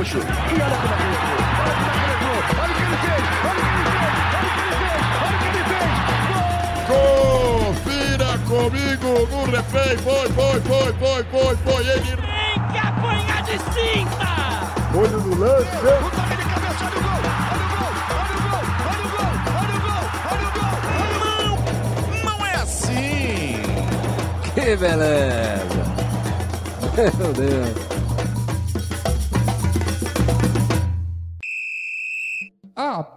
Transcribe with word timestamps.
Gaúcho. 0.00 0.16
E 0.16 0.22
olha 0.22 0.76
como 0.80 0.94
é 0.94 0.96
que 0.96 1.04
ele 1.04 1.16
entrou. 1.20 2.40
Olha 2.60 2.74
como 2.74 2.88
é 2.88 2.96
que 2.96 3.06
ele. 3.06 3.28
Olha 3.44 3.60
o 3.60 3.68
que 3.68 3.74
ele 3.76 3.84
fez. 3.84 5.04
Olha 5.20 5.36
o 5.36 5.38
que 5.38 5.44
ele 5.44 5.44
fez. 5.44 5.44
Olha 5.44 5.44
o 5.44 5.44
que 5.44 5.46
ele 5.46 5.64
fez. 5.70 5.94
Confira 7.70 8.30
comigo 8.48 9.10
no 9.30 9.40
replay. 9.44 9.94
Foi, 9.98 10.26
foi, 10.30 10.58
foi, 10.62 10.92
foi, 10.94 11.22
foi, 11.24 11.54
foi. 11.56 11.82
Ele 11.86 12.00
Tem 12.00 12.56
que 12.72 12.78
apanhar 12.78 13.42
de 13.42 13.56
cinta! 13.58 14.30
olho 14.94 15.20
no 15.20 15.34
lance. 15.38 15.76
O 15.76 16.10
toque 16.10 16.36
de 16.36 16.44
cabeça. 16.48 16.84
Olha 16.84 16.96
o 16.96 17.00
gol. 17.04 17.20
Olha 18.16 18.34
o 18.34 18.40
gol. 18.40 18.64
Olha 18.88 19.04
o 19.04 19.10
gol. 19.10 19.34
Olha 19.60 19.76
o 19.76 19.80
gol. 19.84 20.04
Olha 20.30 20.46
o 20.46 20.52
gol. 20.56 20.74
Olha 21.02 21.16
o 21.16 21.56
gol. 21.56 22.24
Não 22.24 22.38
é 22.46 22.54
assim! 22.54 23.60
Que 24.54 24.76
beleza! 24.76 25.80
Meu 27.18 27.32
Deus! 27.32 27.89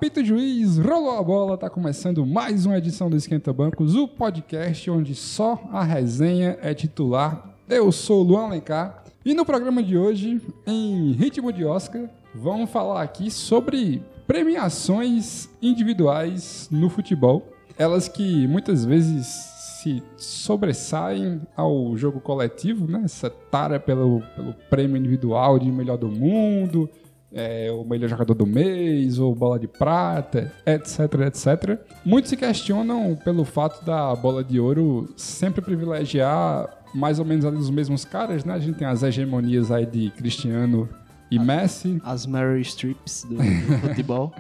Apita 0.04 0.22
juiz, 0.22 0.78
rolou 0.78 1.18
a 1.18 1.24
bola, 1.24 1.58
tá 1.58 1.70
começando 1.70 2.26
mais 2.26 2.66
uma 2.66 2.78
edição 2.78 3.10
do 3.10 3.16
Esquenta 3.16 3.54
Bancos, 3.54 3.96
o 3.96 4.06
podcast 4.06 4.92
onde 4.92 5.16
só 5.16 5.58
a 5.72 5.82
resenha 5.82 6.58
é 6.62 6.74
titular. 6.74 7.56
Eu 7.70 7.90
sou 7.90 8.20
o 8.20 8.24
Luan 8.24 8.48
Alencar 8.48 9.06
e 9.24 9.34
no 9.34 9.46
programa 9.46 9.82
de 9.82 9.98
hoje, 9.98 10.42
em 10.68 11.14
ritmo 11.14 11.54
de 11.54 11.64
Oscar, 11.64 12.10
vamos 12.36 12.70
falar 12.70 13.02
aqui 13.02 13.32
sobre 13.32 14.04
premiações 14.28 15.48
individuais 15.62 16.68
no 16.70 16.90
futebol. 16.90 17.48
Elas 17.78 18.10
que 18.10 18.46
muitas 18.46 18.84
vezes 18.84 19.26
se 19.26 20.04
sobressaem 20.18 21.42
ao 21.56 21.96
jogo 21.96 22.20
coletivo, 22.20 22.92
né? 22.92 23.04
Essa 23.06 23.30
tara 23.30 23.80
pelo, 23.80 24.22
pelo 24.36 24.54
prêmio 24.70 24.98
individual 24.98 25.58
de 25.58 25.72
melhor 25.72 25.98
do 25.98 26.10
mundo, 26.10 26.90
é, 27.34 27.72
o 27.72 27.84
melhor 27.84 28.10
jogador 28.10 28.34
do 28.34 28.46
mês, 28.46 29.20
ou 29.20 29.34
bola 29.34 29.60
de 29.60 29.68
prata, 29.68 30.52
etc, 30.66 31.00
etc. 31.28 31.80
Muitos 32.06 32.30
se 32.30 32.38
questionam 32.38 33.16
pelo 33.16 33.44
fato 33.44 33.84
da 33.84 34.16
bola 34.16 34.44
de 34.44 34.60
ouro 34.60 35.12
sempre 35.18 35.62
privilegiar 35.62 36.70
mais 36.94 37.18
ou 37.20 37.26
menos 37.26 37.44
ali 37.44 37.58
os 37.58 37.70
mesmos 37.70 38.06
caras, 38.06 38.46
né? 38.46 38.54
A 38.54 38.60
gente 38.60 38.78
tem 38.78 38.88
as 38.88 39.02
hegemonias 39.02 39.72
aí 39.72 39.86
de 39.86 40.12
Cristiano 40.12 40.88
e 41.32 41.40
Messi, 41.40 42.00
As 42.04 42.26
Mary 42.28 42.62
Strips 42.62 43.26
do, 43.28 43.36
do 43.36 43.80
futebol. 43.88 44.32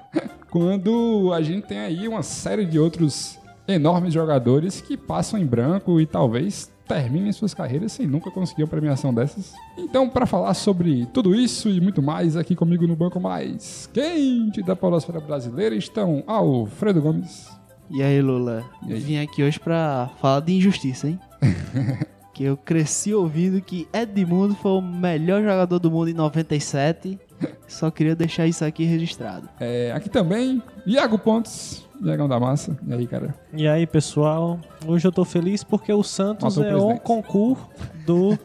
quando 0.51 1.31
a 1.33 1.41
gente 1.41 1.65
tem 1.65 1.79
aí 1.79 2.07
uma 2.07 2.21
série 2.21 2.65
de 2.65 2.77
outros 2.77 3.39
enormes 3.67 4.13
jogadores 4.13 4.81
que 4.81 4.95
passam 4.95 5.39
em 5.39 5.45
branco 5.45 5.99
e 5.99 6.05
talvez 6.05 6.71
terminem 6.87 7.31
suas 7.31 7.53
carreiras 7.53 7.91
sem 7.91 8.05
nunca 8.07 8.29
conseguir 8.31 8.63
uma 8.63 8.69
premiação 8.69 9.13
dessas. 9.13 9.53
Então, 9.77 10.09
para 10.09 10.25
falar 10.25 10.53
sobre 10.53 11.05
tudo 11.07 11.33
isso 11.35 11.69
e 11.69 11.79
muito 11.79 12.01
mais, 12.01 12.35
aqui 12.35 12.55
comigo 12.55 12.85
no 12.87 12.95
banco 12.95 13.19
mais 13.19 13.89
quente 13.93 14.61
da 14.61 14.75
Polosfera 14.75 15.19
Brasileira 15.19 15.75
estão 15.75 16.23
Alfredo 16.27 17.01
Gomes. 17.01 17.49
E 17.89 18.01
aí, 18.01 18.21
Lula? 18.21 18.63
E 18.87 18.93
aí? 18.93 18.99
Vim 18.99 19.17
aqui 19.17 19.43
hoje 19.43 19.59
pra 19.59 20.09
falar 20.19 20.39
de 20.39 20.53
injustiça, 20.53 21.07
hein? 21.07 21.19
que 22.33 22.43
eu 22.43 22.57
cresci 22.57 23.13
ouvindo 23.13 23.61
que 23.61 23.87
Edmundo 23.93 24.55
foi 24.55 24.71
o 24.71 24.81
melhor 24.81 25.41
jogador 25.41 25.77
do 25.77 25.91
mundo 25.91 26.09
em 26.09 26.13
97. 26.13 27.19
Só 27.67 27.91
queria 27.91 28.15
deixar 28.15 28.47
isso 28.47 28.65
aqui 28.65 28.83
registrado. 28.83 29.47
É, 29.59 29.91
aqui 29.91 30.09
também, 30.09 30.61
Iago 30.85 31.19
Pontes, 31.19 31.87
Iagão 32.01 32.27
da 32.27 32.39
Massa. 32.39 32.77
E 32.87 32.93
aí, 32.93 33.07
cara? 33.07 33.33
E 33.53 33.67
aí, 33.67 33.85
pessoal? 33.87 34.59
Hoje 34.85 35.07
eu 35.07 35.11
tô 35.11 35.23
feliz 35.23 35.63
porque 35.63 35.91
o 35.93 36.03
Santos 36.03 36.57
Matou 36.57 36.91
é 36.91 36.95
o 36.95 36.99
concurso 36.99 37.67
do 38.05 38.37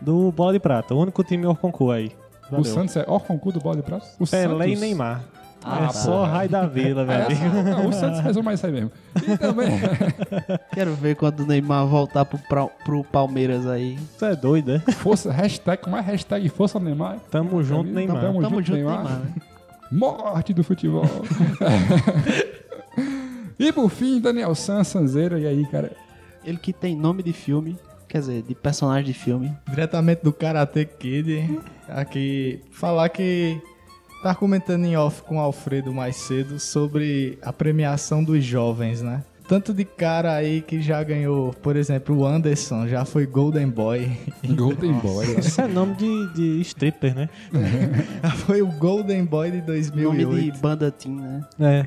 do 0.00 0.30
Bola 0.32 0.52
de 0.52 0.60
Prata, 0.60 0.94
o 0.94 1.00
único 1.00 1.24
time 1.24 1.44
concurso 1.56 1.90
aí. 1.90 2.12
Valeu. 2.50 2.60
O 2.60 2.64
Santos 2.64 2.96
é 2.96 3.04
Orconcu 3.06 3.52
do 3.52 3.60
Bola 3.60 3.76
de 3.76 3.82
Prata? 3.82 4.06
O 4.18 4.26
Pelé 4.26 4.66
e 4.66 4.68
Santos- 4.70 4.80
Neymar. 4.80 5.22
Ah, 5.64 5.78
é 5.82 5.86
tá. 5.88 5.92
só 5.92 6.22
raio 6.24 6.48
da 6.48 6.64
vila, 6.66 7.02
É, 7.12 7.24
amigo. 7.26 7.42
não, 7.68 7.88
o 7.88 7.92
Santos 7.92 8.20
resume 8.20 8.54
isso 8.54 8.64
aí 8.64 8.70
mesmo. 8.72 8.92
E 9.26 9.36
também, 9.36 9.68
Quero 10.72 10.94
ver 10.94 11.16
quando 11.16 11.40
o 11.40 11.46
Neymar 11.46 11.84
voltar 11.84 12.24
pro, 12.24 12.38
pra- 12.38 12.68
pro 12.68 13.02
Palmeiras 13.02 13.66
aí. 13.66 13.98
Tu 14.16 14.24
é 14.24 14.36
doido, 14.36 14.76
é? 14.76 14.78
força, 14.92 15.32
hashtag, 15.32 15.82
como 15.82 15.96
é 15.96 16.00
hashtag 16.00 16.48
Força 16.48 16.78
Neymar? 16.78 17.18
Tamo 17.28 17.60
junto, 17.64 17.90
Neymar. 17.90 18.20
Tamo, 18.20 18.40
Tamo 18.40 18.56
junto, 18.62 18.66
junto, 18.66 18.76
Neymar. 18.76 19.02
Neymar. 19.04 19.22
Morte 19.90 20.52
do 20.52 20.62
futebol. 20.62 21.04
e 23.58 23.72
por 23.72 23.90
fim, 23.90 24.20
Daniel 24.20 24.54
San, 24.54 24.84
Sanzeira. 24.84 25.38
E 25.38 25.46
aí, 25.46 25.66
cara? 25.66 25.92
Ele 26.44 26.58
que 26.58 26.72
tem 26.72 26.96
nome 26.96 27.22
de 27.22 27.32
filme, 27.32 27.76
quer 28.08 28.20
dizer, 28.20 28.42
de 28.42 28.54
personagem 28.54 29.04
de 29.04 29.14
filme. 29.14 29.54
Diretamente 29.68 30.22
do 30.22 30.32
Karate 30.32 30.84
Kid, 30.84 31.60
aqui 31.88 32.60
falar 32.70 33.08
que 33.08 33.60
tá 34.22 34.34
comentando 34.34 34.84
em 34.84 34.96
off 34.96 35.22
com 35.22 35.36
o 35.36 35.40
Alfredo 35.40 35.92
mais 35.92 36.16
cedo 36.16 36.58
sobre 36.58 37.38
a 37.42 37.52
premiação 37.52 38.24
dos 38.24 38.44
jovens, 38.44 39.02
né? 39.02 39.22
Tanto 39.48 39.72
de 39.72 39.82
cara 39.82 40.34
aí 40.34 40.60
que 40.60 40.78
já 40.82 41.02
ganhou, 41.02 41.54
por 41.62 41.74
exemplo, 41.74 42.18
o 42.18 42.26
Anderson 42.26 42.86
já 42.86 43.06
foi 43.06 43.26
Golden 43.26 43.70
Boy, 43.70 44.10
Golden 44.46 44.92
Boy. 44.92 45.38
Isso 45.38 45.58
é 45.62 45.66
nome 45.66 45.94
de, 45.94 46.34
de 46.34 46.60
stripper, 46.60 47.14
né? 47.14 47.30
já 48.22 48.30
foi 48.30 48.60
o 48.60 48.66
Golden 48.66 49.24
Boy 49.24 49.50
de 49.50 49.56
Nome 49.56 49.66
2008. 50.22 50.52
de 50.52 50.60
banda 50.60 50.90
teen, 50.90 51.16
né? 51.16 51.40
É. 51.58 51.86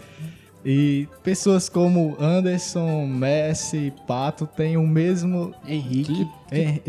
E 0.66 1.08
pessoas 1.24 1.70
como 1.70 2.18
Anderson, 2.20 3.06
Messi, 3.06 3.94
Pato 4.08 4.48
têm 4.48 4.76
o 4.76 4.88
mesmo 4.88 5.54
Henrique. 5.68 6.28
Eh, 6.52 6.80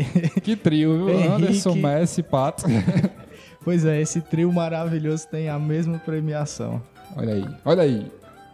Que 0.41 0.55
trio, 0.55 1.05
viu? 1.05 1.09
Henrique. 1.13 1.27
Anderson, 1.33 1.75
Messi, 1.75 2.23
Pato. 2.23 2.65
Pois 3.63 3.85
é, 3.85 4.01
esse 4.01 4.21
trio 4.21 4.51
maravilhoso 4.51 5.27
tem 5.27 5.49
a 5.49 5.59
mesma 5.59 5.99
premiação. 5.99 6.81
Olha 7.15 7.33
aí, 7.35 7.45
olha 7.63 7.83
aí. 7.83 8.11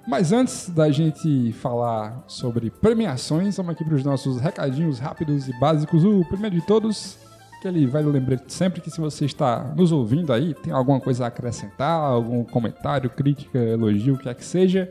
Mas 0.09 0.31
antes 0.31 0.71
da 0.71 0.89
gente 0.89 1.53
falar 1.61 2.23
sobre 2.25 2.71
premiações, 2.71 3.57
vamos 3.57 3.73
aqui 3.73 3.85
para 3.85 3.93
os 3.93 4.03
nossos 4.03 4.41
recadinhos 4.41 4.97
rápidos 4.97 5.47
e 5.47 5.53
básicos. 5.59 6.03
O 6.03 6.25
primeiro 6.25 6.55
de 6.55 6.65
todos, 6.65 7.15
aquele 7.59 7.85
velho 7.85 8.09
lembrete 8.09 8.51
sempre 8.51 8.81
que 8.81 8.89
se 8.89 8.99
você 8.99 9.25
está 9.25 9.71
nos 9.77 9.91
ouvindo 9.91 10.33
aí, 10.33 10.55
tem 10.55 10.73
alguma 10.73 10.99
coisa 10.99 11.25
a 11.25 11.27
acrescentar, 11.27 12.01
algum 12.01 12.43
comentário, 12.43 13.07
crítica, 13.07 13.59
elogio, 13.59 14.15
o 14.15 14.17
que 14.17 14.27
é 14.27 14.33
que 14.33 14.43
seja, 14.43 14.89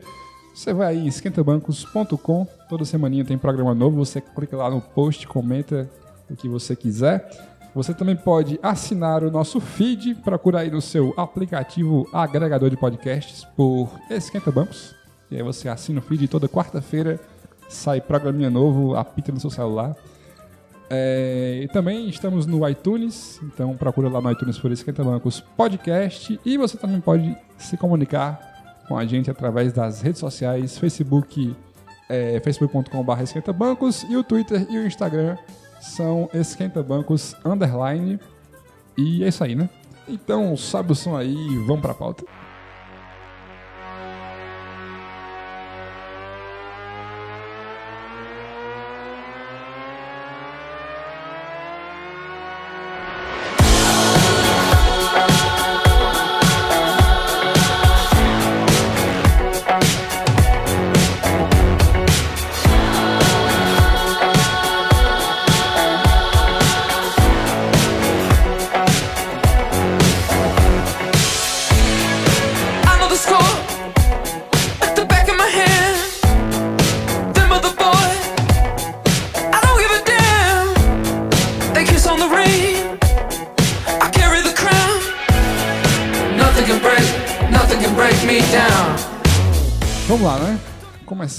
você 0.55 0.71
vai 0.71 0.87
aí 0.87 0.99
em 0.99 1.07
esquentabancos.com, 1.07 2.47
toda 2.69 2.85
semaninha 2.85 3.25
tem 3.25 3.37
programa 3.37 3.75
novo, 3.75 3.97
você 3.97 4.21
clica 4.21 4.55
lá 4.55 4.69
no 4.69 4.79
post, 4.79 5.27
comenta 5.27 5.89
o 6.29 6.35
que 6.37 6.47
você 6.47 6.77
quiser. 6.77 7.29
Você 7.75 7.93
também 7.93 8.15
pode 8.15 8.57
assinar 8.63 9.21
o 9.21 9.29
nosso 9.29 9.59
feed, 9.59 10.15
procura 10.15 10.61
aí 10.61 10.71
no 10.71 10.81
seu 10.81 11.13
aplicativo 11.17 12.07
agregador 12.13 12.69
de 12.69 12.77
podcasts 12.77 13.43
por 13.55 13.91
Esquenta 14.09 14.49
Bancos. 14.49 14.98
E 15.31 15.35
aí 15.35 15.43
você 15.43 15.69
assina 15.69 15.99
o 15.99 16.01
feed 16.01 16.27
toda 16.27 16.47
quarta-feira, 16.47 17.19
sai 17.67 18.01
programinha 18.01 18.49
novo, 18.49 18.95
apita 18.95 19.31
no 19.31 19.39
seu 19.39 19.49
celular. 19.49 19.95
É, 20.89 21.61
e 21.63 21.67
também 21.67 22.09
estamos 22.09 22.47
no 22.47 22.67
iTunes, 22.67 23.39
então 23.43 23.77
procura 23.77 24.09
lá 24.09 24.19
no 24.19 24.31
iTunes 24.31 24.57
por 24.57 24.71
Esquenta 24.71 25.03
Bancos 25.03 25.39
Podcast. 25.39 26.39
E 26.43 26.57
você 26.57 26.77
também 26.77 26.99
pode 26.99 27.37
se 27.57 27.77
comunicar 27.77 28.83
com 28.87 28.97
a 28.97 29.05
gente 29.05 29.29
através 29.29 29.71
das 29.71 30.01
redes 30.01 30.19
sociais, 30.19 30.79
Facebook, 30.79 31.55
é, 32.09 32.39
facebook.com.br 32.39 33.21
esquentabancos 33.21 34.03
e 34.09 34.17
o 34.17 34.23
Twitter 34.23 34.65
e 34.67 34.79
o 34.79 34.87
Instagram 34.87 35.37
são 35.79 36.27
esquentabancos 36.33 37.35
underline. 37.45 38.19
E 38.97 39.23
é 39.23 39.27
isso 39.27 39.43
aí, 39.43 39.53
né? 39.53 39.69
Então 40.07 40.57
sobe 40.57 40.91
o 40.91 40.95
som 40.95 41.15
aí 41.15 41.35
vamos 41.67 41.81
pra 41.81 41.93
pauta. 41.93 42.25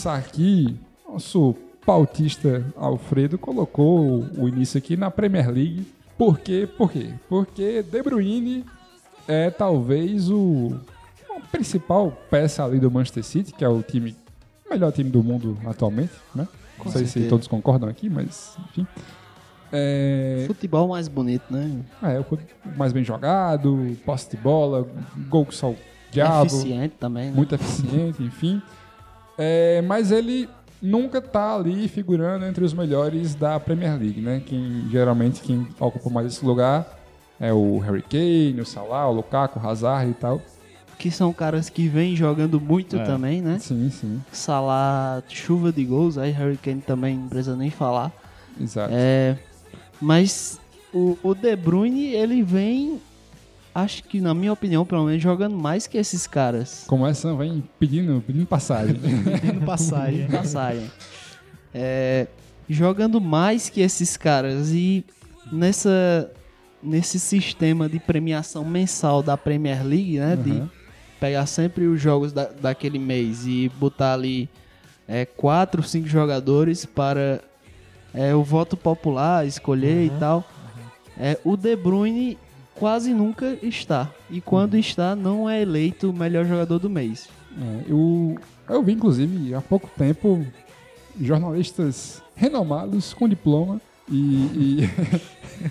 Começar 0.01 0.17
aqui. 0.17 0.79
Nosso 1.07 1.55
pautista 1.85 2.65
Alfredo 2.75 3.37
colocou 3.37 4.25
o 4.39 4.49
início 4.49 4.79
aqui 4.79 4.97
na 4.97 5.11
Premier 5.11 5.51
League. 5.51 5.87
Por 6.17 6.39
quê? 6.39 6.67
Por 6.67 6.91
quê? 6.91 7.13
Porque 7.29 7.83
De 7.83 8.03
Bruyne 8.03 8.65
é 9.29 9.51
talvez 9.51 10.31
o 10.31 10.73
principal 11.53 12.19
peça 12.31 12.65
ali 12.65 12.79
do 12.79 12.91
Manchester 12.91 13.23
City, 13.23 13.53
que 13.53 13.63
é 13.63 13.69
o 13.69 13.83
time 13.83 14.17
melhor 14.71 14.91
time 14.91 15.11
do 15.11 15.23
mundo 15.23 15.59
atualmente, 15.67 16.15
né? 16.35 16.49
Não 16.83 16.91
sei 16.91 17.05
se 17.05 17.11
certeza. 17.11 17.29
todos 17.29 17.47
concordam 17.47 17.87
aqui, 17.87 18.09
mas 18.09 18.57
enfim. 18.71 18.87
É, 19.71 20.45
Futebol 20.47 20.89
mais 20.89 21.09
bonito, 21.09 21.45
né? 21.51 21.79
é 22.05 22.19
o 22.19 22.25
mais 22.75 22.95
bem 22.95 23.05
jogado, 23.05 23.95
posse 24.07 24.31
de 24.31 24.39
bola, 24.39 24.89
gol 25.29 25.45
que 25.45 25.55
só 25.55 25.73
o 25.73 25.77
diabo, 26.11 26.47
Eficiente 26.47 26.95
também, 26.99 27.27
né? 27.27 27.37
muito 27.37 27.55
eficiente, 27.55 28.23
enfim. 28.23 28.63
É, 29.43 29.81
mas 29.83 30.11
ele 30.13 30.47
nunca 30.83 31.21
tá 31.21 31.57
ali 31.57 31.89
figurando 31.89 32.45
entre 32.45 32.63
os 32.63 32.75
melhores 32.75 33.35
da 33.35 33.59
Premier 33.59 33.99
League, 33.99 34.21
né? 34.21 34.43
Quem, 34.45 34.87
geralmente 34.91 35.41
quem 35.41 35.67
ocupa 35.81 36.11
mais 36.11 36.27
esse 36.27 36.45
lugar 36.45 36.99
é 37.41 37.51
o 37.53 37.79
Harry 37.79 38.03
Kane, 38.03 38.61
o 38.61 38.67
Salah, 38.67 39.09
o 39.09 39.15
Lukaku, 39.15 39.59
o 39.59 39.67
Hazard 39.67 40.11
e 40.11 40.15
tal. 40.15 40.41
Que 40.99 41.11
são 41.11 41.33
caras 41.33 41.71
que 41.71 41.89
vêm 41.89 42.15
jogando 42.15 42.61
muito 42.61 42.97
É. 42.97 43.05
também, 43.05 43.41
né? 43.41 43.59
Sim, 43.59 43.89
sim, 43.91 44.21
Salah, 44.31 45.23
chuva 45.29 45.73
de 45.73 45.83
gols, 45.85 46.19
aí 46.19 46.31
Harry 46.33 46.59
Kane 46.59 46.83
também 46.83 47.17
não 47.17 47.29
precisa 47.29 47.57
nem 47.57 47.71
falar. 47.71 48.13
exato. 48.61 48.93
É, 48.95 49.39
mas 49.99 50.61
o, 50.93 51.17
o 51.23 51.35
De 51.35 51.57
Bruyne, 51.57 52.09
ele 52.09 52.43
vem, 52.43 53.01
acho 53.75 54.05
que 54.05 54.21
na 54.21 54.35
minha 54.35 54.53
opinião, 54.53 54.85
pelo 54.85 55.05
menos, 55.05 55.23
jogando 55.23 55.57
mais 55.57 55.87
que 55.87 55.97
esses 55.99 56.27
caras. 56.27 56.85
Como 56.87 57.07
essa 57.07 57.35
vem 57.35 57.63
pedindo, 57.79 58.23
pedindo 58.27 58.47
passagem. 58.47 58.95
Pedindo 59.41 59.65
passagem. 59.65 60.27
Passagem. 60.29 60.91
É, 61.73 62.27
jogando 62.69 63.21
mais 63.21 63.69
que 63.69 63.81
esses 63.81 64.17
caras 64.17 64.71
e 64.73 65.05
nessa 65.53 66.31
nesse 66.83 67.21
sistema 67.21 67.89
de 67.91 67.99
premiação 68.01 68.65
mensal 68.65 69.23
da 69.23 69.37
Premier 69.37 69.85
League, 69.85 70.19
né, 70.19 70.35
de 70.35 70.51
Uhum. 70.53 70.69
pegar 71.21 71.45
sempre 71.45 71.87
os 71.87 72.01
jogos 72.01 72.33
da, 72.33 72.45
daquele 72.47 72.99
mês 72.99 73.47
e 73.47 73.71
botar 73.79 74.15
ali 74.15 74.49
é, 75.07 75.27
quatro, 75.27 75.83
cinco 75.83 76.09
jogadores 76.09 76.87
para 76.87 77.43
é, 78.15 78.35
o 78.35 78.43
voto 78.43 78.79
popular 78.79 79.47
escolher 79.47 80.07
e 80.07 80.11
tal. 80.19 80.43
É, 81.19 81.39
o 81.45 81.55
De 81.55 81.77
Bruyne 81.77 82.39
quase 82.81 83.13
nunca 83.15 83.57
está 83.63 84.11
e 84.31 84.41
quando 84.41 84.77
está 84.77 85.15
não 85.15 85.49
é 85.49 85.61
eleito 85.63 86.11
o 86.11 86.13
melhor 86.13 86.45
jogador 86.47 86.79
do 86.81 86.91
mês. 86.91 87.29
É, 87.61 87.85
eu, 87.93 88.37
eu 88.69 88.83
vi, 88.83 88.93
inclusive, 88.93 89.55
há 89.55 89.61
pouco 89.61 89.89
tempo, 89.97 90.45
jornalistas 91.21 92.23
renomados 92.35 93.13
com 93.13 93.29
diploma 93.29 93.81
e, 94.11 94.81
e 94.83 94.91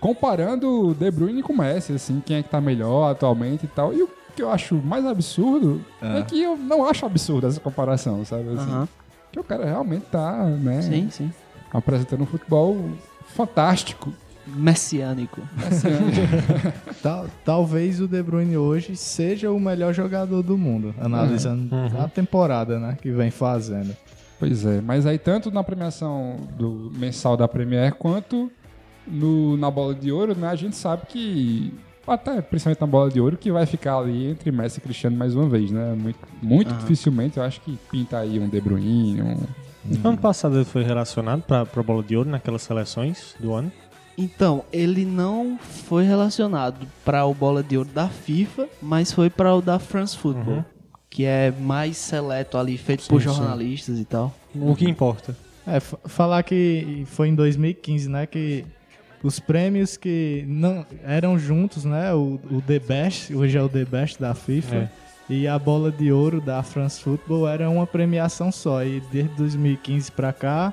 comparando 0.00 0.88
o 0.88 0.94
De 0.94 1.10
Bruyne 1.10 1.42
com 1.42 1.52
o 1.52 1.58
Messi, 1.58 1.92
assim, 1.92 2.22
quem 2.24 2.36
é 2.36 2.42
que 2.42 2.48
tá 2.48 2.60
melhor 2.60 3.10
atualmente 3.10 3.64
e 3.64 3.68
tal. 3.68 3.92
E 3.92 4.02
o 4.02 4.08
que 4.34 4.42
eu 4.42 4.50
acho 4.50 4.76
mais 4.76 5.04
absurdo 5.06 5.80
é, 6.00 6.18
Ah. 6.18 6.22
que 6.22 6.40
eu 6.42 6.56
não 6.56 6.86
acho 6.86 7.04
absurdo 7.04 7.46
essa 7.46 7.60
comparação, 7.60 8.24
sabe? 8.24 8.48
Assim, 8.50 8.70
Aham. 8.70 8.88
Que 9.30 9.40
o 9.40 9.44
cara 9.44 9.64
realmente 9.64 10.04
tá, 10.10 10.44
né, 10.44 10.82
Sim, 10.82 11.08
sim. 11.10 11.32
apresentando 11.72 12.22
um 12.22 12.26
futebol 12.26 12.90
fantástico. 13.28 14.12
Messiânico. 14.46 15.40
Tal- 17.02 17.26
talvez 17.44 18.00
o 18.00 18.08
De 18.08 18.22
Bruyne 18.22 18.56
hoje 18.56 18.96
seja 18.96 19.50
o 19.50 19.58
melhor 19.60 19.92
jogador 19.92 20.42
do 20.42 20.56
mundo, 20.58 20.94
analisando 21.00 21.74
Uhum. 21.74 22.02
a 22.04 22.08
temporada, 22.08 22.78
né, 22.78 22.96
que 23.00 23.10
vem 23.10 23.30
fazendo. 23.30 23.96
Pois 24.38 24.64
é, 24.66 24.80
mas 24.80 25.06
aí 25.06 25.18
tanto 25.18 25.50
na 25.50 25.62
premiação 25.62 26.36
do 26.58 26.90
mensal 26.96 27.36
da 27.36 27.46
Premier 27.46 27.94
quanto 27.94 28.50
no, 29.06 29.56
na 29.56 29.70
bola 29.70 29.94
de 29.94 30.10
ouro, 30.10 30.36
né? 30.36 30.48
A 30.48 30.56
gente 30.56 30.74
sabe 30.76 31.02
que 31.08 31.72
até 32.06 32.40
principalmente 32.42 32.80
na 32.80 32.86
bola 32.88 33.08
de 33.08 33.20
ouro 33.20 33.36
que 33.36 33.52
vai 33.52 33.64
ficar 33.66 33.98
ali 33.98 34.26
entre 34.30 34.50
Messi 34.50 34.78
e 34.78 34.80
Cristiano 34.82 35.16
mais 35.16 35.34
uma 35.36 35.48
vez, 35.48 35.70
né? 35.70 35.94
Muito, 35.96 36.18
muito 36.42 36.74
dificilmente 36.74 37.36
eu 37.36 37.44
acho 37.44 37.60
que 37.60 37.78
pinta 37.90 38.18
aí 38.18 38.40
um 38.40 38.48
De 38.48 38.60
Bruyne, 38.60 39.22
um 39.22 39.36
Ano 40.08 40.18
passado 40.18 40.56
ele 40.56 40.64
foi 40.64 40.82
relacionado 40.84 41.42
pra, 41.42 41.64
pra 41.66 41.82
bola 41.82 42.02
de 42.02 42.16
ouro 42.16 42.28
naquelas 42.28 42.62
seleções 42.62 43.34
do 43.38 43.52
ano. 43.52 43.70
Então, 44.16 44.64
ele 44.72 45.04
não 45.04 45.58
foi 45.58 46.04
relacionado 46.04 46.86
para 47.04 47.24
o 47.24 47.32
bola 47.32 47.62
de 47.62 47.76
ouro 47.78 47.88
da 47.88 48.08
FIFA, 48.08 48.68
mas 48.80 49.10
foi 49.12 49.30
para 49.30 49.54
o 49.54 49.62
da 49.62 49.78
France 49.78 50.16
Football, 50.16 50.56
Uhum. 50.56 50.64
que 51.08 51.24
é 51.24 51.50
mais 51.50 51.96
seleto 51.96 52.58
ali, 52.58 52.76
feito 52.76 53.06
por 53.08 53.22
Sim, 53.22 53.28
sim. 53.28 53.34
jornalistas 53.34 53.98
e 53.98 54.04
tal. 54.04 54.34
O 54.54 54.74
que 54.76 54.88
importa. 54.88 55.34
É, 55.66 55.80
fa- 55.80 55.98
falar 56.04 56.42
que 56.42 57.04
foi 57.06 57.28
em 57.28 57.34
2015, 57.34 58.08
né, 58.08 58.26
que 58.26 58.64
os 59.22 59.38
prêmios 59.40 59.96
que 59.96 60.44
não 60.46 60.84
eram 61.04 61.38
juntos, 61.38 61.84
né, 61.84 62.12
o, 62.12 62.38
o 62.50 62.60
The 62.60 62.80
Best, 62.80 63.34
hoje 63.34 63.56
é 63.56 63.62
o 63.62 63.68
The 63.68 63.84
Best 63.84 64.20
da 64.20 64.34
FIFA, 64.34 64.74
É. 64.76 64.88
e 65.30 65.48
a 65.48 65.58
bola 65.58 65.90
de 65.90 66.12
ouro 66.12 66.40
da 66.40 66.62
France 66.62 67.00
Football 67.00 67.48
era 67.48 67.70
uma 67.70 67.86
premiação 67.86 68.52
só, 68.52 68.84
e 68.84 69.00
desde 69.12 69.34
2015 69.36 70.10
pra 70.12 70.32
cá 70.32 70.72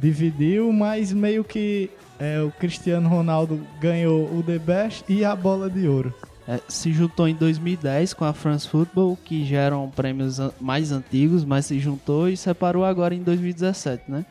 dividiu, 0.00 0.72
mas 0.72 1.12
meio 1.12 1.44
que 1.44 1.90
é, 2.18 2.40
o 2.40 2.50
Cristiano 2.50 3.08
Ronaldo 3.08 3.60
ganhou 3.80 4.24
o 4.26 4.42
The 4.42 4.58
Best 4.58 5.04
e 5.08 5.24
a 5.24 5.34
bola 5.34 5.68
de 5.68 5.88
ouro. 5.88 6.14
É, 6.46 6.60
se 6.66 6.92
juntou 6.92 7.28
em 7.28 7.34
2010 7.34 8.14
com 8.14 8.24
a 8.24 8.32
France 8.32 8.66
Football, 8.66 9.18
que 9.22 9.44
já 9.44 9.58
eram 9.58 9.90
prêmios 9.90 10.40
mais 10.60 10.92
antigos, 10.92 11.44
mas 11.44 11.66
se 11.66 11.78
juntou 11.78 12.28
e 12.28 12.36
separou 12.36 12.84
agora 12.84 13.14
em 13.14 13.22
2017, 13.22 14.10
né? 14.10 14.24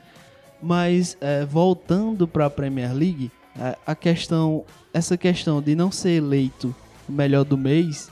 Mas 0.62 1.16
é, 1.22 1.46
voltando 1.46 2.28
para 2.28 2.48
a 2.48 2.50
Premier 2.50 2.92
League, 2.92 3.32
é, 3.60 3.78
a 3.86 3.94
questão, 3.94 4.66
essa 4.92 5.16
questão 5.16 5.62
de 5.62 5.76
não 5.76 5.92
ser 5.92 6.12
eleito 6.12 6.76
o 7.08 7.12
melhor 7.12 7.46
do 7.46 7.58
mês 7.58 8.10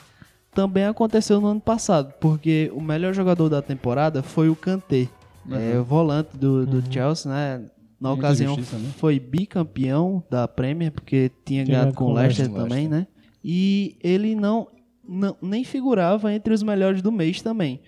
também 0.54 0.86
aconteceu 0.86 1.42
no 1.42 1.48
ano 1.48 1.60
passado, 1.60 2.14
porque 2.20 2.72
o 2.74 2.80
melhor 2.80 3.14
jogador 3.14 3.50
da 3.50 3.62
temporada 3.62 4.24
foi 4.24 4.50
o 4.50 4.56
Kanté, 4.56 5.10
é, 5.52 5.78
o 5.78 5.84
volante 5.84 6.36
do, 6.38 6.66
do 6.66 6.94
Chelsea, 6.94 7.32
né? 7.32 7.66
Na 8.00 8.10
Muita 8.10 8.26
ocasião 8.28 8.54
injustiça, 8.54 8.78
né? 8.78 8.90
foi 8.98 9.20
bicampeão 9.20 10.22
da 10.30 10.48
Premier, 10.48 10.92
porque 10.92 11.32
tinha 11.46 11.64
Tinha 11.64 11.78
ganhado 11.80 11.96
com 11.96 12.06
o 12.06 12.14
Leicester 12.14 12.46
Leicester. 12.46 12.64
também, 12.64 12.88
né? 12.88 13.08
E 13.44 13.96
ele 14.04 14.36
não, 14.36 14.68
não 15.08 15.36
nem 15.42 15.64
figurava 15.64 16.34
entre 16.34 16.54
os 16.54 16.62
melhores 16.62 17.02
do 17.02 17.12
mês 17.12 17.42
também. 17.42 17.80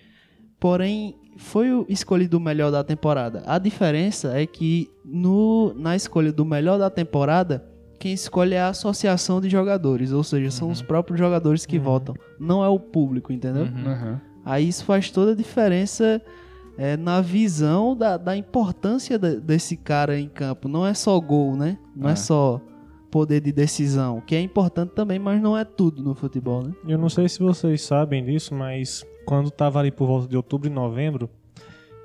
Porém, 0.58 1.14
foi 1.36 1.72
o 1.72 1.84
escolhido 1.88 2.38
o 2.38 2.40
melhor 2.40 2.70
da 2.70 2.82
temporada. 2.82 3.42
A 3.46 3.58
diferença 3.58 4.36
é 4.38 4.46
que 4.46 4.88
no, 5.04 5.72
na 5.74 5.94
escolha 5.94 6.32
do 6.32 6.44
melhor 6.44 6.78
da 6.78 6.90
temporada, 6.90 7.64
quem 7.98 8.12
escolhe 8.12 8.54
é 8.54 8.60
a 8.60 8.68
associação 8.68 9.40
de 9.40 9.48
jogadores, 9.48 10.10
ou 10.10 10.24
seja, 10.24 10.50
são 10.50 10.70
os 10.70 10.80
próprios 10.82 11.18
jogadores 11.18 11.66
que 11.66 11.78
votam, 11.78 12.14
não 12.40 12.64
é 12.64 12.68
o 12.68 12.78
público, 12.78 13.32
entendeu? 13.32 13.64
Aham. 13.64 14.20
Aí 14.44 14.66
isso 14.68 14.84
faz 14.84 15.10
toda 15.10 15.32
a 15.32 15.34
diferença 15.34 16.22
é, 16.78 16.96
na 16.96 17.20
visão 17.20 17.94
da, 17.96 18.16
da 18.16 18.36
importância 18.36 19.18
de- 19.18 19.40
desse 19.40 19.76
cara 19.76 20.18
em 20.18 20.28
campo. 20.28 20.68
Não 20.68 20.86
é 20.86 20.94
só 20.94 21.18
gol, 21.20 21.56
né? 21.56 21.76
Não 21.94 22.08
é, 22.08 22.12
É. 22.12 22.16
só 22.16 22.60
poder 23.10 23.40
de 23.40 23.50
decisão, 23.52 24.20
que 24.20 24.34
é 24.36 24.40
importante 24.40 24.90
também, 24.94 25.18
mas 25.18 25.40
não 25.42 25.56
é 25.58 25.64
tudo 25.64 26.02
no 26.02 26.14
futebol, 26.14 26.62
né? 26.62 26.72
Eu 26.86 26.98
não 26.98 27.08
sei 27.08 27.28
se 27.28 27.38
vocês 27.40 27.82
sabem 27.82 28.24
disso, 28.24 28.54
mas 28.54 29.04
quando 29.26 29.50
tava 29.50 29.78
ali 29.80 29.90
por 29.90 30.06
volta 30.06 30.28
de 30.28 30.36
outubro 30.36 30.68
e 30.68 30.72
novembro, 30.72 31.28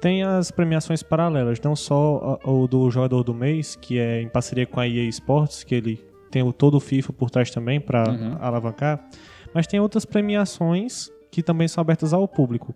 tem 0.02 0.24
as 0.24 0.50
premiações 0.50 1.04
paralelas, 1.04 1.60
não 1.62 1.76
só 1.76 2.40
o 2.46 2.68
do 2.68 2.90
jogador 2.90 3.24
do 3.24 3.34
mês, 3.34 3.76
que 3.76 4.00
é 4.00 4.22
em 4.22 4.28
parceria 4.30 4.66
com 4.66 4.80
a 4.80 4.88
EA 4.88 5.08
Sports, 5.10 5.64
que 5.64 5.76
ele 5.76 6.00
tem 6.32 6.42
o 6.42 6.52
todo 6.52 6.76
o 6.76 6.80
FIFA 6.80 7.14
por 7.14 7.30
trás 7.30 7.52
também 7.52 7.80
para 7.80 8.10
Uhum. 8.10 8.38
alavancar, 8.40 9.06
mas 9.54 9.68
tem 9.68 9.80
outras 9.80 10.04
premiações 10.06 11.10
que 11.32 11.44
também 11.44 11.68
são 11.68 11.82
abertas 11.82 12.14
ao 12.14 12.28
público. 12.28 12.74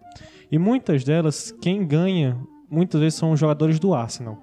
E 0.52 0.58
muitas 0.58 1.04
delas, 1.04 1.54
quem 1.62 1.86
ganha, 1.86 2.38
muitas 2.70 3.00
vezes 3.02 3.20
são 3.20 3.32
os 3.32 3.40
jogadores 3.40 3.80
do 3.80 3.94
Arsenal. 3.94 4.38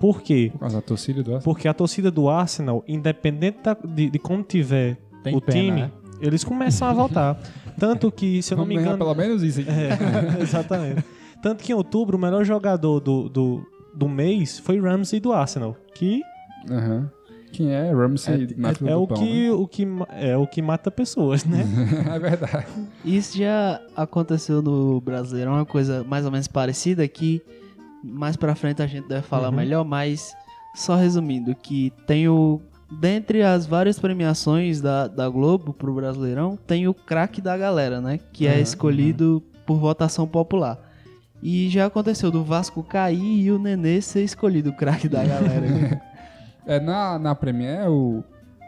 Por 0.00 0.22
quê? 0.22 0.48
Por 0.52 0.60
causa 0.60 0.76
da 0.76 0.82
torcida 0.82 1.22
do 1.22 1.34
Arsenal. 1.34 1.42
Porque 1.42 1.68
a 1.68 1.74
torcida 1.74 2.10
do 2.10 2.28
Arsenal, 2.28 2.84
independente 2.86 3.58
da- 3.62 3.74
de, 3.74 4.10
de 4.10 4.18
como 4.18 4.42
tiver 4.42 4.96
Tem 5.24 5.34
o 5.36 5.40
pena, 5.40 5.58
time, 5.60 5.80
né? 5.82 5.90
eles 6.20 6.44
começam 6.44 6.86
a 6.88 6.92
voltar. 6.92 7.38
Tanto 7.78 8.10
que, 8.10 8.42
se 8.42 8.52
eu 8.54 8.56
não 8.58 8.64
Vamos 8.64 8.76
me 8.76 8.82
engano. 8.82 8.98
pelo 8.98 9.14
menos 9.14 9.42
isso 9.42 9.60
aqui. 9.60 9.70
É, 9.70 9.98
exatamente. 10.42 11.04
Tanto 11.42 11.62
que 11.62 11.72
em 11.72 11.74
outubro, 11.74 12.16
o 12.16 12.20
melhor 12.20 12.44
jogador 12.44 13.00
do, 13.00 13.28
do, 13.28 13.62
do 13.94 14.08
mês 14.08 14.58
foi 14.58 14.80
Ramsey 14.80 15.20
do 15.20 15.32
Arsenal. 15.32 15.76
Que 15.94 16.20
Aham. 16.70 17.10
Quem 17.52 17.72
é 17.72 17.92
Ramsey 17.92 18.54
na 18.56 18.74
fila 18.74 18.90
é 18.90 18.94
do 18.94 19.02
o 19.02 19.06
pão, 19.08 19.16
que, 19.18 19.50
o, 19.50 19.66
que, 19.66 19.86
é 20.10 20.36
o 20.36 20.46
que 20.46 20.60
mata 20.62 20.90
pessoas, 20.90 21.44
né? 21.44 21.64
né? 21.64 22.04
é 22.14 22.18
verdade. 22.18 22.66
Isso 23.04 23.36
já 23.38 23.80
aconteceu 23.96 24.60
no 24.62 25.00
Brasileirão, 25.00 25.54
uma 25.54 25.64
coisa 25.66 26.04
mais 26.04 26.24
ou 26.24 26.30
menos 26.30 26.46
parecida 26.48 27.06
que 27.08 27.42
mais 28.04 28.36
pra 28.36 28.54
frente 28.54 28.82
a 28.82 28.86
gente 28.86 29.08
deve 29.08 29.22
falar 29.22 29.48
Uhum. 29.50 29.56
melhor, 29.56 29.84
mas 29.84 30.32
só 30.74 30.94
resumindo, 30.94 31.54
que 31.54 31.92
tem 32.06 32.28
o 32.28 32.60
dentre 32.90 33.42
as 33.42 33.66
várias 33.66 33.98
premiações 33.98 34.80
da, 34.80 35.06
da 35.08 35.28
Globo 35.28 35.72
pro 35.74 35.92
Brasileirão, 35.94 36.56
tem 36.66 36.88
o 36.88 36.94
craque 36.94 37.40
da 37.40 37.56
galera, 37.56 38.00
né, 38.00 38.18
que 38.32 38.46
é 38.46 38.56
Uhum, 38.56 38.62
escolhido 38.62 39.42
por 39.66 39.76
votação 39.78 40.26
popular. 40.26 40.78
E 41.42 41.68
já 41.68 41.86
aconteceu 41.86 42.30
do 42.30 42.42
Vasco 42.42 42.82
cair 42.82 43.42
e 43.44 43.50
o 43.52 43.58
Nenê 43.58 44.00
ser 44.00 44.22
escolhido 44.24 44.70
o 44.70 44.72
craque 44.76 45.08
da 45.08 45.22
galera. 45.24 46.00
É, 46.68 46.78
na, 46.78 47.18
na 47.18 47.34
Premier, 47.34 47.90
o, 47.90 48.22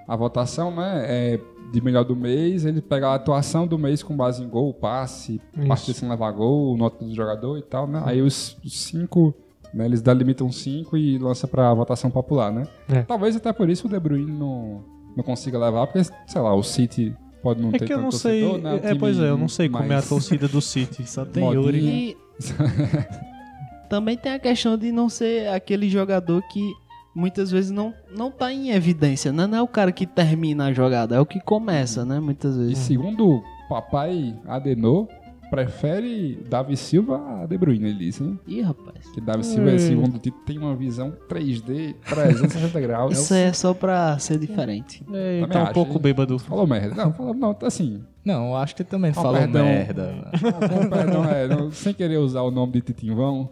a 0.08 0.16
votação 0.16 0.74
né, 0.74 1.04
é 1.06 1.40
de 1.72 1.80
melhor 1.80 2.02
do 2.04 2.16
mês, 2.16 2.64
ele 2.64 2.80
pega 2.80 3.08
a 3.10 3.14
atuação 3.14 3.64
do 3.66 3.78
mês 3.78 4.02
com 4.02 4.16
base 4.16 4.42
em 4.42 4.48
gol, 4.48 4.74
passe, 4.74 5.40
Isso. 5.56 5.68
partida 5.68 5.96
sem 5.98 6.08
levar 6.08 6.32
gol, 6.32 6.76
nota 6.76 7.04
do 7.04 7.14
jogador 7.14 7.56
e 7.58 7.62
tal, 7.62 7.86
né? 7.86 8.02
Aí 8.04 8.20
os, 8.22 8.56
os 8.64 8.80
cinco, 8.82 9.32
né, 9.72 9.84
eles 9.84 10.00
delimitam 10.02 10.50
cinco 10.50 10.96
e 10.96 11.16
lança 11.18 11.46
pra 11.46 11.72
votação 11.74 12.10
popular, 12.10 12.50
né? 12.50 12.66
É. 12.88 13.02
Talvez 13.02 13.36
até 13.36 13.52
por 13.52 13.70
isso 13.70 13.86
o 13.86 13.90
De 13.90 14.00
Bruyne 14.00 14.32
não, 14.32 14.82
não 15.16 15.22
consiga 15.22 15.58
levar, 15.58 15.86
porque, 15.86 16.02
sei 16.26 16.40
lá, 16.40 16.52
o 16.54 16.62
City 16.64 17.14
pode 17.40 17.62
não 17.62 17.68
É 17.68 17.78
ter 17.78 17.84
que 17.86 17.92
eu 17.94 18.00
não 18.00 18.10
sei. 18.10 18.42
torcedor, 18.42 18.62
né? 18.62 18.80
É, 18.82 18.94
pois 18.96 19.16
é, 19.18 19.28
eu 19.30 19.38
não 19.38 19.46
sei 19.48 19.68
como 19.68 19.84
é 19.84 19.86
a 19.86 19.88
mais- 19.90 20.08
torcida 20.08 20.48
do 20.48 20.60
City. 20.60 21.08
Só 21.08 21.24
tem 21.24 21.44
Modinha. 21.44 21.62
Yuri. 21.62 21.78
E 21.78 22.16
também 23.88 24.16
tem 24.16 24.32
a 24.32 24.38
questão 24.38 24.76
de 24.76 24.90
não 24.92 25.08
ser 25.08 25.48
aquele 25.48 25.88
jogador 25.88 26.42
que 26.48 26.72
muitas 27.20 27.50
vezes 27.50 27.70
não, 27.70 27.92
não 28.16 28.30
tá 28.30 28.52
em 28.52 28.70
evidência, 28.70 29.30
né? 29.32 29.46
Não 29.46 29.58
é 29.58 29.62
o 29.62 29.68
cara 29.68 29.92
que 29.92 30.06
termina 30.06 30.66
a 30.66 30.72
jogada, 30.72 31.14
é 31.16 31.20
o 31.20 31.26
que 31.26 31.38
começa, 31.40 32.04
né? 32.04 32.18
Muitas 32.18 32.56
E 32.56 32.58
vezes. 32.60 32.78
segundo 32.78 33.28
o 33.36 33.42
papai 33.68 34.34
Adenor, 34.46 35.06
prefere 35.50 36.38
Davi 36.48 36.76
Silva 36.76 37.42
a 37.42 37.46
De 37.46 37.58
Bruyne, 37.58 37.88
ele 37.90 37.98
disse, 38.06 38.22
hein? 38.22 38.38
Ih, 38.46 38.62
rapaz. 38.62 39.08
Que 39.12 39.20
Davi 39.20 39.44
Silva, 39.44 39.78
segundo 39.78 40.16
o 40.16 40.18
Tito, 40.18 40.38
tem 40.46 40.56
uma 40.58 40.74
visão 40.76 41.12
3D, 41.28 41.96
360 42.08 42.80
graus. 42.80 43.18
Isso 43.18 43.34
é 43.34 43.52
só 43.52 43.74
pra 43.74 44.16
ser 44.18 44.38
diferente. 44.38 45.04
É, 45.12 45.44
tá 45.48 45.64
um 45.64 45.72
pouco 45.72 45.94
hein? 45.94 46.00
bêbado. 46.02 46.38
Falou 46.38 46.66
merda. 46.66 46.94
Não, 46.94 47.12
falou, 47.12 47.34
não, 47.34 47.56
assim. 47.62 48.00
Não, 48.24 48.48
eu 48.50 48.56
acho 48.56 48.76
que 48.76 48.84
também 48.84 49.12
falou 49.12 49.32
merda. 49.32 49.60
com 49.60 50.88
perdão, 50.88 51.24
é, 51.24 51.48
não- 51.48 51.70
sem 51.72 51.92
querer 51.94 52.18
usar 52.18 52.42
o 52.42 52.50
nome 52.50 52.72
de 52.74 52.80
Tito 52.82 53.04
em 53.06 53.14
vão. 53.14 53.50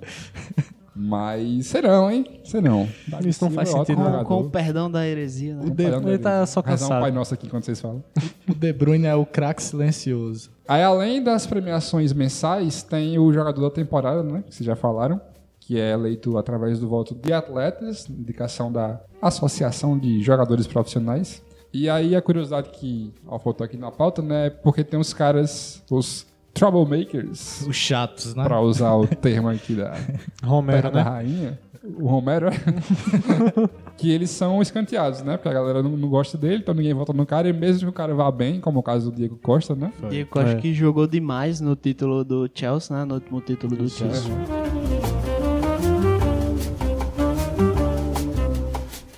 Mas 1.01 1.69
serão, 1.69 2.11
hein? 2.11 2.41
Serão. 2.43 2.89
Davi 3.07 3.29
Isso 3.29 3.45
não 3.45 3.53
faz 3.53 3.69
sentido, 3.69 4.03
jogador. 4.03 4.25
Com 4.25 4.41
o 4.41 4.51
perdão 4.51 4.91
da 4.91 5.07
heresia, 5.07 5.55
né? 5.55 5.65
O 5.65 5.71
De, 5.71 5.85
Ele 5.85 6.19
tá 6.19 6.45
só 6.45 6.61
Rezar 6.61 6.75
um 6.87 6.89
cansado. 6.89 7.01
Pai 7.03 7.11
Nosso 7.13 7.35
aqui 7.35 7.49
quando 7.49 7.63
vocês 7.63 7.81
falam. 7.81 8.03
o 8.49 8.53
De 8.53 8.73
Bruyne 8.73 9.07
é 9.07 9.15
o 9.15 9.25
craque 9.25 9.63
silencioso. 9.63 10.51
Aí, 10.67 10.83
além 10.83 11.23
das 11.23 11.47
premiações 11.47 12.13
mensais, 12.13 12.83
tem 12.83 13.17
o 13.17 13.33
jogador 13.33 13.61
da 13.61 13.71
temporada, 13.71 14.25
né? 14.25 14.43
Que 14.45 14.53
vocês 14.53 14.67
já 14.67 14.75
falaram. 14.75 15.21
Que 15.61 15.79
é 15.79 15.93
eleito 15.93 16.37
através 16.37 16.81
do 16.81 16.89
voto 16.89 17.15
de 17.15 17.33
atletas, 17.33 18.09
indicação 18.09 18.73
da 18.73 19.01
Associação 19.23 19.97
de 19.97 20.21
Jogadores 20.21 20.67
Profissionais. 20.67 21.41
E 21.73 21.89
aí, 21.89 22.17
a 22.17 22.23
curiosidade 22.23 22.71
que 22.71 23.15
ó, 23.27 23.39
faltou 23.39 23.65
aqui 23.65 23.77
na 23.77 23.93
pauta, 23.93 24.21
né? 24.21 24.47
é 24.47 24.51
Porque 24.51 24.83
tem 24.83 24.99
os 24.99 25.13
caras, 25.13 25.81
os 25.89 26.27
troublemakers, 26.59 27.67
Os 27.67 27.77
chatos, 27.77 28.35
né? 28.35 28.45
pra 28.45 28.61
usar 28.61 28.95
o 28.95 29.07
termo 29.07 29.49
aqui 29.49 29.75
da 29.75 29.95
Romero, 30.45 30.91
da 30.91 30.91
né? 30.91 31.03
Rainha. 31.03 31.59
O 31.99 32.07
Romero, 32.07 32.49
é. 32.49 32.53
que 33.97 34.11
eles 34.11 34.31
são 34.31 34.61
escanteados, 34.61 35.23
né? 35.23 35.37
Porque 35.37 35.49
a 35.49 35.53
galera 35.53 35.83
não, 35.83 35.91
não 35.93 36.09
gosta 36.09 36.37
dele, 36.37 36.57
então 36.57 36.75
ninguém 36.75 36.93
vota 36.93 37.13
no 37.13 37.25
cara. 37.25 37.49
E 37.49 37.53
mesmo 37.53 37.81
que 37.83 37.89
o 37.89 37.93
cara 37.93 38.15
vá 38.15 38.31
bem, 38.31 38.61
como 38.61 38.81
o 38.81 38.83
caso 38.83 39.11
do 39.11 39.17
Diego 39.17 39.39
Costa, 39.43 39.75
né? 39.75 39.93
Diego 40.11 40.29
Costa 40.29 40.51
É. 40.51 40.55
que 40.57 40.75
jogou 40.75 41.07
demais 41.07 41.61
no 41.61 41.75
título 41.77 42.25
do 42.25 42.51
Chelsea, 42.53 42.95
né? 42.97 43.05
No 43.05 43.15
último 43.15 43.41
título 43.41 43.77
do 43.77 43.89
Chelsea. 43.89 44.31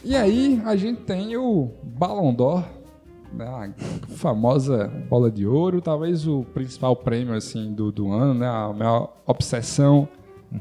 E 0.04 0.16
aí 0.16 0.60
a 0.64 0.76
gente 0.76 1.02
tem 1.02 1.36
o 1.36 1.70
Ballon 1.82 2.32
d'Or, 2.34 2.64
a 3.38 3.68
famosa 4.16 4.88
bola 5.08 5.30
de 5.30 5.46
ouro, 5.46 5.80
talvez 5.80 6.26
o 6.26 6.44
principal 6.54 6.94
prêmio 6.96 7.34
assim 7.34 7.72
do, 7.72 7.90
do 7.92 8.10
ano, 8.12 8.34
né, 8.34 8.46
a 8.46 8.72
maior 8.72 9.14
obsessão 9.26 10.08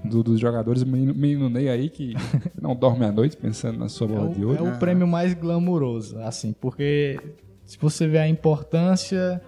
do- 0.06 0.22
dos 0.24 0.40
jogadores, 0.40 0.84
menino, 0.84 1.14
menino 1.16 1.50
Ney 1.50 1.68
aí 1.70 1.90
que 1.90 2.14
não 2.62 2.76
dorme 2.76 3.06
à 3.06 3.12
noite 3.12 3.36
pensando 3.36 3.80
na 3.80 3.90
sua 3.90 4.08
É 4.08 4.12
bola 4.12 4.30
de 4.30 4.46
o, 4.46 4.56
é 4.56 4.62
ouro. 4.62 4.76
o 4.76 4.80
prêmio 4.80 5.08
mais 5.08 5.34
glamuroso, 5.34 6.20
assim, 6.20 6.54
porque 6.54 7.20
se 7.66 7.78
você 7.80 8.08
ver 8.08 8.20
a 8.20 8.28
importância, 8.28 9.42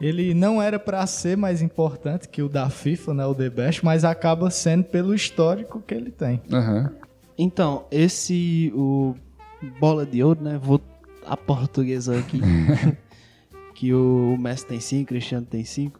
ele 0.00 0.32
não 0.34 0.60
era 0.62 0.78
pra 0.78 1.06
ser 1.06 1.36
mais 1.36 1.60
importante 1.62 2.28
que 2.28 2.42
o 2.42 2.48
da 2.48 2.68
FIFA, 2.70 3.14
né, 3.14 3.26
o 3.26 3.34
The 3.34 3.50
Best, 3.50 3.84
mas 3.84 4.04
acaba 4.04 4.48
sendo 4.50 4.84
pelo 4.84 5.14
histórico 5.14 5.82
que 5.86 5.94
ele 5.94 6.10
tem. 6.10 6.40
Aham. 6.52 6.90
Então, 7.36 7.84
esse 7.90 8.72
o 8.76 9.14
bola 9.80 10.06
de 10.06 10.22
ouro, 10.22 10.40
né? 10.40 10.58
Vou 10.62 10.80
a 11.26 11.36
portuguesa 11.36 12.18
aqui. 12.18 12.40
que 13.74 13.92
o 13.92 14.36
Messi 14.38 14.66
tem 14.66 14.80
5, 14.80 15.08
Cristiano 15.08 15.46
tem 15.46 15.64
5. 15.64 15.98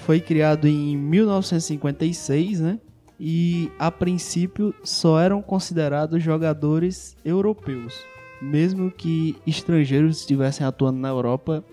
Foi 0.00 0.20
criado 0.20 0.66
em 0.68 0.96
1956, 0.96 2.60
né? 2.60 2.78
E 3.18 3.70
a 3.78 3.90
princípio 3.90 4.74
só 4.82 5.20
eram 5.20 5.40
considerados 5.40 6.22
jogadores 6.22 7.16
europeus. 7.24 7.94
Mesmo 8.42 8.90
que 8.90 9.36
estrangeiros 9.46 10.18
estivessem 10.20 10.66
atuando 10.66 10.98
na 10.98 11.08
Europa, 11.08 11.64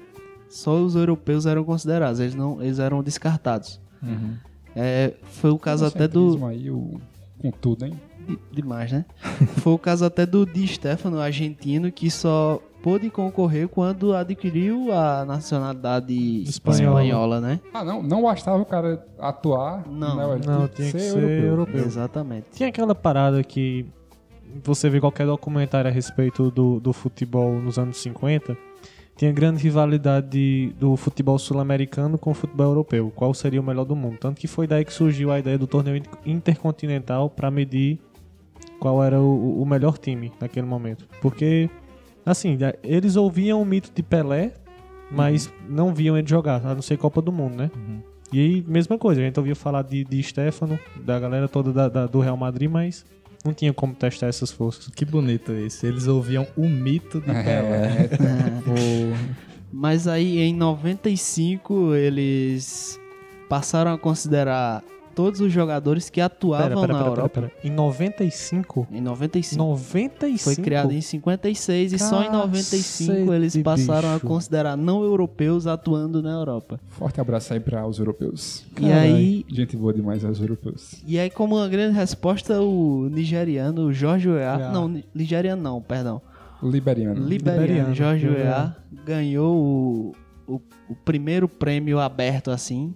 só 0.48 0.80
os 0.80 0.96
europeus 0.96 1.46
eram 1.46 1.64
considerados, 1.64 2.20
eles 2.20 2.36
não 2.36 2.62
eles 2.62 2.78
eram 2.80 3.02
descartados. 3.02 3.80
É, 4.76 5.14
foi 5.24 5.50
o 5.52 5.58
caso 5.60 5.86
até 5.86 6.08
do 6.08 6.46
Aí, 6.46 6.70
o, 6.70 7.02
com 7.40 7.52
tudo, 7.52 7.86
hein? 7.86 8.00
de- 8.28 8.40
demais, 8.52 8.92
né? 8.92 9.04
Foi 9.58 9.74
o 9.74 9.78
caso 9.78 10.06
até 10.06 10.26
do 10.26 10.46
Di 10.46 10.66
Stefano, 10.68 11.20
argentino, 11.20 11.92
que 11.92 12.10
só 12.10 12.62
pôde 12.82 13.10
concorrer 13.10 13.68
quando 13.68 14.14
adquiriu 14.16 14.92
a 14.92 15.24
nacionalidade 15.26 16.14
Espanhola. 16.44 17.02
espanhola, 17.04 17.42
né? 17.42 17.60
Ah, 17.74 17.84
não, 17.84 18.02
não 18.02 18.24
bastava 18.24 18.62
o 18.62 18.66
cara 18.66 19.06
atuar. 19.20 19.88
Não. 19.88 20.16
né, 20.18 20.36
ele 20.36 20.46
Não, 20.48 20.68
tinha 20.68 20.92
que 20.92 21.00
ser 21.00 21.44
europeu. 21.44 21.86
Exatamente. 21.86 22.48
Tinha 22.54 22.70
aquela 22.70 22.96
parada 22.96 23.44
que 23.44 23.86
você 24.64 24.90
vê 24.90 25.00
qualquer 25.00 25.26
documentário 25.26 25.90
a 25.90 25.94
respeito 25.94 26.52
do, 26.52 26.80
do 26.80 26.92
futebol 26.92 27.54
nos 27.62 27.78
anos 27.78 27.98
50, 27.98 28.58
tinha 29.16 29.32
grande 29.32 29.62
rivalidade 29.64 30.28
de- 30.30 30.74
do 30.80 30.98
futebol 30.98 31.38
sul-americano 31.38 32.18
com 32.18 32.32
o 32.32 32.34
futebol 32.34 32.66
europeu. 32.68 33.12
Qual 33.16 33.34
seria 33.34 33.62
o 33.62 33.64
melhor 33.64 33.86
do 33.86 33.96
mundo? 33.96 34.18
Tanto 34.20 34.40
que 34.42 34.48
foi 34.48 34.66
daí 34.68 34.84
que 34.84 34.92
surgiu 34.94 35.32
a 35.32 35.40
ideia 35.40 35.58
do 35.58 35.68
torneio 35.68 35.98
in- 35.98 36.32
intercontinental 36.34 37.30
para 37.30 37.50
medir 37.52 38.00
qual 38.80 39.04
era 39.04 39.22
o, 39.22 39.62
o 39.62 39.66
melhor 39.66 39.98
time 39.98 40.32
naquele 40.42 40.66
momento. 40.66 41.08
Porque, 41.22 41.70
assim, 42.26 42.56
da- 42.58 42.74
eles 42.84 43.16
ouviam 43.16 43.62
o 43.62 43.66
mito 43.66 43.92
de 43.94 44.02
Pelé, 44.04 44.54
mas 45.10 45.52
não 45.70 45.94
viam 45.94 46.18
ele 46.18 46.28
jogar, 46.28 46.66
a 46.66 46.74
não 46.76 46.82
ser 46.82 46.98
Copa 46.98 47.22
do 47.22 47.32
Mundo, 47.32 47.56
né? 47.56 47.70
E 48.32 48.40
aí, 48.40 48.64
mesma 48.68 48.98
coisa, 48.98 49.20
a 49.20 49.24
gente 49.26 49.38
ouvia 49.38 49.56
falar 49.56 49.82
de, 49.82 50.04
de 50.06 50.24
Stefano, 50.24 50.80
da 51.04 51.20
galera 51.20 51.48
toda 51.50 51.74
da- 51.74 51.90
da- 51.90 52.08
do 52.08 52.20
Real 52.22 52.38
Madrid, 52.38 52.70
mas 52.70 53.06
não 53.44 53.54
tinha 53.54 53.74
como 53.74 53.94
testar 53.94 54.28
essas 54.28 54.52
forças. 54.52 54.88
Que 54.96 55.04
bonito 55.04 55.52
isso. 55.52 55.86
Eles 55.86 56.08
ouviam 56.08 56.48
o 56.56 56.70
mito 56.70 57.20
de 57.20 57.30
É, 57.32 57.44
Pelé. 57.44 58.10
Mas 59.74 60.06
aí 60.08 60.38
em 60.40 60.54
95 60.54 61.96
eles 61.96 63.00
passaram 63.48 63.94
a 63.94 63.98
considerar 63.98 64.84
todos 65.14 65.40
os 65.42 65.52
jogadores 65.52 66.10
que 66.10 66.20
atuavam 66.22 66.88
na 66.88 67.00
Europa. 67.00 67.52
Em 67.64 67.70
95? 67.70 68.88
Em 68.92 69.02
95. 69.02 69.62
95? 69.64 70.44
Foi 70.44 70.56
criado 70.64 70.92
em 70.92 71.02
56 71.02 71.94
e 71.94 72.00
só 72.00 72.24
em 72.24 72.30
95 72.32 73.12
Cacete, 73.14 73.32
eles 73.36 73.58
passaram 73.58 74.14
bicho. 74.14 74.26
a 74.26 74.28
considerar 74.28 74.76
não 74.78 75.04
europeus 75.04 75.68
atuando 75.68 76.22
na 76.22 76.32
Europa. 76.32 76.80
Forte 76.88 77.20
abraço 77.22 77.54
aí 77.54 77.60
para 77.60 77.86
os 77.86 78.00
europeus. 78.00 78.66
E 78.80 78.92
aí, 78.92 79.46
Gente 79.50 79.76
boa 79.78 79.94
demais 79.94 80.24
aos 80.26 80.40
europeus. 80.40 80.96
e 81.06 81.20
aí 81.20 81.30
como 81.30 81.56
uma 81.58 81.68
grande 81.68 81.96
resposta 81.96 82.62
o 82.62 83.10
nigeriano 83.12 83.86
o 83.88 83.94
Jorge 83.94 84.30
Weah, 84.30 84.72
não, 84.72 84.88
ni- 84.88 85.06
nigeriano 85.14 85.62
não, 85.62 85.82
perdão. 85.82 86.22
Liberiano. 86.64 87.26
Liberiano, 87.26 87.62
Liberiano, 87.62 87.96
Jorge. 87.96 88.28
Weah 88.28 88.76
ganhou 89.06 89.56
o, 90.48 90.56
o, 90.56 90.62
o 90.90 90.96
primeiro 91.04 91.48
prêmio 91.50 92.00
aberto 92.00 92.52
assim. 92.52 92.94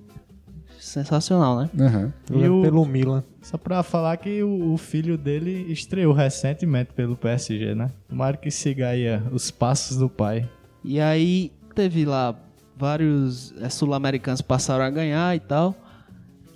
Sensacional, 0.95 1.57
né? 1.59 1.69
Aham. 1.77 2.13
E 2.31 2.47
o- 2.47 2.61
Pelo 2.61 2.85
Milan. 2.85 3.21
Só 3.41 3.57
pra 3.57 3.83
falar 3.83 4.15
que 4.15 4.41
o, 4.41 4.71
o 4.73 4.77
filho 4.77 5.17
dele 5.17 5.65
estreou 5.69 6.13
recentemente 6.13 6.93
pelo 6.93 7.17
PSG, 7.17 7.75
né? 7.75 7.91
Tomara 8.07 8.37
que 8.37 8.49
siga 8.49 8.87
aí 8.87 9.03
eh, 9.05 9.21
os 9.31 9.51
passos 9.51 9.97
do 9.97 10.07
pai. 10.09 10.49
E 10.85 10.99
aí 11.01 11.51
teve 11.75 12.05
lá 12.05 12.33
vários 12.77 13.53
eh, 13.61 13.67
sul-americanos 13.69 14.41
passaram 14.41 14.85
a 14.85 14.89
ganhar 14.89 15.35
e 15.35 15.39
tal. 15.41 15.75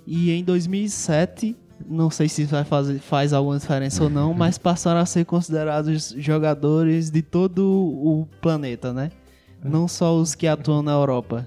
E 0.06 0.30
em 0.30 0.42
2007, 0.42 1.54
não 1.86 2.08
sei 2.10 2.26
se 2.26 2.44
vai 2.46 2.64
fazer 2.64 2.98
faz 2.98 3.34
alguma 3.34 3.58
diferença 3.58 4.02
ou 4.04 4.08
não, 4.08 4.32
mas 4.32 4.56
passaram 4.56 5.00
a 5.00 5.06
ser 5.06 5.26
considerados 5.26 6.14
jogadores 6.16 7.10
de 7.10 7.20
todo 7.20 7.60
o 7.68 8.26
planeta, 8.40 8.90
né? 8.92 9.12
Não 9.62 9.86
só 9.86 10.16
os 10.16 10.34
que 10.34 10.46
atuam 10.46 10.82
na 10.82 10.92
Europa. 10.92 11.46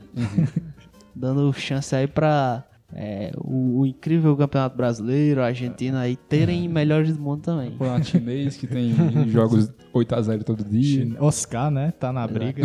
Dando 1.16 1.52
chance 1.54 1.96
aí 1.96 2.08
pra 2.08 2.64
eh, 2.96 3.32
o, 3.38 3.82
o 3.82 3.86
incrível 3.86 4.36
Campeonato 4.36 4.78
Brasileiro, 4.78 5.42
a 5.42 5.46
Argentina 5.46 6.02
aí 6.02 6.16
terem 6.16 6.68
melhores 6.68 7.16
do 7.16 7.22
mundo 7.22 7.42
também. 7.42 7.72
Campeonato 7.72 8.06
chinês 8.06 8.56
que 8.56 8.68
tem 8.68 8.94
jogos 9.30 9.72
8x0 9.94 10.44
todo 10.44 10.64
dia. 10.64 11.08
Oscar, 11.20 11.72
né? 11.72 11.92
Tá 11.92 12.14
na 12.14 12.28
briga. 12.28 12.64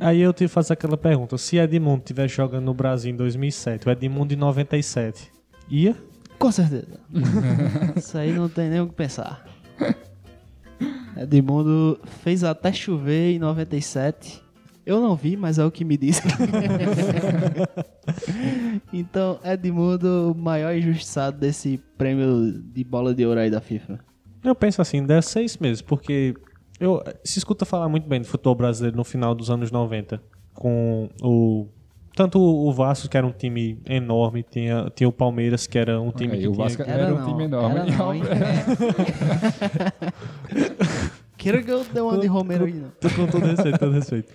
Aí 0.00 0.20
eu 0.20 0.32
te 0.32 0.46
faço 0.48 0.72
aquela 0.72 0.96
pergunta. 0.96 1.36
Se 1.36 1.56
Edmundo 1.56 1.98
estivesse 1.98 2.36
jogando 2.36 2.64
no 2.64 2.74
Brasil 2.74 3.12
em 3.12 3.16
2007, 3.16 3.88
o 3.88 3.90
Edmundo 3.90 4.32
em 4.32 4.36
97, 4.36 5.30
ia? 5.68 5.96
Com 6.38 6.52
certeza. 6.52 7.00
Isso 7.96 8.16
aí 8.16 8.32
não 8.32 8.48
tem 8.48 8.70
nem 8.70 8.80
o 8.80 8.88
que 8.88 8.94
pensar. 8.94 9.44
Edmundo 11.16 12.00
fez 12.22 12.44
até 12.44 12.72
chover 12.72 13.34
em 13.34 13.38
97. 13.38 14.40
Eu 14.88 15.00
não 15.02 15.14
vi, 15.14 15.36
mas 15.36 15.58
é 15.58 15.64
o 15.66 15.70
que 15.70 15.84
me 15.84 15.98
disse. 15.98 16.22
então, 18.90 19.38
Edmundo, 19.44 20.32
o 20.32 20.34
maior 20.34 20.74
injustiçado 20.74 21.36
desse 21.36 21.76
prêmio 21.98 22.50
de 22.50 22.84
bola 22.84 23.14
de 23.14 23.26
ouro 23.26 23.38
aí 23.38 23.50
da 23.50 23.60
FIFA. 23.60 24.00
Eu 24.42 24.54
penso 24.54 24.80
assim, 24.80 25.04
deve 25.04 25.26
ser 25.26 25.42
isso 25.42 25.58
mesmo, 25.60 25.86
porque 25.86 26.34
eu, 26.80 27.04
se 27.22 27.38
escuta 27.38 27.66
falar 27.66 27.86
muito 27.90 28.08
bem 28.08 28.22
de 28.22 28.26
futebol 28.26 28.54
brasileiro 28.54 28.96
no 28.96 29.04
final 29.04 29.34
dos 29.34 29.50
anos 29.50 29.70
90, 29.70 30.22
com 30.54 31.10
o 31.20 31.66
tanto 32.16 32.40
o 32.40 32.72
Vasco, 32.72 33.10
que 33.10 33.16
era 33.18 33.26
um 33.26 33.30
time 33.30 33.78
enorme, 33.84 34.42
tinha, 34.42 34.90
tinha 34.96 35.06
o 35.06 35.12
Palmeiras, 35.12 35.66
que 35.66 35.76
era 35.76 36.00
um 36.00 36.10
time 36.10 36.32
Aí, 36.32 36.40
que 36.40 36.48
o 36.48 36.52
tinha... 36.52 36.64
Vasco 36.64 36.82
era, 36.82 37.14
um 37.14 37.18
não, 37.18 37.26
time 37.26 37.44
enorme. 37.44 37.80
era 37.80 37.94
não? 37.94 38.12
Queira 41.36 41.62
que 41.62 41.70
eu 41.70 41.84
dê 41.84 42.00
uma 42.00 42.16
de 42.16 42.26
Romero 42.26 42.64
aí, 42.64 42.72
não. 42.72 42.90
Com 43.14 43.26
todo 43.26 43.44
respeito, 43.44 43.78
todo 43.78 43.92
respeito. 43.92 44.32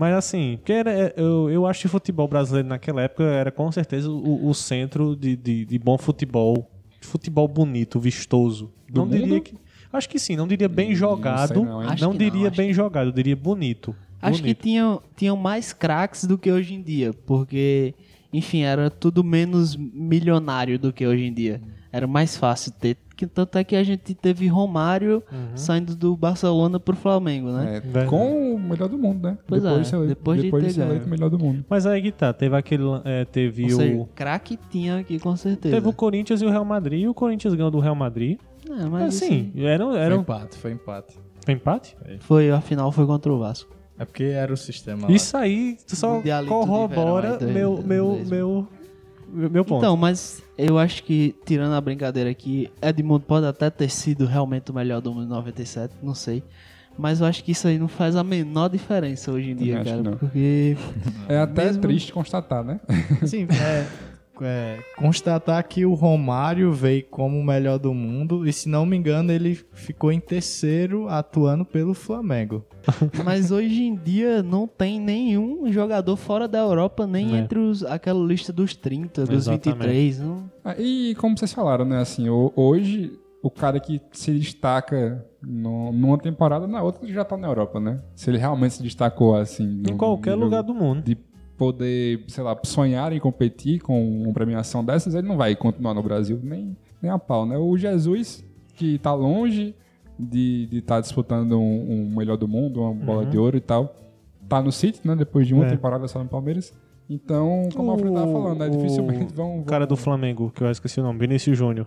Mas 0.00 0.14
assim, 0.14 0.56
porque 0.56 0.72
era, 0.72 0.90
é, 0.90 1.14
eu, 1.14 1.50
eu 1.50 1.66
acho 1.66 1.80
que 1.80 1.86
o 1.86 1.90
futebol 1.90 2.26
brasileiro 2.26 2.66
naquela 2.66 3.02
época 3.02 3.22
era 3.22 3.50
com 3.50 3.70
certeza 3.70 4.10
o, 4.10 4.48
o 4.48 4.54
centro 4.54 5.14
de, 5.14 5.36
de, 5.36 5.66
de 5.66 5.78
bom 5.78 5.98
futebol. 5.98 6.70
Futebol 7.02 7.46
bonito, 7.46 8.00
vistoso. 8.00 8.72
Do 8.88 9.02
não 9.02 9.06
diria 9.06 9.26
mundo? 9.26 9.42
que. 9.42 9.54
Acho 9.92 10.08
que 10.08 10.18
sim, 10.18 10.36
não 10.36 10.48
diria 10.48 10.70
bem 10.70 10.94
jogado. 10.94 11.62
não 11.62 11.82
Não, 11.82 11.94
não, 11.94 12.12
que 12.12 12.18
diria 12.18 12.48
não, 12.48 12.56
bem 12.56 12.72
jogado, 12.72 13.08
eu 13.08 13.12
diria 13.12 13.36
bonito. 13.36 13.94
Acho 14.22 14.36
que 14.38 14.42
bonito. 14.44 14.62
tinham, 14.62 15.02
tinham 15.14 15.36
mais 15.36 15.74
craques 15.74 16.24
do 16.24 16.38
que 16.38 16.50
hoje 16.50 16.72
em 16.72 16.80
dia, 16.80 17.12
porque, 17.26 17.94
enfim, 18.32 18.62
era 18.62 18.88
tudo 18.88 19.22
menos 19.22 19.76
milionário 19.76 20.78
do 20.78 20.94
que 20.94 21.06
hoje 21.06 21.24
em 21.24 21.34
dia. 21.34 21.60
Era 21.92 22.06
mais 22.06 22.38
fácil 22.38 22.72
ter. 22.72 22.96
Que, 23.20 23.26
tanto 23.26 23.58
é 23.58 23.64
que 23.64 23.76
a 23.76 23.82
gente 23.84 24.14
teve 24.14 24.46
Romário 24.48 25.22
saindo 25.54 25.94
do 25.94 26.16
Barcelona 26.16 26.80
pro 26.80 26.96
Flamengo, 26.96 27.50
né? 27.52 27.82
É, 27.94 28.04
com 28.06 28.54
o 28.54 28.58
melhor 28.58 28.88
do 28.88 28.96
mundo, 28.96 29.28
né? 29.28 29.36
Pois 29.46 29.62
depois 29.62 29.78
é, 29.78 29.82
de 29.82 29.88
ser 29.88 29.96
eleito, 29.96 30.08
depois 30.14 30.38
de 30.38 30.44
depois 30.46 30.62
ter 30.62 30.68
de 30.70 30.74
ser 30.74 30.80
eleito 30.82 31.06
o 31.06 31.10
melhor 31.10 31.28
do 31.28 31.38
mundo. 31.38 31.62
Mas 31.68 31.84
aí 31.84 32.00
que 32.00 32.10
tá, 32.10 32.32
teve 32.32 32.56
aquele. 32.56 32.84
é, 33.04 33.26
teve 33.26 33.64
Ou 33.64 33.68
o. 33.68 33.76
seja, 33.76 34.08
craque 34.14 34.58
tinha 34.70 34.96
aqui 35.00 35.18
com 35.18 35.36
certeza. 35.36 35.74
Teve 35.74 35.86
o 35.86 35.92
Corinthians 35.92 36.40
e 36.40 36.46
o 36.46 36.50
Real 36.50 36.64
Madrid, 36.64 37.02
e 37.02 37.08
o 37.08 37.12
Corinthians 37.12 37.52
ganhou 37.54 37.70
do 37.70 37.78
Real 37.78 37.94
Madrid. 37.94 38.38
É, 38.70 38.86
mas 38.86 39.14
assim, 39.16 39.52
era, 39.56 39.84
Foi 39.84 39.98
era 39.98 40.16
um 40.16 40.20
empate, 40.22 40.56
foi 40.56 40.72
empate. 40.72 41.18
foi 41.44 41.54
empate? 41.54 41.96
foi, 42.20 42.50
a 42.50 42.60
final 42.62 42.90
foi 42.90 43.04
contra 43.06 43.30
o 43.30 43.38
Vasco. 43.38 43.70
É 43.98 44.04
porque 44.06 44.24
era 44.24 44.50
o 44.50 44.56
sistema 44.56 45.08
lá. 45.08 45.12
Isso 45.12 45.36
aí 45.36 45.76
só 45.86 46.22
de 46.22 46.30
corrobora 46.48 47.36
verão 47.36 47.48
aí, 47.48 47.54
meu, 47.54 47.74
dois- 47.74 47.86
meu, 47.86 48.22
meu, 48.26 48.68
meu 49.32 49.64
ponto. 49.64 49.78
Então, 49.78 49.96
mas 49.96 50.42
eu 50.58 50.78
acho 50.78 51.02
que, 51.04 51.34
tirando 51.44 51.72
a 51.74 51.80
brincadeira 51.80 52.28
aqui, 52.30 52.70
Edmundo 52.82 53.24
pode 53.26 53.46
até 53.46 53.70
ter 53.70 53.88
sido 53.90 54.26
realmente 54.26 54.70
o 54.70 54.74
melhor 54.74 55.00
do 55.00 55.12
mundo 55.12 55.26
em 55.26 55.28
97, 55.28 55.94
não 56.02 56.14
sei. 56.14 56.42
Mas 56.98 57.20
eu 57.20 57.26
acho 57.26 57.42
que 57.44 57.52
isso 57.52 57.66
aí 57.66 57.78
não 57.78 57.88
faz 57.88 58.14
a 58.16 58.22
menor 58.24 58.68
diferença 58.68 59.30
hoje 59.32 59.52
em 59.52 59.56
dia, 59.56 59.82
cara. 59.82 60.16
Porque 60.16 60.76
É 61.28 61.38
até 61.38 61.66
Mesmo- 61.66 61.82
triste 61.82 62.12
constatar, 62.12 62.62
né? 62.64 62.80
Sim, 63.24 63.46
é, 63.50 63.86
é, 64.40 64.78
constatar 64.96 65.66
que 65.66 65.84
o 65.84 65.94
Romário 65.94 66.72
veio 66.72 67.04
como 67.10 67.38
o 67.38 67.44
melhor 67.44 67.78
do 67.78 67.92
mundo 67.94 68.46
e, 68.46 68.52
se 68.52 68.68
não 68.68 68.84
me 68.86 68.96
engano, 68.96 69.30
ele 69.32 69.54
ficou 69.72 70.10
em 70.12 70.20
terceiro 70.20 71.08
atuando 71.08 71.64
pelo 71.64 71.94
Flamengo. 71.94 72.64
Mas 73.24 73.50
hoje 73.50 73.82
em 73.82 73.94
dia 73.94 74.42
não 74.42 74.66
tem 74.66 74.98
nenhum 75.00 75.70
jogador 75.70 76.16
fora 76.16 76.48
da 76.48 76.58
Europa, 76.58 77.06
nem 77.06 77.34
É. 77.34 77.38
entre 77.38 77.58
os, 77.58 77.84
aquela 77.84 78.24
lista 78.24 78.52
dos 78.52 78.74
30, 78.74 79.26
dos 79.26 79.46
Exatamente. 79.48 79.68
23. 79.86 80.20
Não... 80.20 80.50
Ah, 80.64 80.74
E 80.78 81.14
como 81.16 81.36
vocês 81.36 81.52
falaram, 81.52 81.84
né? 81.84 81.98
Assim, 82.00 82.28
ho- 82.28 82.52
hoje 82.56 83.12
o 83.42 83.50
cara 83.50 83.80
que 83.80 84.00
se 84.12 84.32
destaca 84.32 85.24
no- 85.42 85.92
numa 85.92 86.18
temporada, 86.18 86.66
na 86.66 86.82
outra 86.82 87.04
ele 87.04 87.12
já 87.12 87.24
tá 87.24 87.36
na 87.36 87.48
Europa, 87.48 87.80
né? 87.80 87.98
Se 88.14 88.28
ele 88.30 88.36
realmente 88.38 88.74
se 88.74 88.82
destacou 88.82 89.34
assim. 89.34 89.64
em 89.64 89.92
no 89.92 89.96
qualquer 89.96 90.32
nível 90.32 90.44
lugar 90.44 90.62
do 90.62 90.74
mundo. 90.74 91.02
De 91.02 91.16
poder, 91.60 92.24
sei 92.26 92.42
lá, 92.42 92.58
sonhar 92.62 93.12
em 93.12 93.20
competir 93.20 93.80
com 93.82 94.22
uma 94.22 94.32
premiação 94.32 94.82
dessas, 94.82 95.14
ele 95.14 95.28
não 95.28 95.36
vai 95.36 95.54
continuar 95.54 95.92
no 95.92 96.02
Brasil 96.02 96.40
nem, 96.42 96.74
nem 97.02 97.10
a 97.12 97.18
pau, 97.18 97.44
né? 97.44 97.58
O 97.58 97.76
Jesus, 97.76 98.42
que 98.74 98.98
tá 98.98 99.12
longe 99.12 99.74
de 100.18 100.66
estar 100.72 101.02
disputando 101.02 101.60
um, 101.60 101.92
um 102.12 102.16
melhor 102.16 102.38
do 102.38 102.48
mundo, 102.48 102.80
uma 102.80 102.94
bola 102.94 103.26
de 103.26 103.36
ouro 103.36 103.58
e 103.58 103.60
tal, 103.60 103.94
tá 104.48 104.62
no 104.62 104.72
City, 104.72 105.06
né? 105.06 105.14
Depois 105.14 105.46
de 105.46 105.52
uma 105.52 105.66
É. 105.66 105.68
temporada 105.68 106.08
só 106.08 106.22
no 106.22 106.30
Palmeiras. 106.30 106.72
Então, 107.10 107.68
como 107.74 107.88
o 107.88 107.90
Alfredo 107.90 108.14
tava 108.14 108.32
falando, 108.32 108.58
né? 108.58 108.68
Dificilmente 108.70 109.34
vão, 109.34 109.50
O 109.50 109.56
vão 109.56 109.64
cara 109.64 109.86
do 109.86 109.96
Flamengo, 109.98 110.50
que 110.54 110.64
eu 110.64 110.70
esqueci 110.70 110.98
o 110.98 111.02
nome, 111.02 111.18
Vinícius 111.18 111.58
Júnior. 111.58 111.86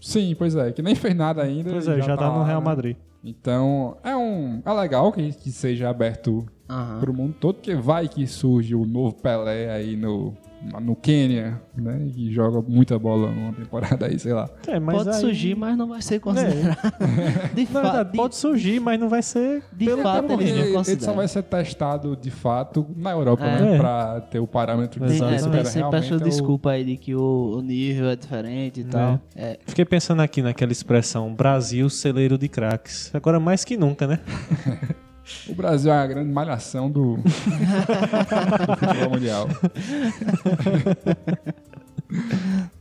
Sim, 0.00 0.34
pois 0.36 0.56
é, 0.56 0.72
que 0.72 0.82
nem 0.82 0.96
fez 0.96 1.14
nada 1.14 1.42
ainda. 1.42 1.70
Pois 1.70 1.86
é, 1.86 2.02
já, 2.02 2.16
tá, 2.16 2.28
no 2.28 2.38
lá, 2.40 2.44
Real 2.44 2.60
né? 2.60 2.96
Então, 3.24 3.96
é 4.02 4.16
um. 4.16 4.62
É 4.64 4.72
legal 4.72 5.12
que, 5.12 5.32
que 5.32 5.52
seja 5.52 5.88
aberto 5.88 6.46
Aham. 6.68 7.00
pro 7.00 7.14
mundo 7.14 7.34
todo, 7.38 7.54
porque 7.56 7.74
vai 7.74 8.08
que 8.08 8.26
surge 8.26 8.74
o 8.74 8.84
novo 8.84 9.14
Pelé 9.14 9.70
aí 9.70 9.96
no, 9.96 10.36
no 10.80 10.94
Quênia, 10.96 11.60
né? 11.76 12.08
Que 12.14 12.32
joga 12.32 12.62
muita 12.62 12.98
bola 12.98 13.30
numa 13.30 13.52
temporada 13.52 14.06
aí, 14.06 14.18
sei 14.18 14.32
lá. 14.32 14.48
É, 14.66 14.78
mas 14.78 14.96
pode 14.96 15.08
aí- 15.10 15.20
surgir, 15.20 15.56
mas 15.56 15.76
não 15.76 15.88
vai 15.88 16.00
ser 16.02 16.20
considerado. 16.20 16.76
de 17.54 17.64
Na 17.64 17.80
verdade, 17.80 17.96
fato, 17.98 18.16
pode 18.16 18.36
surgir, 18.36 18.80
mas 18.80 18.98
não 19.00 19.08
vai 19.08 19.22
ser 19.22 19.62
de 19.72 19.84
pelo 19.86 20.02
fato, 20.02 20.26
pelo 20.28 20.40
Ele, 20.42 20.50
ele 20.60 21.00
só 21.00 21.12
vai 21.12 21.26
ser 21.28 21.42
testado 21.42 22.16
de 22.16 22.30
fato 22.30 22.86
na 22.96 23.10
Europa, 23.10 23.44
É. 23.44 23.60
né? 23.60 23.74
É. 23.74 23.78
Pra 23.78 24.20
ter 24.20 24.38
o 24.38 24.46
parâmetro 24.46 25.00
Tem, 25.00 25.08
se 25.18 25.24
é, 25.24 25.38
sempre 25.38 25.60
essa 25.60 25.78
é 25.80 25.86
o- 25.86 26.20
desculpa 26.20 26.70
aí 26.70 26.84
de 26.84 26.96
que 26.96 27.14
o, 27.14 27.56
o 27.58 27.62
nível 27.62 28.08
é 28.08 28.16
diferente 28.16 28.80
e 28.80 28.84
tal. 28.84 29.20
É, 29.34 29.58
Fiquei 29.66 29.84
pensando 29.84 30.20
aqui 30.22 30.42
naquela 30.42 30.72
expressão, 30.72 31.32
Brasil, 31.34 31.88
celeiro 31.90 32.38
de 32.38 32.48
craques. 32.48 33.10
Agora 33.14 33.38
mais 33.40 33.64
que 33.64 33.76
nunca, 33.76 34.06
né? 34.06 34.20
O 35.48 35.54
Brasil 35.54 35.92
é 35.92 35.98
a 35.98 36.06
grande 36.06 36.30
malhação 36.30 36.90
do, 36.90 37.16
do 37.18 38.76
futebol 38.78 39.10
mundial. 39.10 39.48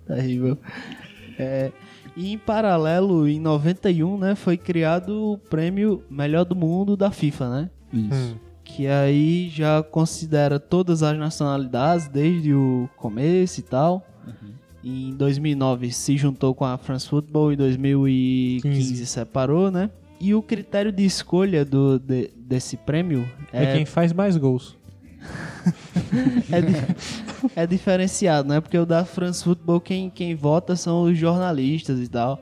terrível. 0.06 0.58
É, 1.38 1.72
e 2.16 2.34
em 2.34 2.38
paralelo, 2.38 3.28
em 3.28 3.40
91, 3.40 4.18
né, 4.18 4.36
foi 4.36 4.58
criado 4.58 5.34
o 5.34 5.38
prêmio 5.38 6.04
Melhor 6.10 6.46
do 6.46 6.56
Mundo 6.56 6.98
da 6.98 7.12
FIFA, 7.12 7.50
né? 7.50 7.70
Isso. 7.94 8.40
Que 8.64 8.88
aí 8.88 9.50
já 9.50 9.84
considera 9.84 10.60
todas 10.60 11.04
as 11.04 11.18
nacionalidades 11.18 12.08
desde 12.08 12.54
o 12.54 12.90
começo 12.96 13.60
e 13.60 13.64
tal. 13.64 14.06
Em 14.84 15.12
2009 15.12 15.92
se 15.92 16.18
juntou 16.18 16.56
com 16.56 16.66
a 16.66 16.76
France 16.78 17.08
Football, 17.08 17.54
em 17.54 17.58
2015 17.58 18.90
15. 18.90 19.06
separou, 19.06 19.70
né? 19.70 19.92
E 20.22 20.36
o 20.36 20.42
critério 20.42 20.92
de 20.92 21.04
escolha 21.04 21.66
do, 21.66 21.98
de- 21.98 22.30
desse 22.36 22.78
prêmio 22.78 23.28
É, 23.52 23.64
é, 23.64 23.74
quem 23.74 23.86
faz 23.86 24.14
mais 24.14 24.38
gols. 24.38 24.78
é, 26.52 26.62
di- 26.62 27.52
é 27.56 27.68
diferenciado, 27.68 28.48
né? 28.50 28.60
Porque 28.62 28.78
o 28.78 28.86
da 28.86 29.04
France 29.06 29.44
Football, 29.44 29.82
quem, 29.82 30.10
quem 30.10 30.36
vota 30.36 30.76
são 30.76 31.04
os 31.04 31.18
jornalistas 31.18 32.00
e 32.00 32.08
tal. 32.08 32.40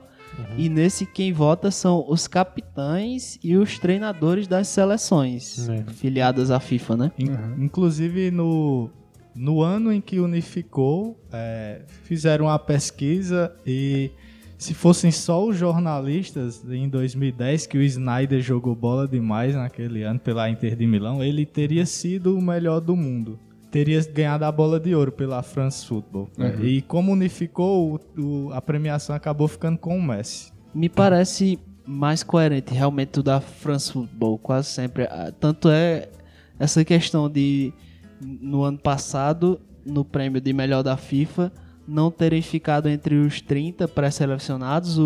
E 0.58 0.70
nesse, 0.70 1.06
quem 1.06 1.34
vota 1.34 1.70
são 1.70 2.06
os 2.08 2.26
capitães 2.26 3.38
e 3.44 3.58
os 3.58 3.78
treinadores 3.78 4.48
das 4.48 4.70
seleções 4.70 5.68
É. 5.68 5.84
filiadas 5.92 6.50
à 6.50 6.60
FIFA, 6.62 6.96
né? 6.96 7.12
In- 7.20 7.64
Inclusive, 7.66 8.32
no, 8.32 8.90
no 9.36 9.62
ano 9.62 9.92
em 9.92 10.00
que 10.00 10.18
unificou, 10.20 11.20
é, 11.34 11.82
fizeram 12.04 12.46
uma 12.46 12.58
pesquisa 12.58 13.54
e 13.66 14.12
se 14.60 14.74
fossem 14.74 15.10
só 15.10 15.44
os 15.48 15.58
jornalistas 15.58 16.64
em 16.70 16.88
2010, 16.90 17.66
que 17.66 17.78
o 17.78 17.82
Snyder 17.82 18.42
jogou 18.42 18.76
bola 18.76 19.08
demais 19.08 19.56
naquele 19.56 20.04
ano 20.04 20.20
pela 20.20 20.50
Inter 20.50 20.76
de 20.76 20.86
Milão, 20.86 21.24
ele 21.24 21.46
teria 21.46 21.86
sido 21.86 22.38
o 22.38 22.42
melhor 22.42 22.80
do 22.82 22.96
mundo. 22.96 23.40
Teria 23.72 24.02
ganhado 24.12 24.44
a 24.46 24.52
bola 24.52 24.80
de 24.80 24.94
ouro 24.94 25.12
pela 25.12 25.42
France 25.42 25.86
Football. 25.86 26.30
Uhum. 26.38 26.64
E 26.66 26.82
como 26.82 27.12
unificou, 27.14 28.00
o- 28.18 28.22
o- 28.48 28.54
a 28.54 28.62
premiação 28.62 29.16
acabou 29.16 29.48
ficando 29.48 29.78
com 29.78 29.98
o 29.98 30.02
Messi. 30.04 30.52
Me 30.76 30.90
parece 30.90 31.58
mais 31.86 32.22
coerente 32.22 32.74
realmente 32.74 33.20
o 33.20 33.24
da 33.24 33.40
France 33.40 33.92
Football, 33.94 34.38
quase 34.40 34.68
sempre. 34.70 35.04
Ah, 35.06 35.32
Tanto 35.40 35.70
é 35.70 36.10
essa 36.60 36.84
questão 36.84 37.30
de, 37.30 37.72
no 38.22 38.64
ano 38.64 38.78
passado, 38.78 39.60
no 39.86 40.04
prêmio 40.04 40.42
de 40.42 40.52
melhor 40.52 40.84
da 40.84 40.98
FIFA, 40.98 41.52
não 41.90 42.12
terem 42.12 42.42
ficado 42.42 42.88
entre 42.88 43.16
os 43.16 43.42
30 43.42 43.88
pré-selecionados, 43.88 44.98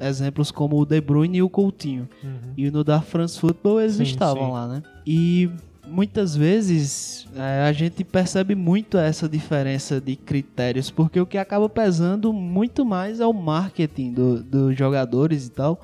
exemplos 0.00 0.50
como 0.50 0.78
o 0.80 0.84
De 0.86 1.00
Bruyne 1.00 1.38
e 1.38 1.42
o 1.42 1.48
Coutinho. 1.48 2.08
E 2.56 2.70
no 2.70 2.84
da 2.84 3.00
France 3.00 3.38
Football 3.38 3.80
eles 3.80 3.96
Sim, 3.96 4.02
estavam 4.02 4.46
sim. 4.46 4.52
lá, 4.52 4.68
né? 4.68 4.82
E 5.06 5.50
muitas 5.86 6.36
vezes 6.36 7.26
é, 7.34 7.62
a 7.66 7.72
gente 7.72 8.04
percebe 8.04 8.54
muito 8.54 8.98
essa 8.98 9.28
diferença 9.28 10.00
de 10.00 10.16
critérios, 10.16 10.90
porque 10.90 11.18
o 11.20 11.26
que 11.26 11.38
acaba 11.38 11.68
pesando 11.68 12.32
muito 12.32 12.84
mais 12.84 13.20
é 13.20 13.26
o 13.26 13.32
marketing 13.32 14.12
do- 14.12 14.42
dos 14.42 14.76
jogadores 14.76 15.46
e 15.46 15.50
tal. 15.50 15.80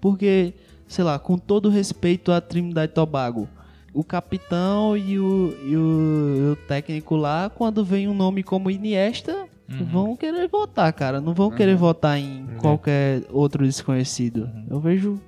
Porque, 0.00 0.54
sei 0.86 1.02
lá, 1.04 1.18
com 1.18 1.36
todo 1.36 1.68
respeito 1.68 2.30
à 2.30 2.40
Trinidad 2.40 2.88
e 2.88 2.94
Tobago, 2.94 3.48
o 3.92 4.04
capitão 4.04 4.96
e 4.96 5.18
o, 5.18 5.52
e 5.66 5.76
o, 5.76 6.36
e 6.36 6.52
o 6.52 6.56
técnico 6.68 7.16
lá, 7.16 7.50
quando 7.50 7.84
vem 7.84 8.06
um 8.06 8.14
nome 8.14 8.44
como 8.44 8.70
Iniesta, 8.70 9.46
vão 9.68 10.16
querer 10.16 10.48
votar, 10.48 10.92
cara. 10.92 11.20
Não 11.20 11.34
vão 11.34 11.50
querer 11.50 11.76
votar 11.76 12.18
em 12.18 12.46
qualquer 12.58 13.22
outro 13.30 13.64
desconhecido. 13.64 14.50
Eu 14.68 14.80
vejo 14.80 15.20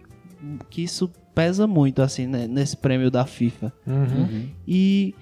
que 0.68 0.82
isso 0.82 1.10
pesa 1.34 1.66
muito, 1.66 2.02
assim, 2.02 2.26
né, 2.26 2.46
nesse 2.46 2.76
prêmio 2.76 3.10
da 3.10 3.26
FIFA. 3.26 3.72
E, 4.66 5.14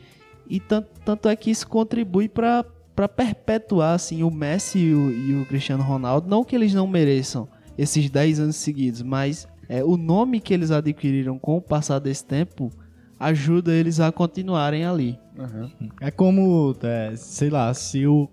e 0.49 0.61
tanto, 0.61 0.89
tanto 1.05 1.29
é 1.29 1.37
que 1.37 1.51
isso 1.51 1.67
contribui 1.67 2.29
para 2.29 2.65
para 2.95 3.09
perpetuar 3.09 3.95
assim 3.95 4.25
o 4.25 4.31
Messi 4.31 4.81
e 4.81 4.93
o, 4.93 5.13
e 5.13 5.41
o 5.41 5.47
Cristiano 5.47 5.85
Ronaldo, 5.85 6.29
não 6.29 6.43
que 6.43 6.57
eles 6.57 6.75
não 6.75 6.85
mereçam 6.89 7.47
esses 7.79 8.11
10 8.11 8.41
anos 8.41 8.57
seguidos, 8.57 9.03
mas 9.03 9.47
é, 9.69 9.85
o 9.85 9.97
nome 9.97 10.41
que 10.41 10.53
eles 10.53 10.73
adquiriram 10.73 11.39
com 11.39 11.57
o 11.57 11.63
passar 11.63 12.01
desse 12.01 12.25
tempo 12.25 12.73
ajuda 13.21 13.73
eles 13.73 14.01
a 14.01 14.11
continuarem 14.11 14.85
ali. 14.85 15.17
É 16.01 16.11
como, 16.11 16.75
é, 16.83 17.15
sei 17.15 17.51
lá, 17.51 17.73
se 17.73 18.05
o, 18.05 18.29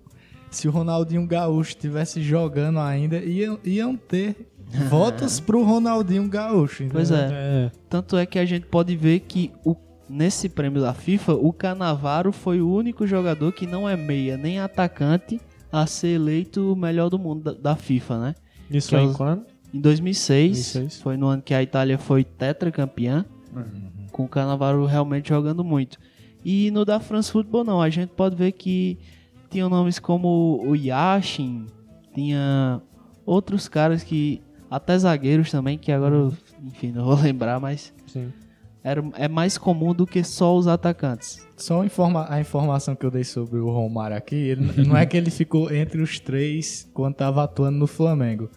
se 0.55 0.67
o 0.67 0.71
Ronaldinho 0.71 1.25
Gaúcho 1.27 1.71
estivesse 1.71 2.21
jogando 2.21 2.79
ainda, 2.79 3.17
iam, 3.17 3.59
iam 3.63 3.95
ter 3.95 4.35
votos 4.89 5.39
pro 5.39 5.63
Ronaldinho 5.63 6.27
Gaúcho. 6.27 6.85
Pois 6.91 7.11
entendeu? 7.11 7.35
é. 7.35 7.65
É. 7.65 7.71
Tanto 7.89 8.17
é 8.17 8.25
que 8.25 8.39
a 8.39 8.45
gente 8.45 8.65
pode 8.65 8.95
ver 8.95 9.19
que 9.21 9.51
o, 9.65 9.75
nesse 10.09 10.47
prêmio 10.47 10.81
da 10.81 10.93
FIFA, 10.93 11.33
o 11.33 11.51
Canavaro 11.51 12.31
foi 12.31 12.61
o 12.61 12.71
único 12.71 13.05
jogador 13.05 13.51
que 13.51 13.67
não 13.67 13.87
é 13.87 13.97
meia 13.97 14.37
nem 14.37 14.59
atacante 14.59 15.39
a 15.71 15.85
ser 15.85 16.15
eleito 16.15 16.71
o 16.71 16.75
melhor 16.75 17.09
do 17.09 17.19
mundo 17.19 17.43
da, 17.43 17.71
da 17.71 17.75
FIFA, 17.75 18.19
né? 18.19 18.35
Isso 18.71 18.89
Que 18.89 18.95
é 18.95 19.03
em 19.03 19.13
quando? 19.13 19.45
Em 19.73 19.79
2006, 19.79 20.73
2006. 20.73 21.01
foi 21.01 21.17
no 21.17 21.27
ano 21.27 21.41
que 21.41 21.53
a 21.53 21.61
Itália 21.61 21.97
foi 21.97 22.23
tetracampeã, 22.23 23.25
com 24.11 24.23
o 24.23 24.27
Cannavaro 24.27 24.85
realmente 24.85 25.29
jogando 25.29 25.63
muito. 25.65 25.99
E 26.45 26.71
no 26.71 26.85
da 26.85 26.99
France 26.99 27.29
Football 27.29 27.65
não, 27.65 27.81
a 27.81 27.89
gente 27.89 28.09
pode 28.11 28.35
ver 28.35 28.53
que 28.53 28.97
tinham 29.55 29.69
nomes 29.69 29.99
como 29.99 30.61
o 30.67 30.75
Yashin, 30.75 31.67
tinha 32.13 32.81
outros 33.25 33.69
caras 33.69 34.03
que 34.03 34.41
até 34.69 34.97
zagueiros 34.97 35.49
também, 35.49 35.77
que 35.77 35.93
agora 35.93 36.13
eu, 36.13 36.33
enfim, 36.61 36.91
não 36.91 37.05
vou 37.05 37.15
lembrar, 37.23 37.57
mas 37.57 37.93
Sim. 38.05 38.33
era, 38.83 39.01
é 39.15 39.29
mais 39.29 39.57
comum 39.57 39.93
do 39.93 40.05
que 40.05 40.25
só 40.25 40.53
os 40.57 40.67
atacantes. 40.67 41.41
Só 41.55 41.85
informa- 41.85 42.25
a 42.29 42.37
informação 42.41 42.97
que 42.97 43.05
eu 43.05 43.11
dei 43.11 43.23
sobre 43.23 43.57
o 43.59 43.69
Romário 43.69 44.17
aqui, 44.17 44.35
ele, 44.35 44.83
não 44.85 44.97
é 44.97 45.05
que 45.05 45.15
ele 45.15 45.31
ficou 45.31 45.73
entre 45.73 46.01
os 46.01 46.19
três 46.19 46.89
quando 46.93 47.13
estava 47.13 47.41
atuando 47.45 47.77
no 47.77 47.87
Flamengo. 47.87 48.49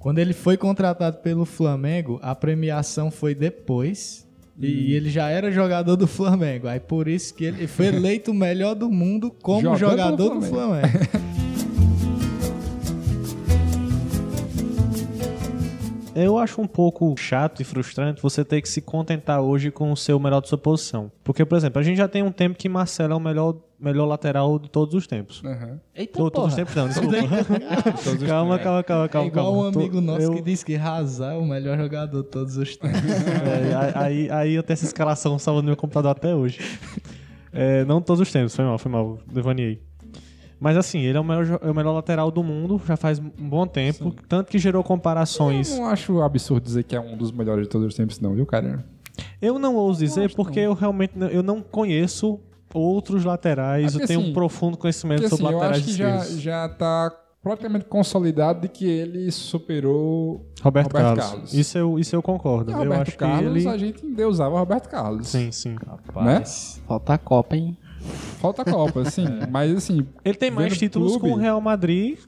Quando 0.00 0.18
ele 0.18 0.32
foi 0.32 0.56
contratado 0.56 1.18
pelo 1.18 1.44
Flamengo, 1.44 2.18
a 2.20 2.34
premiação 2.34 3.12
foi 3.12 3.32
depois. 3.32 4.26
E 4.66 4.94
ele 4.94 5.10
já 5.10 5.28
era 5.28 5.50
jogador 5.50 5.96
do 5.96 6.06
Flamengo. 6.06 6.68
Aí 6.68 6.80
por 6.80 7.08
isso 7.08 7.34
que 7.34 7.44
ele 7.44 7.66
foi 7.66 7.86
eleito 7.86 8.30
o 8.30 8.34
melhor 8.34 8.74
do 8.74 8.90
mundo 8.90 9.30
como 9.42 9.62
Jogando 9.62 9.78
jogador 9.78 10.28
pelo 10.28 10.40
do 10.40 10.46
Flamengo. 10.46 10.88
Flamengo. 10.88 11.32
Eu 16.14 16.36
acho 16.36 16.60
um 16.60 16.66
pouco 16.66 17.14
chato 17.16 17.62
e 17.62 17.64
frustrante 17.64 18.20
você 18.20 18.44
ter 18.44 18.60
que 18.60 18.68
se 18.68 18.82
contentar 18.82 19.40
hoje 19.40 19.70
com 19.70 19.90
o 19.90 19.96
seu 19.96 20.18
melhor 20.20 20.42
de 20.42 20.48
sua 20.48 20.58
posição. 20.58 21.10
Porque, 21.24 21.42
por 21.44 21.56
exemplo, 21.56 21.80
a 21.80 21.82
gente 21.82 21.96
já 21.96 22.06
tem 22.06 22.22
um 22.22 22.30
tempo 22.30 22.56
que 22.58 22.68
Marcelo 22.68 23.14
é 23.14 23.16
o 23.16 23.20
melhor, 23.20 23.56
melhor 23.80 24.04
lateral 24.04 24.58
de 24.58 24.68
todos 24.68 24.94
os 24.94 25.06
tempos. 25.06 25.42
Aham. 25.42 25.80
Eita, 25.94 26.18
Todo- 26.18 26.30
todos 26.30 26.48
os 26.48 26.54
porra. 26.54 26.66
tempos 26.66 26.74
não, 26.76 26.88
desculpa. 26.88 27.16
calma, 28.28 28.58
calma, 28.58 28.82
calma, 28.84 29.04
É 29.06 29.08
calma. 29.08 29.28
igual 29.28 29.52
calma. 29.54 29.68
um 29.68 29.72
Tô- 29.72 29.78
amigo 29.78 30.00
nosso 30.02 30.20
eu- 30.22 30.34
que 30.34 30.42
disse 30.42 30.64
que 30.66 30.76
Hazard 30.76 31.34
é 31.34 31.38
o 31.38 31.46
melhor 31.46 31.78
jogador 31.78 32.22
de 32.22 32.28
todos 32.28 32.56
os 32.58 32.76
tempos. 32.76 33.00
É, 33.42 33.98
aí, 33.98 34.30
aí 34.30 34.52
eu 34.54 34.62
tenho 34.62 34.74
essa 34.74 34.84
escalação 34.84 35.38
salva 35.38 35.62
no 35.62 35.66
meu 35.68 35.76
computador 35.76 36.10
até 36.10 36.34
hoje. 36.34 36.58
É, 37.54 37.84
não 37.86 38.02
todos 38.02 38.20
os 38.20 38.30
tempos, 38.30 38.54
foi 38.54 38.64
mal, 38.66 38.78
foi 38.78 38.92
mal, 38.92 39.18
devaneei. 39.30 39.80
Mas 40.62 40.76
assim, 40.76 41.00
ele 41.00 41.18
é 41.18 41.20
o 41.20 41.24
melhor, 41.24 41.58
é 41.60 41.70
o 41.70 41.74
melhor 41.74 41.92
lateral 41.92 42.30
do 42.30 42.40
mundo, 42.44 42.80
já 42.86 42.96
faz 42.96 43.18
um 43.18 43.48
bom 43.48 43.66
tempo, 43.66 44.14
tanto 44.28 44.48
que 44.48 44.60
gerou 44.60 44.80
Eu 44.80 44.84
comparações. 44.84 45.76
não 45.76 45.86
acho 45.86 46.22
absurdo 46.22 46.62
dizer 46.62 46.84
que 46.84 46.94
é 46.94 47.00
um 47.00 47.16
dos 47.16 47.32
melhores 47.32 47.64
de 47.64 47.68
todos 47.68 47.88
os 47.88 47.94
tempos, 47.94 48.20
não, 48.20 48.32
viu, 48.32 48.46
cara? 48.46 48.84
Eu 49.40 49.58
não 49.58 49.74
ouso 49.74 49.98
dizer 49.98 50.32
porque 50.36 50.60
eu 50.60 50.72
realmente 50.72 51.18
não, 51.18 51.26
eu 51.26 51.42
não 51.42 51.60
conheço 51.60 52.38
outros 52.72 53.24
laterais, 53.24 53.90
porque, 53.90 54.04
eu 54.04 54.06
tenho 54.06 54.20
assim, 54.20 54.30
um 54.30 54.32
profundo 54.32 54.78
conhecimento 54.78 55.22
Porque 55.22 55.34
assim, 55.34 55.42
sobre 55.42 55.54
eu 55.54 55.58
laterais 55.58 55.82
acho 55.82 55.90
que 55.90 55.98
já, 55.98 56.18
já 56.38 56.68
tá 56.68 57.12
praticamente 57.42 57.86
consolidado 57.86 58.60
de 58.60 58.68
que 58.68 58.88
ele 58.88 59.30
superou 59.32 60.46
Roberto, 60.62 60.86
Roberto 60.86 60.92
Carlos. 60.92 61.24
Carlos. 61.24 61.54
Isso, 61.54 61.76
eu, 61.76 61.98
isso 61.98 62.14
eu 62.14 62.22
concordo. 62.22 62.70
E 62.70 62.74
eu 62.74 62.78
Roberto 62.78 63.08
acho 63.08 63.16
Carlos, 63.18 63.52
que 63.52 63.58
ele... 63.58 63.68
a 63.68 63.76
gente 63.76 64.06
endeusava 64.06 64.56
Roberto 64.56 64.88
Carlos. 64.88 65.26
Sim, 65.26 65.50
sim. 65.50 65.76
Né? 66.14 66.44
Falta 66.86 67.14
a 67.14 67.18
Copa, 67.18 67.56
hein? 67.56 67.76
Falta 68.42 68.62
a 68.62 68.64
Copa, 68.66 69.04
sim. 69.06 69.24
Mas 69.50 69.74
assim, 69.74 70.06
Ele 70.24 70.36
tem 70.36 70.50
mais 70.50 70.76
títulos 70.76 71.12
clube- 71.12 71.28
com 71.30 71.34
o 71.34 71.38
Real 71.38 71.58
Madrid, 71.60 72.18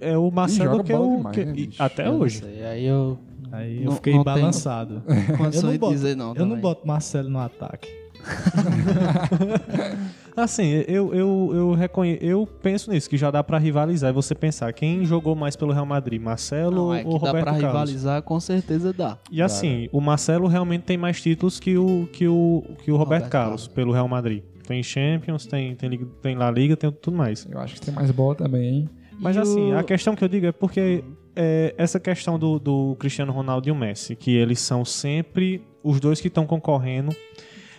é 0.00 0.16
o 0.16 0.30
Marcelo 0.30 0.84
que 0.84 0.92
bola 0.92 1.06
o 1.06 1.16
demais, 1.16 1.36
que- 1.36 1.44
né, 1.44 1.68
até 1.78 2.06
Eu 2.06 2.12
hoje. 2.12 2.38
sei, 2.38 2.64
Aí 2.64 2.86
eu 2.86 3.18
Aí 3.50 3.82
eu 3.84 3.92
fiquei 3.92 4.12
não 4.14 4.22
balançado. 4.22 5.02
Eu 5.54 5.62
não 5.62 5.78
boto, 5.78 5.92
dizer 5.94 6.14
não. 6.14 6.34
eu 6.36 6.44
não 6.44 6.60
boto 6.60 6.86
Marcelo 6.86 7.30
no 7.30 7.38
ataque. 7.40 7.88
Assim, 10.36 10.84
eu, 10.86 11.12
eu, 11.12 11.50
eu, 11.52 11.74
reconhe... 11.74 12.16
eu 12.20 12.46
penso 12.62 12.92
nisso, 12.92 13.10
que 13.10 13.16
já 13.16 13.28
dá 13.28 13.42
pra 13.42 13.58
rivalizar. 13.58 14.10
E 14.10 14.12
você 14.12 14.36
pensar, 14.36 14.72
quem 14.72 15.04
jogou 15.04 15.34
mais 15.34 15.56
pelo 15.56 15.72
Real 15.72 15.84
Madrid, 15.86 16.20
Marcelo 16.22 16.76
Não, 16.76 16.94
é 16.94 17.02
ou 17.04 17.14
que 17.14 17.24
dá 17.24 17.26
Roberto 17.26 17.44
pra 17.44 17.52
Carlos? 17.52 17.70
rivalizar, 17.72 18.22
com 18.22 18.38
certeza 18.38 18.92
dá. 18.92 19.18
E 19.32 19.42
assim, 19.42 19.88
o 19.90 20.00
Marcelo 20.00 20.46
realmente 20.46 20.82
tem 20.82 20.96
mais 20.96 21.20
títulos 21.20 21.58
que 21.58 21.76
o, 21.76 22.08
que 22.12 22.28
o, 22.28 22.62
que 22.84 22.92
o 22.92 22.96
Roberto, 22.96 23.22
Roberto 23.24 23.32
Carlos, 23.32 23.62
Carlos. 23.62 23.68
pelo 23.68 23.92
Real 23.92 24.06
Madrid. 24.06 24.42
Tem 24.68 24.82
Champions, 24.82 25.46
tem, 25.46 25.74
tem, 25.74 25.88
Liga- 25.88 26.06
tem 26.20 26.36
La 26.36 26.50
Liga, 26.50 26.76
tem 26.76 26.92
tudo 26.92 27.16
mais. 27.16 27.46
eu 27.50 27.58
acho 27.58 27.76
que 27.76 27.80
tem 27.80 27.94
mais 27.94 28.10
bola 28.10 28.34
também, 28.34 28.68
hein? 28.68 28.88
Mas 29.18 29.34
E 29.34 29.38
assim, 29.38 29.72
o- 29.72 29.78
a 29.78 29.82
questão 29.82 30.14
que 30.14 30.22
eu 30.22 30.28
digo 30.28 30.44
é 30.44 30.52
porque 30.52 31.02
é, 31.34 31.74
essa 31.78 31.98
questão 31.98 32.38
do, 32.38 32.58
do 32.58 32.94
Cristiano 33.00 33.32
Ronaldo 33.32 33.66
e 33.66 33.72
o 33.72 33.74
Messi, 33.74 34.14
que 34.14 34.36
eles 34.36 34.60
são 34.60 34.84
sempre 34.84 35.62
os 35.82 35.98
dois 36.00 36.20
que 36.20 36.28
estão 36.28 36.46
concorrendo. 36.46 37.16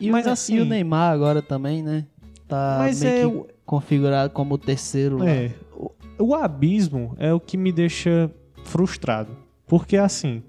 E, 0.02 0.10
Mas 0.10 0.26
o, 0.26 0.30
assim- 0.32 0.56
e 0.56 0.62
o 0.62 0.66
Neymar 0.66 1.12
agora 1.14 1.42
também, 1.44 1.84
né? 1.84 2.06
Tá 2.48 2.78
Mas 2.80 3.04
meio 3.04 3.14
é 3.14 3.28
o- 3.28 3.48
configurado 3.66 4.34
como 4.34 4.56
o 4.56 4.58
terceiro 4.58 5.18
lá. 5.20 5.30
É, 5.30 5.52
o, 5.76 5.92
o 6.18 6.34
abismo 6.34 7.16
é 7.20 7.32
o 7.32 7.40
que 7.40 7.56
me 7.56 7.72
deixa 7.72 8.32
frustrado. 8.64 9.38
Porque 9.68 9.96
assim, 9.96 10.42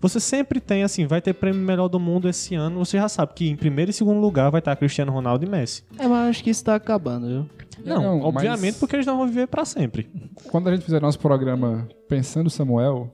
você 0.00 0.20
sempre 0.20 0.60
tem 0.60 0.82
assim, 0.82 1.06
vai 1.06 1.20
ter 1.20 1.32
prêmio 1.34 1.60
melhor 1.60 1.88
do 1.88 1.98
mundo 1.98 2.28
esse 2.28 2.54
ano, 2.54 2.84
você 2.84 2.96
já 2.98 3.08
sabe 3.08 3.32
que 3.34 3.48
em 3.48 3.56
primeiro 3.56 3.90
e 3.90 3.94
segundo 3.94 4.20
lugar 4.20 4.50
vai 4.50 4.60
estar 4.60 4.74
Cristiano 4.76 5.12
Ronaldo 5.12 5.44
e 5.44 5.48
Messi. 5.48 5.82
É, 5.98 6.06
mas 6.06 6.30
acho 6.30 6.44
que 6.44 6.50
isso 6.50 6.64
tá 6.64 6.74
acabando, 6.74 7.26
viu? 7.26 7.46
Não, 7.84 8.02
Não, 8.02 8.20
obviamente 8.22 8.72
mas- 8.72 8.78
porque 8.78 8.96
eles 8.96 9.06
não 9.06 9.16
vão 9.18 9.26
viver 9.28 9.46
pra 9.46 9.64
sempre. 9.64 10.08
Quando 10.50 10.68
a 10.68 10.72
gente 10.74 10.84
fizer 10.84 11.00
nosso 11.00 11.18
programa 11.18 11.88
Pensando 12.08 12.50
Samuel, 12.50 13.10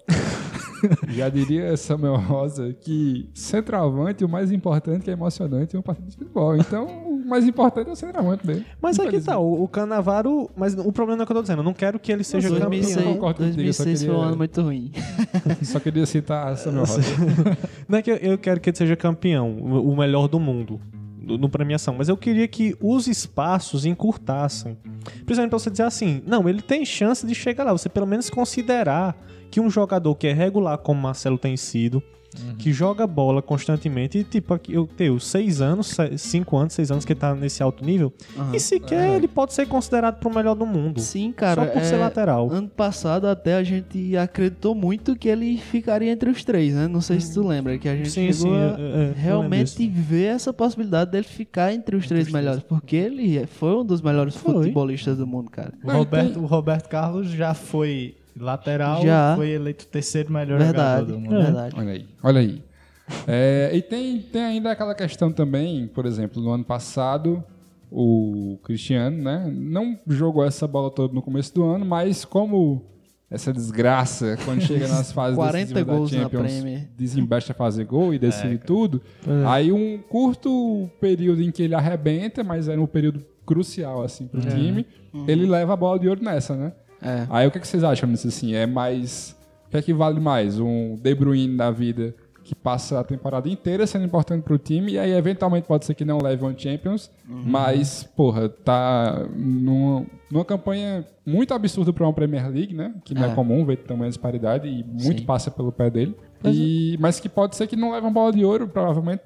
já 1.09 1.29
diria 1.29 1.77
Samuel 1.77 2.17
Rosa 2.17 2.73
que 2.73 3.29
centroavante, 3.35 4.25
o 4.25 4.29
mais 4.29 4.51
importante 4.53 5.03
que 5.05 5.11
é 5.11 5.13
emocionante 5.13 5.75
é 5.77 5.79
um 5.79 5.83
partido 5.83 6.09
de 6.09 6.17
futebol. 6.17 6.57
Então, 6.57 6.87
o 6.87 7.27
mais 7.27 7.47
importante 7.47 7.89
é 7.89 7.93
o 7.93 7.97
centroavante 7.97 8.47
mesmo. 8.47 8.65
Mas 8.81 8.97
Infelizmente. 8.99 9.27
tá, 9.27 9.39
o, 9.39 9.63
o 9.63 9.69
Canavaro, 9.69 10.51
mas 10.57 10.75
o 10.75 10.93
problema 10.93 11.17
não 11.17 11.23
é 11.23 11.25
o 11.25 11.27
que 11.27 11.33
eu 11.33 11.37
tô 11.37 11.43
dizendo, 11.43 11.59
eu 11.61 11.65
não 11.65 11.75
quero 11.75 11.99
que 11.99 12.11
ele 12.13 12.25
seja 12.25 12.49
eu- 12.49 12.55
eu 12.55 12.61
campeão. 12.61 12.81
2006, 12.81 13.07
concordo 13.15 13.39
contigo, 13.45 13.61
eu 13.63 13.73
só 13.73 13.85
2006 13.85 14.01
foi 14.05 14.09
um 14.11 14.13
queria- 14.15 14.29
ano 14.29 14.37
muito 14.37 14.63
ruim. 14.63 14.93
Só 15.63 15.81
queria 15.81 16.07
citar 16.07 16.57
Samuel 16.57 16.85
Rosa. 16.85 17.01
Não 17.89 17.99
é 17.99 18.03
que 18.03 18.11
eu, 18.11 18.17
eu 18.17 18.39
quero 18.39 18.61
que 18.61 18.71
ele 18.71 18.77
seja 18.77 18.97
campeão, 18.97 19.51
o, 19.61 19.93
o 19.93 19.97
melhor 19.97 20.29
do 20.29 20.39
mundo, 20.39 20.81
do- 21.21 21.39
no 21.39 21.49
premiação, 21.49 21.95
mas 21.97 22.09
eu 22.09 22.17
queria 22.17 22.47
que 22.49 22.77
os 22.81 23.07
espaços 23.07 23.85
encurtassem. 23.87 24.77
Principalmente 25.25 25.51
pra 25.51 25.59
você 25.59 25.71
dizer 25.71 25.83
assim, 25.85 26.23
não, 26.27 26.49
ele 26.49 26.61
tem 26.63 26.85
chance 26.85 27.27
de 27.27 27.35
chegar 27.35 27.65
lá, 27.65 27.73
você 27.73 27.89
pelo 27.89 28.07
menos 28.07 28.29
considerar 28.31 29.17
que 29.55 29.61
um 29.61 29.71
jogador 29.71 30.17
que 30.17 30.27
é 30.27 30.33
regular 30.33 30.77
como 30.79 30.99
o 30.99 31.03
Marcelo 31.05 31.39
tem 31.39 31.57
sido, 31.57 32.03
que 32.59 32.73
joga 32.73 33.07
bola 33.07 33.41
constantemente, 33.41 34.19
e 34.19 34.25
tipo, 34.25 34.59
eu 34.69 34.85
tenho 34.85 35.21
seis 35.21 35.61
anos, 35.61 35.97
cinco 36.19 36.57
anos, 36.57 36.73
seis 36.73 36.91
anos 36.91 37.05
que 37.05 37.13
ele 37.13 37.21
tá 37.21 37.37
nesse 37.37 37.63
alto 37.63 37.85
nível, 37.85 38.13
e 38.53 38.59
sequer 38.59 39.15
ele 39.15 39.29
pode 39.29 39.55
ser 39.55 39.69
considerado 39.69 40.19
pro 40.19 40.35
melhor 40.35 40.57
do 40.57 40.67
mundo. 40.67 41.01
Sim, 41.01 41.31
cara. 41.31 41.67
Só 41.67 41.71
por 41.71 41.83
é, 41.83 41.85
ser 41.85 41.97
lateral. 41.99 42.51
Ano 42.51 42.69
passado 42.69 43.29
até 43.29 43.55
a 43.55 43.63
gente 43.63 44.17
acreditou 44.17 44.75
muito 44.75 45.15
que 45.15 45.29
ele 45.29 45.57
ficaria 45.57 46.11
entre 46.11 46.29
os 46.31 46.43
três, 46.43 46.75
né? 46.75 46.89
Não 46.89 47.01
sei 47.01 47.21
se 47.21 47.33
tu 47.33 47.47
lembra, 47.47 47.79
que 47.79 47.89
a 47.89 47.95
gente 47.95 48.11
Sim, 48.11 48.33
chegou 48.33 48.53
sim, 48.53 48.59
a 48.59 48.77
é, 48.77 49.11
é, 49.11 49.13
realmente 49.15 49.89
ver 49.89 50.35
essa 50.35 50.53
possibilidade 50.53 51.13
dele 51.13 51.23
ficar 51.23 51.73
entre 51.73 51.95
os 51.95 52.09
três 52.09 52.29
melhores, 52.29 52.65
porque 52.65 52.97
ele 52.97 53.47
foi 53.47 53.77
um 53.77 53.85
dos 53.85 54.03
melhores 54.03 54.35
Foi. 54.35 54.53
futebolistas 54.53 55.17
do 55.17 55.29
mundo, 55.29 55.49
cara. 55.49 55.73
O 55.85 55.93
Roberto, 55.93 56.41
o 56.41 56.45
Roberto 56.45 56.89
Carlos 56.89 57.29
já 57.29 57.55
foi 57.55 58.17
lateral, 58.37 59.03
Já. 59.03 59.35
foi 59.37 59.51
eleito 59.51 59.85
o 59.85 59.89
terceiro 59.89 60.33
melhor 60.33 60.59
Verdade, 60.59 61.01
jogador 61.01 61.13
do 61.13 61.21
mundo. 61.21 61.43
verdade. 61.43 61.75
Olha 61.79 61.93
aí, 61.93 62.09
olha 62.23 62.41
aí. 62.41 62.63
É, 63.27 63.71
e 63.75 63.83
tem, 63.83 64.21
tem 64.21 64.43
ainda 64.43 64.71
aquela 64.71 64.95
questão 64.95 65.31
também, 65.31 65.87
por 65.87 66.07
exemplo, 66.07 66.43
no 66.43 66.51
ano 66.51 66.65
passado, 66.65 67.45
o 67.91 68.59
Cristiano, 68.65 69.23
né, 69.23 69.51
não 69.55 69.99
jogou 70.09 70.45
essa 70.45 70.67
bola 70.67 70.91
toda 70.91 71.13
no 71.15 71.23
começo 71.23 71.55
do 71.55 71.65
ano, 71.65 71.85
mas 71.85 72.25
como 72.25 72.83
essa 73.31 73.53
desgraça, 73.53 74.39
quando 74.45 74.63
chega 74.63 74.89
nas 74.89 75.11
fases 75.13 75.37
40 75.37 75.59
decisivas 75.67 75.97
gols 75.97 76.11
da 76.11 76.17
na 76.17 76.23
Champions, 76.25 76.53
Premier. 76.53 76.89
desembesta 76.97 77.53
a 77.53 77.55
fazer 77.55 77.85
gol 77.85 78.15
e 78.15 78.19
decide 78.19 78.59
tudo, 78.59 79.03
aí 79.47 79.71
um 79.71 79.99
curto 79.99 80.89
período 81.01 81.43
em 81.43 81.51
que 81.51 81.63
ele 81.63 81.75
arrebenta, 81.75 82.43
mas 82.43 82.69
era 82.69 82.81
um 82.81 82.87
período 82.87 83.25
crucial, 83.45 84.03
assim, 84.03 84.27
pro 84.27 84.41
time, 84.41 84.87
ele 85.29 85.47
leva 85.47 85.75
a 85.75 85.77
bola 85.77 85.99
de 85.99 86.09
ouro 86.09 86.23
nessa, 86.25 86.57
né? 86.57 86.73
Uhum. 87.05 87.11
É. 87.11 87.27
Aí 87.31 87.47
o 87.47 87.51
que, 87.51 87.59
é 87.59 87.61
que 87.61 87.67
vocês 87.69 87.85
acham 87.85 88.11
disso 88.11 88.29
assim? 88.29 88.55
É 88.55 88.67
mais. 88.67 89.37
O 89.67 89.71
que 89.71 89.77
é 89.77 89.83
que 89.83 89.93
vale 89.93 90.21
mais? 90.21 90.59
Um 90.59 90.97
De 90.97 91.15
Bruyne 91.15 91.57
da 91.57 91.71
vida 91.71 92.15
que 92.45 92.55
passa 92.55 93.01
a 93.01 93.05
temporada 93.05 93.49
inteira 93.49 93.87
sendo 93.87 94.05
importante 94.05 94.43
pro 94.43 94.59
time, 94.59 94.93
e 94.93 94.99
aí 94.99 95.13
eventualmente 95.13 95.67
pode 95.67 95.87
ser 95.87 95.95
que 95.95 96.05
não 96.05 96.19
leve 96.19 96.45
um 96.45 96.57
Champions, 96.57 97.11
mas, 97.27 98.05
porra, 98.15 98.51
tá 98.51 99.27
numa, 99.35 100.05
numa 100.31 100.45
campanha 100.45 101.07
muito 101.25 101.55
absurda 101.55 101.91
pra 101.91 102.05
uma 102.05 102.13
Premier 102.13 102.47
League, 102.51 102.75
né? 102.75 102.93
Que 103.03 103.15
não 103.15 103.25
é, 103.25 103.31
É. 103.31 103.35
comum 103.35 103.65
ver 103.65 103.79
tamanha 103.79 104.11
disparidade 104.11 104.69
e 104.69 104.85
muito 104.85 105.21
Sim. 105.21 105.25
passa 105.25 105.51
pelo 105.51 105.73
pé 105.73 105.89
dele. 105.89 106.15
E, 106.45 106.99
mas 107.01 107.19
que 107.19 107.31
pode 107.31 107.57
ser 107.57 107.67
que 107.67 107.77
não 107.77 107.93
leve 107.93 108.05
uma 108.07 108.13
bola 108.13 108.31
de 108.31 108.45
ouro, 108.45 108.69
provavelmente, 108.69 109.23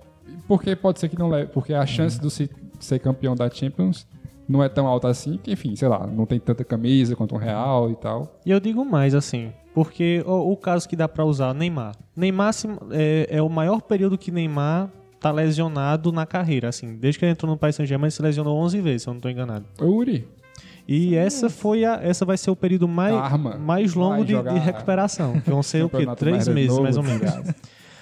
porque 0.46 0.76
pode 0.76 1.00
ser 1.00 1.08
que 1.08 1.18
não 1.18 1.28
leve, 1.28 1.50
porque 1.52 1.74
a 1.74 1.84
chance 1.84 2.20
do 2.20 2.30
City 2.30 2.54
ser 2.78 3.00
campeão 3.00 3.34
da 3.34 3.50
Champions 3.50 4.06
não 4.48 4.62
é 4.64 4.68
tão 4.68 4.86
alta 4.86 5.08
assim, 5.08 5.38
que 5.42 5.52
enfim, 5.52 5.76
sei 5.76 5.88
lá, 5.88 6.06
não 6.06 6.24
tem 6.26 6.40
tanta 6.40 6.64
camisa 6.64 7.14
quanto 7.14 7.34
um 7.34 7.38
Real 7.38 7.90
e 7.90 7.96
tal. 7.96 8.38
E 8.46 8.50
eu 8.50 8.58
digo 8.58 8.84
mais, 8.84 9.14
assim, 9.14 9.52
porque 9.74 10.22
o, 10.26 10.52
o 10.52 10.56
caso 10.56 10.88
que 10.88 10.96
dá 10.96 11.06
pra 11.08 11.24
usar, 11.24 11.52
Neymar. 11.54 11.94
Neymar 12.16 12.52
se- 12.54 12.68
é, 12.90 13.26
é 13.30 13.42
o 13.42 13.48
maior 13.48 13.82
período 13.82 14.16
que 14.16 14.30
Neymar 14.30 14.88
tá 15.20 15.30
lesionado 15.30 16.10
na 16.12 16.24
carreira, 16.24 16.68
assim. 16.68 16.96
Desde 16.96 17.18
que 17.18 17.24
ele 17.24 17.32
entrou 17.32 17.50
no 17.50 17.58
Paris 17.58 17.76
Saint-Germain, 17.76 18.06
ele 18.06 18.10
se 18.12 18.22
lesionou 18.22 18.56
11 18.58 18.80
vezes, 18.80 19.02
se 19.02 19.08
eu 19.08 19.14
não 19.14 19.20
tô 19.20 19.28
enganado. 19.28 19.64
Uri, 19.80 20.26
E 20.86 21.14
essa 21.16 21.50
foi 21.50 21.84
a, 21.84 21.98
essa 22.02 22.24
vai 22.24 22.38
ser 22.38 22.50
o 22.50 22.56
período 22.56 22.86
mais, 22.88 23.14
Arma. 23.14 23.56
mais 23.58 23.94
longo 23.94 24.24
de, 24.24 24.40
de 24.40 24.58
recuperação, 24.58 25.40
que 25.40 25.50
vão 25.50 25.62
ser 25.62 25.84
o 25.84 25.90
quê? 25.90 26.06
Três 26.16 26.46
mais 26.46 26.48
meses, 26.48 26.70
novo, 26.70 26.82
mais 26.84 26.96
ou 26.96 27.02
menos. 27.02 27.30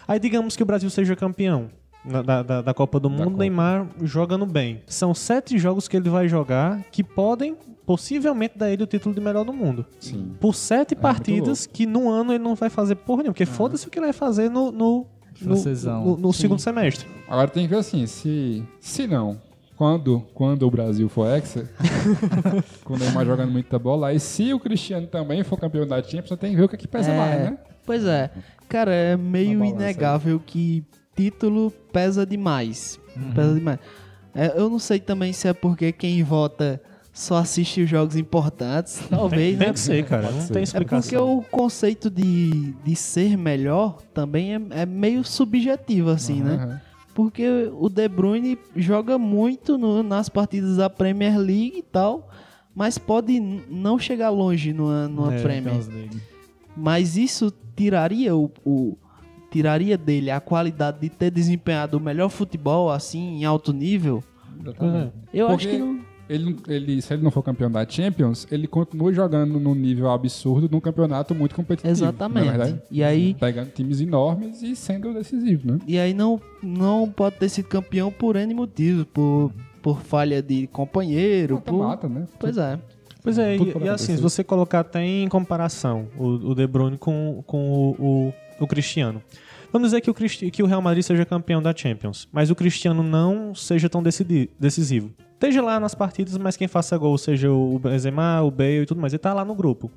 Aí 0.07 0.21
digamos 0.21 0.55
que 0.57 0.63
o 0.63 0.67
Brasil 0.67 0.89
seja 0.91 1.17
campeão 1.17 1.69
da, 2.25 2.43
da, 2.43 2.63
da 2.63 2.75
Copa 2.75 2.99
do 3.01 3.11
Mundo, 3.11 3.25
Copa. 3.25 3.37
Neymar 3.39 3.87
jogando 4.03 4.47
bem. 4.47 4.83
São 4.87 5.13
sete 5.15 5.59
jogos 5.59 5.89
que 5.89 5.97
ele 5.97 6.09
vai 6.09 6.29
jogar 6.29 6.83
que 6.93 7.03
podem 7.03 7.57
possivelmente 7.85 8.59
dar 8.59 8.71
ele 8.71 8.83
o 8.83 8.87
título 8.87 9.15
de 9.15 9.21
melhor 9.21 9.45
do 9.45 9.53
mundo. 9.53 9.85
Sim. 10.01 10.33
Por 10.41 10.55
sete 10.55 10.95
muito 10.95 11.03
partidas 11.03 11.67
que 11.67 11.87
no 11.87 12.09
ano 12.09 12.33
ele 12.33 12.43
não 12.43 12.55
vai 12.55 12.69
fazer 12.71 12.97
porra 12.97 13.19
nenhuma, 13.19 13.33
porque 13.35 13.47
foda-se 13.47 13.87
o 13.87 13.91
que 13.91 13.99
ele 13.99 14.07
vai 14.07 14.13
fazer 14.13 14.49
no, 14.51 14.73
no, 14.73 15.07
no, 15.41 15.55
no- 16.05 16.17
no 16.17 16.33
segundo 16.33 16.59
semestre. 16.61 17.07
Agora 17.29 17.49
tem 17.49 17.65
que 17.65 17.69
ver 17.75 17.79
assim, 17.81 18.07
se, 18.07 18.65
se 18.81 19.07
não, 19.07 19.41
quando, 19.77 20.21
quando 20.35 20.63
o 20.67 20.71
Brasil 20.71 21.09
for 21.09 21.29
hexa, 21.29 21.69
com 22.85 22.95
o 22.95 22.99
Neymar 22.99 23.25
jogando 23.27 23.53
muita 23.53 23.79
bola, 23.79 24.09
aí 24.09 24.19
se 24.19 24.53
o 24.53 24.59
Cristiano 24.59 25.07
também 25.07 25.45
for 25.45 25.59
campeão 25.59 25.87
da 25.87 26.03
Champions, 26.03 26.29
você 26.31 26.37
tem 26.37 26.51
que 26.51 26.57
ver 26.57 26.65
o 26.65 26.69
que, 26.69 26.75
é 26.75 26.79
que 26.79 26.89
pesa 26.89 27.11
É, 27.13 27.17
mais, 27.17 27.41
né? 27.51 27.59
Pois 27.85 28.05
é. 28.05 28.31
Cara, 28.69 28.93
é 28.93 29.17
meio 29.17 29.59
balança 29.61 29.77
aí. 29.77 29.83
inegável 29.83 30.41
que 30.45 30.85
título 31.17 31.73
pesa 31.93 32.25
demais. 32.27 33.01
Uhum. 33.17 33.33
Pesa 33.33 33.55
demais. 33.55 33.79
É, 34.35 34.53
eu 34.61 34.69
não 34.69 34.79
sei 34.79 35.01
também 35.01 35.33
se 35.33 35.49
é 35.49 35.53
porque 35.55 35.91
quem 35.93 36.23
vota 36.23 36.81
só 37.13 37.37
assiste 37.39 37.81
os 37.81 37.89
jogos 37.89 38.15
importantes. 38.17 39.01
Talvez, 39.09 39.57
Tem 39.59 39.67
né? 39.69 39.73
que 39.73 39.81
ser, 39.81 40.05
cara. 40.05 40.31
Não 40.31 40.47
tem 40.47 40.63
É 40.63 40.67
porque 40.67 40.95
explicação. 40.97 41.39
o 41.39 41.43
conceito 41.43 42.11
de, 42.11 42.75
de 42.85 42.95
ser 42.95 43.39
melhor 43.39 44.03
também 44.13 44.55
é, 44.55 44.61
é 44.83 44.87
meio 44.87 45.25
subjetivo, 45.25 46.11
assim, 46.11 46.43
né? 46.43 46.55
Aham. 46.55 46.81
Porque 47.15 47.71
o 47.73 47.89
De 47.89 48.07
Bruyne 48.09 48.59
joga 48.77 49.17
muito 49.17 49.79
no- 49.79 50.03
nas 50.03 50.29
partidas 50.29 50.77
da 50.77 50.91
Premier 50.91 51.39
League 51.39 51.79
e 51.79 51.83
tal, 51.83 52.29
mas 52.75 52.99
pode 52.99 53.41
não 53.71 53.99
chegar 53.99 54.29
longe 54.29 54.75
numa, 54.75 55.09
numa 55.09 55.35
É, 55.35 55.41
Premier. 55.41 55.81
Mas 56.77 57.17
isso 57.17 57.51
tiraria 57.75 58.37
o, 58.37 58.51
o- 58.63 58.99
tiraria 59.57 59.97
dele 59.97 60.31
a 60.31 60.39
qualidade 60.39 61.01
de 61.01 61.09
ter 61.09 61.31
desempenhado 61.31 61.97
o 61.97 62.01
melhor 62.01 62.29
futebol 62.29 62.91
assim 62.91 63.39
em 63.39 63.45
alto 63.45 63.73
nível? 63.73 64.23
Exatamente. 64.61 65.13
Eu 65.33 65.49
Porque 65.49 65.67
acho 65.67 65.77
que 65.77 65.83
não. 65.83 66.07
Ele, 66.29 66.57
ele, 66.67 67.01
se 67.01 67.15
ele 67.15 67.23
não 67.23 67.31
for 67.31 67.41
campeão 67.41 67.71
da 67.71 67.89
Champions, 67.89 68.49
ele 68.51 68.67
continua 68.67 69.13
jogando 69.13 69.61
num 69.61 69.77
nível 69.77 70.11
absurdo 70.11 70.69
num 70.69 70.81
campeonato 70.81 71.37
muito 71.37 71.55
competitivo. 71.55 71.93
Exatamente. 71.93 72.49
É 72.49 72.51
verdade? 72.51 72.83
E 72.91 73.03
aí 73.05 73.35
Pegando 73.35 73.71
times 73.71 74.01
enormes 74.01 74.61
e 74.61 74.75
sendo 74.75 75.15
decisivo, 75.15 75.71
né? 75.71 75.79
e 75.87 75.99
aí 75.99 76.13
não 76.13 76.41
não 76.61 77.09
pode 77.09 77.37
ter 77.37 77.49
sido 77.49 77.69
campeão 77.69 78.11
por 78.11 78.35
N 78.35 78.53
motivos, 78.55 79.07
por 79.15 79.53
por 79.81 80.03
falha 80.03 80.43
de 80.43 80.67
companheiro, 80.67 81.61
por... 81.61 81.79
Mata-mata, 81.79 82.09
né? 82.09 82.27
Pois 82.41 82.59
é. 82.59 82.77
Pois 83.23 83.39
é, 83.39 83.57
Tudo 83.57 83.81
e, 83.83 83.87
e 83.87 83.89
assim, 83.89 84.17
se 84.17 84.23
você 84.23 84.45
colocar 84.45 84.81
até 84.81 85.05
em 85.05 85.29
comparação 85.29 86.07
o, 86.17 86.27
o 86.51 86.55
De 86.55 86.65
Bruyne 86.65 86.97
com, 86.97 87.43
com 87.47 87.71
o, 87.71 87.91
o, 87.99 88.35
o 88.61 88.67
Cristiano. 88.67 89.21
Vamos 89.77 89.89
dizer 89.89 90.01
que 90.01 90.11
o, 90.11 90.15
Cristi- 90.15 90.51
que 90.51 90.63
o 90.63 90.67
Real 90.67 90.81
Madrid 90.81 91.03
seja 91.05 91.25
campeão 91.27 91.63
da 91.63 91.75
Champions, 91.77 92.27
mas 92.33 92.51
o 92.51 92.55
Cristiano 92.55 93.03
não 93.03 93.55
seja 93.55 93.91
tão 93.91 94.03
decisivo. 94.03 95.11
Esteja 95.35 95.61
lá 95.63 95.79
nas 95.79 95.95
partidas, 95.95 96.39
mas 96.39 96.57
quem 96.57 96.67
faça 96.67 96.97
gol 96.97 97.19
seja 97.19 97.51
o 97.53 97.79
Benzema, 97.79 98.41
o 98.41 98.51
Bale 98.51 98.83
e 98.83 98.87
tudo 98.87 98.99
mais. 99.01 99.13
Ele 99.13 99.19
tá 99.19 99.35
lá 99.35 99.45
no 99.45 99.55
grupo. 99.55 99.91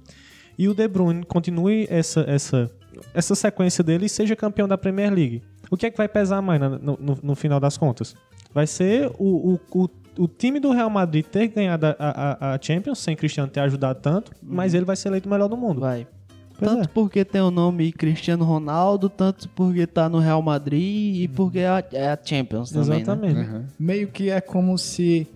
E 0.58 0.68
o 0.68 0.74
De 0.74 0.86
Bruyne 0.86 1.24
continue 1.26 1.88
essa, 1.90 2.26
essa, 2.28 2.70
essa 3.14 3.34
sequência 3.36 3.82
dele 3.82 4.08
e 4.08 4.10
seja 4.10 4.36
campeão 4.36 4.68
da 4.68 4.78
Premier 4.78 5.14
League. 5.14 5.42
O 5.72 5.78
que 5.78 5.86
é 5.86 5.90
que 5.92 5.98
vai 5.98 6.10
pesar 6.10 6.42
mais 6.42 6.60
no, 6.60 6.98
no- 7.00 7.20
no 7.24 7.36
final 7.36 7.58
das 7.60 7.78
contas? 7.78 8.16
Vai 8.54 8.68
ser 8.68 9.10
o, 9.18 9.54
o, 9.54 9.60
o, 9.84 9.90
o 10.24 10.28
time 10.28 10.60
do 10.60 10.72
Real 10.72 10.90
Madrid 10.90 11.24
ter 11.26 11.48
ganhado 11.48 11.86
a, 11.86 11.96
a, 11.98 12.54
a 12.56 12.60
Champions, 12.62 13.00
sem 13.00 13.16
Cristiano 13.16 13.50
ter 13.50 13.62
ajudado 13.62 14.02
tanto, 14.02 14.34
mas 14.44 14.74
ele 14.74 14.84
vai 14.84 14.98
ser 14.98 15.08
eleito 15.08 15.30
o 15.30 15.32
melhor 15.32 15.48
do 15.48 15.56
mundo. 15.56 15.80
Vai. 15.80 16.06
Pois 16.60 16.72
tanto 16.72 16.84
é. 16.84 16.88
porque 16.94 17.24
tem 17.24 17.42
o 17.42 17.50
nome 17.50 17.92
Cristiano 17.92 18.44
Ronaldo, 18.44 19.10
tanto 19.10 19.48
porque 19.50 19.88
tá 19.88 20.10
no 20.10 20.20
Real 20.20 20.42
Madrid 20.42 21.24
e 21.24 21.28
porque 21.28 21.60
é 21.60 21.68
a, 21.68 21.84
é 21.94 22.10
a 22.10 22.20
Champions 22.22 22.70
também, 22.70 22.90
né? 22.90 22.96
Exatamente. 22.98 23.40
Aham. 23.40 23.66
Meio 23.80 24.10
que 24.10 24.30
é 24.30 24.42
como 24.42 24.78
se 24.78 25.28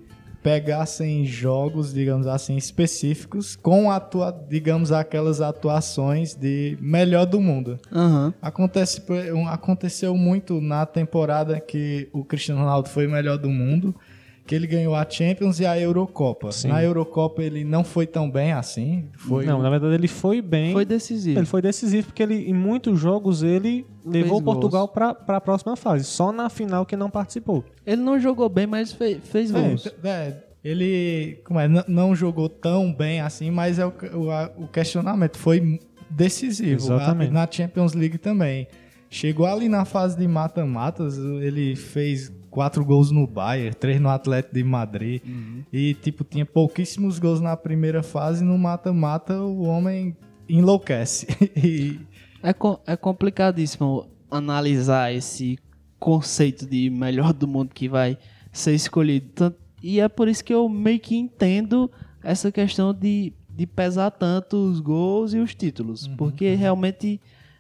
pegassem 0.43 1.25
jogos, 1.25 1.93
digamos 1.93 2.27
assim, 2.27 2.57
específicos 2.57 3.55
com, 3.55 3.89
atua 3.89 4.29
digamos, 4.49 4.91
aquelas 4.91 5.39
atuações 5.39 6.35
de 6.35 6.77
melhor 6.81 7.25
do 7.25 7.39
mundo. 7.39 7.79
Aham. 7.91 8.33
Acontece, 8.41 9.01
aconteceu 9.49 10.15
muito 10.17 10.59
na 10.59 10.85
temporada 10.85 11.59
que 11.61 12.09
o 12.11 12.25
Cristiano 12.25 12.59
Ronaldo 12.59 12.89
foi 12.89 13.07
melhor 13.07 13.37
do 13.37 13.49
mundo, 13.49 13.95
que 14.45 14.53
ele 14.53 14.67
ganhou 14.67 14.93
a 14.93 15.09
Champions 15.09 15.59
e 15.59 15.65
a 15.65 15.79
Eurocopa. 15.79 16.51
Sim. 16.51 16.67
Na 16.67 16.83
Eurocopa 16.83 17.41
ele 17.41 17.63
não 17.63 17.83
foi 17.83 18.05
tão 18.05 18.29
bem 18.29 18.51
assim. 18.51 19.05
Foi 19.17 19.45
Não, 19.45 19.61
na 19.61 19.69
verdade 19.69 19.93
ele 19.95 20.07
foi 20.07 20.41
bem. 20.41 20.73
Foi 20.73 20.83
decisivo. 20.85 21.39
Ele 21.39 21.45
foi 21.45 21.61
decisivo 21.61 22.07
porque 22.07 22.21
ele, 22.21 22.49
em 22.49 22.53
muitos 22.53 22.99
jogos 22.99 23.41
ele 23.41 23.85
levou 24.05 24.41
gols. 24.41 24.55
Portugal 24.55 24.87
para 24.89 25.11
a 25.27 25.41
próxima 25.41 25.75
fase. 25.77 26.03
Só 26.03 26.31
na 26.33 26.49
final 26.49 26.85
que 26.85 26.95
não 26.97 27.09
participou. 27.09 27.63
Ele 27.85 28.01
não 28.01 28.19
jogou 28.19 28.49
bem, 28.49 28.67
mas 28.67 28.91
fe- 28.91 29.19
fez 29.23 29.49
gols. 29.49 29.87
É, 30.03 30.09
é, 30.09 30.43
ele 30.63 31.41
como 31.45 31.59
é, 31.59 31.67
não 31.87 32.13
jogou 32.15 32.49
tão 32.49 32.93
bem 32.93 33.21
assim, 33.21 33.49
mas 33.49 33.79
é 33.79 33.85
o, 33.85 33.93
o, 34.15 34.29
a- 34.31 34.51
o 34.57 34.67
questionamento 34.67 35.37
foi 35.37 35.79
decisivo. 36.09 36.81
Exatamente. 36.81 37.29
A- 37.29 37.33
na 37.33 37.47
Champions 37.49 37.93
League 37.93 38.17
também. 38.17 38.67
Chegou 39.09 39.45
ali 39.45 39.69
na 39.69 39.85
fase 39.85 40.17
de 40.17 40.27
mata-matas, 40.27 41.17
ele 41.17 41.75
fez 41.75 42.31
quatro 42.53 42.85
gols 42.85 43.09
no 43.09 43.25
Bayern, 43.25 43.73
três 43.75 43.99
no 43.99 44.09
Atlético 44.09 44.53
de 44.53 44.63
Madrid. 44.63 45.21
E, 45.73 45.95
tipo, 45.95 46.23
tinha 46.23 46.45
pouquíssimos 46.45 47.17
gols 47.17 47.41
na 47.41 47.57
primeira 47.57 48.03
fase. 48.03 48.43
No 48.45 48.57
mata-mata, 48.59 49.41
o 49.41 49.63
homem 49.63 50.15
enlouquece. 50.47 51.25
e 51.57 51.99
É, 52.43 52.53
co- 52.53 52.79
é 52.85 52.95
complicadíssimo 52.95 54.07
analisar 54.29 55.11
esse 55.13 55.57
conceito 55.99 56.65
de 56.67 56.89
melhor 56.89 57.33
do 57.33 57.47
mundo 57.47 57.71
que 57.73 57.89
vai 57.89 58.17
ser 58.51 58.73
escolhido. 58.75 59.53
E 59.81 59.99
é 59.99 60.07
por 60.07 60.27
isso 60.27 60.43
que 60.43 60.53
eu 60.53 60.69
meio 60.69 60.99
que 60.99 61.15
entendo 61.15 61.89
essa 62.23 62.51
questão 62.51 62.93
de, 62.93 63.33
de 63.49 63.65
pesar 63.65 64.11
tanto 64.11 64.57
os 64.57 64.79
gols 64.79 65.33
e 65.33 65.39
os 65.39 65.55
títulos. 65.55 66.07
Porque 66.07 66.53
realmente 66.55 67.19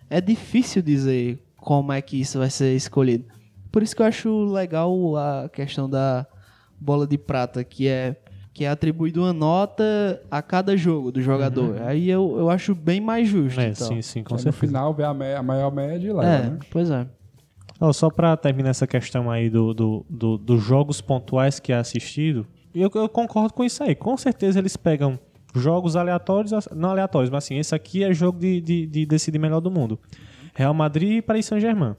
é 0.09 0.21
difícil 0.21 0.81
dizer 0.81 1.39
como 1.57 1.91
é 1.91 2.01
que 2.01 2.19
isso 2.19 2.37
vai 2.37 2.49
ser 2.49 2.75
escolhido. 2.75 3.25
Por 3.73 3.81
isso 3.83 3.95
que 3.95 4.01
eu 4.01 4.05
acho 4.05 4.45
legal 4.45 5.17
a 5.17 5.49
questão 5.49 5.89
da 5.89 6.25
bola 6.79 7.05
de 7.07 7.17
prata, 7.17 7.63
que 7.63 7.87
é 7.87 8.15
que 8.53 8.65
é 8.65 8.69
atribuído 8.69 9.21
uma 9.23 9.33
nota 9.33 10.21
a 10.29 10.39
cada 10.39 10.77
jogo 10.77 11.11
do 11.11 11.19
jogador. 11.19 11.81
Aí 11.81 12.07
eu, 12.07 12.35
eu 12.37 12.51
acho 12.51 12.75
bem 12.75 13.01
mais 13.01 13.27
justo. 13.27 13.59
É, 13.59 13.69
então. 13.69 13.87
sim, 13.87 13.99
sim, 14.03 14.23
com 14.23 14.35
Aí 14.35 14.37
no 14.37 14.43
certeza. 14.43 14.67
final 14.67 14.93
vê 14.93 15.03
a, 15.03 15.11
me- 15.11 15.33
a 15.33 15.41
maior 15.41 15.71
média 15.73 16.07
e 16.07 16.13
leva, 16.13 16.23
É, 16.27 16.49
né? 16.51 16.59
pois 16.69 16.91
é. 16.91 17.07
Ó, 17.81 17.91
só 17.91 18.11
pra 18.11 18.37
terminar 18.37 18.69
essa 18.69 18.85
questão 18.85 19.31
aí 19.31 19.49
do, 19.49 19.73
do, 19.73 20.05
do- 20.07 20.37
dos 20.37 20.61
jogos 20.63 21.01
pontuais 21.01 21.59
que 21.59 21.73
é 21.73 21.77
assistido, 21.77 22.45
eu, 22.75 22.91
eu 22.93 23.09
concordo 23.09 23.53
com 23.55 23.63
isso 23.63 23.83
aí. 23.83 23.95
Com 23.95 24.15
certeza 24.17 24.59
eles 24.59 24.77
pegam 24.77 25.17
jogos 25.55 25.95
aleatórios, 25.95 26.51
não 26.75 26.91
aleatórios, 26.91 27.31
mas 27.31 27.45
assim, 27.45 27.57
esse 27.57 27.73
aqui 27.73 28.03
é 28.03 28.13
jogo 28.13 28.37
de, 28.37 28.61
de, 28.61 28.85
de 28.85 29.03
decidir 29.07 29.39
melhor 29.39 29.61
do 29.61 29.71
mundo. 29.71 29.97
Real 30.53 30.75
Madrid 30.75 31.17
e 31.17 31.21
Paris 31.23 31.47
Saint-Germain. 31.47 31.95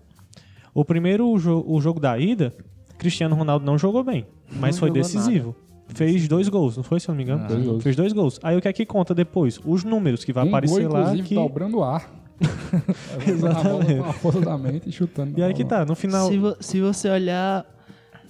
O 0.74 0.84
primeiro 0.84 1.38
jo 1.38 1.64
o 1.66 1.80
jogo 1.80 2.00
da 2.00 2.18
ida, 2.18 2.52
Cristiano 2.98 3.34
Ronaldo 3.37 3.64
não 3.64 3.78
jogou 3.78 4.02
bem, 4.02 4.26
mas 4.58 4.74
Não 4.76 4.80
foi 4.80 4.90
decisivo. 4.90 5.54
Fez 5.88 6.26
dois 6.26 6.48
gols, 6.48 6.76
não 6.76 6.82
foi, 6.82 6.98
se 6.98 7.08
eu 7.08 7.12
não 7.12 7.16
me 7.18 7.22
engano? 7.22 7.46
Dois 7.46 7.64
gols. 7.64 7.82
Fez 7.82 7.94
dois 7.94 8.12
gols. 8.12 8.40
Aí 8.42 8.56
o 8.56 8.60
que 8.60 8.66
é 8.68 8.72
que 8.72 8.84
conta 8.87 9.14
depois? 9.14 9.60
Os 9.64 9.84
números 9.84 10.24
que 10.24 10.32
vai 10.32 10.44
um 10.44 10.48
aparecer 10.48 10.82
gol, 10.88 10.92
lá. 10.94 11.00
inclusive, 11.02 11.28
Que... 11.28 11.34
dobrando 11.34 11.78
o 11.78 11.84
ar. 11.84 12.10
Levantando 13.26 14.04
a 14.04 14.12
força 14.14 14.40
da 14.40 14.58
mente 14.58 14.88
e 14.88 14.92
chutando. 14.92 15.38
E 15.38 15.42
aí 15.42 15.52
que 15.54 15.64
tá, 15.64 15.84
no 15.84 15.94
final. 15.94 16.28
Se, 16.28 16.38
vo- 16.38 16.56
se 16.60 16.80
você 16.80 17.08
olhar, 17.08 17.64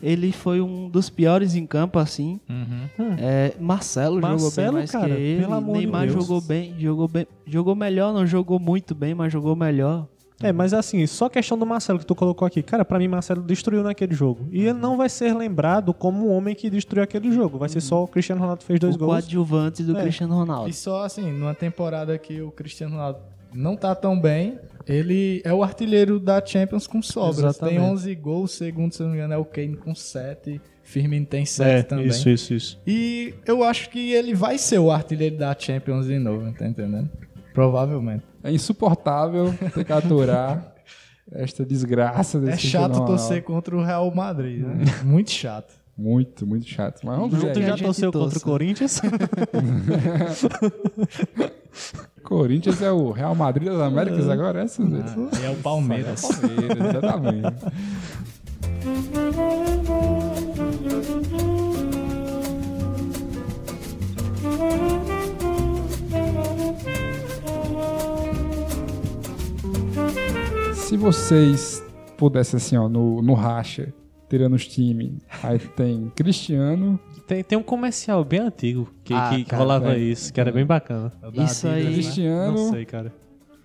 ele 0.02 0.32
foi 0.32 0.60
um 0.60 0.88
dos 0.88 1.08
piores 1.08 1.54
em 1.54 1.66
campo, 1.66 1.98
assim. 1.98 2.40
É, 3.18 3.54
Marcelo, 3.60 4.16
jogou 4.20 4.30
bem 4.36 4.42
Marcelo, 4.44 4.72
mais 4.74 4.90
cara, 4.90 5.06
que 5.14 5.20
ele. 5.20 5.40
pelo 5.42 5.54
amor 5.54 5.72
de 5.74 5.78
Neymar 5.78 6.06
Deus. 6.08 6.12
jogou 6.22 6.40
bem, 6.40 6.74
jogou 6.78 7.08
bem. 7.08 7.26
Jogou 7.46 7.74
melhor, 7.74 8.12
não 8.12 8.26
jogou 8.26 8.58
muito 8.58 8.94
bem, 8.94 9.14
mas 9.14 9.32
jogou 9.32 9.54
melhor. 9.56 10.06
É, 10.42 10.52
mas 10.52 10.74
assim, 10.74 11.06
só 11.06 11.26
a 11.26 11.30
questão 11.30 11.56
do 11.56 11.64
Marcelo 11.64 11.98
que 11.98 12.04
tu 12.06 12.14
colocou 12.14 12.44
aqui. 12.46 12.62
Cara, 12.62 12.84
pra 12.84 12.98
mim, 12.98 13.06
Marcelo 13.08 13.40
destruiu 13.42 13.82
naquele 13.82 14.14
jogo. 14.14 14.46
E 14.50 14.62
ele 14.62 14.72
não 14.78 14.96
vai 14.96 15.08
ser 15.08 15.32
lembrado 15.34 15.94
como 15.94 16.26
o 16.26 16.28
homem 16.30 16.54
que 16.54 16.68
destruiu 16.68 17.04
aquele 17.04 17.30
jogo. 17.32 17.56
Vai 17.56 17.68
ser 17.68 17.80
só 17.80 18.02
o 18.02 18.08
Cristiano 18.08 18.40
Ronaldo 18.40 18.60
que 18.60 18.66
fez 18.66 18.80
dois 18.80 18.96
o 18.96 18.98
gols. 18.98 19.10
coadjuvante 19.12 19.82
do 19.84 19.96
É. 19.96 20.02
Cristiano 20.02 20.34
Ronaldo. 20.34 20.68
E 20.68 20.72
só 20.72 21.04
assim, 21.04 21.32
numa 21.32 21.54
temporada 21.54 22.18
que 22.18 22.40
o 22.42 22.50
Cristiano 22.50 22.96
Ronaldo 22.96 23.20
não 23.54 23.76
tá 23.76 23.94
tão 23.94 24.20
bem, 24.20 24.58
ele 24.86 25.40
é 25.44 25.54
o 25.54 25.62
artilheiro 25.62 26.18
da 26.18 26.44
Champions 26.44 26.88
com 26.88 27.00
sobras. 27.00 27.38
Exatamente. 27.38 27.76
Tem 27.78 27.84
11 27.90 28.14
gols, 28.16 28.50
segundo, 28.50 28.92
se 28.92 29.02
não 29.02 29.10
me 29.10 29.14
engano, 29.16 29.34
é 29.34 29.38
o 29.38 29.44
Kane 29.44 29.76
com 29.76 29.94
7. 29.94 30.60
Firmino 30.82 31.24
tem 31.24 31.46
7 31.46 31.68
É, 31.70 31.82
também. 31.82 32.06
isso, 32.08 32.28
isso, 32.28 32.52
isso. 32.52 32.80
E 32.86 33.32
eu 33.46 33.62
acho 33.64 33.88
que 33.88 34.12
ele 34.12 34.34
vai 34.34 34.58
ser 34.58 34.78
o 34.80 34.90
artilheiro 34.90 35.38
da 35.38 35.56
Champions 35.58 36.06
de 36.06 36.18
novo, 36.18 36.52
tá 36.52 36.66
entendendo? 36.66 37.08
Provavelmente. 37.54 38.24
É 38.42 38.52
insuportável 38.52 39.54
ter 39.72 39.84
que 39.84 39.92
aturar 39.92 40.74
esta 41.32 41.64
desgraça 41.64 42.38
desse 42.38 42.52
É 42.52 42.56
chato 42.56 42.60
Cristiano 42.60 42.94
Ronaldo. 42.94 43.12
torcer 43.12 43.42
contra 43.42 43.74
o 43.76 43.82
Real 43.82 44.14
Madrid, 44.14 44.62
né? 44.62 44.84
Muito 45.02 45.30
chato. 45.30 45.72
Muito, 45.96 46.44
muito 46.44 46.66
chato. 46.66 47.02
Mas 47.04 47.16
vamos 47.16 47.40
ver 47.40 47.52
Tu 47.52 47.62
já 47.62 47.76
torceu 47.76 48.10
contra 48.10 48.36
o. 48.36 48.40
Corinthians? 48.40 49.00
Corinthians 52.24 52.82
é 52.82 52.90
o 52.90 53.12
Real 53.12 53.32
Madrid 53.36 53.68
das 53.68 53.80
Américas 53.80 54.28
agora, 54.28 54.64
é? 54.64 54.66
E 54.66 55.46
é 55.46 55.50
o 55.50 55.54
Palmeiras. 55.56 56.22
Palmeiras, 56.22 56.96
exatamente. 56.96 57.64
Se 70.94 70.98
vocês 70.98 71.84
pudessem, 72.16 72.56
assim, 72.56 72.76
ó, 72.76 72.88
no, 72.88 73.20
no 73.20 73.34
racha, 73.34 73.92
tirando 74.30 74.54
os 74.54 74.64
times, 74.64 75.14
aí 75.42 75.58
tem 75.58 76.12
Cristiano, 76.14 77.00
tem, 77.26 77.42
tem 77.42 77.58
um 77.58 77.64
comercial 77.64 78.24
bem 78.24 78.38
antigo 78.38 78.88
que, 79.02 79.12
Ah, 79.12 79.30
que- 79.34 79.44
cara, 79.44 79.60
rolava 79.60 79.94
é. 79.96 79.98
isso, 79.98 80.32
que 80.32 80.40
era 80.40 80.52
bem 80.52 80.64
bacana. 80.64 81.12
Isso 81.32 81.66
aí. 81.66 81.94
Cristiano, 81.94 82.52
Não 82.56 82.70
sei, 82.70 82.84
cara. 82.84 83.12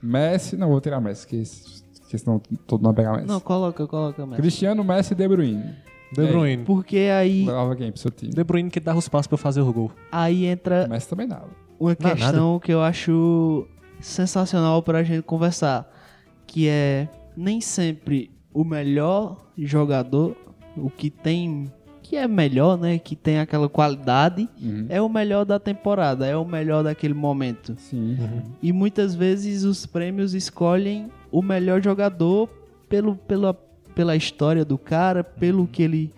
Messi, 0.01 0.57
não 0.57 0.69
vou 0.69 0.81
tirar 0.81 0.99
Messi, 0.99 1.27
que, 1.27 1.35
esse- 1.35 1.83
que 2.09 2.17
senão 2.17 2.41
todo 2.65 2.81
mundo 2.81 2.95
vai 2.95 3.05
pegar 3.05 3.17
Messi. 3.17 3.27
Não, 3.27 3.39
coloca, 3.39 3.85
coloca 3.85 4.25
mesmo. 4.25 4.35
Cristiano, 4.37 4.83
Messi 4.83 5.13
e 5.13 5.15
De 5.15 5.27
Bruyne. 5.27 5.75
De 6.11 6.25
Bruyne. 6.25 6.63
Porque 6.65 6.97
aí, 7.15 7.45
Levava 7.45 7.75
quem 7.75 7.91
pro 7.91 8.01
seu 8.01 8.09
time? 8.09 8.33
De 8.33 8.43
Bruyne 8.43 8.71
que 8.71 8.79
dava 8.79 8.97
os 8.97 9.07
passos 9.07 9.27
pra 9.27 9.35
eu 9.35 9.37
fazer 9.37 9.61
o 9.61 9.71
gol. 9.71 9.91
aí 10.11 10.45
entra 10.47 10.87
Messi 10.87 11.07
também 11.07 11.27
dava. 11.27 11.45
uma 11.79 11.91
Não, 11.91 11.95
questão 12.15 12.59
que 12.59 12.73
eu 12.73 12.81
acho 12.81 13.67
sensacional 14.01 14.81
pra 14.81 15.03
gente 15.03 15.21
conversar, 15.21 15.87
que 16.47 16.67
é 16.67 17.07
nem 17.39 17.61
sempre 17.61 18.29
o 18.53 18.63
melhor 18.65 19.37
jogador, 19.57 20.35
o 20.75 20.89
que 20.89 21.09
tem 21.09 21.71
que 22.01 22.15
é 22.15 22.27
melhor, 22.27 22.75
né, 22.75 22.97
que 22.97 23.15
tem 23.15 23.39
aquela 23.39 23.69
qualidade, 23.69 24.49
Uhum. 24.59 24.87
é 24.89 24.99
o 24.99 25.07
melhor 25.07 25.45
da 25.45 25.59
temporada, 25.59 26.25
é 26.25 26.35
o 26.35 26.43
melhor 26.43 26.83
daquele 26.83 27.13
momento. 27.13 27.75
Sim. 27.77 28.17
E 28.63 28.73
muitas 28.73 29.13
vezes 29.13 29.63
os 29.63 29.85
prêmios 29.85 30.33
escolhem 30.33 31.07
o 31.31 31.41
melhor 31.43 31.83
jogador 31.83 32.49
pelo, 32.89 33.15
pela, 33.15 33.53
pela 33.93 34.15
história 34.15 34.65
do 34.65 34.75
cara, 34.75 35.23
pelo 35.23 35.67
que 35.67 35.83
ele 35.83 36.11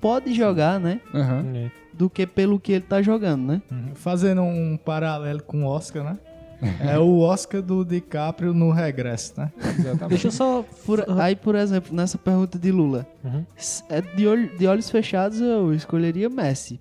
pode 0.00 0.34
jogar, 0.34 0.80
né? 0.80 1.00
Aham. 1.14 1.44
É. 1.54 1.70
Do 1.94 2.10
que 2.10 2.26
pelo 2.26 2.58
que 2.58 2.72
ele 2.72 2.84
tá 2.84 3.00
jogando, 3.00 3.46
né? 3.46 3.62
Fazendo 3.94 4.42
um 4.42 4.76
paralelo 4.76 5.42
com 5.44 5.62
o 5.64 5.68
Oscar, 5.68 6.02
né? 6.04 6.18
É 6.80 6.98
o 6.98 7.18
Oscar 7.20 7.60
do 7.62 7.84
DiCaprio 7.84 8.54
no 8.54 8.70
regresso, 8.70 9.34
né? 9.36 9.52
Exatamente. 9.78 10.08
Deixa 10.08 10.28
eu 10.28 10.32
só. 10.32 10.64
Por- 10.84 11.04
aí, 11.20 11.36
por 11.36 11.54
exemplo, 11.54 11.94
nessa 11.94 12.16
pergunta 12.16 12.58
de 12.58 12.70
Lula, 12.72 13.06
Uhum. 13.24 13.44
é 13.90 14.00
de, 14.00 14.26
olho- 14.26 14.56
de 14.56 14.66
olhos 14.66 14.88
fechados 14.90 15.40
eu 15.40 15.72
escolheria 15.74 16.28
Messi. 16.28 16.80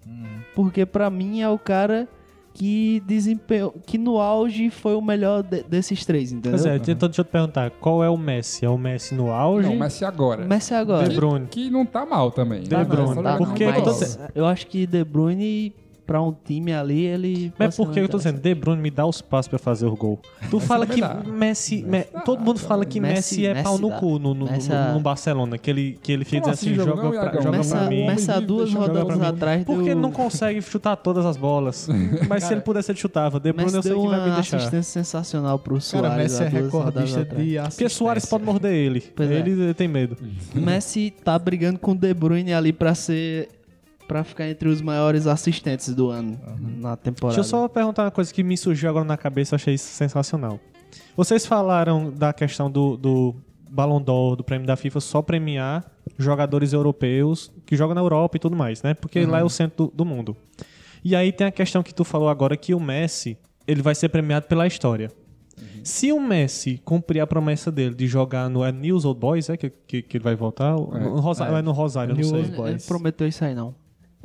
Porque 0.56 0.86
pra 0.86 1.10
mim 1.10 1.42
é 1.42 1.50
o 1.50 1.60
cara 1.60 2.08
que 2.54 3.04
desempenhou, 3.06 3.76
que 3.86 3.98
no 3.98 4.18
auge 4.18 4.70
foi 4.70 4.96
o 4.96 5.02
melhor 5.02 5.44
de- 5.44 5.64
desses 5.64 6.06
três, 6.06 6.32
entendeu? 6.32 6.52
Pois 6.52 6.66
é, 6.66 6.78
então 6.78 7.10
deixa 7.10 7.20
eu 7.20 7.26
te 7.26 7.30
perguntar, 7.30 7.70
qual 7.70 8.02
é 8.02 8.10
o 8.10 8.16
Messi? 8.18 8.64
É 8.66 8.70
o 8.70 8.78
Messi 8.78 9.14
no 9.14 9.30
auge? 9.30 9.68
Não, 9.68 9.76
Messi 9.76 10.06
agora. 10.06 10.46
Messi 10.46 10.74
agora. 10.74 11.10
De 11.10 11.14
Bruyne. 11.18 11.48
Que 11.48 11.70
não 11.70 11.86
tá 11.86 12.06
mal 12.06 12.32
também. 12.32 12.62
De 12.62 12.70
Tá 12.70 12.78
não, 12.80 12.86
Bruyne. 12.86 13.08
Tá, 13.10 13.16
jogando 13.34 13.38
Por 13.40 13.54
que 13.54 13.66
bola. 13.66 13.74
que 13.76 13.80
eu 13.82 13.84
tô 13.84 13.90
mas 13.92 14.00
dizendo? 14.00 14.30
eu 14.34 14.46
acho 14.46 14.68
que 14.68 14.88
De 14.88 15.04
Bruyne 15.04 15.76
pra 16.06 16.22
um 16.22 16.34
time 16.46 16.74
ali 16.74 17.06
ele 17.06 17.54
Mas 17.58 17.76
ser 17.76 17.84
por 17.84 17.92
que 17.92 18.00
eu 18.00 18.08
tô 18.10 18.18
dizendo? 18.18 18.40
De 18.40 18.54
Bruyne 18.56 18.82
me 18.82 18.92
dá 18.92 19.06
os 19.06 19.22
passos 19.22 19.48
pra 19.48 19.58
fazer 19.60 19.86
o 19.88 19.96
gol. 19.96 20.20
Tu 20.50 20.60
fala 20.60 20.86
que 20.86 21.02
também 21.02 21.24
dá. 21.24 21.30
Messi. 21.32 21.84
Me- 21.84 22.04
todo 22.24 22.42
mundo 22.42 22.60
fala 22.60 22.86
que 22.86 23.00
Messi, 23.00 23.42
Messi- 23.42 23.46
é 23.48 23.64
pau 23.64 23.78
no 23.78 23.90
Messi 23.90 24.00
cu 24.00 24.20
no, 24.20 24.34
no, 24.34 24.46
Messi 24.46 24.70
no- 24.70 24.76
é- 24.76 25.00
Barcelona. 25.00 25.58
Que 25.58 25.70
ele, 25.70 26.00
que 26.02 26.12
ele 26.12 26.24
fica 26.26 26.42
dizendo 26.42 26.54
assim: 26.54 26.66
assim, 26.68 26.76
joga, 26.76 27.04
não, 27.04 27.12
pra, 27.12 27.42
joga 27.42 27.58
Messi, 27.58 27.72
pra 27.72 27.90
mim. 27.90 28.06
Messi 28.06 28.32
há 28.32 28.40
duas 28.40 28.74
rodadas 28.74 29.18
mim. 29.18 29.26
atrás 29.26 29.64
Porque 29.64 29.82
deu, 29.84 29.92
ele 29.94 30.00
não 30.02 30.12
consegue 30.12 30.62
chutar 30.62 30.96
todas 30.96 31.26
as 31.26 31.38
bolas. 31.38 31.88
Mas 32.30 32.44
se 32.44 32.54
ele 32.54 32.62
pudesse, 32.62 32.92
ele 32.92 33.00
chutava. 33.00 33.40
De 33.40 33.52
Bruyne 33.52 33.72
Messi 33.74 33.78
eu 33.78 33.84
sei 33.84 33.92
que 34.02 34.08
vai 34.08 34.20
me 34.22 34.26
uma 34.28 34.36
deixar. 34.36 34.58
assistência 34.58 35.04
sensacional 35.04 35.58
pro 35.60 35.80
Soares 35.82 36.10
Cara, 36.10 36.22
Messi 36.22 36.44
é 36.44 36.48
recordista 36.48 37.26
de 37.26 37.58
Porque. 37.58 37.90
Soares 37.90 38.26
pode 38.26 38.44
morder 38.44 38.74
ele. 38.74 39.04
É. 39.20 39.50
ele 39.50 39.74
tem 39.74 39.88
medo. 39.88 40.18
Messi 40.54 41.14
tá 41.24 41.38
brigando 41.38 41.80
com 41.80 41.92
o 41.92 41.96
De 41.96 42.14
Bruyne 42.14 42.54
ali 42.54 42.72
pra 42.72 42.94
ser 42.96 43.50
Pra 44.08 44.24
ficar 44.24 44.48
entre 44.48 44.70
os 44.70 44.82
maiores 44.82 45.26
assistentes 45.26 45.94
do 45.96 46.10
ano 46.10 46.40
na 46.78 46.96
temporada. 46.96 47.36
Deixa 47.36 47.40
eu 47.40 47.60
só 47.60 47.68
perguntar 47.68 48.04
uma 48.04 48.12
coisa 48.12 48.34
que 48.34 48.44
me 48.44 48.56
surgiu 48.56 48.90
agora 48.90 49.06
na 49.06 49.18
cabeça, 49.18 49.56
eu 49.56 49.58
achei 49.58 49.74
isso 49.74 49.88
sensacional. 49.88 50.60
Vocês 51.18 51.46
falaram 51.46 52.12
da 52.12 52.32
questão 52.32 52.70
do, 52.70 52.98
do 52.98 53.36
Ballon 53.70 54.02
d'Or, 54.02 54.36
do 54.36 54.44
prêmio 54.44 54.68
da 54.68 54.76
FIFA, 54.76 55.00
só 55.00 55.22
premiar 55.22 55.84
jogadores 56.18 56.72
europeus 56.72 57.52
que 57.66 57.76
jogam 57.76 57.96
na 57.96 58.02
Europa 58.02 58.38
e 58.38 58.40
tudo 58.40 58.56
mais, 58.56 58.84
né? 58.84 58.94
Porque 58.94 59.26
lá 59.26 59.40
é 59.40 59.44
o 59.44 59.50
centro 59.50 59.88
do, 59.88 59.92
do 59.96 60.06
mundo. 60.06 60.38
E 61.04 61.16
aí 61.16 61.32
tem 61.32 61.48
a 61.48 61.52
questão 61.52 61.82
que 61.84 61.94
tu 61.94 62.04
falou 62.04 62.30
agora 62.30 62.56
que 62.56 62.74
o 62.74 62.80
Messi, 62.80 63.38
ele 63.68 63.82
vai 63.82 63.96
ser 63.96 64.10
premiado 64.10 64.48
pela 64.48 64.68
história. 64.68 65.12
Se 65.84 66.12
o 66.12 66.20
Messi 66.20 66.82
cumprir 66.84 67.20
a 67.20 67.28
promessa 67.28 67.72
dele 67.72 67.94
de 67.94 68.08
jogar 68.08 68.50
no 68.50 68.64
é 68.64 68.72
News 68.72 69.06
Old 69.06 69.20
Boys, 69.20 69.50
é 69.50 69.56
que, 69.56 69.70
que, 69.70 70.02
que 70.02 70.18
ele 70.18 70.24
vai 70.24 70.36
voltar? 70.36 70.74
No 70.76 71.20
Rosário, 71.20 71.56
é. 71.56 71.62
no 71.62 71.72
Rosário, 71.72 72.12
eu 72.12 72.16
não 72.16 72.22
New 72.22 72.30
sei. 72.30 72.40
Old 72.40 72.50
Ele 72.50 72.58
Boys. 72.58 72.86
prometeu 72.88 73.28
isso 73.28 73.46
aí, 73.46 73.54
não. 73.54 73.76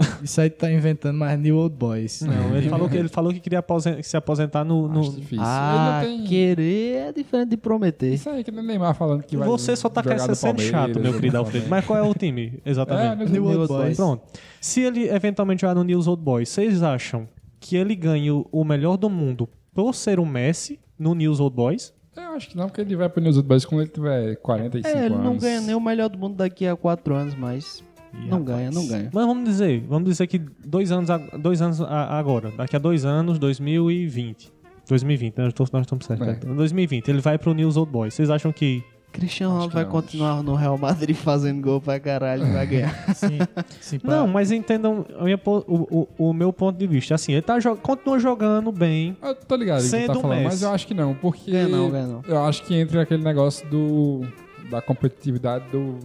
Isso 0.23 0.41
aí 0.41 0.49
tá 0.51 0.71
inventando 0.71 1.17
mais 1.19 1.39
New 1.39 1.57
Old 1.57 1.75
Boys. 1.77 2.23
Não, 2.23 2.57
ele 2.57 2.69
falou 2.69 2.89
que, 2.89 2.97
ele 2.97 3.09
falou 3.09 3.33
que 3.33 3.41
queria 3.41 3.59
aposen- 3.59 4.03
se 4.03 4.17
aposentar 4.17 4.65
no, 4.65 4.89
no- 4.89 5.01
Acho 5.01 5.13
difícil. 5.13 5.45
Ah, 5.47 6.01
Ele 6.03 6.11
não 6.13 6.19
tem... 6.21 6.27
querer 6.29 6.97
é 7.09 7.13
diferente 7.13 7.51
de 7.51 7.57
prometer. 7.57 8.15
Isso 8.15 8.29
aí 8.31 8.43
que 8.45 8.51
nem 8.51 8.63
o 8.63 8.67
Neymar 8.67 8.95
falando 8.95 9.23
que 9.23 9.37
vai 9.37 9.47
Você 9.49 9.77
só 9.77 9.89
tá 9.89 10.03
jogar 10.03 10.15
querendo 10.17 10.29
no 10.31 10.35
ser 10.35 10.41
sendo 10.41 10.57
Palmeiras, 10.57 10.81
chato, 10.95 11.01
meu 11.01 11.13
querido 11.15 11.33
no 11.35 11.39
Alfredo. 11.41 11.67
Mas 11.69 11.85
qual 11.85 11.99
é 11.99 12.03
o 12.03 12.15
time, 12.15 12.61
É, 12.65 12.71
exatamente? 12.71 13.25
no 13.25 13.29
New 13.31 13.45
Old 13.45 13.57
Old 13.59 13.69
Boys. 13.69 13.83
Boys. 13.85 13.97
Pronto. 13.97 14.23
Se 14.61 14.81
ele 14.81 15.09
eventualmente 15.09 15.61
jogar 15.63 15.75
no 15.75 15.85
News 15.85 16.07
Old 16.07 16.23
Boys, 16.23 16.49
vocês 16.49 16.83
acham 16.83 17.29
que 17.59 17.77
ele 17.77 17.95
ganha 17.95 18.35
o- 18.35 18.47
o 18.51 18.65
melhor 18.65 18.97
do 18.97 19.11
mundo 19.11 19.49
por 19.75 19.95
ser 19.95 20.19
um 20.19 20.27
Messi 20.27 20.79
no 20.99 21.15
News 21.15 21.41
Old 21.41 21.55
Boys? 21.55 21.93
Eu 22.17 22.33
acho 22.33 22.49
que 22.49 22.57
não, 22.57 22.67
porque 22.67 22.81
ele 22.81 22.97
vai 22.97 23.09
pro 23.09 23.23
News 23.23 23.37
Old 23.37 23.49
Boys 23.49 23.65
quando 23.65 23.83
ele 23.83 23.91
tiver 23.91 24.35
45 24.37 24.89
É, 24.99 25.05
ele 25.07 25.15
anos. 25.15 25.25
não 25.25 25.37
ganha 25.37 25.61
nem 25.61 25.75
o 25.75 25.81
melhor 25.81 26.09
do 26.09 26.19
mundo 26.19 26.37
daqui 26.37 26.67
a 26.67 26.75
quatro 26.77 27.15
anos, 27.15 27.35
mas 27.35 27.83
não 28.13 28.43
ganha, 28.43 28.71
não 28.71 28.87
ganha. 28.87 29.11
Mas 29.13 29.27
vamos 29.27 29.45
dizer, 29.45 29.85
vamos 29.89 30.09
dizer 30.09 30.27
que 30.27 30.39
dois 30.65 30.91
anos, 30.93 31.09
dois 31.41 31.61
anos 31.63 31.81
agora, 31.81 32.51
daqui 32.57 32.77
a 32.77 32.79
dois 32.79 33.05
anos, 33.05 33.39
2020. 33.39 34.53
2020, 34.89 35.37
né? 35.37 35.45
Nós 35.45 35.53
estamos- 35.53 35.71
nós 35.71 35.83
estamos 35.83 36.05
certos. 36.07 36.27
É. 36.27 36.33
né? 36.33 36.55
2020, 36.55 37.09
ele 37.09 37.21
vai 37.21 37.39
pro 37.39 37.55
News 37.55 37.77
Old 37.77 37.93
Boys. 37.93 38.13
Vocês 38.15 38.29
acham 38.31 38.51
que 38.53 38.83
Cristiano 39.13 39.53
Ronaldo 39.55 39.75
vai 39.75 39.85
continuar 39.85 40.41
no 40.43 40.55
Real 40.55 40.79
Madrid 40.79 41.15
fazendo 41.17 41.61
gol 41.61 41.81
pra 41.81 41.99
caralho 41.99 42.47
e 42.47 42.51
vai 42.53 42.67
ganhar. 42.67 42.95
Sim, 43.15 43.39
sim, 43.81 43.99
pra- 43.99 44.17
Não, 44.19 44.27
mas 44.29 44.51
entendam 44.53 45.05
a 45.19 45.25
minha 45.25 45.39
o, 45.45 45.59
o- 46.19 46.29
o 46.29 46.33
meu 46.33 46.53
ponto 46.53 46.77
de 46.79 46.87
vista. 46.87 47.15
Assim, 47.17 47.33
ele 47.33 47.43
tá 47.43 47.59
jo- 47.59 47.77
continua 47.77 48.19
jogando 48.21 48.71
bem. 48.73 49.17
Eu 49.23 49.35
tô 49.35 49.57
ligado 49.57 49.79
que 49.79 49.89
Sendo 49.89 50.07
tá 50.09 50.15
falando, 50.15 50.39
Messi. 50.39 50.45
mas 50.45 50.63
eu 50.63 50.71
acho 50.71 50.87
que 50.87 50.95
não, 50.95 51.15
porque 51.15 51.51
Ganha 51.51 51.69
não, 51.69 51.91
ganha 51.91 52.07
não. 52.07 52.23
eu 52.27 52.45
acho 52.45 52.63
que 52.65 52.75
entra 52.75 53.03
aquele 53.03 53.23
negócio 53.23 53.69
do 53.69 54.21
da 54.71 54.81
competitividade 54.81 55.65
do 55.73 55.99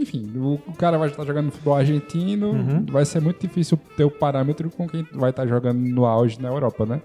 enfim, 0.00 0.30
o, 0.36 0.54
o 0.66 0.72
cara 0.72 0.96
vai 0.98 1.08
estar 1.08 1.24
jogando 1.24 1.50
futebol 1.50 1.74
argentino, 1.76 2.50
Uhum. 2.52 2.86
vai 2.90 3.04
ser 3.04 3.20
muito 3.20 3.40
difícil 3.46 3.78
ter 3.96 4.04
o 4.04 4.10
parâmetro 4.10 4.70
com 4.70 4.88
quem 4.88 5.06
vai 5.12 5.30
estar 5.30 5.46
jogando 5.46 5.78
no 5.78 6.04
auge 6.06 6.40
na 6.40 6.48
Europa, 6.48 6.86
né? 6.86 7.00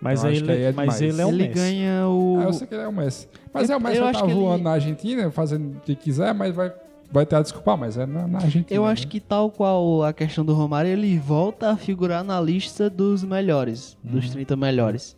Mas, 0.00 0.22
Eu 0.24 0.30
acho 0.30 0.44
que 0.44 0.50
aí 0.50 0.56
ele, 0.58 0.64
é 0.66 0.72
mas 0.72 1.00
ele 1.00 1.20
é 1.20 1.26
o 1.26 1.28
ele 1.28 1.42
Messi. 1.48 1.54
ganha 1.54 2.06
o. 2.08 2.38
Ah, 2.40 2.44
eu 2.44 2.52
sei 2.52 2.66
que 2.66 2.74
ele 2.74 2.82
é 2.84 2.88
o 2.88 2.92
Messi. 2.92 3.28
Mas 3.52 3.68
Eu- 3.68 3.74
é 3.74 3.78
o 3.78 3.82
Messi 3.82 3.96
eu 3.96 4.02
vai 4.02 4.10
acho 4.10 4.18
estar 4.18 4.26
que 4.26 4.32
ele- 4.32 4.40
voando 4.40 4.64
na 4.64 4.70
Argentina, 4.70 5.30
fazendo 5.30 5.76
o 5.76 5.80
que 5.80 5.94
quiser, 5.94 6.32
mas 6.32 6.54
vai, 6.54 6.72
vai 7.12 7.26
ter 7.26 7.36
a 7.36 7.42
desculpar, 7.42 7.76
mas 7.76 7.96
é 7.98 8.06
na, 8.06 8.26
na 8.26 8.38
Argentina. 8.38 8.78
Eu 8.78 8.84
né? 8.86 8.92
acho 8.92 9.06
que 9.08 9.20
tal 9.20 9.50
qual 9.50 10.02
a 10.04 10.12
questão 10.12 10.44
do 10.44 10.54
Romário, 10.54 10.90
ele 10.90 11.18
volta 11.18 11.70
a 11.70 11.76
figurar 11.76 12.24
na 12.24 12.40
lista 12.40 12.88
dos 12.88 13.22
melhores, 13.24 13.96
Uhum. 14.04 14.12
dos 14.12 14.30
30 14.30 14.56
melhores. 14.56 15.16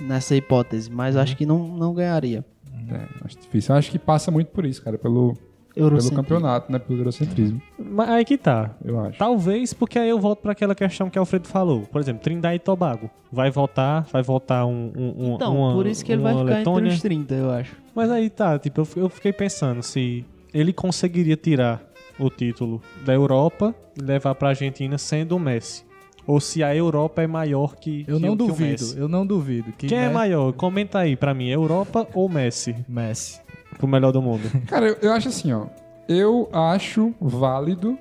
Nessa 0.00 0.34
hipótese, 0.36 0.90
mas 0.90 1.14
Uhum. 1.16 1.22
acho 1.22 1.36
que 1.36 1.44
não, 1.46 1.66
não 1.68 1.92
ganharia. 1.92 2.44
É, 2.90 3.00
acho 3.24 3.36
difícil. 3.38 3.74
Eu 3.74 3.78
acho 3.78 3.90
que 3.90 3.98
passa 3.98 4.30
muito 4.30 4.48
por 4.48 4.64
isso, 4.64 4.82
cara, 4.82 4.96
pelo 4.96 5.36
pelo 5.78 6.10
campeonato, 6.12 6.70
né? 6.72 6.78
Pelo 6.78 6.98
eurocentrismo, 7.00 7.60
Mas 7.78 8.08
aí 8.08 8.24
que 8.24 8.36
tá. 8.38 8.70
eu 8.84 8.98
acho. 9.00 9.18
Talvez 9.18 9.72
porque 9.72 9.98
aí 9.98 10.08
eu 10.08 10.18
volto 10.18 10.40
pra 10.40 10.52
aquela 10.52 10.74
questão 10.74 11.08
que 11.10 11.18
o 11.18 11.20
Alfredo 11.22 11.46
falou. 11.48 11.82
Por 11.82 12.00
exemplo, 12.00 12.22
Trindade 12.22 12.56
e 12.56 12.58
Tobago. 12.58 13.08
Vai 13.32 13.50
voltar, 13.50 14.06
vai 14.12 14.22
voltar 14.22 14.64
um, 14.66 14.92
um, 14.96 15.14
um 15.30 15.34
Então, 15.34 15.56
uma, 15.56 15.72
por 15.74 15.86
isso 15.86 16.04
que 16.04 16.12
ele 16.12 16.22
vai 16.22 16.32
ficar 16.32 16.44
Letônia. 16.44 16.86
entre 16.86 16.94
os 16.96 17.02
30, 17.02 17.34
eu 17.34 17.50
acho. 17.50 17.76
Mas 17.94 18.10
aí 18.10 18.28
tá, 18.30 18.58
tipo, 18.58 18.86
eu 18.96 19.08
fiquei 19.08 19.32
pensando 19.32 19.82
se 19.82 20.24
ele 20.52 20.72
conseguiria 20.72 21.36
tirar 21.36 21.82
o 22.18 22.28
título 22.30 22.80
da 23.04 23.12
Europa 23.14 23.74
e 23.96 24.02
levar 24.02 24.34
pra 24.34 24.48
Argentina 24.50 24.96
sendo 24.98 25.36
o 25.36 25.38
Messi. 25.38 25.86
Ou 26.26 26.40
se 26.40 26.62
a 26.62 26.74
Europa 26.76 27.22
é 27.22 27.26
maior 27.26 27.74
que, 27.76 28.04
Eu 28.06 28.16
que 28.16 28.22
não 28.26 28.36
que 28.36 28.42
o 28.42 28.46
duvido, 28.48 28.70
Messi. 28.70 28.98
eu 28.98 29.08
não 29.08 29.26
duvido. 29.26 29.72
Que 29.72 29.86
Quem 29.86 29.98
é 29.98 30.08
Me- 30.08 30.14
maior? 30.14 30.52
Comenta 30.52 30.98
aí 30.98 31.16
pra 31.16 31.32
mim, 31.32 31.48
Europa 31.48 32.06
ou 32.12 32.28
Messi? 32.28 32.76
Messi. 32.86 33.40
Pro 33.78 33.88
melhor 33.88 34.12
do 34.12 34.20
mundo. 34.20 34.42
Cara, 34.66 34.88
eu, 34.88 34.96
eu 35.00 35.12
acho 35.12 35.28
assim, 35.28 35.52
ó. 35.52 35.66
Eu 36.08 36.48
acho 36.52 37.14
válido 37.20 37.98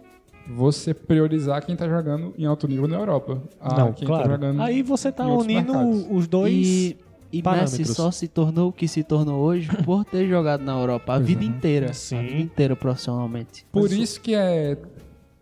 você 0.49 0.93
priorizar 0.93 1.65
quem 1.65 1.75
tá 1.75 1.87
jogando 1.87 2.33
em 2.37 2.45
alto 2.45 2.67
nível 2.67 2.87
na 2.87 2.95
Europa. 2.95 3.41
a 3.59 3.77
não, 3.77 3.93
quem 3.93 4.07
claro. 4.07 4.23
tá 4.23 4.29
jogando 4.29 4.61
aí 4.61 4.81
você 4.81 5.11
tá 5.11 5.27
unindo 5.27 5.73
mercados. 5.73 6.07
os 6.09 6.27
dois. 6.27 6.53
E, 6.53 6.97
e 7.31 7.41
Messi 7.41 7.83
só 7.85 8.09
se 8.09 8.27
tornou 8.27 8.69
o 8.69 8.71
que 8.71 8.87
se 8.87 9.03
tornou 9.03 9.41
hoje 9.41 9.67
por 9.83 10.05
ter 10.05 10.27
jogado 10.27 10.63
na 10.63 10.79
Europa 10.79 11.13
a 11.13 11.19
vida 11.19 11.43
inteira. 11.43 11.93
Sim. 11.93 12.17
A 12.17 12.21
vida 12.21 12.39
inteira 12.39 12.75
profissionalmente. 12.75 13.65
Por 13.71 13.91
isso 13.91 14.21
que 14.21 14.33
é 14.33 14.77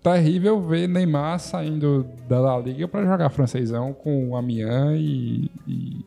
terrível 0.02 0.62
ver 0.62 0.88
Neymar 0.88 1.40
saindo 1.40 2.06
da 2.28 2.40
La 2.40 2.60
Liga 2.60 2.88
pra 2.88 3.04
jogar 3.04 3.30
francesão 3.30 3.94
com 3.94 4.30
o 4.30 4.36
Amiens 4.36 5.00
e, 5.00 5.52
e 5.68 6.06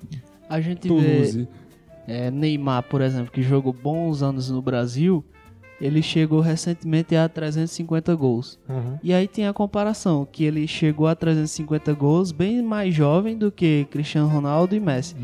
A 0.49 0.61
gente 0.61 0.89
vê 0.89 0.89
Toulouse. 0.89 1.49
É, 2.09 2.31
Neymar, 2.31 2.85
por 2.85 3.03
exemplo, 3.03 3.31
que 3.31 3.43
jogou 3.43 3.73
bons 3.73 4.23
anos 4.23 4.49
no 4.49 4.63
Brasil, 4.63 5.23
ele 5.81 6.03
chegou 6.03 6.41
recentemente 6.41 7.15
a 7.15 7.29
350 7.29 8.15
gols. 8.17 8.59
Uhum. 8.69 8.99
E 9.03 9.13
aí 9.13 9.29
tem 9.29 9.47
a 9.47 9.53
comparação, 9.53 10.27
que 10.31 10.43
ele 10.43 10.67
chegou 10.67 11.07
a 11.07 11.15
350 11.15 11.93
gols 11.93 12.33
bem 12.33 12.63
mais 12.63 12.95
jovem 12.95 13.37
do 13.37 13.53
que 13.53 13.87
Cristiano 13.91 14.27
Ronaldo 14.27 14.75
e 14.75 14.81
Messi. 14.81 15.15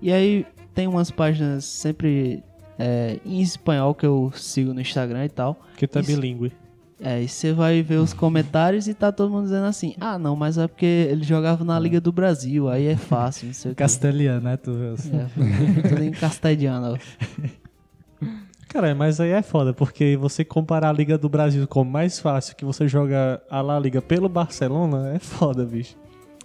E 0.00 0.12
aí 0.12 0.46
tem 0.74 0.86
umas 0.86 1.10
páginas 1.10 1.64
sempre 1.64 2.44
é, 2.78 3.18
em 3.24 3.40
espanhol 3.40 3.94
que 3.94 4.06
eu 4.06 4.30
sigo 4.34 4.74
no 4.74 4.80
Instagram 4.80 5.24
e 5.24 5.30
tal. 5.30 5.58
Que 5.76 5.86
tá 5.86 6.02
bilíngue. 6.02 6.52
É, 6.98 7.22
e 7.22 7.28
você 7.28 7.52
vai 7.52 7.82
ver 7.82 7.96
os 7.96 8.14
comentários 8.14 8.88
e 8.88 8.94
tá 8.94 9.12
todo 9.12 9.30
mundo 9.30 9.44
dizendo 9.44 9.66
assim: 9.66 9.94
ah, 10.00 10.18
não, 10.18 10.34
mas 10.34 10.56
é 10.56 10.66
porque 10.66 10.86
ele 10.86 11.22
jogava 11.24 11.62
na 11.62 11.78
Liga 11.78 12.00
do 12.00 12.10
Brasil, 12.10 12.68
aí 12.68 12.86
é 12.86 12.96
fácil, 12.96 13.48
não 13.48 13.54
sei 13.54 13.72
o 13.72 13.74
que. 13.74 13.78
Castelhano, 13.78 14.40
né? 14.40 14.56
Tu 14.56 14.70
assim. 14.94 15.12
É, 15.14 15.88
tudo 15.88 16.02
em 16.02 16.10
castelhano. 16.10 16.98
Cara, 18.68 18.94
mas 18.94 19.20
aí 19.20 19.30
é 19.30 19.42
foda, 19.42 19.72
porque 19.72 20.16
você 20.16 20.44
comparar 20.44 20.90
a 20.90 20.92
Liga 20.92 21.16
do 21.16 21.28
Brasil 21.28 21.66
como 21.68 21.90
mais 21.90 22.18
fácil 22.18 22.56
que 22.56 22.64
você 22.64 22.88
joga 22.88 23.40
a 23.48 23.60
La 23.60 23.78
Liga 23.78 24.02
pelo 24.02 24.28
Barcelona, 24.28 25.12
é 25.14 25.18
foda, 25.18 25.64
bicho. 25.64 25.96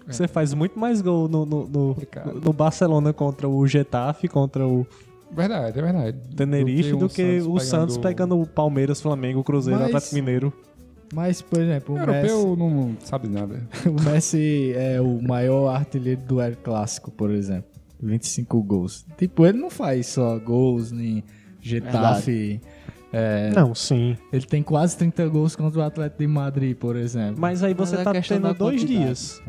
Você 0.07 0.27
faz 0.27 0.53
muito 0.53 0.77
mais 0.77 1.01
gol 1.01 1.27
no, 1.27 1.45
no, 1.45 1.67
no, 1.67 1.97
no 2.43 2.53
Barcelona 2.53 3.13
contra 3.13 3.47
o 3.47 3.65
Getafe, 3.65 4.27
contra 4.27 4.67
o 4.67 4.85
Verdade, 5.33 5.79
é 5.79 5.81
verdade. 5.81 6.17
Tenerife, 6.35 6.91
do 6.93 7.07
que, 7.09 7.41
um 7.41 7.53
o 7.53 7.59
Santos 7.59 7.97
pegando 7.97 8.39
o 8.39 8.45
Palmeiras, 8.45 8.99
Flamengo, 9.01 9.43
Cruzeiro, 9.43 9.79
Mas- 9.79 9.87
Atlético 9.89 10.15
Mineiro. 10.15 10.53
Mas, 11.13 11.41
por 11.41 11.59
exemplo, 11.59 11.93
O 11.93 11.97
o 11.97 12.07
Messi, 12.07 12.29
europeu 12.29 12.55
não 12.55 12.95
sabe 13.03 13.27
nada. 13.27 13.67
o 13.85 14.01
Messi 14.01 14.71
é 14.75 15.01
o 15.01 15.21
maior 15.21 15.67
artilheiro 15.75 16.21
do 16.21 16.39
El 16.41 16.55
Clássico, 16.55 17.11
por 17.11 17.29
exemplo. 17.31 17.69
25 18.01 18.63
gols. 18.63 19.05
Tipo, 19.17 19.45
ele 19.45 19.57
não 19.57 19.69
faz 19.69 20.07
só 20.07 20.39
gols 20.39 20.91
nem 20.91 21.21
Getafe. 21.61 22.59
é, 23.13 23.51
Não, 23.53 23.75
sim. 23.75 24.15
ele 24.31 24.45
tem 24.45 24.63
quase 24.63 24.97
30 24.97 25.27
gols 25.27 25.55
contra 25.55 25.79
o 25.79 25.83
Atlético 25.83 26.19
de 26.21 26.27
Madrid, 26.27 26.75
por 26.77 26.95
exemplo. 26.95 27.39
Mas 27.39 27.61
aí 27.63 27.73
você 27.73 27.97
Mas 27.97 28.01
é 28.01 28.03
tá 28.05 28.21
tendo 28.21 28.53
dois 28.53 28.81
quantidade. 28.81 29.05
dias. 29.05 29.41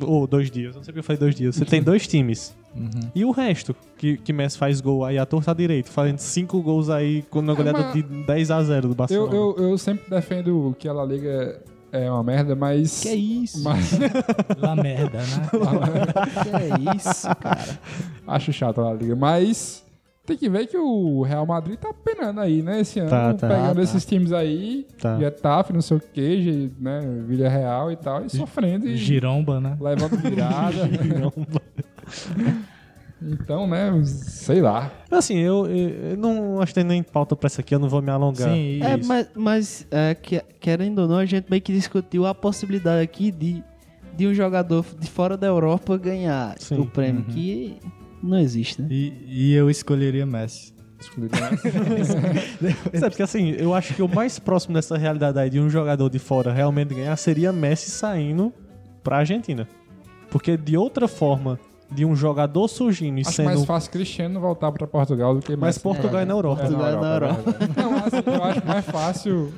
Ou 0.00 0.26
dois 0.26 0.50
dias, 0.50 0.76
não 0.76 0.82
sei 0.82 0.92
porque 0.92 0.98
eu 1.00 1.04
falei 1.04 1.18
dois 1.18 1.34
dias. 1.34 1.56
Você 1.56 1.64
tem 1.66 1.82
dois 1.82 2.06
times. 2.06 2.54
Uhum. 2.76 3.10
E 3.14 3.24
o 3.24 3.30
resto, 3.30 3.74
que, 3.96 4.16
que 4.18 4.32
Messi 4.32 4.58
faz 4.58 4.80
gol 4.80 5.04
aí 5.04 5.18
à 5.18 5.24
torta 5.24 5.54
direito, 5.54 5.88
fazendo 5.90 6.18
cinco 6.18 6.60
gols 6.62 6.90
aí 6.90 7.22
com 7.30 7.40
uma 7.40 7.54
goleada 7.54 7.80
mas- 7.84 7.92
de 7.94 8.02
10 8.02 8.50
a 8.50 8.62
0 8.62 8.88
do 8.88 8.92
Eu, 8.92 8.94
Barcelona. 8.96 9.34
eu, 9.34 9.56
eu 9.58 9.78
sempre 9.78 10.08
defendo 10.10 10.76
que 10.78 10.86
a 10.88 10.92
La 10.92 11.04
Liga 11.04 11.60
é 11.92 12.10
uma 12.10 12.22
merda, 12.22 12.54
mas. 12.54 13.00
Que 13.00 13.08
é 13.08 13.14
isso? 13.14 13.62
Mas 13.64 13.98
La 14.60 14.76
merda, 14.76 15.18
né? 15.18 15.48
Que 16.42 16.88
é 16.90 16.94
isso, 16.96 17.28
cara? 17.36 17.78
acho 18.26 18.52
chato 18.52 18.80
a 18.80 18.90
La 18.90 18.94
Liga. 18.94 19.16
Mas 19.16 19.82
tem 20.26 20.36
que 20.36 20.48
ver 20.50 20.66
que 20.66 20.76
o 20.76 21.22
Real 21.22 21.46
Madrid 21.46 21.78
tá 21.78 21.94
penando 21.94 22.40
aí, 22.40 22.60
né? 22.60 22.80
Esse 22.80 22.98
ano. 22.98 23.08
Tá, 23.08 23.32
tá. 23.32 23.46
pegando 23.48 23.68
Tá, 23.68 23.74
tá. 23.76 23.82
esses 23.82 24.04
times 24.04 24.32
aí, 24.32 24.84
Tá. 25.00 25.16
Getafe, 25.18 25.72
não 25.72 25.80
sei 25.80 25.96
o 25.96 26.00
que, 26.00 26.70
né? 26.80 27.00
Vila 27.26 27.48
Real 27.48 27.90
e 27.92 27.96
tal, 27.96 28.26
e 28.26 28.28
sofrendo 28.30 28.86
e 28.88 28.96
Giromba, 28.96 29.60
né? 29.60 29.76
levando 29.80 30.16
virada. 30.20 30.76
então, 33.22 33.66
né? 33.66 33.90
Sei 34.04 34.60
lá. 34.60 34.90
Assim, 35.10 35.38
eu, 35.38 35.66
eu, 35.66 35.88
eu 36.10 36.16
não 36.16 36.60
acho 36.60 36.70
que 36.72 36.80
tem 36.80 36.84
nem 36.84 37.02
pauta 37.02 37.34
pra 37.34 37.46
isso 37.46 37.60
aqui, 37.60 37.74
eu 37.74 37.78
não 37.78 37.88
vou 37.88 38.02
me 38.02 38.10
alongar. 38.10 38.54
Sim, 38.54 38.80
É, 38.82 38.96
mas, 38.96 39.28
mas 39.34 39.86
é, 39.90 40.14
que- 40.14 40.42
querendo 40.60 41.00
ou 41.00 41.08
não, 41.08 41.16
a 41.18 41.24
gente 41.26 41.46
meio 41.50 41.62
que 41.62 41.72
discutiu 41.72 42.26
a 42.26 42.34
possibilidade 42.34 43.02
aqui 43.02 43.30
de, 43.30 43.62
de 44.16 44.26
um 44.26 44.34
jogador 44.34 44.84
de 44.98 45.10
fora 45.10 45.36
da 45.36 45.46
Europa 45.46 45.96
ganhar 45.96 46.56
Sim. 46.58 46.80
o 46.80 46.86
prêmio, 46.86 47.24
que 47.24 47.78
não 48.22 48.38
existe, 48.38 48.82
né? 48.82 48.88
E, 48.90 49.12
e 49.26 49.54
eu 49.54 49.68
escolheria 49.70 50.26
Messi. 50.26 50.74
Sabe, 52.94 53.10
porque 53.10 53.22
assim, 53.22 53.50
eu 53.50 53.74
acho 53.74 53.92
que 53.94 54.02
o 54.02 54.08
mais 54.08 54.38
próximo 54.38 54.74
dessa 54.74 54.96
realidade 54.96 55.38
aí 55.38 55.50
de 55.50 55.60
um 55.60 55.68
jogador 55.68 56.08
de 56.08 56.18
fora 56.18 56.52
realmente 56.52 56.94
ganhar 56.94 57.14
seria 57.16 57.52
Messi 57.52 57.90
saindo 57.90 58.52
pra 59.02 59.18
Argentina. 59.18 59.68
Porque 60.30 60.56
de 60.56 60.76
outra 60.76 61.06
forma, 61.06 61.58
de 61.90 62.04
um 62.04 62.16
jogador 62.16 62.66
surgindo 62.68 63.18
e 63.18 63.22
Acho 63.22 63.32
sendo. 63.32 63.46
mais 63.46 63.64
fácil 63.64 63.90
Cristiano 63.92 64.40
voltar 64.40 64.72
pra 64.72 64.86
Portugal 64.86 65.34
do 65.34 65.40
que 65.40 65.52
Mas 65.52 65.60
mais 65.60 65.78
Portugal 65.78 66.20
é, 66.20 66.24
na 66.24 66.34
Europa. 66.34 66.62
Portugal 66.62 66.86
é 66.88 66.96
na 67.00 67.14
Europa. 67.14 67.54
é. 67.60 67.80
Não, 67.82 68.34
eu 68.36 68.44
acho 68.44 68.66
mais 68.66 68.84
fácil 68.84 69.52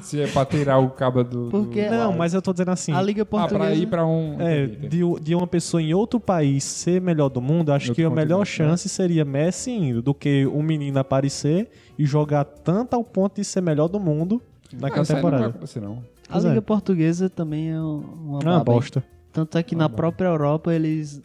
se 0.00 0.20
é 0.20 0.26
pra 0.26 0.44
tirar 0.44 0.78
o 0.78 0.90
cabo 0.90 1.22
do. 1.24 1.48
Porque- 1.50 1.84
do... 1.88 1.90
Não, 1.94 2.12
mas 2.12 2.34
eu 2.34 2.40
tô 2.42 2.52
dizendo 2.52 2.70
assim. 2.70 2.92
A 2.92 3.00
Liga 3.02 3.22
Ah, 3.22 3.24
pra 3.26 3.40
Portuguesa... 3.40 3.74
ir 3.74 3.86
pra 3.86 4.06
um. 4.06 4.36
É, 4.40 4.66
de, 4.66 5.00
de 5.20 5.34
uma 5.34 5.46
pessoa 5.46 5.82
em 5.82 5.92
outro 5.94 6.18
país 6.20 6.64
ser 6.64 7.00
melhor 7.00 7.28
do 7.28 7.40
mundo, 7.40 7.70
acho 7.72 7.92
que 7.94 8.02
a 8.02 8.10
melhor 8.10 8.38
continente, 8.40 8.56
chance 8.56 8.88
seria 8.88 9.24
Messi 9.24 9.70
indo 9.70 10.02
do 10.02 10.12
que 10.14 10.46
um 10.46 10.62
menino 10.62 10.98
aparecer 10.98 11.70
e 11.98 12.04
jogar 12.06 12.44
tanto 12.44 12.94
ao 12.94 13.04
ponto 13.04 13.36
de 13.36 13.44
ser 13.44 13.60
melhor 13.62 13.88
do 13.88 13.98
mundo 14.00 14.42
Ah, 14.72 14.76
naquela 14.80 15.02
isso 15.02 15.12
aí 15.12 15.22
Não 15.22 15.22
vai 15.22 15.30
temporada. 15.32 15.50
acontecer, 15.56 15.80
não. 15.80 16.02
A 16.28 16.32
Pois 16.32 16.44
é. 16.44 16.48
Liga 16.48 16.62
Portuguesa 16.62 17.28
também 17.30 17.70
é 17.70 17.78
um- 17.80 18.02
uma 18.26 18.38
É 18.42 18.46
uma 18.48 18.64
bosta. 18.64 19.04
Tanto 19.32 19.58
é 19.58 19.62
que 19.62 19.74
na 19.76 19.88
própria 19.88 20.28
Europa 20.28 20.72
eles. 20.74 21.20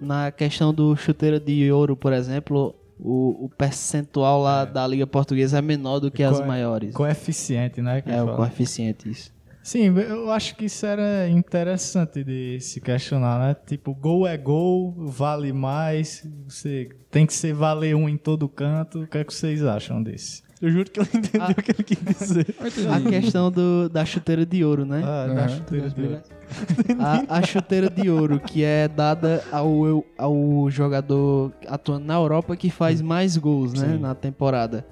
Na 0.00 0.30
questão 0.30 0.72
do 0.74 0.94
chuteiro 0.96 1.40
de 1.40 1.70
ouro, 1.72 1.96
por 1.96 2.12
exemplo, 2.12 2.74
o, 3.00 3.46
o 3.46 3.48
percentual 3.56 4.42
lá 4.42 4.64
da 4.64 4.86
Liga 4.86 5.06
Portuguesa 5.06 5.58
é 5.58 5.62
menor 5.62 6.00
do 6.00 6.10
que 6.10 6.22
as 6.22 6.38
Co- 6.38 6.46
maiores. 6.46 6.94
Coeficiente, 6.94 7.80
né? 7.80 8.02
que 8.02 8.10
É, 8.10 8.22
o 8.22 8.36
coeficiente, 8.36 9.10
isso. 9.10 9.34
Sim, 9.62 9.86
eu 9.98 10.30
acho 10.30 10.54
que 10.54 10.66
isso 10.66 10.86
era 10.86 11.28
interessante 11.28 12.22
de 12.22 12.60
se 12.60 12.80
questionar, 12.80 13.40
né? 13.40 13.56
Tipo, 13.66 13.92
gol 13.92 14.24
é 14.24 14.36
gol, 14.36 14.94
vale 14.96 15.52
mais, 15.52 16.24
você 16.46 16.88
tem 17.10 17.26
que 17.26 17.34
ser 17.34 17.52
valer 17.52 17.96
um 17.96 18.08
em 18.08 18.16
todo 18.16 18.48
canto. 18.48 19.02
O 19.02 19.06
que 19.08 19.18
é 19.18 19.24
que 19.24 19.34
vocês 19.34 19.64
acham 19.64 20.00
desse? 20.00 20.44
Eu 20.62 20.70
juro 20.70 20.88
que 20.90 21.00
eu 21.00 21.06
não 21.12 21.20
entendi 21.20 21.44
Ah. 21.44 21.50
o 21.50 21.62
que 21.62 21.70
ele 21.72 21.82
quis 21.82 21.98
dizer. 21.98 22.46
A 22.94 23.00
questão 23.10 23.50
do, 23.50 23.88
da 23.88 24.04
chuteira 24.04 24.46
de 24.46 24.64
ouro, 24.64 24.84
né? 24.86 25.02
Ah, 25.04 25.26
Uhum. 25.28 25.34
da 25.34 25.48
chuteira 25.48 25.90
de... 25.90 26.18
A, 27.28 27.38
a 27.38 27.42
chuteira 27.42 27.90
de 27.90 28.08
ouro 28.08 28.38
que 28.40 28.62
é 28.62 28.86
dada 28.88 29.42
ao, 29.50 30.04
ao 30.16 30.70
jogador 30.70 31.52
atuando 31.66 32.04
na 32.06 32.14
Europa 32.14 32.56
que 32.56 32.70
faz 32.70 33.02
mais 33.02 33.36
gols, 33.36 33.72
né, 33.74 33.94
Sim. 33.94 33.98
na 33.98 34.14
temporada. 34.14 34.86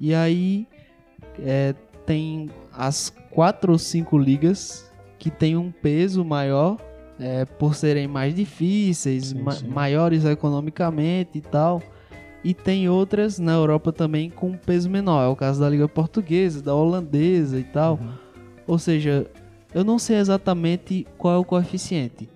E 0.00 0.14
aí 0.14 0.66
é, 1.38 1.74
tem 2.06 2.48
as 2.72 3.12
quatro 3.30 3.72
ou 3.72 3.78
cinco 3.78 4.18
ligas 4.18 4.90
que 5.18 5.30
tem 5.30 5.56
um 5.56 5.70
peso 5.70 6.24
maior 6.24 6.78
é, 7.18 7.44
por 7.44 7.74
serem 7.74 8.08
mais 8.08 8.34
difíceis, 8.34 9.26
Sim, 9.26 9.42
ma- 9.42 9.52
sim. 9.52 9.68
maiores 9.68 10.24
economicamente 10.24 11.38
e 11.38 11.40
tal. 11.40 11.82
E 12.42 12.52
tem 12.52 12.88
outras 12.88 13.38
na 13.38 13.52
Europa 13.52 13.90
também 13.92 14.28
com 14.28 14.52
peso 14.52 14.90
menor. 14.90 15.22
É 15.24 15.28
o 15.28 15.36
caso 15.36 15.60
da 15.60 15.68
Liga 15.68 15.88
Portuguesa, 15.88 16.60
da 16.60 16.74
Holandesa 16.74 17.58
e 17.58 17.64
tal. 17.64 17.98
Ou 18.66 18.78
seja, 18.78 19.26
eu 19.74 19.84
não 19.84 19.98
sei 19.98 20.16
exatamente 20.16 21.06
qual 21.18 21.34
é 21.34 21.38
o 21.38 21.44
coeficiente. 21.44 22.28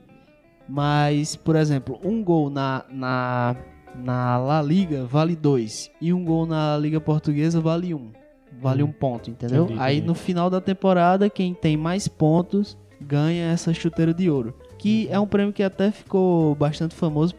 Mas, 0.69 1.37
por 1.37 1.57
exemplo, 1.57 1.99
um 2.05 2.23
gol 2.23 2.51
na, 2.51 2.85
na, 2.91 3.57
na 3.95 4.37
La 4.37 4.61
Liga 4.61 5.05
vale 5.07 5.35
2. 5.35 5.93
E 6.01 6.13
um 6.13 6.25
gol 6.25 6.45
na 6.45 6.77
Liga 6.77 7.01
Portuguesa 7.01 7.61
vale 7.61 7.95
1. 7.95 7.97
Um. 7.97 8.11
Vale 8.61 8.83
um 8.83 8.91
ponto, 8.91 9.31
entendeu? 9.31 9.65
Entendi, 9.65 9.81
Aí 9.81 10.01
no 10.01 10.15
final 10.15 10.51
da 10.51 10.61
temporada, 10.61 11.31
quem 11.31 11.55
tem 11.55 11.77
mais 11.77 12.09
pontos 12.09 12.77
ganha 13.01 13.53
essa 13.53 13.73
chuteira 13.73 14.13
de 14.13 14.29
ouro. 14.29 14.53
Que 14.77 15.09
é 15.11 15.19
um 15.19 15.27
prêmio 15.27 15.53
que 15.53 15.63
até 15.63 15.93
ficou 15.93 16.55
bastante 16.57 16.95
famoso 16.95 17.35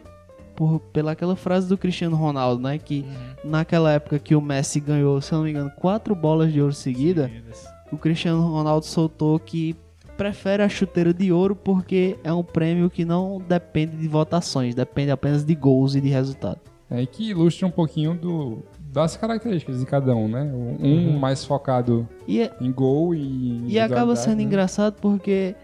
por, 0.56 0.80
pela 0.92 1.12
aquela 1.12 1.36
frase 1.36 1.68
do 1.68 1.76
Cristiano 1.76 2.16
Ronaldo, 2.16 2.62
né? 2.62 2.78
Que 2.78 3.04
naquela 3.44 3.92
época 3.92 4.18
que 4.18 4.34
o 4.34 4.40
Messi 4.40 4.80
ganhou, 4.80 5.20
se 5.20 5.32
eu 5.32 5.38
não 5.38 5.44
me 5.44 5.50
engano, 5.50 5.70
quatro 5.76 6.14
bolas 6.14 6.52
de 6.52 6.60
ouro 6.60 6.72
seguida, 6.72 7.30
o 7.92 7.98
Cristiano 7.98 8.40
Ronaldo 8.46 8.86
soltou 8.86 9.38
que 9.38 9.76
prefere 10.20 10.62
a 10.62 10.68
chuteira 10.68 11.14
de 11.14 11.32
ouro 11.32 11.56
porque 11.56 12.18
é 12.22 12.30
um 12.30 12.42
prêmio 12.42 12.90
que 12.90 13.06
não 13.06 13.40
depende 13.48 13.96
de 13.96 14.06
votações, 14.06 14.74
depende 14.74 15.10
apenas 15.10 15.42
de 15.42 15.54
gols 15.54 15.94
e 15.94 16.00
de 16.00 16.10
resultado. 16.10 16.60
É, 16.90 17.06
que 17.06 17.30
ilustra 17.30 17.66
um 17.66 17.70
pouquinho 17.70 18.12
do, 18.12 18.58
das 18.92 19.16
características 19.16 19.80
de 19.80 19.86
cada 19.86 20.14
um, 20.14 20.28
né? 20.28 20.42
Um 20.78 21.18
mais 21.18 21.42
focado 21.42 22.06
E, 22.28 22.42
é- 22.42 22.52
em 22.60 22.70
gol 22.70 23.14
e 23.14 23.62
e 23.66 23.80
acaba 23.80 24.14
sendo 24.14 24.36
né? 24.36 24.42
engraçado 24.42 24.96
porque 25.00 25.54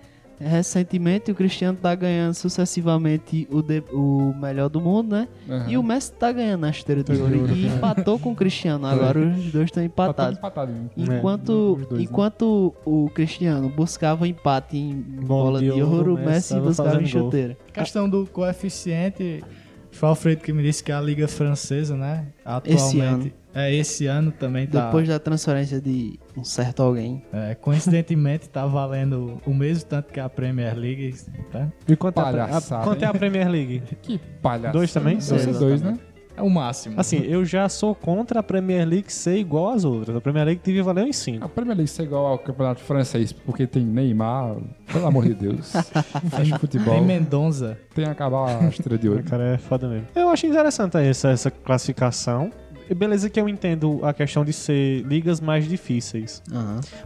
recentemente 0.40 1.30
o 1.30 1.34
Cristiano 1.34 1.78
tá 1.80 1.94
ganhando 1.94 2.34
sucessivamente 2.34 3.48
o, 3.50 3.62
de- 3.62 3.82
o 3.92 4.34
melhor 4.40 4.68
do 4.68 4.80
mundo, 4.80 5.16
né? 5.16 5.28
Aham. 5.48 5.66
E 5.70 5.76
o 5.78 5.82
Messi 5.82 6.12
tá 6.12 6.30
ganhando 6.32 6.66
a 6.66 6.72
chuteira 6.72 7.02
de 7.02 7.12
ouro. 7.12 7.50
E 7.54 7.66
empatou 7.66 8.18
com 8.18 8.32
o 8.32 8.36
Cristiano. 8.36 8.86
Agora 8.86 9.18
os 9.20 9.50
dois 9.52 9.66
estão 9.66 9.82
empatados. 9.82 10.38
empatado. 10.38 10.72
né? 10.72 10.88
Enquanto, 10.96 11.76
Os 11.80 11.86
dois, 11.86 12.00
né? 12.00 12.02
enquanto 12.02 12.74
o 12.84 13.10
Cristiano 13.14 13.68
buscava 13.68 14.26
empate 14.28 14.76
em 14.76 14.94
bola 14.94 15.60
de 15.60 15.70
ouro, 15.70 16.14
o 16.14 16.18
Messi 16.18 16.54
tava 16.54 16.66
buscava 16.66 17.02
em 17.02 17.06
chuteira. 17.06 17.56
Questão 17.72 18.08
do 18.08 18.26
coeficiente, 18.26 19.42
foi 19.90 20.06
o 20.06 20.10
Alfredo 20.10 20.42
que 20.42 20.52
me 20.52 20.62
disse 20.62 20.84
que 20.84 20.92
a 20.92 21.00
Liga 21.00 21.26
Francesa, 21.26 21.96
né? 21.96 22.26
Atualmente. 22.44 23.32
É, 23.56 23.74
esse 23.74 24.06
ano 24.06 24.30
também 24.30 24.66
tá. 24.66 24.84
Depois 24.84 25.08
da 25.08 25.18
transferência 25.18 25.80
de 25.80 26.20
um 26.36 26.44
certo 26.44 26.82
alguém. 26.82 27.24
é, 27.32 27.54
coincidentemente 27.54 28.50
tá 28.50 28.66
valendo 28.66 29.40
o 29.46 29.54
mesmo 29.54 29.88
tanto 29.88 30.12
que 30.12 30.20
a 30.20 30.28
Premier 30.28 30.76
League. 30.76 31.14
Tá? 31.50 31.66
E 31.88 31.96
quanto, 31.96 32.18
é 32.18 32.20
a, 32.20 32.24
Palhaçada, 32.24 32.82
a, 32.82 32.84
quanto 32.84 33.02
é 33.02 33.06
a? 33.06 33.14
Premier 33.14 33.48
League? 33.48 33.82
Que 34.02 34.18
palhaço. 34.18 34.74
Dois 34.74 34.92
também? 34.92 35.20
Ser 35.20 35.42
Dois, 35.42 35.58
dois, 35.58 35.82
né? 35.82 35.98
É 36.36 36.42
o 36.42 36.50
máximo. 36.50 37.00
Assim, 37.00 37.24
eu 37.24 37.46
já 37.46 37.66
sou 37.66 37.94
contra 37.94 38.40
a 38.40 38.42
Premier 38.42 38.86
League 38.86 39.10
ser 39.10 39.38
igual 39.38 39.70
às 39.70 39.84
outras. 39.86 40.14
A 40.14 40.20
Premier 40.20 40.44
League 40.44 40.60
devia 40.62 40.82
valer 40.82 41.06
uns 41.06 41.16
5. 41.16 41.42
A 41.42 41.48
Premier 41.48 41.78
League 41.78 41.90
ser 41.90 42.02
igual 42.02 42.26
ao 42.26 42.38
campeonato 42.38 42.82
francês 42.82 43.32
porque 43.32 43.66
tem 43.66 43.82
Neymar, 43.82 44.56
pelo 44.92 45.06
amor 45.06 45.24
de 45.24 45.34
Deus. 45.34 45.72
Que 46.44 46.58
futebol 46.58 46.94
Tem 46.94 47.02
Mendonça. 47.02 47.78
tem 47.94 48.04
que 48.04 48.10
acabar 48.10 48.62
a 48.62 48.68
estrela 48.68 48.98
de 48.98 49.08
ouro. 49.08 49.22
Cara, 49.24 49.54
é 49.54 49.58
foda 49.58 49.88
mesmo. 49.88 50.08
Eu 50.14 50.28
acho 50.28 50.46
interessante 50.46 50.98
essa, 50.98 51.30
essa 51.30 51.50
classificação. 51.50 52.50
Beleza 52.94 53.28
que 53.28 53.40
eu 53.40 53.48
entendo 53.48 54.00
a 54.04 54.12
questão 54.12 54.44
de 54.44 54.52
ser 54.52 55.02
ligas 55.02 55.40
mais 55.40 55.68
difíceis. 55.68 56.42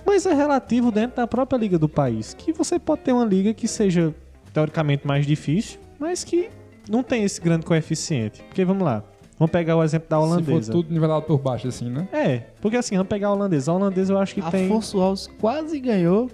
Mas 0.04 0.26
é 0.26 0.34
relativo 0.34 0.90
dentro 0.90 1.16
da 1.16 1.26
própria 1.26 1.58
liga 1.58 1.78
do 1.78 1.88
país. 1.88 2.34
Que 2.34 2.52
você 2.52 2.78
pode 2.78 3.02
ter 3.02 3.12
uma 3.12 3.24
liga 3.24 3.54
que 3.54 3.66
seja 3.68 4.14
teoricamente 4.52 5.06
mais 5.06 5.26
difícil, 5.26 5.78
mas 5.98 6.24
que 6.24 6.50
não 6.88 7.02
tem 7.02 7.24
esse 7.24 7.40
grande 7.40 7.64
coeficiente. 7.64 8.42
Porque 8.42 8.64
vamos 8.64 8.82
lá. 8.82 9.04
Vamos 9.38 9.52
pegar 9.52 9.74
o 9.76 9.82
exemplo 9.82 10.06
da 10.06 10.16
Se 10.16 10.22
for 10.22 10.32
holandesa. 10.32 10.72
tudo 10.72 10.92
nivelado 10.92 11.24
por 11.24 11.38
baixo, 11.38 11.66
assim, 11.66 11.88
né? 11.88 12.06
É, 12.12 12.38
porque 12.60 12.76
assim, 12.76 12.94
vamos 12.96 13.08
pegar 13.08 13.28
a 13.28 13.32
holandesa. 13.32 13.70
A 13.70 13.74
holandesa 13.74 14.12
eu 14.12 14.18
acho 14.18 14.34
que 14.34 14.42
tem. 14.50 14.66
Afonso 14.66 15.00
Alves 15.00 15.28
quase 15.40 15.80
ganhou. 15.80 16.30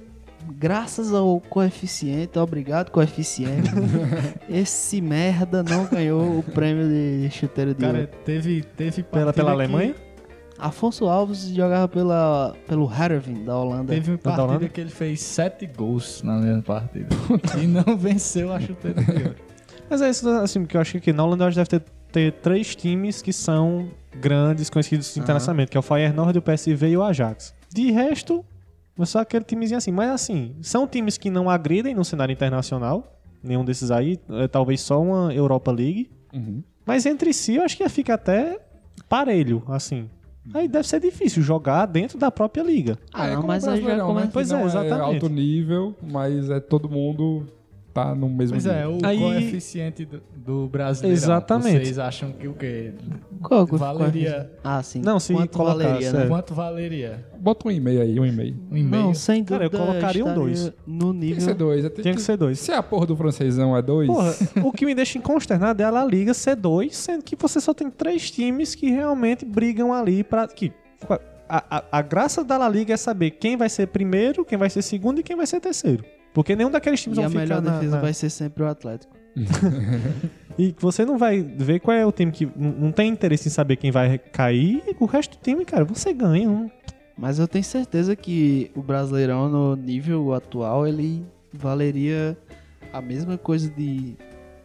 Graças 0.59 1.13
ao 1.13 1.41
coeficiente, 1.41 2.39
obrigado 2.39 2.91
coeficiente. 2.91 3.71
Esse 4.49 5.01
merda 5.01 5.63
não 5.63 5.87
ganhou 5.87 6.39
o 6.39 6.43
prêmio 6.43 6.89
de 6.89 7.29
chuteiro 7.31 7.75
de 7.75 7.81
Cara, 7.81 7.99
ouro. 8.01 8.11
teve, 8.25 8.63
teve 8.77 9.03
Pela, 9.03 9.27
partida 9.27 9.33
pela 9.33 9.53
Alemanha? 9.53 9.95
Afonso 10.59 11.05
Alves 11.07 11.49
jogava 11.49 11.87
pela, 11.87 12.55
pelo 12.67 12.91
Herving 12.91 13.45
da 13.45 13.57
Holanda. 13.59 13.93
Teve 13.93 14.13
uma 14.13 14.17
da 14.19 14.31
Holanda? 14.33 14.47
partida 14.53 14.69
que 14.71 14.81
ele 14.81 14.91
fez 14.91 15.21
sete 15.21 15.67
gols 15.67 16.23
na 16.23 16.39
mesma 16.39 16.63
partida. 16.63 17.09
e 17.63 17.67
não 17.67 17.85
venceu 17.99 18.53
a 18.53 18.59
chuteira 18.61 19.03
de 19.03 19.11
ouro. 19.23 19.35
Mas 19.91 20.01
é 20.01 20.09
isso, 20.11 20.29
assim, 20.29 20.61
porque 20.63 20.77
eu 20.77 20.81
acho 20.81 20.93
que 20.93 20.99
aqui 20.99 21.13
na 21.13 21.25
Holanda 21.25 21.45
eu 21.45 21.49
acho 21.49 21.59
que 21.61 21.65
deve 21.71 21.85
ter, 21.85 21.93
ter 22.11 22.33
três 22.41 22.75
times 22.75 23.21
que 23.21 23.33
são 23.33 23.91
grandes, 24.19 24.71
conhecidos 24.71 25.15
internacionalmente, 25.17 25.71
que 25.71 25.77
é 25.77 25.81
o 25.81 25.83
Feyenoord, 25.83 26.39
o 26.39 26.43
PSV 26.43 26.89
e 26.89 26.97
o 26.97 27.03
Ajax. 27.03 27.55
De 27.73 27.91
resto, 27.93 28.43
só 29.05 29.19
aquele 29.21 29.45
timezinho 29.45 29.77
assim. 29.79 29.93
Mas 29.93 30.11
assim, 30.11 30.55
são 30.63 30.87
times 30.87 31.19
que 31.19 31.29
não 31.29 31.51
agridem 31.51 31.95
no 31.95 32.05
cenário 32.05 32.33
internacional. 32.33 33.13
Nenhum 33.43 33.65
desses 33.65 33.91
aí, 33.91 34.19
é, 34.31 34.49
talvez 34.49 34.81
só 34.81 35.01
uma 35.03 35.33
Europa 35.35 35.71
League. 35.71 36.11
Uhum. 36.33 36.63
Mas 36.87 37.05
entre 37.05 37.33
si 37.35 37.57
eu 37.57 37.63
acho 37.63 37.77
que 37.77 37.87
fica 37.89 38.15
até 38.15 38.59
parelho, 39.09 39.63
assim. 39.69 40.09
Aí 40.55 40.69
deve 40.69 40.87
ser 40.87 41.01
difícil 41.01 41.43
jogar 41.43 41.87
dentro 41.87 42.17
da 42.19 42.31
própria 42.31 42.63
liga. 42.63 42.97
Ah, 43.13 43.27
é 43.27 43.31
não, 43.31 43.37
como 43.37 43.49
mas 43.49 43.65
o 43.65 43.71
aí 43.71 43.77
já 43.77 43.83
Brasileirão, 43.83 44.07
começa- 44.07 44.27
né? 44.27 44.31
Pois 44.33 44.51
é, 44.51 44.55
não 44.55 44.65
exatamente. 44.67 45.01
alto 45.01 45.29
nível, 45.29 45.95
mas 46.01 46.49
é 46.51 46.61
todo 46.61 46.89
mundo 46.89 47.47
tá 48.05 48.15
no 48.15 48.29
mesmo 48.29 48.55
Pois 48.55 48.65
nível. 48.65 48.79
é, 48.81 48.87
o 48.87 48.99
Aí- 49.03 49.19
coeficiente 49.19 50.05
do, 50.05 50.23
do 50.37 50.69
brasileiro. 50.69 51.17
Exatamente. 51.17 51.85
Vocês 51.87 51.99
acham 51.99 52.31
que 52.33 52.47
o 52.47 52.53
quê? 52.55 52.93
Qual 53.43 53.67
que- 53.67 53.77
Valeria. 53.77 54.51
Ah, 54.63 54.83
sim. 54.83 55.01
Não, 55.03 55.19
se 55.19 55.33
Quanto 55.33 55.57
colocasse, 55.57 55.85
valeria, 55.89 56.13
né? 56.13 56.25
é. 56.25 56.29
Quanto 56.29 56.55
valeria? 56.55 57.27
Bota 57.39 57.69
um 57.69 57.71
e-mail 57.71 58.03
aí, 58.03 58.21
um 58.21 58.27
e-mail. 58.27 58.57
Um 58.71 58.77
e-mail? 58.77 59.03
Não, 59.05 59.15
sem 59.15 59.43
Cara, 59.45 59.65
eu 59.65 59.71
dúvida. 59.71 59.89
colocaria 59.93 60.25
um 60.25 60.35
dois. 60.35 60.73
No 60.87 61.13
Tem 61.13 61.21
que 61.21 61.27
nível. 61.27 61.41
ser 61.41 61.55
dois. 61.55 61.85
é, 61.85 61.89
tem 61.89 62.03
Tinha 62.03 62.15
que 62.15 62.23
ser 62.23 62.37
dois. 62.37 62.59
Se 62.59 62.73
a 62.73 62.83
porra 62.83 63.07
do 63.07 63.17
francesão 63.17 63.77
é 63.77 63.83
dois, 63.83 64.07
Porra, 64.09 64.35
o 64.65 64.73
que 64.73 64.85
me 64.85 64.95
deixa 64.95 65.19
consternado 65.21 65.81
é 65.83 65.85
a 65.85 65.91
La 65.91 66.05
Liga 66.05 66.35
ser 66.35 66.57
dois, 66.57 66.97
sendo 66.97 67.23
que 67.25 67.35
você 67.37 67.61
só 67.61 67.73
tem 67.73 67.91
três 67.91 68.31
times 68.31 68.75
que 68.75 68.91
realmente 68.91 69.45
brigam 69.45 69.93
ali 69.93 70.23
pra. 70.23 70.47
Que, 70.49 70.73
a, 71.49 71.79
a, 71.79 71.85
a 71.93 72.03
graça 72.03 72.43
da 72.43 72.59
La 72.59 72.69
Liga 72.69 72.95
é 72.95 72.97
saber 72.97 73.31
quem 73.31 73.57
vai 73.57 73.69
ser 73.69 73.87
primeiro, 73.89 74.45
quem 74.45 74.59
vai 74.59 74.69
ser 74.69 74.83
segundo 74.83 75.21
e 75.21 75.23
quem 75.23 75.37
vai 75.37 75.47
ser 75.47 75.61
terceiro. 75.61 76.05
Porque 76.37 76.55
nenhum 76.55 76.71
daqueles 76.71 77.01
times 77.03 77.17
E 77.17 77.23
vão 77.23 77.31
a 77.31 77.35
melhor 77.35 77.63
na- 77.63 77.71
defesa 77.79 77.97
na- 77.97 78.03
vai 78.03 78.13
ser 78.13 78.29
sempre 78.29 78.63
o 78.63 78.67
Atlético. 78.69 79.17
E 80.59 80.75
você 80.79 81.05
não 81.05 81.19
vai 81.19 81.43
ver 81.43 81.81
qual 81.81 81.95
é 81.95 82.05
o 82.07 82.11
time 82.13 82.33
que 82.33 82.49
não 82.57 82.91
tem 82.91 83.11
interesse 83.11 83.47
em 83.49 83.51
saber 83.51 83.77
quem 83.77 83.91
vai 83.91 84.17
cair. 84.19 84.83
E 84.89 84.97
o 84.99 85.05
resto 85.05 85.37
do 85.37 85.43
time, 85.43 85.65
cara, 85.67 85.85
você 85.85 86.13
ganha. 86.15 86.47
Não... 86.49 86.71
Mas 87.17 87.39
eu 87.39 87.47
tenho 87.47 87.63
certeza 87.65 88.17
que 88.17 88.71
o 88.75 88.81
Brasileirão, 88.83 89.51
no 89.51 89.77
nível 89.77 90.33
atual, 90.33 90.87
ele 90.87 91.23
valeria 91.53 92.37
a 92.93 93.03
mesma 93.03 93.37
coisa 93.37 93.69
de 93.71 94.15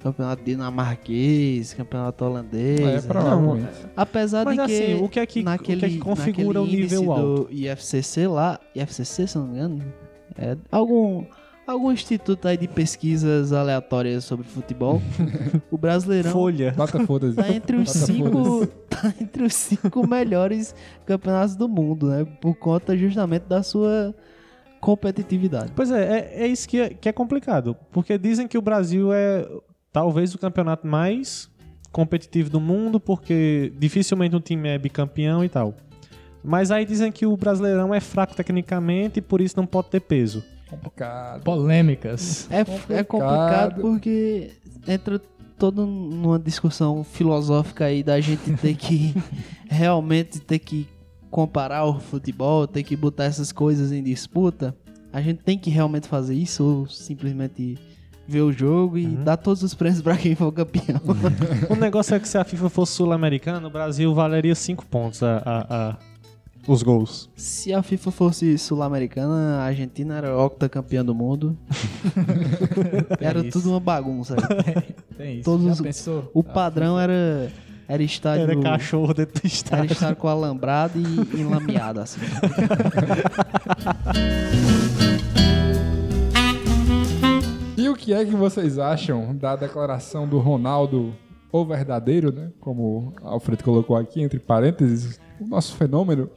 campeonato 0.02 0.44
dinamarquês, 0.46 1.74
campeonato 1.74 2.24
holandês. 2.24 2.80
é 2.80 3.02
provavelmente. 3.02 3.68
Apesar 3.96 4.46
Mas 4.46 4.58
de 4.58 4.66
que, 4.66 4.74
assim, 4.74 5.04
o 5.04 5.10
que 5.10 5.20
é 5.20 5.26
que- 5.26 5.40
o 5.40 5.44
que 5.44 5.48
é 5.50 5.52
naquele, 5.52 5.90
que 5.90 5.98
configura 6.00 6.60
naquele 6.62 6.78
o 6.78 6.82
nível 6.82 7.12
alto? 7.12 7.44
do 7.44 7.54
IFCC 7.54 8.28
lá, 8.28 8.60
IFCC, 8.76 9.28
se 9.28 9.38
eu 9.38 9.42
não 9.42 9.50
me 9.50 9.58
engano, 9.58 9.94
é 10.38 10.56
algum, 10.72 11.26
algum 11.72 11.92
instituto 11.92 12.48
aí 12.48 12.58
de 12.58 12.68
pesquisas 12.68 13.54
aleatórias 13.54 14.24
sobre 14.24 14.48
futebol, 14.48 15.02
o 15.72 15.78
Brasileirão 15.78 16.32
Folha. 16.32 16.74
Bota 16.76 17.06
foda-se. 17.06 17.36
tá 17.36 17.50
entre 17.50 17.78
os 17.78 17.88
Bota 17.88 18.06
cinco, 18.06 18.68
tá 18.90 19.14
entre 19.20 19.44
os 19.44 19.54
cinco 19.54 20.08
melhores 20.08 20.76
campeonatos 21.06 21.56
do 21.56 21.68
mundo, 21.68 22.10
né? 22.10 22.26
Por 22.40 22.56
conta 22.56 22.98
justamente 22.98 23.44
da 23.44 23.64
sua 23.64 24.14
competitividade. 24.80 25.72
Pois 25.76 25.92
é, 25.92 26.20
é, 26.20 26.44
é 26.44 26.48
isso 26.48 26.68
que 26.68 26.80
é, 26.80 26.90
que 26.90 27.08
é 27.08 27.12
complicado. 27.12 27.76
Porque 27.92 28.18
dizem 28.18 28.48
que 28.48 28.58
o 28.58 28.62
Brasil 28.62 29.14
é 29.14 29.48
talvez 29.94 30.34
o 30.34 30.38
campeonato 30.38 30.88
mais 30.88 31.50
competitivo 31.92 32.50
do 32.50 32.60
mundo, 32.60 33.00
porque 33.00 33.72
dificilmente 33.78 34.36
um 34.36 34.40
time 34.40 34.70
é 34.70 34.78
bicampeão 34.78 35.44
e 35.44 35.50
tal. 35.50 35.76
Mas 36.44 36.72
aí 36.72 36.86
dizem 36.86 37.12
que 37.12 37.26
o 37.26 37.38
Brasileirão 37.38 37.94
é 37.94 38.00
fraco 38.00 38.36
tecnicamente 38.36 39.20
e 39.20 39.22
por 39.22 39.42
isso 39.42 39.56
não 39.58 39.66
pode 39.66 39.90
ter 39.90 40.00
peso. 40.00 40.44
Complicado. 40.72 41.44
Polêmicas. 41.44 42.48
É, 42.50 42.62
é 42.62 42.66
Complicado. 42.66 43.06
complicado 43.06 43.82
porque 43.82 44.52
entra 44.88 45.22
toda 45.60 45.86
numa 45.86 46.40
discussão 46.40 47.04
filosófica 47.04 47.86
aí 47.86 48.02
da 48.02 48.20
gente 48.20 48.52
ter 48.58 48.76
que 48.76 49.14
realmente 49.70 50.40
ter 50.40 50.58
que 50.60 50.88
comparar 51.30 51.86
o 51.86 52.00
futebol, 52.00 52.66
ter 52.68 52.84
que 52.84 52.96
botar 52.96 53.26
essas 53.26 53.52
coisas 53.52 53.92
em 53.92 54.02
disputa. 54.02 54.76
A 55.14 55.22
gente 55.22 55.44
tem 55.44 55.58
que 55.60 55.70
realmente 55.70 56.08
fazer 56.08 56.34
isso 56.36 56.64
ou 56.64 56.88
simplesmente 56.88 57.78
ver 58.28 58.42
o 58.42 58.52
jogo 58.52 58.98
e 58.98 59.06
dar 59.08 59.36
todos 59.38 59.62
os 59.62 59.74
prêmios 59.74 60.02
pra 60.02 60.16
quem 60.16 60.36
for 60.36 60.52
campeão. 60.54 61.02
O 61.70 61.76
negócio 61.76 62.16
é 62.16 62.20
que 62.20 62.28
se 62.28 62.38
a 62.38 62.44
FIFA 62.46 62.70
fosse 62.70 62.94
sul-americana, 62.94 63.68
o 63.68 63.70
Brasil 63.72 64.14
valeria 64.14 64.56
5 64.56 64.86
pontos 64.86 65.22
a, 65.22 65.38
a- 65.46 65.66
a- 65.70 65.98
os 66.68 66.84
gols. 66.84 67.30
Se 67.36 67.74
a 67.74 67.82
FIFA 67.82 68.12
fosse 68.12 68.58
sul-americana, 68.58 69.58
a 69.60 69.64
Argentina 69.64 70.16
era 70.18 70.38
octacampeã 70.38 71.04
do 71.04 71.14
mundo. 71.16 71.58
era 73.20 73.40
isso. 73.42 73.52
tudo 73.60 73.72
uma 73.72 73.80
bagunça. 73.80 74.36
Tem 75.18 75.36
isso. 75.40 75.44
Todos 75.46 75.66
Já 75.66 75.72
os- 75.74 75.82
pensou? 75.82 76.32
O 76.34 76.44
padrão 76.44 77.00
era 77.00 77.52
era 77.88 78.02
estádio 78.04 78.44
Era 78.44 78.62
cachorro 78.62 79.14
dentro 79.14 79.34
do 79.34 79.40
Era 79.40 79.48
estádio. 79.48 79.92
estar 79.94 80.16
com 80.16 80.28
alambrado 80.28 80.98
e 80.98 81.04
enlameado, 81.42 82.00
assim. 82.00 82.22
E 87.78 87.90
o 87.90 87.96
que 87.96 88.14
é 88.14 88.24
que 88.24 88.36
vocês 88.36 88.78
acham 88.78 89.36
da 89.36 89.56
declaração 89.56 90.28
do 90.28 90.40
Ronaldo, 90.40 91.14
o 91.52 91.66
verdadeiro, 91.66 92.32
né? 92.32 92.50
Como 92.60 93.14
Alfredo 93.24 93.64
colocou 93.64 93.96
aqui, 93.96 94.22
entre 94.22 94.40
parênteses, 94.40 95.20
o 95.44 95.48
nosso 95.48 95.76
fenômeno, 95.76 96.30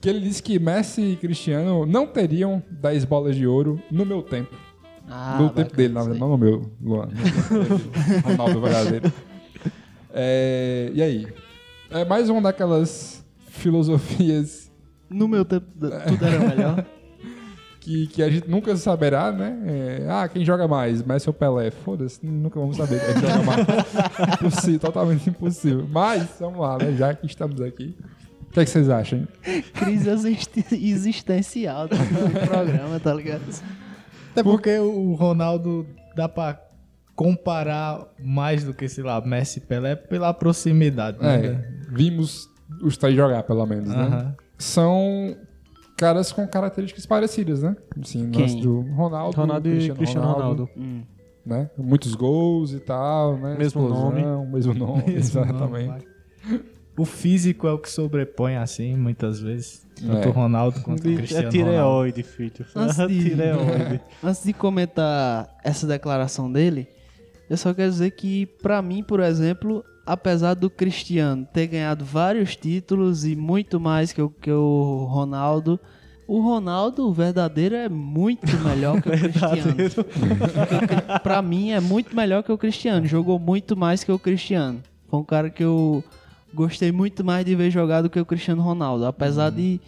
que 0.00 0.08
ele 0.08 0.20
disse 0.20 0.42
que 0.42 0.58
Messi 0.58 1.02
e 1.02 1.16
Cristiano 1.16 1.84
não 1.84 2.06
teriam 2.06 2.62
10 2.70 3.04
bolas 3.04 3.36
de 3.36 3.46
ouro 3.46 3.80
no 3.90 4.04
meu 4.06 4.22
tempo. 4.22 4.54
Ah, 5.08 5.38
no 5.40 5.48
bacana 5.48 5.64
tempo 5.64 5.76
dele, 5.76 5.94
na 5.94 6.00
verdade, 6.00 6.20
não 6.20 6.28
no 6.28 6.38
meu, 6.38 6.70
Luan. 6.80 7.08
Ronaldo 8.24 8.60
verdadeiro. 8.60 9.12
É, 10.12 10.90
e 10.92 11.02
aí? 11.02 11.26
É 11.90 12.04
mais 12.04 12.28
uma 12.28 12.42
daquelas 12.42 13.24
filosofias 13.46 14.70
No 15.08 15.26
meu 15.26 15.44
tempo, 15.44 15.66
tudo 15.72 15.92
era 16.24 16.48
melhor. 16.48 16.86
que, 17.88 18.06
que 18.08 18.22
a 18.22 18.28
gente 18.28 18.48
nunca 18.50 18.76
saberá, 18.76 19.32
né? 19.32 19.58
É, 19.66 20.06
ah, 20.10 20.28
quem 20.28 20.44
joga 20.44 20.68
mais? 20.68 21.02
Messi 21.02 21.28
ou 21.28 21.32
Pelé? 21.32 21.70
Foda-se, 21.70 22.24
nunca 22.24 22.60
vamos 22.60 22.76
saber 22.76 23.00
quem 23.00 23.22
joga 23.22 23.42
mais. 23.42 23.66
impossível, 24.40 24.80
totalmente 24.80 25.30
impossível. 25.30 25.86
Mas, 25.90 26.28
vamos 26.38 26.60
lá, 26.60 26.76
né? 26.76 26.92
Já 26.92 27.14
que 27.14 27.26
estamos 27.26 27.60
aqui. 27.62 27.96
O 28.58 28.60
que, 28.60 28.62
é 28.62 28.64
que 28.64 28.70
vocês 28.70 28.90
acham? 28.90 29.28
Crise 29.74 30.10
existencial 30.72 31.86
do 31.86 31.96
programa, 32.48 32.98
tá 32.98 33.14
ligado? 33.14 33.42
Até 34.32 34.42
porque 34.42 34.76
o 34.78 35.14
Ronaldo 35.14 35.86
dá 36.16 36.28
pra 36.28 36.60
comparar 37.14 38.04
mais 38.20 38.64
do 38.64 38.74
que, 38.74 38.88
sei 38.88 39.04
lá, 39.04 39.20
Messi 39.20 39.60
e 39.60 39.62
Pelé 39.62 39.94
pela 39.94 40.34
proximidade. 40.34 41.18
né? 41.20 41.46
É, 41.46 41.68
vimos 41.88 42.48
os 42.82 42.96
três 42.96 43.14
jogar, 43.14 43.44
pelo 43.44 43.64
menos, 43.64 43.90
né? 43.90 43.94
Aham. 43.94 44.36
São 44.58 45.36
caras 45.96 46.32
com 46.32 46.44
características 46.48 47.06
parecidas, 47.06 47.62
né? 47.62 47.76
Assim, 48.02 48.24
no 48.24 48.32
Quem? 48.32 48.60
do 48.60 48.80
Ronaldo, 48.80 49.36
Ronaldo 49.36 49.68
e 49.68 49.72
Cristiano, 49.72 49.98
Cristiano 49.98 50.32
Ronaldo. 50.32 50.68
Hum. 50.76 51.02
né? 51.46 51.70
Muitos 51.78 52.16
gols 52.16 52.72
e 52.72 52.80
tal, 52.80 53.36
né? 53.36 53.50
Mesmo 53.56 53.82
Explosão, 53.82 54.10
Mesmo 54.10 54.24
nome, 54.24 54.46
Mesmo 54.52 54.74
nome, 54.74 55.14
exatamente. 55.14 55.86
vai. 55.88 56.02
O 56.98 57.04
físico 57.04 57.66
é 57.66 57.72
o 57.72 57.78
que 57.78 57.88
sobrepõe, 57.90 58.56
assim, 58.56 58.96
muitas 58.96 59.38
vezes. 59.40 59.86
Tanto 60.00 60.26
É. 60.26 60.28
o 60.28 60.32
Ronaldo 60.32 60.80
quanto 60.80 61.06
o 61.06 61.12
É 61.12 61.16
Cristiano 61.16 61.48
Ronaldo. 61.50 61.70
tireoide, 61.70 62.22
filho. 62.22 62.66
Antes 62.74 62.96
de- 62.96 63.24
tireoide. 63.30 64.00
Antes 64.22 64.42
de 64.44 64.52
comentar 64.52 65.48
essa 65.64 65.86
declaração 65.86 66.50
dele, 66.50 66.88
eu 67.48 67.56
só 67.56 67.72
quero 67.72 67.90
dizer 67.90 68.10
que, 68.12 68.46
pra 68.62 68.82
mim, 68.82 69.02
por 69.02 69.20
exemplo, 69.20 69.84
apesar 70.04 70.54
do 70.54 70.68
Cristiano 70.68 71.46
ter 71.52 71.66
ganhado 71.68 72.04
vários 72.04 72.56
títulos 72.56 73.24
e 73.24 73.34
muito 73.36 73.78
mais 73.80 74.12
que 74.12 74.20
o, 74.22 74.28
que 74.28 74.50
o 74.50 75.06
Ronaldo, 75.10 75.78
o 76.26 76.40
Ronaldo, 76.40 77.06
o 77.08 77.12
verdadeiro, 77.12 77.74
é 77.74 77.88
muito 77.88 78.46
melhor 78.58 79.00
que 79.00 79.08
o 79.08 79.12
Cristiano. 79.18 79.74
Pra 81.22 81.40
mim, 81.42 81.70
é 81.70 81.80
muito 81.80 82.14
melhor 82.14 82.42
que 82.42 82.52
o 82.52 82.58
Cristiano. 82.58 83.06
Jogou 83.06 83.38
muito 83.38 83.76
mais 83.76 84.04
que 84.04 84.12
o 84.12 84.18
Cristiano. 84.18 84.80
Foi 85.10 85.20
um 85.20 85.24
cara 85.24 85.48
que 85.50 85.64
eu 85.64 86.04
gostei 86.52 86.92
muito 86.92 87.24
mais 87.24 87.44
de 87.44 87.54
ver 87.54 87.70
jogar 87.70 88.02
do 88.02 88.10
que 88.10 88.18
o 88.18 88.24
Cristiano 88.24 88.62
Ronaldo. 88.62 89.06
Apesar 89.06 89.50
de, 89.50 89.80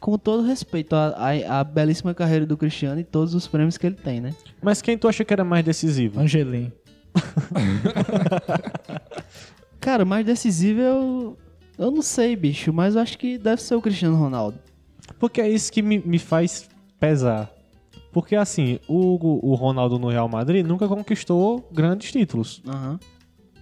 com 0.00 0.18
todo 0.18 0.42
respeito 0.42 0.94
à, 0.94 1.64
belíssima 1.64 2.14
carreira 2.14 2.46
do 2.46 2.56
Cristiano 2.56 3.00
e 3.00 3.04
todos 3.04 3.34
os 3.34 3.46
prêmios 3.46 3.76
que 3.76 3.86
ele 3.86 3.96
tem, 3.96 4.20
né? 4.20 4.34
Mas 4.62 4.82
quem 4.82 4.96
tu 4.96 5.08
acha 5.08 5.24
que 5.24 5.32
era 5.32 5.44
mais 5.44 5.64
decisivo? 5.64 6.20
Angelim. 6.20 6.72
Cara, 9.80 10.04
mais 10.04 10.24
decisivo 10.24 10.80
eu. 10.80 11.38
Eu 11.78 11.92
não 11.92 12.02
sei, 12.02 12.34
bicho, 12.34 12.72
mas 12.72 12.96
eu 12.96 13.00
acho 13.00 13.16
que 13.16 13.38
deve 13.38 13.62
ser 13.62 13.76
o 13.76 13.80
Cristiano 13.80 14.16
Ronaldo. 14.16 14.58
Porque 15.18 15.40
é 15.40 15.48
isso 15.48 15.72
que 15.72 15.80
me, 15.80 15.98
me 15.98 16.18
faz 16.18 16.68
pesar. 16.98 17.50
Porque 18.12 18.34
assim, 18.34 18.80
o, 18.88 19.48
o 19.48 19.54
Ronaldo 19.54 19.96
no 19.96 20.08
Real 20.08 20.28
Madrid 20.28 20.66
nunca 20.66 20.88
conquistou 20.88 21.68
grandes 21.72 22.10
títulos. 22.10 22.60
Aham. 22.66 22.98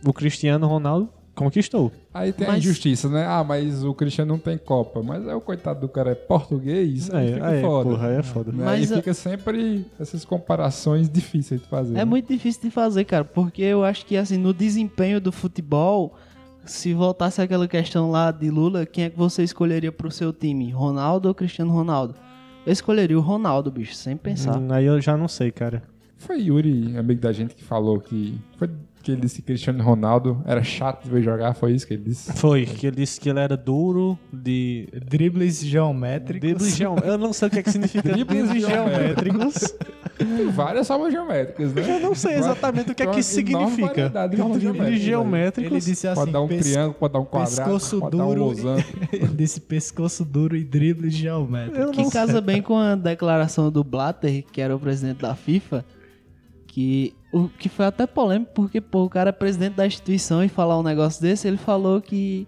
O 0.05 0.13
Cristiano 0.13 0.67
Ronaldo 0.67 1.11
conquistou. 1.37 1.93
Aí 2.13 2.33
tem 2.33 2.47
a 2.47 2.51
Mas- 2.53 2.59
injustiça, 2.65 3.09
né? 3.09 3.25
Ah, 3.25 3.45
mas 3.45 3.85
o 3.85 3.95
Cristiano 3.95 4.33
não 4.33 4.39
tem 4.39 4.57
Copa. 4.59 5.03
Mas 5.03 5.25
é 5.29 5.35
o 5.35 5.41
coitado 5.41 5.81
do 5.83 5.89
cara 5.89 6.11
é 6.11 6.15
português, 6.15 7.09
aí 7.15 7.31
É, 7.31 7.35
fica 7.35 7.53
é, 7.53 7.61
foda. 7.61 7.91
porra, 7.91 8.09
é 8.09 8.23
foda. 8.23 8.51
Né? 8.53 8.65
Mas 8.65 8.91
aí 8.91 8.99
a- 8.99 9.01
fica 9.03 9.15
sempre 9.15 9.87
essas 10.01 10.25
comparações 10.25 11.09
difíceis 11.09 11.61
de 11.61 11.69
fazer. 11.69 11.93
É 11.93 11.99
né? 11.99 12.05
muito 12.05 12.27
difícil 12.33 12.63
de 12.63 12.71
fazer, 12.71 13.05
cara, 13.05 13.25
porque 13.25 13.63
eu 13.63 13.85
acho 13.85 14.05
que, 14.07 14.17
assim, 14.17 14.39
no 14.39 14.53
desempenho 14.55 15.21
do 15.21 15.31
futebol, 15.31 16.15
se 16.65 16.93
voltasse 16.95 17.41
aquela 17.41 17.69
questão 17.69 18.11
lá 18.11 18.31
de 18.33 18.51
Lula, 18.51 18.87
quem 18.87 19.05
é 19.05 19.11
que 19.11 19.17
você 19.19 19.43
escolheria 19.45 19.93
pro 19.93 20.11
seu 20.11 20.33
time? 20.33 20.71
Ronaldo 20.73 21.29
ou 21.29 21.35
Cristiano 21.35 21.71
Ronaldo? 21.73 22.15
Eu 22.67 22.73
escolheria 22.73 23.17
o 23.17 23.21
Ronaldo, 23.21 23.71
bicho, 23.71 23.95
sem 23.95 24.17
pensar. 24.17 24.59
Hum, 24.59 24.73
Aí 24.73 24.85
eu 24.87 25.01
já 25.01 25.17
não 25.17 25.29
sei, 25.29 25.53
cara. 25.53 25.83
Foi 26.17 26.41
Yuri, 26.41 26.97
amigo 26.97 27.21
da 27.21 27.31
gente, 27.31 27.55
que 27.55 27.63
falou 27.63 28.01
que. 28.01 28.35
Foi 28.57 28.69
que 29.07 29.13
ele 29.13 29.21
disse 29.21 29.37
que 29.37 29.43
Cristiano 29.43 29.85
Ronaldo 29.85 30.43
era 30.45 30.65
chato 30.65 31.05
de 31.05 31.11
ver 31.11 31.23
jogar, 31.23 31.55
foi 31.55 31.73
isso 31.73 31.87
que 31.87 31.95
ele 31.95 32.03
disse? 32.03 32.33
Foi, 32.33 32.67
que 32.67 32.89
ele 32.89 32.97
disse 32.97 33.21
que 33.21 33.31
ele 33.31 33.39
era 33.39 33.57
duro 33.57 34.19
de. 34.33 34.89
Dribles 35.09 35.65
geométricos. 35.65 36.41
Dribles 36.41 36.77
geom... 36.77 36.97
Eu 37.05 37.17
não 37.17 37.33
sei 37.33 37.47
o 37.47 37.51
que, 37.53 37.61
é 37.61 37.63
que 37.63 37.71
significa 37.71 38.03
Dribles 38.03 38.51
geométricos. 38.67 39.75
Tem 40.19 40.49
várias 40.51 40.89
formas 40.89 41.13
geométricas, 41.13 41.73
né? 41.73 41.83
Eu 41.97 42.01
não 42.01 42.15
sei 42.17 42.35
exatamente 42.35 42.91
o 42.91 42.95
que 42.97 43.03
é 43.05 43.07
que 43.07 43.21
isso 43.21 43.33
significa. 43.33 44.09
Dribles 44.29 45.01
geométricos. 45.01 45.71
Ele 45.73 45.81
disse 45.81 46.09
assim, 46.09 46.21
Pode 46.21 46.33
dar 46.33 46.41
um 46.41 46.49
pes- 46.49 46.67
triângulo, 46.67 46.95
pode 46.95 47.13
dar 47.13 47.21
um 47.21 47.25
quadrado, 47.25 47.57
pescoço 47.57 48.01
pode 48.01 48.17
dar 48.17 48.25
um 48.25 48.29
duro. 48.29 48.45
losango. 48.47 48.85
Ele 49.13 49.29
disse 49.29 49.61
pescoço 49.61 50.25
duro 50.25 50.57
e 50.57 50.65
dribles 50.65 51.15
geométricos. 51.15 51.97
Que 51.97 52.11
casa 52.11 52.41
bem 52.41 52.61
com 52.61 52.77
a 52.77 52.97
declaração 52.97 53.71
do 53.71 53.85
Blatter, 53.85 54.45
que 54.51 54.61
era 54.61 54.75
o 54.75 54.81
presidente 54.81 55.19
da 55.21 55.35
FIFA, 55.37 55.85
que, 56.77 57.15
o, 57.33 57.49
que 57.49 57.71
foi 57.71 57.87
até 57.87 58.07
polêmico, 58.07 58.53
porque 58.53 58.83
pô, 58.83 59.05
o 59.05 59.09
cara 59.09 59.31
é 59.31 59.33
presidente 59.33 59.77
da 59.77 59.87
instituição 59.87 60.45
e 60.45 60.49
falar 60.51 60.79
um 60.79 60.83
negócio 60.83 61.23
desse, 61.23 61.49
ele 61.49 61.57
falou 61.57 62.03
que 62.03 62.47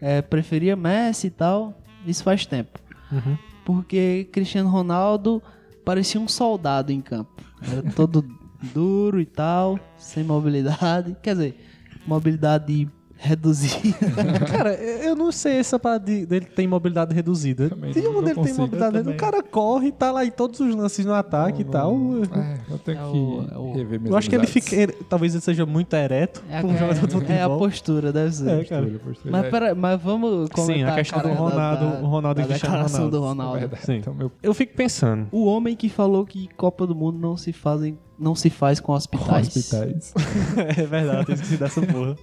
é, 0.00 0.22
preferia 0.22 0.76
Messi 0.76 1.26
e 1.26 1.30
tal. 1.30 1.76
Isso 2.06 2.22
faz 2.22 2.46
tempo. 2.46 2.78
Uhum. 3.10 3.36
Porque 3.64 4.28
Cristiano 4.30 4.68
Ronaldo 4.68 5.42
parecia 5.84 6.20
um 6.20 6.28
soldado 6.28 6.92
em 6.92 7.00
campo. 7.00 7.42
Era 7.60 7.82
todo 7.90 8.24
duro 8.72 9.20
e 9.20 9.26
tal, 9.26 9.80
sem 9.98 10.22
mobilidade. 10.22 11.16
Quer 11.20 11.32
dizer, 11.32 11.60
mobilidade 12.06 12.88
reduzida. 13.16 13.96
Cara, 14.50 14.74
eu 14.74 15.14
não 15.16 15.32
sei 15.32 15.54
essa 15.58 15.78
parada 15.78 16.04
de- 16.04 16.26
dele 16.26 16.46
ter 16.46 16.66
mobilidade 16.66 17.14
reduzida. 17.14 17.68
Também 17.70 17.90
De 17.92 18.00
não- 18.02 18.18
onde 18.18 18.34
não 18.34 18.42
tem 18.44 18.54
mobilidade 18.54 18.96
reduzida? 18.96 19.10
O 19.16 19.16
cara 19.18 19.42
corre 19.42 19.88
e 19.88 19.92
tá 19.92 20.10
lá 20.12 20.24
em 20.24 20.30
todos 20.30 20.60
os 20.60 20.74
lances 20.74 21.04
no 21.04 21.14
ataque 21.14 21.62
e 21.62 21.64
tal. 21.64 21.92
É, 21.94 22.58
eu 22.72 22.78
tenho 22.78 22.98
É 22.98 23.00
que 23.10 23.16
o- 23.16 23.72
é 23.74 23.76
rever 23.78 24.00
Eu 24.06 24.16
acho 24.16 24.28
que 24.28 24.36
ele 24.36 24.46
fica. 24.46 24.74
ele- 24.76 24.92
talvez 25.08 25.34
ele 25.34 25.42
seja 25.42 25.64
muito 25.66 25.94
ereto 25.94 26.42
É 26.48 26.58
a, 26.58 26.60
como 26.62 26.76
jogador 26.76 26.94
de 26.94 26.98
é, 26.98 27.08
futebol. 27.18 27.36
é 27.36 27.42
a 27.42 27.48
postura, 27.48 28.12
deve 28.12 28.32
ser. 28.32 28.48
É, 28.48 28.64
cara. 28.64 28.82
Postura, 28.82 29.04
postura. 29.04 29.32
Mas, 29.32 29.44
É, 29.46 29.50
pera, 29.50 29.74
mas 29.74 30.00
vamos 30.02 30.48
comentar 30.50 30.76
Sim, 30.76 30.82
a 30.84 30.94
questão 30.94 31.18
do 31.22 31.28
da- 31.28 31.34
Ronaldo- 31.34 31.86
da, 31.86 32.00
o 32.00 32.06
Ronaldo 32.06 32.40
e 32.40 32.42
da 32.42 32.48
Cristiano 32.48 32.72
declaração 32.74 32.96
Ronaldo. 33.06 33.18
do 33.18 33.24
é 33.24 33.28
Ronaldo. 33.28 33.58
verdade. 33.60 33.86
Sim. 33.86 33.96
Então, 33.96 34.14
meu 34.14 34.30
Eu 34.42 34.54
fico 34.54 34.74
pensando. 34.76 35.26
O 35.32 35.46
homem 35.46 35.74
que 35.74 35.88
falou 35.88 36.24
que 36.26 36.48
Copa 36.56 36.86
do 36.86 36.94
Mundo 36.94 37.18
não 37.18 37.36
se 37.36 37.52
fazem, 37.52 37.98
não 38.18 38.34
se 38.34 38.48
faz 38.50 38.80
com 38.80 38.92
hospitais. 38.92 39.48
hospitais. 39.56 40.14
é 40.76 40.86
verdade, 40.86 41.30
eu 41.30 41.34
esqueci 41.34 41.56
dessa 41.56 41.80
porra. 41.82 42.16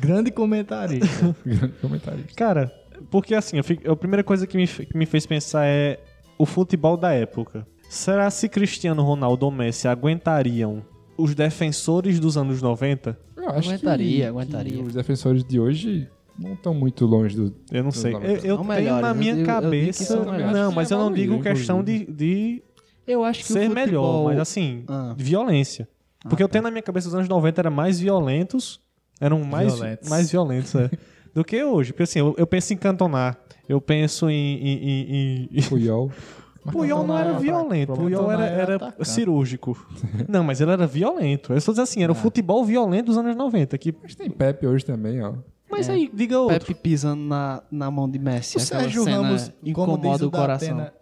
Grande 0.00 0.30
comentarista. 0.30 1.34
Grande 1.44 1.74
comentário. 1.80 2.24
Cara, 2.36 2.72
porque 3.10 3.34
assim, 3.34 3.56
eu 3.56 3.64
fico- 3.64 3.90
a 3.90 3.96
primeira 3.96 4.22
coisa 4.22 4.46
que 4.46 4.56
me, 4.56 4.66
que 4.66 4.96
me 4.96 5.06
fez 5.06 5.26
pensar 5.26 5.66
é 5.66 5.98
o 6.38 6.44
futebol 6.46 6.96
da 6.96 7.12
época. 7.12 7.66
Será 7.88 8.30
se 8.30 8.48
Cristiano 8.48 9.02
Ronaldo 9.02 9.46
ou 9.46 9.52
Messi 9.52 9.86
aguentariam 9.86 10.82
os 11.16 11.34
defensores 11.34 12.18
dos 12.18 12.36
anos 12.36 12.60
90? 12.60 13.16
Eu 13.36 13.48
acho 13.50 13.68
Aguentaria, 13.70 14.16
que, 14.16 14.24
aguentaria. 14.24 14.72
que 14.72 14.82
os 14.82 14.94
defensores 14.94 15.44
de 15.44 15.60
hoje 15.60 16.08
não 16.38 16.54
estão 16.54 16.74
muito 16.74 17.04
longe 17.06 17.36
do. 17.36 17.54
Eu 17.70 17.84
não 17.84 17.92
sei. 17.92 18.12
Eu, 18.14 18.20
90. 18.20 18.34
eu 18.34 18.40
tenho 18.56 18.64
melhores, 18.64 19.02
na 19.02 19.08
eu 19.10 19.14
minha 19.14 19.36
eu 19.36 19.46
cabeça. 19.46 20.16
melhores. 20.24 20.52
Não, 20.52 20.72
mas 20.72 20.90
eu 20.90 20.98
não 20.98 21.12
digo 21.12 21.40
questão 21.40 21.84
de, 21.84 22.04
de 22.06 22.62
Eu 23.06 23.24
acho 23.24 23.40
que 23.40 23.46
ser 23.52 23.58
o 23.58 23.62
futebol... 23.70 23.84
melhor, 23.86 24.24
mas 24.24 24.38
assim, 24.40 24.84
Ah. 24.88 25.14
violência. 25.16 25.88
Porque 26.28 26.42
eu 26.42 26.48
tenho 26.48 26.64
na 26.64 26.70
minha 26.70 26.82
cabeça 26.82 27.08
os 27.08 27.14
anos 27.14 27.28
90 27.28 27.60
eram 27.60 27.70
mais 27.70 28.00
violentos, 28.00 28.80
eram 29.20 29.44
mais 29.44 29.74
Violentos. 29.74 30.08
mais 30.08 30.30
violentos, 30.30 30.74
é, 30.74 30.90
do 31.34 31.44
que 31.44 31.62
hoje. 31.62 31.92
Porque 31.92 32.04
assim, 32.04 32.18
eu, 32.20 32.34
eu 32.38 32.46
penso 32.46 32.72
em 32.72 32.76
Cantona, 32.78 33.36
eu 33.68 33.78
penso 33.80 34.30
em. 34.30 34.56
em, 34.56 34.82
em, 34.84 35.48
em- 35.52 35.62
Puyol. 35.64 36.10
Puyol 36.72 37.06
não 37.06 37.18
era 37.18 37.34
violento, 37.34 37.92
Puyol 37.92 38.32
era, 38.32 38.48
Cantona 38.66 38.94
era 38.96 39.04
cirúrgico. 39.04 39.76
Não, 40.26 40.42
mas 40.42 40.62
ele 40.62 40.70
era 40.70 40.86
violento. 40.86 41.52
Eu 41.52 41.58
estou 41.58 41.74
dizendo 41.74 41.82
assim, 41.84 42.02
era 42.02 42.10
o 42.10 42.14
futebol 42.14 42.64
violento 42.64 43.04
dos 43.08 43.18
anos 43.18 43.36
90. 43.36 43.76
Que... 43.76 43.94
Mas 44.02 44.14
tem 44.14 44.30
Pepe 44.30 44.66
hoje 44.66 44.82
também, 44.82 45.22
ó. 45.22 45.34
Mas 45.70 45.90
aí, 45.90 46.10
diga 46.10 46.38
outro. 46.40 46.58
Pepe 46.60 46.74
pisando 46.74 47.22
na, 47.22 47.62
na 47.70 47.90
mão 47.90 48.08
de 48.08 48.18
Messi. 48.18 48.56
O 48.56 48.60
Sérgio 48.60 49.04
cena 49.04 49.16
Ramos, 49.18 49.52
como 49.74 49.98
diz 49.98 50.06
incomoda 50.14 50.24
o 50.24 50.28
o 50.28 50.30
coração. 50.30 50.76
Datena, 50.78 50.94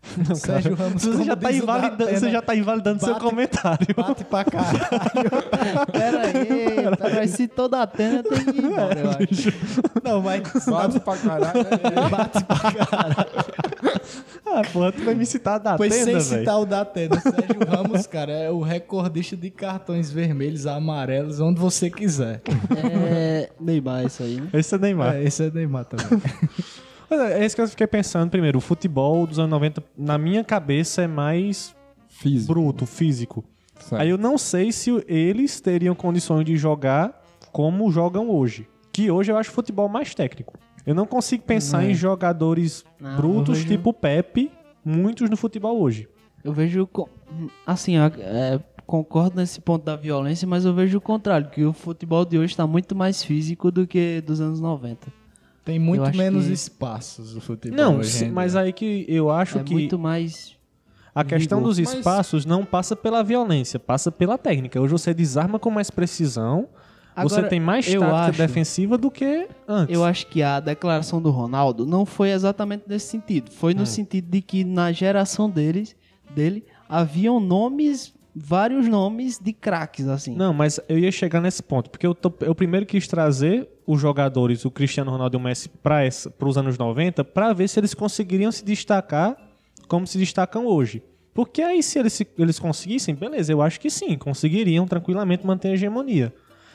o 0.30 0.34
Sérgio 0.34 0.74
Ramos, 0.74 1.04
Você 1.04 1.24
já, 1.24 1.36
tá 1.36 1.52
invalidando, 1.52 2.10
você 2.18 2.30
já 2.30 2.42
tá 2.42 2.56
invalidando 2.56 3.00
seu 3.00 3.12
bate- 3.14 3.24
comentário. 3.24 3.86
Bate 3.94 4.24
pra 4.24 4.44
caralho. 4.44 4.80
Pera 5.92 6.20
aí, 6.26 6.96
pera 6.96 7.20
aí, 7.20 7.28
se 7.28 7.46
toda 7.46 7.78
a 7.78 7.82
Atena 7.82 8.22
tem 8.22 8.44
que 8.44 8.58
ir 8.58 8.64
embora, 8.64 8.98
eu 8.98 9.10
acho. 9.10 9.52
Não, 10.02 10.22
mas... 10.22 10.42
Bate 10.66 11.00
pra 11.00 11.16
caralho. 11.16 11.58
né? 11.62 12.08
Bate 12.10 12.44
pra 12.44 12.58
caralho. 12.86 13.30
Ah, 14.46 14.62
porra, 14.72 14.90
tu 14.90 15.04
vai 15.04 15.14
me 15.14 15.24
citar 15.26 15.60
da 15.60 15.76
Pois 15.76 15.92
sem 15.94 16.06
tenda, 16.06 16.18
velho. 16.18 16.40
citar 16.40 16.58
o 16.60 16.66
Datena, 16.66 17.16
o 17.16 17.20
Sérgio 17.20 17.66
Ramos, 17.68 18.06
cara, 18.06 18.32
é 18.32 18.50
o 18.50 18.60
recordista 18.62 19.36
de 19.36 19.48
cartões 19.50 20.10
vermelhos, 20.10 20.66
amarelos, 20.66 21.38
onde 21.40 21.60
você 21.60 21.88
quiser. 21.88 22.40
É, 23.08 23.50
Neymar 23.60 24.06
isso 24.06 24.22
aí, 24.24 24.40
né? 24.40 24.48
Esse 24.52 24.74
é 24.74 24.78
Neymar. 24.78 25.14
É, 25.14 25.22
esse 25.24 25.44
é 25.44 25.50
Neymar 25.50 25.84
também. 25.84 26.20
Mas 27.10 27.20
É 27.20 27.44
isso 27.44 27.56
que 27.56 27.62
eu 27.62 27.68
fiquei 27.68 27.86
pensando 27.86 28.30
primeiro. 28.30 28.58
O 28.58 28.60
futebol 28.60 29.26
dos 29.26 29.38
anos 29.38 29.50
90, 29.50 29.82
na 29.96 30.16
minha 30.16 30.44
cabeça, 30.44 31.02
é 31.02 31.06
mais 31.06 31.74
Físico. 32.08 32.52
bruto, 32.52 32.86
físico. 32.86 33.44
Certo. 33.78 34.00
Aí 34.00 34.10
eu 34.10 34.18
não 34.18 34.36
sei 34.38 34.70
se 34.72 34.90
eles 35.08 35.60
teriam 35.60 35.94
condições 35.94 36.44
de 36.44 36.56
jogar 36.56 37.20
como 37.50 37.90
jogam 37.90 38.30
hoje. 38.30 38.68
Que 38.92 39.10
hoje 39.10 39.32
eu 39.32 39.36
acho 39.36 39.50
futebol 39.50 39.88
mais 39.88 40.14
técnico. 40.14 40.54
Eu 40.86 40.94
não 40.94 41.06
consigo 41.06 41.42
pensar 41.44 41.84
em 41.84 41.94
jogadores 41.94 42.84
Não, 43.00 43.16
brutos 43.16 43.58
vejo- 43.58 43.68
tipo 43.68 43.92
Pepe, 43.92 44.50
muitos 44.84 45.28
no 45.30 45.36
futebol 45.36 45.80
hoje. 45.80 46.08
Eu 46.44 46.52
vejo. 46.52 46.88
Assim, 47.66 47.96
é, 47.96 48.60
concordo 48.86 49.36
nesse 49.36 49.60
ponto 49.60 49.84
da 49.84 49.94
violência, 49.96 50.46
mas 50.48 50.64
eu 50.64 50.74
vejo 50.74 50.98
o 50.98 51.00
contrário, 51.00 51.48
que 51.50 51.64
o 51.64 51.72
futebol 51.72 52.24
de 52.24 52.38
hoje 52.38 52.52
está 52.52 52.66
muito 52.66 52.94
mais 52.96 53.22
físico 53.22 53.70
do 53.70 53.86
que 53.86 54.20
dos 54.22 54.40
anos 54.40 54.60
90. 54.60 55.12
Tem 55.64 55.78
muito 55.78 56.16
menos 56.16 56.46
que- 56.46 56.52
espaços 56.52 57.36
o 57.36 57.40
futebol. 57.40 57.76
Não, 57.76 57.98
hoje 57.98 58.30
mas 58.30 58.56
aí 58.56 58.72
que 58.72 59.04
eu 59.08 59.30
acho 59.30 59.58
é 59.58 59.62
que 59.62 59.72
muito 59.72 59.98
mais. 59.98 60.56
a 61.14 61.22
questão 61.24 61.58
vigor. 61.58 61.68
dos 61.70 61.78
Mas- 61.78 61.94
espaços 61.94 62.44
não 62.46 62.64
passa 62.64 62.96
pela 62.96 63.22
violência, 63.22 63.78
passa 63.78 64.10
pela 64.10 64.38
técnica. 64.38 64.80
Hoje 64.80 64.92
você 64.92 65.12
desarma 65.12 65.58
com 65.58 65.70
mais 65.70 65.90
precisão, 65.90 66.68
você 67.16 67.34
Agora, 67.34 67.48
tem 67.48 67.60
mais 67.60 67.84
tática 67.86 68.06
acho- 68.14 68.38
defensiva 68.38 68.96
do 68.96 69.10
que 69.10 69.48
antes. 69.68 69.94
Eu 69.94 70.04
acho 70.04 70.26
que 70.28 70.42
a 70.42 70.60
declaração 70.60 71.20
do 71.20 71.30
Ronaldo 71.30 71.84
não 71.84 72.06
foi 72.06 72.30
exatamente 72.30 72.84
nesse 72.86 73.08
sentido. 73.08 73.50
Foi 73.50 73.74
no 73.74 73.84
sentido 73.84 74.30
de 74.30 74.40
que 74.40 74.64
na 74.64 74.90
geração 74.92 75.50
deles, 75.50 75.94
dele 76.34 76.64
haviam 76.88 77.38
nomes, 77.40 78.14
vários 78.34 78.86
nomes 78.88 79.38
de 79.38 79.52
craques, 79.52 80.06
assim. 80.08 80.34
Não, 80.36 80.54
mas 80.54 80.80
eu 80.88 80.96
ia 80.98 81.10
chegar 81.12 81.40
nesse 81.40 81.62
ponto, 81.62 81.90
porque 81.90 82.06
eu, 82.06 82.14
tô- 82.14 82.32
eu 82.40 82.54
primeiro 82.54 82.86
quis 82.86 83.06
trazer 83.08 83.68
os 83.92 84.00
jogadores, 84.00 84.64
o 84.64 84.70
Cristiano 84.70 85.10
Ronaldo 85.10 85.36
e 85.36 85.38
o 85.38 85.40
Messi, 85.40 85.68
para 85.68 86.02
os 86.48 86.56
anos 86.58 86.76
90, 86.78 87.24
para 87.24 87.52
ver 87.52 87.68
se 87.68 87.80
eles 87.80 87.94
conseguiriam 87.94 88.52
se 88.52 88.64
destacar 88.64 89.36
como 89.88 90.06
se 90.06 90.18
destacam 90.18 90.66
hoje. 90.66 91.02
Porque 91.34 91.62
aí, 91.62 91.82
se 91.82 91.98
eles, 91.98 92.12
se- 92.12 92.26
eles 92.38 92.58
conseguissem, 92.58 93.14
beleza, 93.14 93.52
eu 93.52 93.62
acho 93.62 93.80
que 93.80 93.90
sim, 93.90 94.16
conseguiriam 94.18 94.86
tranquilamente 94.86 95.46
manter 95.46 95.68
a 95.68 95.72
hegemonia. 95.72 96.32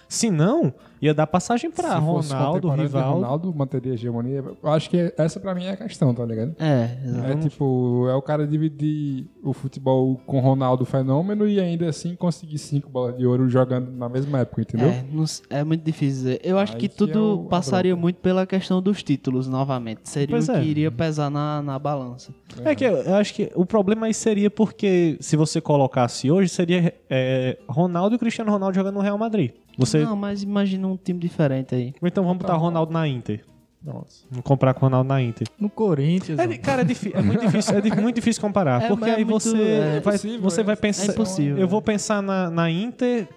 Se 0.07 0.29
não, 0.29 0.73
ia 1.05 1.13
dar 1.13 1.27
passagem 1.27 1.71
fosse 1.71 1.89
Ronaldo, 1.89 2.69
Rivaldo. 2.69 3.13
Ronaldo 3.15 3.53
manteria 3.55 3.91
a 3.91 3.95
hegemonia. 3.95 4.43
Eu 4.63 4.69
acho 4.71 4.89
que 4.89 5.13
essa 5.17 5.39
pra 5.39 5.53
mim 5.55 5.65
é 5.65 5.71
a 5.71 5.77
questão, 5.77 6.13
tá 6.13 6.25
ligado? 6.25 6.55
É, 6.59 6.97
É 7.31 7.35
tipo, 7.35 8.07
é 8.09 8.15
o 8.15 8.21
cara 8.21 8.45
dividir 8.47 9.27
o 9.43 9.53
futebol 9.53 10.19
com 10.25 10.39
Ronaldo 10.39 10.85
fenômeno 10.85 11.47
e 11.47 11.59
ainda 11.59 11.87
assim 11.89 12.15
conseguir 12.15 12.57
cinco 12.57 12.89
bolas 12.89 13.17
de 13.17 13.25
ouro 13.25 13.47
jogando 13.49 13.91
na 13.91 14.09
mesma 14.09 14.39
época, 14.39 14.61
entendeu? 14.61 14.87
É, 14.89 15.03
não 15.11 15.25
é 15.49 15.63
muito 15.63 15.83
difícil 15.83 16.15
dizer. 16.23 16.41
Eu 16.43 16.57
acho 16.57 16.73
Aí 16.73 16.79
que 16.79 16.87
que 16.89 16.95
tudo 16.95 17.17
é 17.17 17.21
o- 17.21 17.45
a 17.45 17.49
passaria 17.49 17.95
muito 17.95 18.17
pela 18.17 18.45
questão 18.45 18.81
dos 18.81 19.01
títulos, 19.03 19.47
novamente. 19.47 20.01
Seria 20.03 20.35
Pois 20.35 20.47
o 20.49 20.51
é. 20.53 20.59
que 20.61 20.65
iria 20.67 20.91
pesar 20.91 21.29
na, 21.29 21.61
na 21.61 21.79
balança. 21.79 22.33
É 22.63 22.73
que 22.75 22.83
eu, 22.85 22.97
eu 22.97 23.15
acho 23.15 23.33
que 23.33 23.51
o 23.55 23.65
problema 23.65 24.05
aí 24.07 24.13
seria 24.13 24.49
porque, 24.49 25.17
se 25.19 25.35
você 25.35 25.59
colocasse 25.59 26.29
hoje, 26.31 26.49
seria 26.49 26.93
é, 27.09 27.57
Ronaldo 27.67 28.15
e 28.15 28.19
Cristiano 28.19 28.51
Ronaldo 28.51 28.75
jogando 28.75 28.95
no 28.95 29.01
Real 29.01 29.17
Madrid. 29.17 29.51
Você, 29.77 29.99
Não, 30.05 30.15
mas 30.15 30.41
imagina 30.41 30.87
um 30.87 30.94
time 30.97 31.19
diferente 31.19 31.73
aí. 31.75 31.93
Ou 32.01 32.07
então 32.07 32.23
vamos 32.23 32.39
botar 32.39 32.55
Ronaldo 32.55 32.91
na 32.93 33.07
Inter. 33.07 33.43
Vamos 33.83 34.23
comprar 34.43 34.73
com 34.73 34.79
o 34.79 34.89
Ronaldo 34.89 35.07
na 35.07 35.21
Inter. 35.21 35.47
No 35.59 35.69
Corinthians. 35.69 36.39
É, 36.39 36.57
cara, 36.57 36.81
é, 36.81 37.17
é 37.19 37.21
muito 37.21 37.41
difícil, 37.45 37.77
é 37.77 37.81
di- 37.81 37.91
muito 38.01 38.15
difícil 38.15 38.41
comparar. 38.41 38.81
É, 38.81 38.87
porque 38.87 39.01
mas 39.01 39.13
é 39.13 39.15
aí 39.17 39.23
muito- 39.25 39.39
você 39.43 39.61
é 39.61 39.99
vai, 39.99 40.17
você 40.17 40.61
é. 40.61 40.63
vai 40.63 40.75
pensar. 40.75 41.03
É 41.03 41.13
impossível, 41.13 41.57
Eu 41.57 41.63
é. 41.63 41.67
vou 41.67 41.81
pensar 41.81 42.21
na, 42.21 42.49
na 42.49 42.69
Inter 42.71 43.27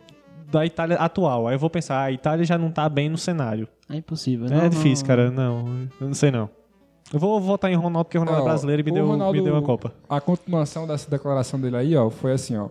da 0.51 0.65
Itália 0.65 0.97
atual. 0.97 1.47
Aí 1.49 1.55
eu 1.55 1.59
vou 1.59 1.69
pensar, 1.69 1.97
"Ah, 1.99 2.05
a 2.05 2.13
Itália 2.13 2.45
já 2.47 2.57
não 2.57 2.71
tá 2.71 2.89
bem 2.89 3.11
no 3.11 3.19
cenário. 3.19 3.69
É 3.91 3.97
impossível. 3.97 4.47
é 4.47 4.51
não, 4.51 4.69
difícil, 4.71 5.05
não. 5.05 5.07
cara. 5.07 5.31
Não, 5.31 5.89
eu 6.01 6.07
não 6.07 6.15
sei 6.15 6.31
não. 6.31 6.49
Eu 7.13 7.19
vou 7.19 7.39
votar 7.41 7.71
em 7.71 7.75
Ronaldo 7.75 8.05
porque 8.07 8.17
o 8.19 8.21
Ronaldo 8.21 8.41
é 8.41 8.43
Ó, 8.43 8.47
brasileiro 8.47 8.81
e 8.81 8.85
me 8.85 8.91
deu, 8.93 9.07
Ronaldo- 9.07 9.37
me 9.39 9.45
deu 9.45 9.53
uma 9.55 9.63
Copa. 9.63 9.93
A 10.09 10.21
continuação 10.21 10.87
dessa 10.87 11.11
declaração 11.11 11.61
dele 11.61 11.77
aí, 11.77 11.97
ó, 11.97 12.09
foi 12.11 12.33
assim, 12.33 12.57
ó. 12.57 12.69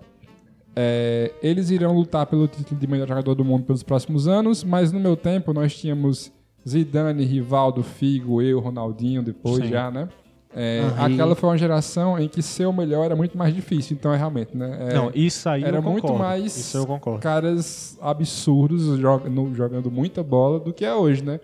É, 0.80 1.32
eles 1.42 1.72
irão 1.72 1.92
lutar 1.96 2.28
pelo 2.28 2.48
título 2.48 2.80
de 2.80 2.86
melhor 2.86 3.08
jogador 3.08 3.34
do 3.34 3.44
mundo 3.44 3.64
pelos 3.64 3.82
próximos 3.82 4.28
anos, 4.28 4.64
mas 4.64 4.92
no 4.92 5.00
meu 5.00 5.18
tempo 5.18 5.52
nós 5.52 5.76
tínhamos 5.76 6.32
Zidane, 6.68 7.26
Rivaldo, 7.26 7.82
Figo, 7.82 8.42
eu, 8.44 8.60
Ronaldinho, 8.60 9.24
depois 9.24 9.64
Sim. 9.64 9.70
já, 9.72 9.90
né? 9.90 10.08
É, 10.56 10.82
aquela 10.98 11.36
foi 11.36 11.50
uma 11.50 11.58
geração 11.58 12.18
em 12.20 12.28
que 12.28 12.42
ser 12.42 12.66
o 12.68 12.74
melhor 12.74 13.06
era 13.06 13.16
muito 13.16 13.38
mais 13.38 13.54
difícil, 13.56 13.96
então 14.00 14.14
é 14.14 14.18
realmente, 14.18 14.56
né? 14.56 14.88
É, 14.90 14.94
não, 14.94 15.12
isso 15.16 15.48
aí 15.50 15.64
era 15.64 15.78
eu 15.78 15.82
muito 15.82 16.02
concordo. 16.04 16.24
mais 16.24 16.56
Isso 16.58 16.78
eu 16.78 16.86
concordo. 16.86 17.20
caras 17.22 17.98
absurdos 18.02 18.98
joga- 19.00 19.30
no- 19.30 19.54
jogando 19.56 19.90
muita 19.92 20.22
bola 20.24 20.60
do 20.60 20.72
que 20.74 20.86
é 20.86 20.94
hoje, 20.94 21.24
né? 21.24 21.40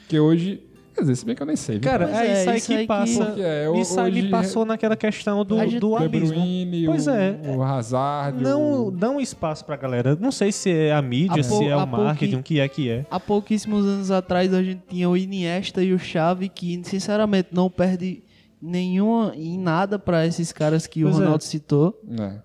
Porque 0.00 0.18
hoje, 0.18 0.62
quer 0.96 1.02
dizer, 1.02 1.16
se 1.16 1.24
bem 1.26 1.34
que 1.36 1.42
eu 1.42 1.46
nem 1.46 1.54
sei. 1.56 1.78
viu? 1.78 1.82
Cara, 1.90 2.06
Pois 2.08 2.18
é, 2.18 2.26
é, 2.26 2.40
isso 2.40 2.50
aí 2.50 2.56
isso 2.58 2.66
que 2.66 2.72
aí 2.74 2.80
que- 2.80 2.86
passa. 2.86 3.24
Porque 3.26 3.42
é, 3.42 3.68
o- 3.68 3.76
isso 3.76 4.00
aí 4.00 4.12
hoje- 4.12 4.28
passou 4.28 4.64
naquela 4.64 4.96
questão 4.96 5.44
do, 5.44 5.58
A 5.60 5.66
gente- 5.66 5.78
do 5.78 5.96
De 5.98 6.04
abismo. 6.04 6.28
Bruyne, 6.28 6.86
Pois 6.86 7.06
o, 7.06 7.10
é. 7.10 7.38
o 7.56 7.62
Hazard, 7.62 8.42
Não 8.42 8.86
o... 8.86 8.90
dá 8.90 9.10
um 9.10 9.20
espaço 9.20 9.64
pra 9.64 9.76
galera. 9.76 10.16
Não 10.20 10.32
sei 10.32 10.50
se 10.50 10.70
é 10.72 10.92
a 10.92 11.00
mídia, 11.02 11.40
Há 11.40 11.44
se 11.44 11.64
é 11.64 11.76
o 11.76 11.86
marketing, 11.86 12.36
o 12.36 12.42
que 12.42 12.58
é 12.60 12.68
que 12.68 12.90
é. 12.90 13.06
Há 13.10 13.20
pouquíssimos 13.20 13.84
anos 13.86 14.10
atrás 14.10 14.52
a 14.52 14.62
gente 14.62 14.82
tinha 14.88 15.08
o 15.08 15.16
Iniesta 15.16 15.82
e 15.82 15.92
o 15.92 15.98
Xavi 15.98 16.48
que, 16.48 16.80
sinceramente, 16.84 17.48
não 17.52 17.70
perde 17.70 18.22
nenhuma 18.60 19.32
em 19.36 19.58
nada 19.58 19.98
pra 19.98 20.26
esses 20.26 20.50
caras 20.52 20.86
que 20.86 21.02
Pois 21.02 21.14
o 21.16 21.18
é. 21.20 21.22
Ronaldo 21.24 21.44
citou. 21.44 22.00
É. 22.18 22.38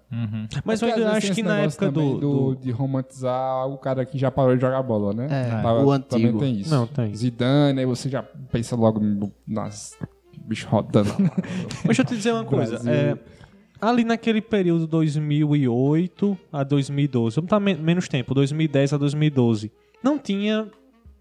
Mas 0.65 0.81
É 0.81 0.85
eu 0.85 0.89
porque, 0.89 0.99
ainda 1.01 1.07
às 1.17 1.23
vezes, 1.23 1.29
acho 1.29 1.33
que 1.33 1.43
na 1.43 1.59
época 1.59 1.85
também 1.91 2.19
do, 2.19 2.53
do- 2.53 2.61
De 2.61 2.71
romantizar 2.71 3.67
o 3.67 3.77
cara 3.77 4.05
que 4.05 4.17
já 4.17 4.29
parou 4.29 4.55
de 4.55 4.61
jogar 4.61 4.83
bola, 4.83 5.13
né? 5.13 5.27
É, 5.29 5.61
Tava- 5.61 5.83
o 5.85 5.99
Também 5.99 6.25
antigo. 6.27 6.39
tem 6.39 6.59
isso. 6.59 6.69
Não, 6.69 6.85
tem. 6.85 7.15
Zidane, 7.15 7.79
aí 7.79 7.85
você 7.85 8.09
já 8.09 8.21
pensa 8.23 8.75
logo 8.75 8.99
no- 8.99 9.31
nas 9.47 9.97
bicho 10.45 10.67
rodando. 10.67 11.09
Deixa 11.85 12.01
eu 12.01 12.05
te 12.05 12.15
dizer 12.17 12.33
uma 12.33 12.43
coisa. 12.43 12.77
É, 12.89 13.17
ali 13.79 14.03
naquele 14.03 14.41
período 14.41 14.85
2008 14.87 16.37
a 16.51 16.63
2012, 16.63 17.35
vamos 17.37 17.47
estar 17.47 17.59
men- 17.59 17.77
menos 17.77 18.07
tempo, 18.07 18.33
2010 18.33 18.93
a 18.93 18.97
2012, 18.97 19.71
não 20.03 20.17
tinha 20.19 20.67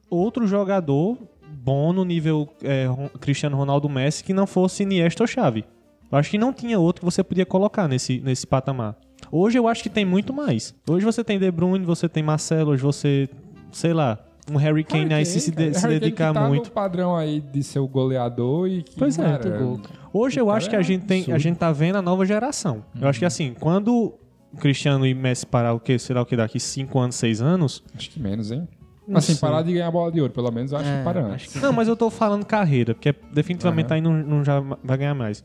outro 0.09 0.47
jogador 0.47 1.17
bom 1.63 1.93
no 1.93 2.05
nível 2.05 2.49
é, 2.63 2.87
Cristiano 3.21 3.57
Ronaldo 3.57 3.89
Messi 3.89 4.25
que 4.25 4.33
não 4.33 4.47
fosse 4.47 4.83
Iniesta 4.83 5.23
ou 5.23 5.27
Xavi. 5.27 5.65
Eu 6.11 6.19
acho 6.19 6.31
que 6.31 6.39
não 6.39 6.53
tinha 6.53 6.79
outro 6.79 7.01
que 7.01 7.05
você 7.05 7.23
podia 7.23 7.47
colocar 7.47 7.87
nesse, 7.87 8.19
nesse 8.21 8.47
patamar. 8.47 8.97
Hoje 9.31 9.59
eu 9.59 9.69
acho 9.69 9.83
que 9.83 9.89
tem 9.91 10.05
muito 10.05 10.33
mais. 10.33 10.75
Hoje 10.89 11.05
você 11.05 11.23
tem 11.23 11.39
De 11.39 11.51
Bruyne, 11.51 11.85
você 11.85 12.09
tem 12.09 12.23
Marcelo, 12.23 12.73
hoje 12.73 12.83
você, 12.83 13.29
sei 13.71 13.93
lá, 13.93 14.19
um 14.51 14.57
Harry 14.57 14.83
Kane 14.83 15.15
aí 15.15 15.25
se, 15.25 15.39
se, 15.41 15.51
de- 15.53 15.73
se 15.75 15.83
Kane 15.83 16.01
dedicar 16.01 16.29
que 16.29 16.35
tá 16.41 16.49
muito. 16.49 16.65
no 16.65 16.71
padrão 16.73 17.15
aí 17.15 17.41
de 17.41 17.63
ser 17.63 17.79
o 17.79 17.87
goleador 17.87 18.67
e 18.69 18.83
que, 18.83 18.97
Pois 18.99 19.19
é, 19.19 19.23
cara, 19.23 19.59
gol, 19.59 19.81
Hoje 20.13 20.41
eu 20.41 20.51
acho 20.51 20.69
que 20.69 20.75
a 20.75 20.81
é 20.81 20.83
gente 20.83 21.05
tem, 21.05 21.19
a 21.19 21.23
absurdo. 21.23 21.39
gente 21.41 21.57
tá 21.59 21.71
vendo 21.71 21.97
a 21.97 22.03
nova 22.03 22.25
geração. 22.27 22.83
Eu 23.01 23.07
acho 23.07 23.19
que 23.21 23.25
assim, 23.25 23.55
quando 23.61 24.15
o 24.53 24.57
Cristiano 24.57 25.07
e 25.07 25.15
Messi 25.15 25.47
parar 25.47 25.75
o 25.75 25.79
que, 25.79 25.97
sei 25.99 26.17
lá 26.17 26.23
o 26.23 26.27
que 26.27 26.35
daqui 26.37 26.59
5 26.59 26.99
anos, 26.99 27.15
6 27.15 27.41
anos. 27.41 27.85
Acho 27.95 28.11
que 28.11 28.19
menos, 28.19 28.51
hein? 28.51 28.67
Não 29.11 29.19
assim, 29.19 29.33
sei. 29.35 29.41
parar 29.41 29.63
de 29.63 29.73
ganhar 29.73 29.91
bola 29.91 30.11
de 30.13 30.21
ouro, 30.21 30.33
pelo 30.33 30.51
menos 30.51 30.73
eu 30.73 30.79
acho 30.79 30.89
É, 30.89 30.99
que 30.99 31.05
para 31.05 31.21
acho 31.21 31.33
antes. 31.33 31.53
que- 31.53 31.59
Não, 31.59 31.73
mas 31.73 31.89
eu 31.89 31.97
tô 31.97 32.09
falando 32.11 32.45
carreira, 32.47 32.95
porque 32.95 33.15
definitivamente 33.33 33.87
Aham. 33.87 33.95
aí 33.95 34.01
não, 34.01 34.13
não 34.13 34.45
já 34.45 34.61
vai 34.61 34.97
ganhar 34.99 35.15
mais. 35.15 35.45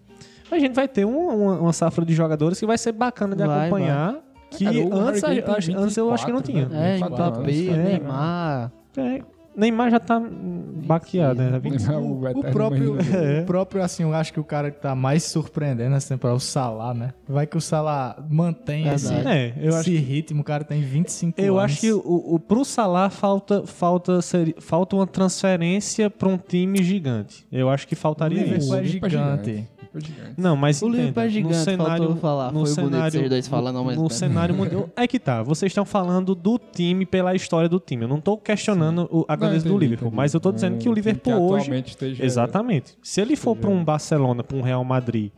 A 0.51 0.59
gente 0.59 0.74
vai 0.76 0.88
ter 0.88 1.05
um- 1.05 1.28
uma, 1.43 1.53
uma 1.59 1.74
safra 1.74 2.05
de 2.05 2.13
jogadores 2.13 2.59
que 2.59 2.66
vai 2.66 2.78
ser 2.78 2.91
bacana 2.91 3.36
de 3.36 3.43
Vai, 3.45 3.61
acompanhar. 3.68 4.16
Que 4.51 4.63
Cara, 4.66 4.78
o 4.78 4.93
antes, 4.93 5.22
Harry 5.24 5.39
a- 5.39 5.43
Kane 5.43 5.57
acho- 5.57 5.68
tem 5.68 5.76
antes 5.76 5.97
eu 5.97 6.11
acho 6.13 6.26
que 6.26 6.32
não 6.32 6.39
24, 6.39 6.70
tinha. 6.70 6.80
né? 6.80 6.91
É, 6.91 6.97
24 6.97 7.41
Mbappé, 7.41 7.66
é, 7.66 7.84
Neymar. 7.84 8.72
É, 8.95 9.22
Neymar 9.56 9.89
já 9.89 9.99
tá 9.99 10.20
baqueado, 10.20 11.41
né? 11.41 11.60
25. 11.60 11.93
O, 11.99 12.22
O 12.39 12.43
próprio. 12.51 12.97
É. 13.16 13.41
o 13.41 13.45
próprio, 13.45 13.82
assim, 13.84 14.03
eu 14.03 14.14
acho 14.14 14.32
que 14.34 14.39
o 14.39 14.43
cara 14.43 14.70
que 14.72 14.80
tá 14.80 14.93
mais 14.95 15.24
surpreendendo 15.24 15.91
nessa 15.91 16.10
temporada 16.10 16.36
é 16.36 16.38
o 16.38 16.39
Salah, 16.39 16.93
né? 16.93 17.14
Vai 17.28 17.47
que 17.47 17.58
o 17.58 17.62
Salah 17.62 18.18
mantém 18.30 18.88
esse, 18.89 19.14
É, 19.14 19.53
eu 19.58 19.76
acho 19.76 19.89
esse 19.89 19.97
ritmo, 19.97 20.41
o 20.41 20.43
cara 20.43 20.64
tem 20.64 20.82
25 20.82 21.39
Eu 21.39 21.58
anos. 21.60 21.72
acho 21.72 21.82
que 21.82 21.91
o, 21.91 21.99
o, 22.36 22.39
pro 22.39 22.64
Salah 22.66 23.10
falta, 23.10 23.66
falta, 23.66 24.20
falta 24.60 24.95
uma 24.95 25.08
transferência 25.08 26.10
pra 26.10 26.28
um 26.30 26.38
time 26.38 26.84
gigante. 26.84 27.45
Eu 27.51 27.70
acho 27.70 27.88
que 27.88 27.93
o 27.93 27.97
faltaria 27.97 28.39
Liverpool 28.43 28.66
isso. 28.66 28.76
é 28.76 28.80
é 28.80 28.84
gigante. 28.84 29.12
gigante. 29.16 29.68
Foi 29.96 30.02
gigante. 30.02 30.34
Não, 30.38 30.58
mas 30.58 30.82
O 30.82 30.89
Liverpool 30.89 31.24
é 31.24 31.28
entenda, 31.28 31.30
gigante, 31.30 31.56
no 31.58 31.64
cenário, 31.64 31.98
faltou 32.04 32.16
falar. 32.18 32.52
no 32.52 32.66
Foi 32.66 32.76
bonito 32.76 32.91
cenário, 32.91 33.12
vocês 33.12 33.30
dois 33.30 33.48
falando 33.48 33.78
ao 33.78 33.86
mesmo 33.86 34.02
no 34.04 34.08
tempo. 34.10 34.20
cenário 34.20 34.54
mundial. 34.56 34.89
É 34.98 35.08
que 35.08 35.18
tá, 35.20 35.41
vocês 35.41 35.70
estão 35.70 35.86
falando 35.86 36.36
do 36.36 36.60
time 36.60 37.06
pela 37.06 37.34
história 37.34 37.70
do 37.70 37.80
time. 37.80 38.04
Eu 38.04 38.10
não 38.10 38.20
tô 38.20 38.36
questionando 38.38 39.08
o- 39.10 39.24
a 39.28 39.34
Não, 39.34 39.39
grandeza 39.39 39.70
do 39.70 39.78
Liverpool, 39.78 40.08
entendi. 40.08 40.18
mas 40.18 40.34
eu 40.34 40.39
tô 40.41 40.52
dizendo 40.52 40.78
que 40.78 40.89
o 40.89 40.93
Liverpool 40.93 41.34
que 41.34 41.54
hoje 41.54 41.84
esteja- 41.88 42.26
Exatamente. 42.26 42.98
Se 43.02 43.22
ele 43.22 43.38
for 43.38 43.56
pra 43.56 43.70
um 43.70 43.84
Barcelona, 43.86 44.43
pra 44.43 44.58
um 44.58 44.62
Real 44.62 44.84
Madrid, 44.84 45.32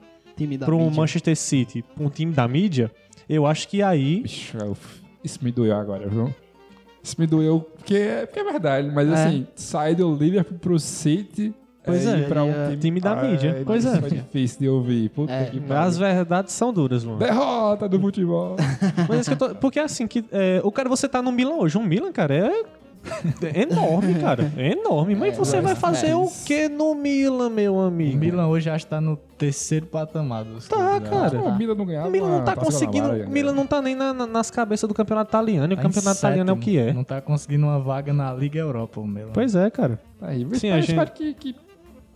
pra 0.66 0.74
um 0.76 0.86
mídia. 0.86 0.96
Manchester 0.98 1.36
City, 1.38 1.84
pra 1.96 2.04
um 2.04 2.10
time 2.10 2.34
da 2.34 2.48
mídia, 2.48 2.92
eu 3.30 3.46
acho 3.46 3.68
que 3.68 3.84
aí 3.84 4.22
Bicho, 4.22 4.58
isso 5.24 5.38
me 5.44 5.52
doeu 5.52 5.76
agora, 5.76 6.08
viu? 6.08 6.34
Isso 7.04 7.16
me 7.20 7.28
doeu 7.28 7.60
porque 7.62 7.94
é, 7.96 8.26
porque 8.26 8.40
é 8.40 8.44
verdade, 8.44 8.92
mas 8.92 9.08
É. 9.08 9.14
assim, 9.14 9.48
sai 9.56 9.94
do 9.94 10.16
Liverpool 10.16 10.58
pro 10.58 10.80
City. 10.80 11.54
Pois 11.88 12.06
é, 12.06 12.20
é, 12.20 12.24
pra 12.24 12.44
um 12.44 12.50
é, 12.52 12.66
time, 12.66 12.78
time 12.78 13.00
da 13.02 13.16
mídia. 13.16 13.64
Pois 13.66 13.84
isso 13.84 13.96
é. 13.96 14.00
Foi 14.02 14.10
difícil 14.12 14.60
de 14.60 14.70
ouvir. 14.70 15.10
Puta 15.10 15.34
É, 15.34 15.46
que 15.46 15.60
pariu. 15.60 15.84
as 15.84 15.98
verdades 15.98 16.54
são 16.54 16.72
duras, 16.72 17.04
Luan. 17.04 17.18
Derrota 17.18 17.90
do 17.90 18.00
futebol. 18.00 18.56
Mas 19.10 19.18
é 19.18 19.22
isso 19.22 19.36
que 19.36 19.44
eu 19.44 19.50
tô- 19.50 19.56
porque 19.56 19.80
assim, 19.80 20.08
que, 20.08 20.24
é, 20.32 20.62
o 20.64 20.72
cara, 20.72 20.88
você 20.90 21.08
tá 21.08 21.22
no 21.22 21.32
Milan 21.32 21.56
hoje. 21.56 21.78
Um 21.78 21.84
Milan, 21.84 22.12
cara, 22.12 22.36
é 22.36 22.64
É 23.42 23.62
enorme, 23.64 24.16
cara. 24.16 24.52
É 24.58 24.74
enorme. 24.74 25.16
Mas 25.16 25.38
você 25.38 25.62
vai 25.62 25.76
fazer 25.76 26.14
o 26.14 26.28
que 26.46 26.68
no 26.68 26.94
Milan, 26.94 27.50
meu 27.50 27.76
O 27.76 27.80
amigo? 27.80 28.18
Milan 28.18 28.48
hoje 28.48 28.70
acho 28.70 28.84
que 28.86 28.90
tá 28.90 29.00
no 29.00 29.16
terceiro 29.38 29.86
patamar 29.86 30.44
dos 30.44 30.68
Tá, 30.68 31.00
né? 31.00 31.10
cara. 31.10 31.40
O 31.40 31.56
Milan 31.58 31.76
não 31.76 31.86
ganhava. 31.86 32.08
O 32.10 32.12
Milan 32.12 32.30
não 32.30 32.44
tá 32.44 32.56
conseguindo. 32.56 33.10
O 33.10 33.30
Milan 33.30 33.54
não 33.54 33.66
tá 33.66 33.82
nem 33.82 33.96
na- 33.96 34.14
na- 34.14 34.28
nas 34.28 34.52
cabeças 34.52 34.88
do 34.90 34.94
campeonato 34.94 35.30
italiano. 35.30 35.72
E 35.72 35.76
o 35.76 35.78
Tá 35.78 35.84
campeonato 35.84 36.18
italiano 36.18 36.50
é 36.50 36.54
o 36.54 36.58
que 36.58 36.78
é. 36.78 36.92
Não 36.92 37.04
tá 37.06 37.22
conseguindo 37.22 37.66
uma 37.66 37.80
vaga 37.80 38.12
na 38.12 38.34
Liga 38.34 38.60
Europa, 38.60 39.00
o 39.00 39.08
Milan. 39.08 39.30
Pois 39.34 39.56
é, 39.56 39.70
cara. 39.70 40.00
Tá 40.20 40.28
aí. 40.28 40.42
Eu 40.42 40.50
Sim, 40.50 40.56
espero, 40.56 40.74
a 40.74 40.78
eu 40.78 40.82
gente- 40.82 40.90
espero 40.92 41.12
que, 41.12 41.34
que 41.34 41.56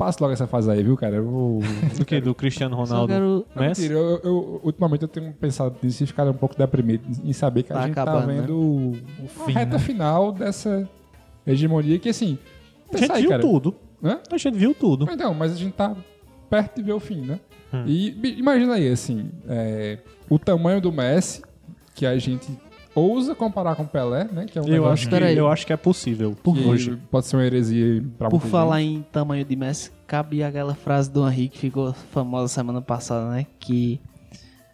passe 0.02 0.18
logo 0.20 0.34
essa 0.34 0.48
fase 0.48 0.72
aí, 0.72 0.82
viu, 0.82 0.98
cara? 0.98 1.18
Eu 1.18 1.26
vou. 1.30 1.60
Do 1.96 2.04
que? 2.04 2.20
Do 2.20 2.34
Cristiano 2.34 2.76
Ronaldo. 2.76 3.14
quero. 3.14 3.46
Messi? 3.56 3.82
mentira, 3.84 3.94
eu, 4.00 4.20
eu- 4.24 4.62
ultimamente 4.64 5.04
eu 5.04 5.08
tenho 5.08 5.32
pensado 5.34 5.76
nisso 5.84 6.04
e 6.04 6.08
ficado 6.08 6.32
um 6.32 6.34
pouco 6.34 6.58
deprimido 6.58 7.04
em 7.24 7.32
saber 7.34 7.62
que 7.62 7.70
Tá 7.70 7.82
a 7.82 7.88
gente 7.88 7.92
acabando, 7.92 8.22
tá 8.22 8.28
né? 8.28 8.42
vendo 8.42 8.58
o, 8.58 8.98
fim, 9.46 9.52
a 9.56 9.60
reta 9.60 9.74
né? 9.74 9.80
final 9.80 10.32
dessa 10.32 10.90
hegemonia 11.46 12.00
que, 12.00 12.10
assim. 12.10 12.40
A 12.92 12.98
gente 12.98 13.12
aí, 13.12 13.22
viu 13.22 13.30
cara. 13.30 13.42
tudo. 13.44 13.76
Hã? 14.04 14.20
A 14.32 14.38
gente 14.38 14.58
viu 14.58 14.74
tudo. 14.74 15.08
Então, 15.12 15.34
mas 15.36 15.54
a 15.54 15.56
gente 15.56 15.74
tá 15.74 15.96
perto 16.50 16.78
de 16.78 16.82
ver 16.84 16.94
o 16.94 17.00
fim, 17.00 17.22
né? 17.22 17.40
Hum. 17.72 17.84
E 17.86 18.36
imagina 18.40 18.74
aí, 18.74 18.90
assim, 18.92 19.30
é, 19.48 20.00
o 20.28 20.40
tamanho 20.40 20.82
do 20.82 20.92
Messi, 20.92 21.44
que 21.94 22.08
a 22.08 22.18
gente 22.18 22.50
ousa 22.96 23.34
comparar 23.36 23.76
com 23.76 23.84
o 23.84 23.88
Pelé, 23.88 24.28
né? 24.32 24.46
Que 24.46 24.60
é 24.60 24.62
um 24.62 24.68
Eu 24.68 24.88
acho, 24.90 25.08
que, 25.08 25.16
eu 25.16 25.48
acho 25.48 25.66
que 25.66 25.74
é 25.74 25.78
possível. 25.78 26.36
que 26.44 26.50
Hoje. 26.50 26.98
pode 27.10 27.26
ser 27.28 27.36
uma 27.38 27.46
heresia 27.46 28.04
pra 28.18 28.30
Por 28.30 28.42
falar 28.42 28.82
em 28.82 29.04
tamanho 29.12 29.46
de 29.46 29.56
Messi, 29.56 29.92
cabe 30.08 30.44
aquela 30.44 30.76
frase 30.76 31.10
do 31.10 31.28
Henrique 31.28 31.56
que 31.56 31.60
ficou 31.60 31.94
famosa 31.94 32.48
semana 32.48 32.82
passada, 32.82 33.30
né? 33.30 33.46
Que 33.60 34.00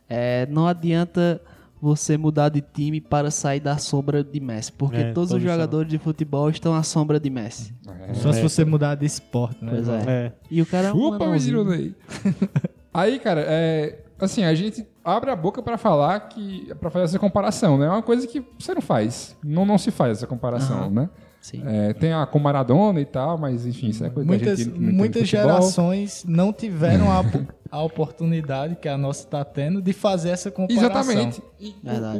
é, 0.10 0.48
não 0.50 0.68
adianta 0.68 1.42
você 1.80 2.18
mudar 2.18 2.50
de 2.50 2.60
time 2.62 3.00
para 3.00 3.30
sair 3.30 3.60
da 3.60 3.78
sombra 3.78 4.24
de 4.24 4.40
Messi, 4.40 4.72
porque 4.72 4.98
É, 4.98 5.14
todos 5.14 5.32
os 5.32 5.42
jogadores 5.42 5.88
de 5.90 6.00
futebol 6.00 6.50
estão 6.50 6.74
à 6.74 6.82
sombra 6.82 7.20
de 7.20 7.30
Messi. 7.30 7.72
gente. 8.08 8.18
Só 8.18 8.34
se 8.34 8.42
você 8.42 8.66
mudar 8.66 8.96
de 8.96 9.06
esporte, 9.06 9.64
né? 9.64 9.72
Pois 9.76 9.88
é. 9.88 10.04
É. 10.08 10.32
E 10.50 10.60
o 10.62 10.66
cara 10.66 10.88
é 10.88 10.94
um 10.94 11.12
Chupa, 11.12 11.28
menino 11.28 11.64
Ney. 11.64 11.94
Aí, 12.92 13.20
cara, 13.20 13.42
é, 13.46 14.00
assim, 14.26 14.44
a 14.44 14.54
gente 14.56 14.86
abre 15.04 15.30
a 15.30 15.36
boca 15.36 15.62
pra 15.62 15.78
falar 15.78 16.20
que 16.22 16.74
para 16.80 16.90
fazer 16.90 17.06
essa 17.06 17.20
comparação, 17.20 17.78
né? 17.78 17.86
É 17.86 17.90
uma 17.90 18.02
coisa 18.02 18.28
que 18.28 18.44
você 18.60 18.74
não 18.74 18.82
faz. 18.82 19.38
Não, 19.44 19.66
não 19.66 19.78
se 19.78 19.92
faz 19.92 20.18
essa 20.18 20.28
comparação, 20.28 20.80
Aham. 20.84 20.90
né? 20.90 21.10
Sim. 21.40 21.64
É, 21.66 21.94
tem 21.94 22.12
a 22.12 22.26
com 22.26 22.40
Maradona 22.40 23.00
e 23.00 23.06
tal, 23.06 23.38
mas 23.38 23.66
enfim, 23.66 23.90
isso 23.90 24.04
é 24.04 24.10
coisa 24.10 24.28
da 24.28 24.36
Muitas, 24.36 24.60
gente 24.60 24.78
muitas 24.78 25.28
gerações 25.28 26.26
não 26.28 26.52
tiveram 26.52 27.12
a, 27.12 27.24
a 27.72 27.82
oportunidade 27.84 28.76
que 28.76 28.90
a 28.90 28.98
nossa 28.98 29.24
está 29.24 29.46
tendo 29.46 29.82
de 29.82 29.94
fazer 29.94 30.30
essa 30.32 30.52
comparação. 30.52 30.90
Exatamente. 30.90 31.42
E 31.60 31.76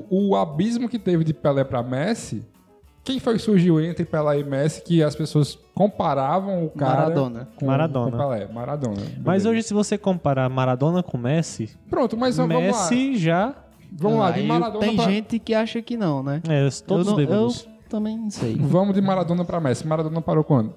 o, 0.10 0.30
o 0.30 0.36
abismo 0.36 0.88
que 0.88 1.00
teve 1.00 1.24
de 1.24 1.34
Pelé 1.34 1.64
pra 1.64 1.84
Messi, 1.84 2.46
quem 3.08 3.20
foi 3.20 3.36
que 3.36 3.42
surgiu 3.42 3.80
entre 3.80 4.04
Pelé 4.04 4.40
e 4.40 4.44
Messi 4.44 4.84
que 4.84 5.02
as 5.02 5.16
pessoas 5.16 5.58
comparavam 5.74 6.66
o 6.66 6.70
cara 6.72 7.04
Maradona. 7.04 7.48
com, 7.56 7.66
Maradona. 7.66 8.12
com 8.12 8.18
Pelé? 8.18 8.48
Maradona. 8.54 8.98
Mas 8.98 9.44
beleza. 9.44 9.50
hoje, 9.50 9.64
se 9.64 9.74
você 9.74 9.98
comparar 9.98 10.50
Maradona 10.50 11.02
com 11.02 11.18
Messi, 11.18 11.70
Pronto, 11.90 12.18
mas 12.18 12.36
vamos 12.36 12.54
lá. 12.54 12.62
Messi 12.62 13.18
já. 13.18 13.56
Vamos 13.90 14.20
lá, 14.20 14.32
de 14.32 14.44
Maradona 14.44 14.86
tem 14.86 14.96
pra... 14.98 15.06
gente 15.06 15.40
que 15.40 15.54
acha 15.54 15.82
que 15.82 15.96
não, 15.96 16.22
né? 16.22 16.42
É, 16.50 16.68
todos 16.86 17.08
eu, 17.08 17.14
não, 17.14 17.22
eu 17.22 17.50
também 17.88 18.18
não 18.18 18.30
sei. 18.30 18.58
Vamos 18.60 18.94
de 18.94 19.02
Maradona 19.02 19.46
pra 19.46 19.62
Messi. 19.62 19.88
Maradona 19.88 20.22
parou 20.22 20.44
quando? 20.44 20.74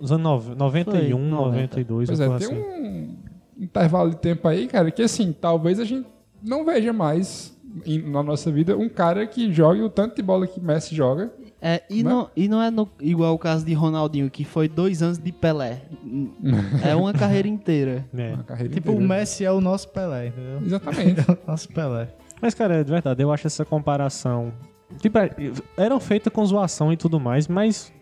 Os 0.00 0.10
anos 0.10 0.24
nove- 0.24 0.54
91, 0.56 1.16
Foi, 1.16 1.28
90. 1.28 1.36
92, 1.80 2.08
Pois 2.08 2.18
é, 2.20 2.26
tem 2.26 2.34
assim. 2.34 2.54
um 2.58 3.16
intervalo 3.56 4.10
de 4.10 4.16
tempo 4.16 4.48
aí, 4.48 4.66
cara, 4.66 4.90
que 4.90 5.02
assim, 5.02 5.32
talvez 5.32 5.78
a 5.78 5.84
gente 5.84 6.08
não 6.42 6.64
veja 6.64 6.92
mais 6.92 7.56
na 8.04 8.22
nossa 8.22 8.50
vida 8.50 8.76
um 8.76 8.88
cara 8.88 9.26
que 9.26 9.52
jogue 9.52 9.80
o 9.82 9.88
tanto 9.88 10.16
de 10.16 10.22
bola 10.22 10.46
que 10.46 10.60
Messi 10.60 10.94
joga. 10.94 11.30
É, 11.62 11.82
e, 11.90 12.02
Né? 12.02 12.08
não, 12.10 12.30
e 12.34 12.48
não 12.48 12.62
é 12.62 12.70
no- 12.70 12.88
igual 13.00 13.34
o 13.34 13.38
caso 13.38 13.64
de 13.66 13.74
Ronaldinho, 13.74 14.30
que 14.30 14.44
foi 14.44 14.66
dois 14.68 15.02
anos 15.02 15.18
de 15.18 15.30
Pelé. 15.30 15.82
É 16.84 16.94
uma 16.96 17.12
carreira 17.12 17.46
inteira. 17.48 18.04
É. 18.16 18.34
Na 18.36 18.42
carreira 18.42 18.72
Tipo, 18.72 18.90
o 18.92 18.94
inteira. 18.94 19.14
Messi 19.14 19.44
é 19.44 19.52
o 19.52 19.60
nosso 19.60 19.88
Pelé, 19.90 20.28
entendeu? 20.28 20.60
Exatamente. 20.64 21.20
É 21.20 21.32
o 21.32 21.38
nosso 21.46 21.68
Pelé. 21.68 22.08
Mas, 22.40 22.54
cara, 22.54 22.76
é 22.76 22.84
de 22.84 22.90
verdade, 22.90 23.22
eu 23.22 23.30
acho 23.30 23.46
essa 23.46 23.64
comparação. 23.64 24.52
Tipo, 24.98 25.18
é, 25.18 25.30
eram 25.76 26.00
feitas 26.00 26.32
com 26.32 26.44
zoação 26.46 26.90
e 26.92 26.96
tudo 26.96 27.20
mais, 27.20 27.46
mas 27.46 27.92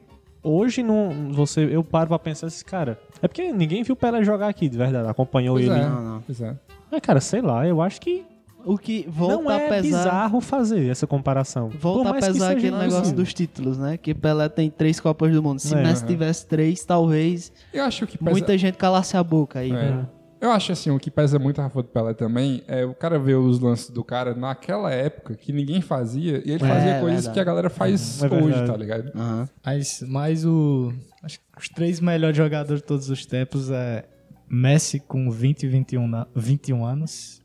hoje 0.42 0.82
não. 0.82 1.32
Você, 1.32 1.64
eu 1.64 1.82
paro 1.82 2.08
pra 2.08 2.18
pensar 2.18 2.46
assim, 2.46 2.64
cara. 2.64 2.96
É 3.20 3.26
porque 3.26 3.52
ninguém 3.52 3.82
viu 3.82 3.94
o 3.94 3.96
Pelé 3.96 4.22
jogar 4.22 4.46
aqui, 4.48 4.68
de 4.68 4.78
verdade. 4.78 5.08
Acompanhou 5.08 5.56
Pois 5.56 5.66
ele. 5.66 5.74
é, 5.78 5.82
Não, 5.84 6.00
não. 6.00 6.22
pois 6.22 6.40
é. 6.40 6.54
Mas, 6.90 7.00
cara, 7.00 7.20
sei 7.20 7.40
lá, 7.42 7.66
eu 7.66 7.82
acho 7.82 8.00
que 8.00 8.24
O 8.64 8.76
que 8.76 9.06
volta 9.08 9.42
não 9.42 9.48
a 9.50 9.54
é 9.54 9.68
pesar. 9.68 9.82
bizarro 9.82 10.40
fazer 10.40 10.88
essa 10.90 11.06
comparação. 11.06 11.68
Volta 11.70 12.10
a 12.10 12.14
pesar 12.14 12.52
aquele 12.52 12.76
negócio 12.76 13.14
dos 13.14 13.32
títulos, 13.32 13.78
né? 13.78 13.96
Que 13.96 14.14
Pelé 14.14 14.48
tem 14.48 14.68
três 14.70 15.00
Copas 15.00 15.32
do 15.32 15.42
Mundo. 15.42 15.58
Se 15.60 15.74
É. 15.74 15.82
Messi 15.82 16.02
Aham. 16.02 16.06
tivesse 16.12 16.46
três, 16.46 16.84
talvez 16.84 17.52
Eu 17.72 17.84
acho 17.84 18.06
que 18.06 18.18
pesa... 18.18 18.30
muita 18.30 18.58
gente 18.58 18.76
calasse 18.76 19.16
a 19.16 19.22
boca 19.22 19.60
aí. 19.60 19.72
É. 19.72 20.04
Eu 20.40 20.52
acho 20.52 20.70
assim, 20.70 20.88
o 20.90 21.00
que 21.00 21.10
pesa 21.10 21.36
muito 21.38 21.60
a 21.60 21.64
favor 21.64 21.82
do 21.82 21.88
Pelé 21.88 22.14
também 22.14 22.62
é 22.68 22.84
o 22.84 22.94
cara 22.94 23.18
ver 23.18 23.34
os 23.34 23.58
lances 23.58 23.90
do 23.90 24.04
cara 24.04 24.34
naquela 24.34 24.92
época 24.92 25.34
que 25.34 25.52
ninguém 25.52 25.80
fazia 25.80 26.42
e 26.44 26.52
ele 26.52 26.64
É, 26.64 26.68
fazia 26.68 27.00
coisas 27.00 27.24
verdade. 27.24 27.30
que 27.34 27.40
a 27.40 27.44
galera 27.44 27.68
faz 27.70 28.22
É 28.22 28.26
hoje, 28.26 28.40
verdade. 28.44 28.66
tá 28.70 28.76
ligado? 28.76 29.12
Aham. 29.16 29.48
Mas, 29.66 30.04
mas 30.06 30.44
o. 30.44 30.92
Acho 31.24 31.40
que 31.40 31.44
os 31.58 31.68
três 31.68 31.98
melhores 32.00 32.36
jogadores 32.36 32.80
de 32.80 32.86
todos 32.86 33.10
os 33.10 33.26
tempos 33.26 33.68
é 33.70 34.04
Messi 34.48 35.00
com 35.00 35.28
20 35.30 35.64
e 35.64 35.68
21, 35.68 36.06
na- 36.06 36.26
21 36.36 36.84
anos. 36.84 37.37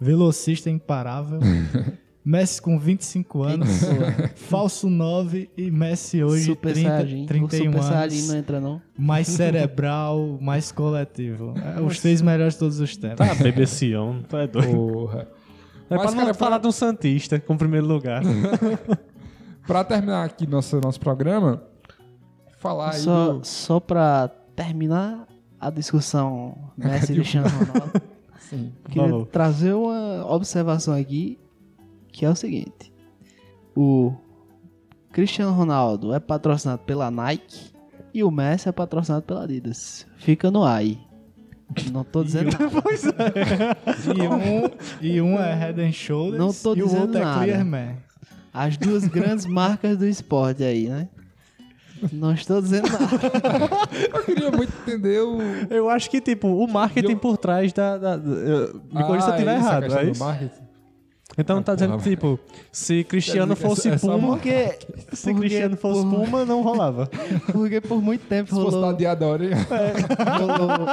Velocista 0.00 0.70
imparável. 0.70 1.40
Messi 2.24 2.60
com 2.60 2.78
25 2.78 3.42
anos. 3.42 3.68
falso 4.36 4.88
9 4.90 5.50
e 5.56 5.70
Messi 5.70 6.22
hoje 6.22 6.44
Super 6.44 6.72
30, 6.74 6.88
Saiyajin. 6.90 7.26
31 7.26 7.70
o 7.70 7.72
Super 7.82 7.92
anos. 7.94 8.28
não 8.28 8.36
entra, 8.36 8.60
não. 8.60 8.82
Mais 8.96 9.26
cerebral, 9.28 10.38
mais 10.40 10.70
coletivo. 10.70 11.54
É, 11.76 11.80
os 11.80 11.98
três 11.98 12.20
melhores 12.20 12.54
de 12.54 12.60
todos 12.60 12.78
os 12.78 12.96
tempos. 12.96 13.16
Tá, 13.26 13.34
BBC, 13.34 13.92
tu 14.28 14.36
é 14.36 14.46
doido. 14.46 14.70
Porra. 14.70 15.28
É 15.88 15.96
Mas, 15.96 16.02
pra 16.02 16.10
não 16.12 16.18
cara, 16.20 16.34
falar 16.34 16.50
pra- 16.52 16.58
de 16.58 16.66
um 16.68 16.72
Santista 16.72 17.40
com 17.40 17.54
o 17.54 17.58
primeiro 17.58 17.86
lugar. 17.86 18.22
Pra 19.66 19.84
terminar 19.84 20.24
aqui 20.24 20.46
nosso, 20.48 20.80
nosso 20.80 20.98
programa, 20.98 21.62
falar 22.58 22.92
aí 22.94 23.00
Só, 23.00 23.32
do... 23.34 23.44
só 23.46 23.78
pra 23.78 24.28
terminar 24.56 25.26
a 25.60 25.70
discussão 25.70 26.56
Messi 26.76 27.12
e 27.12 27.14
Cristiano 27.16 27.46
Ronaldo, 27.48 28.02
Sim. 28.50 28.72
queria 28.88 29.02
Falou. 29.08 29.26
trazer 29.26 29.72
uma 29.72 30.26
observação 30.30 30.94
aqui, 30.94 31.38
que 32.12 32.26
é 32.26 32.28
o 32.30 32.34
seguinte. 32.36 32.92
O 33.76 34.12
Cristiano 35.12 35.52
Ronaldo 35.52 36.12
é 36.12 36.20
patrocinado 36.20 36.82
pela 36.82 37.10
Nike 37.10 37.72
e 38.12 38.22
o 38.24 38.30
Messi 38.30 38.68
é 38.68 38.72
patrocinado 38.72 39.22
pela 39.24 39.44
Adidas. 39.44 40.04
Fica 40.18 40.50
no 40.50 40.64
AI. 40.64 40.98
Não 41.92 42.02
tô 42.02 42.22
dizendo 42.24 42.50
nada. 42.50 43.76
E 44.16 44.20
um, 44.22 44.70
e 45.00 45.20
um 45.22 45.38
é 45.38 45.54
Head 45.54 45.80
and 45.80 45.92
Shoulders 45.92 46.38
Não 46.38 46.52
tô 46.52 46.74
e 46.74 46.82
o 46.82 46.86
dizendo 46.86 47.02
outro 47.02 47.20
nada. 47.20 47.40
é 47.42 47.44
Clear 47.44 47.64
Man. 47.64 47.94
As 48.52 48.76
duas 48.76 49.06
grandes 49.06 49.46
marcas 49.46 49.96
do 49.96 50.06
esporte 50.06 50.64
aí, 50.64 50.88
né? 50.88 51.08
Não 52.12 52.32
estou 52.32 52.60
dizendo 52.62 52.88
nada. 52.90 53.06
Eu 54.14 54.22
queria 54.24 54.50
muito 54.50 54.72
entender 54.82 55.20
o... 55.20 55.38
Eu 55.68 55.88
acho 55.90 56.08
que, 56.10 56.20
tipo, 56.20 56.48
o 56.48 56.66
marketing 56.66 57.12
Eu- 57.12 57.18
por 57.18 57.36
trás 57.36 57.72
da. 57.72 57.96
da, 57.98 58.16
da 58.16 58.30
eu- 58.30 58.80
me 58.92 59.04
corrija 59.04 59.22
se 59.22 59.28
eu 59.28 59.32
Ah, 59.32 59.36
estiver 59.36 59.58
isso, 59.58 59.66
a 59.66 59.70
errado, 59.70 59.98
é 59.98 60.10
isso? 60.10 60.24
marketing. 60.24 60.70
Então 61.38 61.62
tá 61.62 61.74
dizendo, 61.76 61.92
porra, 61.92 62.02
tipo, 62.02 62.40
se 62.72 63.04
Cristiano 63.04 63.54
que 63.54 63.62
fosse 63.62 63.88
essa- 63.88 63.94
essa 64.06 64.06
Puma. 64.18 64.28
Porque, 64.34 64.78
Se 65.12 65.28
porque 65.32 65.40
Cristiano 65.48 65.76
fosse 65.76 66.02
por, 66.02 66.10
Puma, 66.24 66.44
não 66.44 66.60
rolava. 66.62 67.08
porque 67.52 67.80
por 67.80 68.02
muito 68.02 68.26
tempo 68.26 68.48
Se 68.50 68.56
fosse 68.60 68.76
rolou, 68.76 68.92
Diadora, 68.94 69.44
hein? 69.44 69.52
rolou 70.38 70.86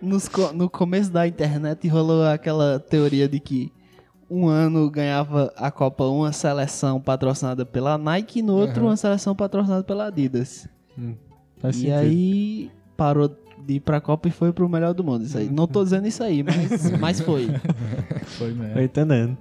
nos 0.00 0.30
no 0.54 0.70
começo 0.70 1.10
da 1.10 1.26
internet 1.26 1.88
rolou 1.88 2.24
aquela 2.24 2.78
teoria 2.78 3.28
de 3.28 3.40
que 3.40 3.72
um 4.30 4.46
ano 4.46 4.90
ganhava 4.90 5.52
a 5.56 5.70
Copa 5.70 6.04
uma 6.04 6.32
seleção 6.32 7.00
patrocinada 7.00 7.64
pela 7.64 7.96
Nike 7.96 8.40
e 8.40 8.42
no 8.42 8.54
outro 8.54 8.82
Uhum. 8.82 8.88
uma 8.90 8.96
seleção 8.96 9.34
patrocinada 9.34 9.82
pela 9.84 10.06
Adidas. 10.06 10.68
Faz 11.58 11.76
e 11.76 11.80
sentido. 11.80 11.94
aí 11.96 12.70
parou 12.96 13.28
de 13.66 13.74
ir 13.74 13.80
pra 13.80 14.00
Copa 14.00 14.28
e 14.28 14.30
foi 14.30 14.52
pro 14.52 14.68
melhor 14.68 14.92
do 14.94 15.02
mundo. 15.04 15.24
Isso 15.24 15.38
aí. 15.38 15.48
Não 15.48 15.66
tô 15.66 15.82
dizendo 15.82 16.06
isso 16.06 16.22
aí, 16.22 16.42
mas, 16.42 16.90
mas 17.00 17.20
foi. 17.20 17.48
Foi 18.38 18.52
mesmo. 18.52 18.74
Tô 18.74 18.80
entendendo. 18.80 19.36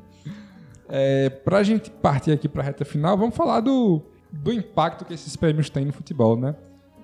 É, 0.90 1.30
pra 1.30 1.62
gente 1.64 1.90
partir 1.92 2.32
aqui 2.32 2.48
pra 2.48 2.64
reta 2.64 2.86
final, 2.86 3.18
vamos 3.18 3.36
falar 3.36 3.60
do, 3.60 4.02
do 4.32 4.52
impacto 4.54 5.04
que 5.06 5.14
esses 5.14 5.36
prêmios 5.36 5.70
têm 5.70 5.86
no 5.86 5.92
futebol, 5.94 6.38
né? 6.38 6.56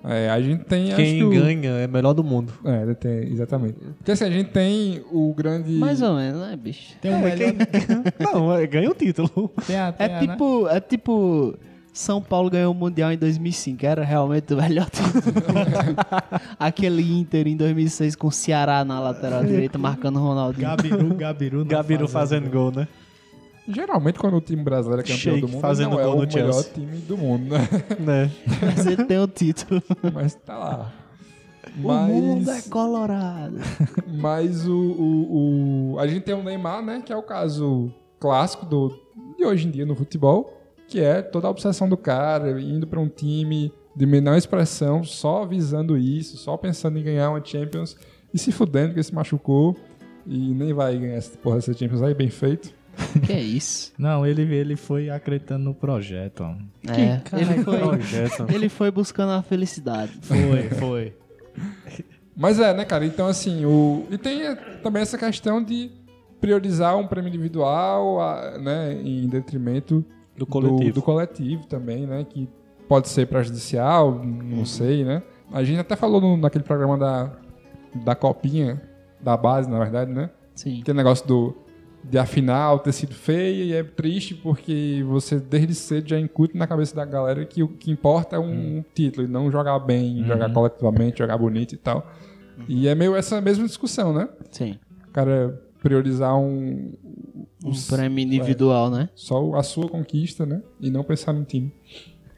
É, 0.06 0.28
a 0.28 0.40
gente 0.40 0.64
tem. 0.64 0.88
acho 0.88 0.96
Quem 0.96 1.16
que 1.18 1.24
o- 1.24 1.30
ganha 1.30 1.70
é 1.70 1.86
melhor 1.86 2.12
do 2.12 2.22
mundo. 2.22 2.52
É, 2.64 2.92
tem, 2.94 3.32
exatamente. 3.32 3.76
Porque 3.96 4.12
assim, 4.12 4.24
a 4.24 4.30
gente 4.30 4.50
tem 4.50 5.02
o 5.10 5.32
grande. 5.34 5.72
Mais 5.72 6.02
ou 6.02 6.14
menos, 6.14 6.40
né, 6.42 6.54
bicho? 6.56 6.94
Tem 7.00 7.14
o 7.14 7.18
melhor. 7.20 7.54
Não, 8.20 8.52
é, 8.54 8.66
ganha 8.66 8.90
o 8.90 8.94
título. 8.94 9.50
Tem 9.66 9.76
a, 9.78 9.92
tem 9.92 10.06
É 10.06 10.10
a, 10.18 10.20
né? 10.20 10.26
tipo, 10.28 10.68
é 10.68 10.78
tipo 10.80 11.56
São 11.92 12.20
Paulo 12.20 12.50
ganhou 12.50 12.72
o 12.72 12.74
Mundial 12.74 13.12
em 13.12 13.16
2005, 13.16 13.86
era 13.86 14.04
realmente 14.04 14.52
o 14.52 14.56
melhor 14.58 14.90
título. 14.90 15.22
Aquele 16.58 17.02
Inter 17.18 17.46
em 17.46 17.56
2006 17.56 18.16
com 18.16 18.28
o 18.28 18.32
Ceará 18.32 18.84
na 18.84 19.00
lateral 19.00 19.42
direita 19.46 19.78
marcando 19.78 20.16
o 20.16 20.22
Ronaldinho. 20.22 20.66
Gabiru, 20.68 21.14
Gabiru. 21.14 21.64
Gabiru 21.64 22.08
fase- 22.08 22.34
fazendo 22.36 22.50
gol, 22.50 22.70
né? 22.72 22.88
Geralmente, 23.66 24.18
quando 24.18 24.36
o 24.36 24.40
time 24.40 24.62
brasileiro 24.62 25.00
é 25.00 25.04
campeão 25.04 25.18
Sheik 25.18 25.40
do 25.40 25.48
mundo, 25.48 25.60
fazendo 25.60 25.90
não 25.92 26.00
é 26.00 26.06
o 26.06 26.18
melhor 26.18 26.30
Chelsea. 26.30 26.72
time 26.74 26.96
do 26.98 27.16
mundo, 27.16 27.44
né? 27.54 27.60
Né? 27.98 28.30
Mas 28.60 28.86
ele 28.86 29.04
tem 29.04 29.18
o 29.18 29.26
título. 29.26 29.82
Mas 30.12 30.34
tá 30.34 30.56
lá. 30.58 30.92
O 31.82 31.92
mundo 31.92 32.50
é 32.50 32.54
Mas, 32.54 32.68
colorado. 32.68 33.56
mas 34.06 34.68
o, 34.68 34.76
o, 34.76 35.92
o- 35.94 35.98
A 35.98 36.06
gente 36.06 36.20
tem 36.24 36.34
o 36.34 36.42
Neymar, 36.42 36.84
né? 36.84 37.02
Que 37.04 37.12
é 37.12 37.16
o 37.16 37.22
caso 37.22 37.90
clássico 38.20 38.66
do, 38.66 38.92
de 39.38 39.44
hoje 39.44 39.66
em 39.66 39.70
dia 39.70 39.86
no 39.86 39.94
futebol, 39.96 40.60
que 40.86 41.00
é 41.00 41.22
toda 41.22 41.48
a 41.48 41.50
obsessão 41.50 41.88
do 41.88 41.96
cara, 41.96 42.60
indo 42.60 42.86
pra 42.86 43.00
um 43.00 43.08
time 43.08 43.72
de 43.96 44.04
menor 44.06 44.36
expressão, 44.36 45.02
só 45.04 45.44
visando 45.46 45.96
isso, 45.96 46.36
só 46.36 46.56
pensando 46.56 46.98
em 46.98 47.02
ganhar 47.02 47.30
uma 47.30 47.42
Champions 47.44 47.96
e 48.32 48.38
se 48.38 48.52
fudendo 48.52 48.88
que 48.92 48.96
ele 48.98 49.04
se 49.04 49.14
machucou 49.14 49.74
e 50.26 50.52
nem 50.52 50.72
vai 50.72 50.96
ganhar 50.98 51.14
essa 51.14 51.36
porra 51.38 51.56
dessa 51.56 51.72
Champions 51.72 52.02
aí, 52.02 52.12
bem 52.14 52.28
feito. 52.28 52.74
Que 53.24 53.32
é 53.32 53.40
isso? 53.40 53.92
Não, 53.98 54.26
ele, 54.26 54.42
ele 54.54 54.76
foi 54.76 55.10
acreditando 55.10 55.64
no 55.64 55.74
projeto. 55.74 56.44
É, 56.88 57.20
ele 57.38 57.62
foi, 57.64 57.78
Projeto. 57.78 58.46
ele 58.52 58.68
foi 58.68 58.90
buscando 58.90 59.32
a 59.32 59.42
felicidade. 59.42 60.12
Foi, 60.22 60.68
foi. 60.78 61.12
Mas 62.36 62.58
é, 62.58 62.74
né, 62.74 62.84
cara? 62.84 63.06
Então, 63.06 63.26
assim, 63.26 63.64
o... 63.64 64.06
e 64.10 64.18
tem 64.18 64.40
também 64.82 65.02
essa 65.02 65.16
questão 65.16 65.62
de 65.62 65.90
priorizar 66.40 66.96
um 66.96 67.06
prêmio 67.06 67.28
individual, 67.28 68.18
né, 68.60 68.92
em 69.02 69.26
detrimento 69.28 70.04
Do 70.36 70.44
coletivo. 70.44 70.92
do, 70.94 71.02
coletivo 71.02 71.66
também, 71.66 72.06
né, 72.06 72.26
que 72.28 72.48
pode 72.88 73.08
ser 73.08 73.26
prejudicial, 73.28 74.22
não 74.22 74.66
sei, 74.66 75.04
né? 75.04 75.22
A 75.52 75.62
gente 75.64 75.78
até 75.78 75.96
falou 75.96 76.20
no- 76.20 76.36
naquele 76.36 76.64
programa 76.64 76.98
da, 76.98 77.30
da 78.04 78.14
copinha, 78.14 78.82
da 79.20 79.36
base, 79.36 79.70
na 79.70 79.78
verdade, 79.78 80.12
né? 80.12 80.28
Sim. 80.54 80.80
Aquele 80.82 80.96
negócio 80.98 81.26
do 81.26 81.56
de 82.10 82.18
a 82.18 82.26
final 82.26 82.78
ter 82.80 82.92
sido 82.92 83.14
feia 83.14 83.64
e 83.64 83.72
é 83.72 83.82
triste 83.82 84.34
porque 84.34 85.02
você 85.08 85.40
desde 85.40 85.74
cedo 85.74 86.08
já 86.08 86.18
incute 86.20 86.56
na 86.56 86.66
cabeça 86.66 86.94
da 86.94 87.04
galera 87.04 87.44
que 87.46 87.62
o 87.62 87.68
que 87.68 87.90
importa 87.90 88.36
é 88.36 88.38
um 88.38 88.84
título 88.94 89.26
e 89.26 89.30
não 89.30 89.50
jogar 89.50 89.78
bem, 89.78 90.24
jogar 90.26 90.52
coletivamente, 90.52 91.18
jogar 91.18 91.38
bonito 91.38 91.72
e 91.74 91.78
tal. 91.78 92.06
E 92.68 92.86
é 92.86 92.94
meio 92.94 93.16
essa 93.16 93.40
mesma 93.40 93.66
discussão, 93.66 94.12
né? 94.12 94.28
Sim. 94.50 94.78
O 95.08 95.10
cara 95.12 95.60
priorizar 95.82 96.36
um, 96.38 96.92
Um 97.64 97.70
os- 97.70 97.86
prêmio 97.88 98.22
individual, 98.22 98.90
né? 98.90 99.08
só 99.14 99.54
a 99.54 99.62
sua 99.62 99.88
conquista, 99.88 100.44
né? 100.46 100.62
E 100.80 100.90
não 100.90 101.02
pensar 101.02 101.32
no 101.32 101.44
time. 101.44 101.72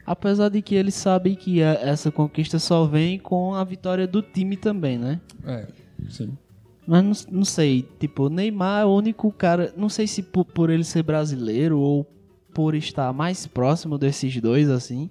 Apesar 0.06 0.48
de 0.48 0.62
que 0.62 0.74
ele 0.76 0.90
sabe 0.92 1.34
que 1.36 1.62
a- 1.62 1.74
essa 1.74 2.10
conquista 2.12 2.58
só 2.60 2.84
vem 2.86 3.18
com 3.18 3.54
a 3.54 3.64
vitória 3.64 4.06
do 4.06 4.22
time 4.22 4.56
também, 4.56 4.96
né? 4.98 5.20
É, 5.44 5.66
sim. 6.08 6.36
Mas 6.86 7.26
não, 7.26 7.38
não 7.38 7.44
sei, 7.44 7.86
tipo, 7.98 8.24
o 8.24 8.30
Neymar 8.30 8.82
é 8.82 8.84
o 8.84 8.94
único 8.94 9.32
cara. 9.32 9.72
Não 9.76 9.88
sei 9.88 10.06
se 10.06 10.22
por, 10.22 10.44
por 10.44 10.70
ele 10.70 10.84
ser 10.84 11.02
brasileiro 11.02 11.78
ou 11.78 12.06
por 12.54 12.74
estar 12.74 13.12
mais 13.12 13.46
próximo 13.46 13.98
desses 13.98 14.40
dois, 14.40 14.70
assim. 14.70 15.10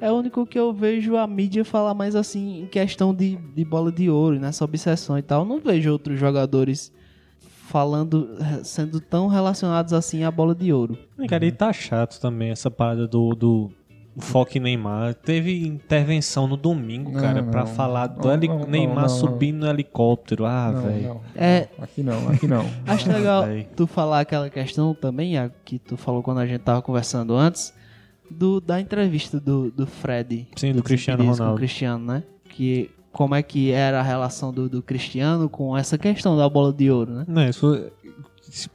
É 0.00 0.12
o 0.12 0.14
único 0.14 0.46
que 0.46 0.58
eu 0.58 0.72
vejo 0.72 1.16
a 1.16 1.26
mídia 1.26 1.64
falar 1.64 1.92
mais 1.92 2.14
assim 2.14 2.62
em 2.62 2.66
questão 2.66 3.12
de, 3.12 3.36
de 3.36 3.64
bola 3.64 3.90
de 3.90 4.08
ouro, 4.08 4.38
nessa 4.38 4.64
obsessão 4.64 5.18
e 5.18 5.22
tal. 5.22 5.42
Eu 5.42 5.48
não 5.48 5.58
vejo 5.58 5.90
outros 5.90 6.18
jogadores 6.20 6.92
falando, 7.40 8.36
eh, 8.40 8.64
sendo 8.64 9.00
tão 9.00 9.26
relacionados 9.26 9.92
assim 9.92 10.22
à 10.22 10.30
bola 10.30 10.54
de 10.54 10.72
ouro. 10.72 10.96
Cara, 11.28 11.44
e 11.44 11.52
tá 11.52 11.72
chato 11.72 12.20
também 12.20 12.50
essa 12.50 12.70
parada 12.70 13.08
do, 13.08 13.34
do 13.34 13.70
foco 14.18 14.56
em 14.56 14.60
Neymar. 14.60 15.14
Teve 15.14 15.66
intervenção 15.66 16.46
no 16.46 16.56
domingo, 16.56 17.10
Não, 17.12 17.20
cara, 17.20 17.42
pra 17.42 17.60
não. 17.60 17.66
falar 17.66 18.06
do 18.08 18.26
Não, 18.26 18.34
heli- 18.34 18.48
não, 18.48 18.58
não, 18.60 18.66
Neymar 18.66 19.02
não, 19.02 19.08
subindo 19.08 19.58
no 19.64 19.66
helicóptero. 19.68 20.44
Ah, 20.44 20.70
velho. 20.72 21.20
É, 21.34 21.68
Aqui 21.80 22.02
não, 22.02 22.28
aqui 22.28 22.46
não. 22.46 22.64
Acho 22.86 23.10
legal 23.10 23.44
tu 23.76 23.86
falar 23.86 24.20
aquela 24.20 24.48
questão 24.50 24.94
também, 24.94 25.38
a 25.38 25.50
que 25.64 25.78
tu 25.78 25.96
falou 25.96 26.22
quando 26.22 26.38
a 26.38 26.46
gente 26.46 26.60
tava 26.60 26.82
conversando 26.82 27.34
antes, 27.34 27.72
do, 28.30 28.60
da 28.60 28.80
entrevista 28.80 29.40
do, 29.40 29.70
do 29.70 29.86
Fred. 29.86 30.46
Sim, 30.56 30.72
do 30.72 30.82
Cristiano 30.82 31.18
Desimpedidos 31.18 31.38
Com 31.38 31.42
o 31.42 31.46
Ronaldo. 31.46 31.58
Cristiano, 31.58 32.04
né? 32.04 32.22
Que 32.50 32.90
como 33.10 33.34
é 33.34 33.42
que 33.42 33.72
era 33.72 33.98
a 33.98 34.02
relação 34.02 34.52
do, 34.52 34.68
do 34.68 34.82
Cristiano 34.82 35.48
com 35.48 35.76
essa 35.76 35.96
questão 35.96 36.36
da 36.36 36.48
bola 36.48 36.72
de 36.72 36.90
ouro, 36.90 37.10
né? 37.12 37.24
Não, 37.26 37.48
isso, 37.48 37.86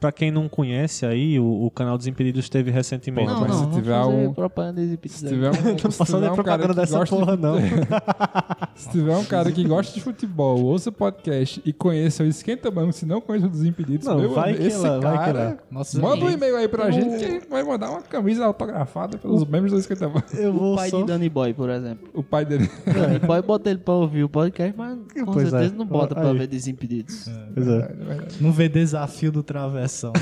pra 0.00 0.12
quem 0.12 0.30
não 0.30 0.48
conhece 0.48 1.04
aí, 1.06 1.38
o, 1.38 1.64
o 1.66 1.70
canal 1.70 1.96
Desimpedidos 1.98 2.48
teve 2.48 2.70
recentemente. 2.70 3.28
Não, 3.30 3.40
mas 3.40 3.50
não, 3.50 3.70
se 3.72 3.76
tiver 3.80 4.00
um- 4.04 4.32
propaganda 4.34 4.80
Desimpedidos 4.80 5.20
Se 5.20 5.28
tiver 5.28 5.50
um, 5.50 5.52
Não 5.64 5.76
tiver 5.76 5.88
a 5.88 5.92
um 5.92 6.06
cara 6.06 6.34
propaganda 6.34 6.74
dessa 6.74 6.98
gosta 6.98 7.16
porra, 7.16 7.36
de, 7.36 7.42
não. 7.42 7.54
Se 8.74 8.90
tiver 8.90 9.16
um 9.16 9.24
cara 9.24 9.52
que 9.52 9.64
gosta 9.64 9.94
de 9.94 10.00
futebol, 10.00 10.60
ouça 10.64 10.90
podcast 10.90 11.62
e 11.64 11.72
conheça 11.72 12.22
o 12.24 12.26
Esquenta 12.26 12.70
Banco, 12.70 12.92
se 12.92 13.06
não 13.06 13.20
conhece 13.20 13.46
o 13.46 13.48
Desimpedidos, 13.48 14.06
Não, 14.06 14.18
meu 14.18 14.30
vai 14.34 14.50
amigo, 14.50 14.60
que 14.62 14.66
esse 14.68 14.78
lá, 14.78 14.98
vai 14.98 15.12
que 15.18 15.24
cara, 15.24 15.44
lá. 15.44 15.56
Nossa, 15.70 16.00
manda 16.00 16.24
um 16.24 16.30
e-mail 16.30 16.56
aí 16.56 16.66
pra 16.68 16.90
gente 16.90 17.18
que 17.18 17.24
a 17.24 17.28
gente 17.30 17.48
vai 17.48 17.62
mandar 17.62 17.90
uma 17.90 18.02
camisa 18.02 18.44
autografada 18.44 19.16
pelos 19.16 19.44
membros 19.44 19.72
do 19.72 19.78
Esquenta 19.78 20.08
Banco. 20.08 20.26
Eu 20.36 20.50
O 20.54 20.58
vou 20.58 20.76
pai 20.76 20.90
só... 20.90 21.00
de 21.00 21.04
Danny 21.06 21.28
Boy, 21.28 21.54
por 21.54 21.70
exemplo. 21.70 22.08
O 22.12 22.22
pai 22.22 22.44
dele. 22.44 22.68
Danny 22.84 23.18
Boy 23.20 23.42
bota 23.42 23.70
ele 23.70 23.78
pra 23.78 23.94
ouvir 23.94 24.24
o 24.24 24.28
podcast, 24.28 24.74
mas 24.76 24.98
com 25.24 25.32
Pois 25.32 25.46
é. 25.46 25.50
certeza 25.50 25.74
não 25.76 25.86
bota 25.86 26.14
pra 26.14 26.30
Aí. 26.30 26.38
ver 26.38 26.46
Desimpedidos. 26.48 27.30
Pois 27.54 27.68
é. 27.68 27.94
Não 28.40 28.50
vê 28.52 28.68
desafio 28.68 29.30
do 29.30 29.42
travessão. 29.68 30.12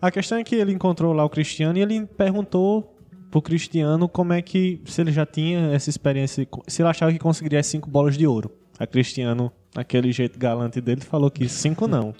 A 0.00 0.10
questão 0.10 0.38
é 0.38 0.44
que 0.44 0.54
ele 0.54 0.72
encontrou 0.72 1.12
lá 1.12 1.24
o 1.24 1.30
Cristiano 1.30 1.78
e 1.78 1.82
ele 1.82 2.04
perguntou 2.04 2.94
pro 3.30 3.40
Cristiano 3.40 4.08
como 4.08 4.32
é 4.32 4.42
que, 4.42 4.80
se 4.84 5.00
ele 5.00 5.10
já 5.10 5.24
tinha 5.24 5.72
essa 5.72 5.88
experiência, 5.88 6.46
se 6.66 6.82
ele 6.82 6.88
achava 6.88 7.12
que 7.12 7.18
conseguiria 7.18 7.58
as 7.58 7.66
cinco 7.66 7.88
bolas 7.88 8.16
de 8.16 8.26
ouro. 8.26 8.50
A 8.78 8.86
Cristiano, 8.86 9.52
naquele 9.74 10.12
jeito 10.12 10.38
galante 10.38 10.80
dele, 10.80 11.00
falou 11.00 11.30
que 11.30 11.48
cinco 11.48 11.86
não. 11.86 12.14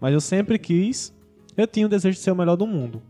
Mas 0.00 0.14
eu 0.14 0.20
sempre 0.20 0.58
quis, 0.58 1.14
eu 1.56 1.66
tinha 1.66 1.86
o 1.86 1.88
desejo 1.88 2.16
de 2.16 2.22
ser 2.22 2.30
o 2.30 2.36
melhor 2.36 2.56
do 2.56 2.66
mundo. 2.66 3.02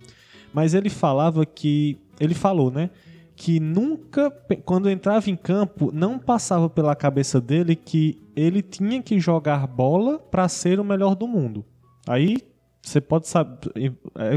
Mas 0.52 0.74
ele 0.74 0.88
falava 0.90 1.44
que, 1.46 1.98
ele 2.18 2.34
falou, 2.34 2.70
né? 2.70 2.90
Que 3.36 3.60
nunca, 3.60 4.30
quando 4.64 4.90
entrava 4.90 5.30
em 5.30 5.36
campo, 5.36 5.92
não 5.92 6.18
passava 6.18 6.68
pela 6.68 6.96
cabeça 6.96 7.40
dele 7.40 7.76
que 7.76 8.18
ele 8.34 8.62
tinha 8.62 9.00
que 9.00 9.20
jogar 9.20 9.66
bola 9.66 10.18
para 10.18 10.48
ser 10.48 10.80
o 10.80 10.84
melhor 10.84 11.14
do 11.14 11.28
mundo. 11.28 11.64
Aí 12.08 12.38
você 12.82 13.00
pode 13.00 13.28
saber. 13.28 13.92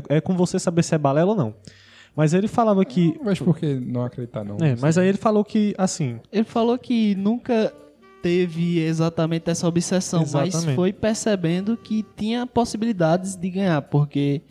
É, 0.09 0.17
é 0.17 0.21
com 0.21 0.35
você 0.35 0.59
saber 0.59 0.83
se 0.83 0.95
é 0.95 0.97
balela 0.97 1.31
ou 1.31 1.37
não. 1.37 1.53
Mas 2.15 2.33
ele 2.33 2.47
falava 2.47 2.83
que. 2.83 3.17
Mas 3.23 3.39
por 3.39 3.57
que 3.57 3.75
não 3.75 4.03
acreditar, 4.03 4.43
não? 4.43 4.57
É, 4.57 4.75
mas 4.79 4.97
aí 4.97 5.07
ele 5.07 5.17
falou 5.17 5.43
que, 5.43 5.73
assim. 5.77 6.19
Ele 6.31 6.43
falou 6.43 6.77
que 6.77 7.15
nunca 7.15 7.73
teve 8.21 8.79
exatamente 8.79 9.49
essa 9.49 9.67
obsessão, 9.67 10.19
mas 10.31 10.49
Exatamente. 10.49 10.75
foi 10.75 10.93
percebendo 10.93 11.75
que 11.75 12.05
tinha 12.15 12.45
possibilidades 12.45 13.35
de 13.35 13.49
ganhar, 13.49 13.81
porque 13.81 14.41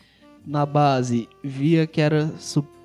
na 0.47 0.65
base 0.65 1.29
via 1.43 1.87
que 1.87 2.01
era 2.01 2.31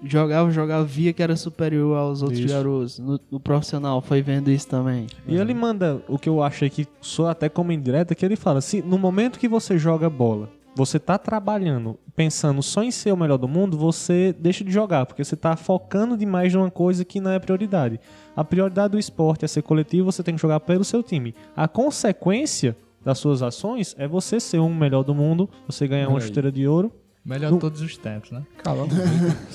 jogava, 0.04 0.52
jogava, 0.52 0.84
via 0.84 1.14
que 1.14 1.24
era 1.24 1.36
superior 1.36 1.98
aos 1.98 2.22
outros 2.22 2.40
Isso. 2.40 2.54
garotos. 2.54 3.00
No, 3.00 3.20
no 3.32 3.40
profissional 3.40 4.02
foi 4.02 4.22
vendo 4.22 4.52
isso 4.52 4.68
também. 4.68 5.08
E 5.28 5.36
ele 5.36 5.54
manda 5.54 6.02
o 6.08 6.20
que 6.20 6.30
eu 6.30 6.44
achei 6.44 6.70
que 6.70 6.88
soa 7.02 7.32
até 7.32 7.50
como 7.50 7.72
indireta, 7.72 8.14
que 8.14 8.26
ele 8.26 8.36
fala: 8.36 8.62
se 8.62 8.82
no 8.82 8.98
momento 8.98 9.40
que 9.40 9.48
você 9.48 9.78
joga 9.78 10.10
bola, 10.10 10.50
você 10.76 11.00
tá 11.00 11.18
trabalhando, 11.18 11.98
pensando 12.16 12.62
só 12.62 12.84
em 12.84 12.92
ser 12.92 13.14
o 13.14 13.18
melhor 13.18 13.38
do 13.38 13.48
mundo, 13.48 13.78
você 13.78 14.36
deixa 14.38 14.64
de 14.64 14.72
jogar, 14.72 15.06
porque 15.06 15.24
você 15.24 15.36
tá 15.36 15.56
focando 15.56 16.18
demais 16.18 16.54
numa 16.54 16.70
coisa 16.70 17.06
que 17.06 17.22
não 17.22 17.32
é 17.32 17.40
prioridade. 17.40 18.00
A 18.36 18.44
prioridade 18.44 18.92
do 18.92 19.00
esporte 19.00 19.46
é 19.46 19.48
ser 19.48 19.62
coletivo, 19.62 20.12
você 20.12 20.22
tem 20.22 20.36
que 20.36 20.42
jogar 20.42 20.60
pelo 20.60 20.84
seu 20.84 21.02
time. 21.02 21.34
A 21.56 21.68
consequência 21.68 22.76
das 23.04 23.20
suas 23.20 23.42
ações 23.42 23.96
é 23.98 24.06
você 24.08 24.40
ser 24.40 24.60
um 24.60 24.74
melhor 24.74 25.04
do 25.04 25.16
mundo, 25.16 25.50
você 25.66 25.88
ganhar 25.88 26.10
uma 26.10 26.20
chuteira 26.20 26.52
de 26.52 26.68
ouro. 26.68 26.92
Melhor 27.26 27.52
de 27.54 27.60
todos 27.60 27.82
os 27.82 27.98
tempos, 27.98 28.30
né? 28.32 28.44
Calma. 28.64 28.86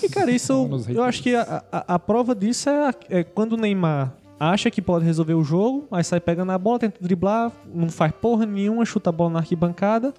E, 0.03 0.09
cara, 0.09 0.31
isso 0.31 0.69
eu 0.89 1.05
acho 1.05 1.23
que 1.23 1.35
a, 1.37 1.63
a- 1.71 1.95
a 1.95 1.99
prova 1.99 2.35
disso 2.35 2.69
é, 2.69 2.89
a- 2.89 2.95
é 3.09 3.23
quando 3.25 3.53
o 3.53 3.57
Neymar 3.57 4.13
acha 4.41 4.71
que 4.71 4.83
pode 4.83 5.05
resolver 5.05 5.35
o 5.35 5.45
jogo, 5.45 5.87
aí 5.93 6.03
sai 6.03 6.19
pegando 6.19 6.51
a 6.51 6.59
bola, 6.59 6.81
tenta 6.81 6.97
driblar, 7.01 7.53
não 7.73 7.89
faz 7.89 8.11
porra 8.13 8.45
nenhuma, 8.47 8.85
chuta 8.85 9.11
a 9.11 9.13
bola 9.13 9.31
na 9.31 9.39
arquibancada, 9.41 10.13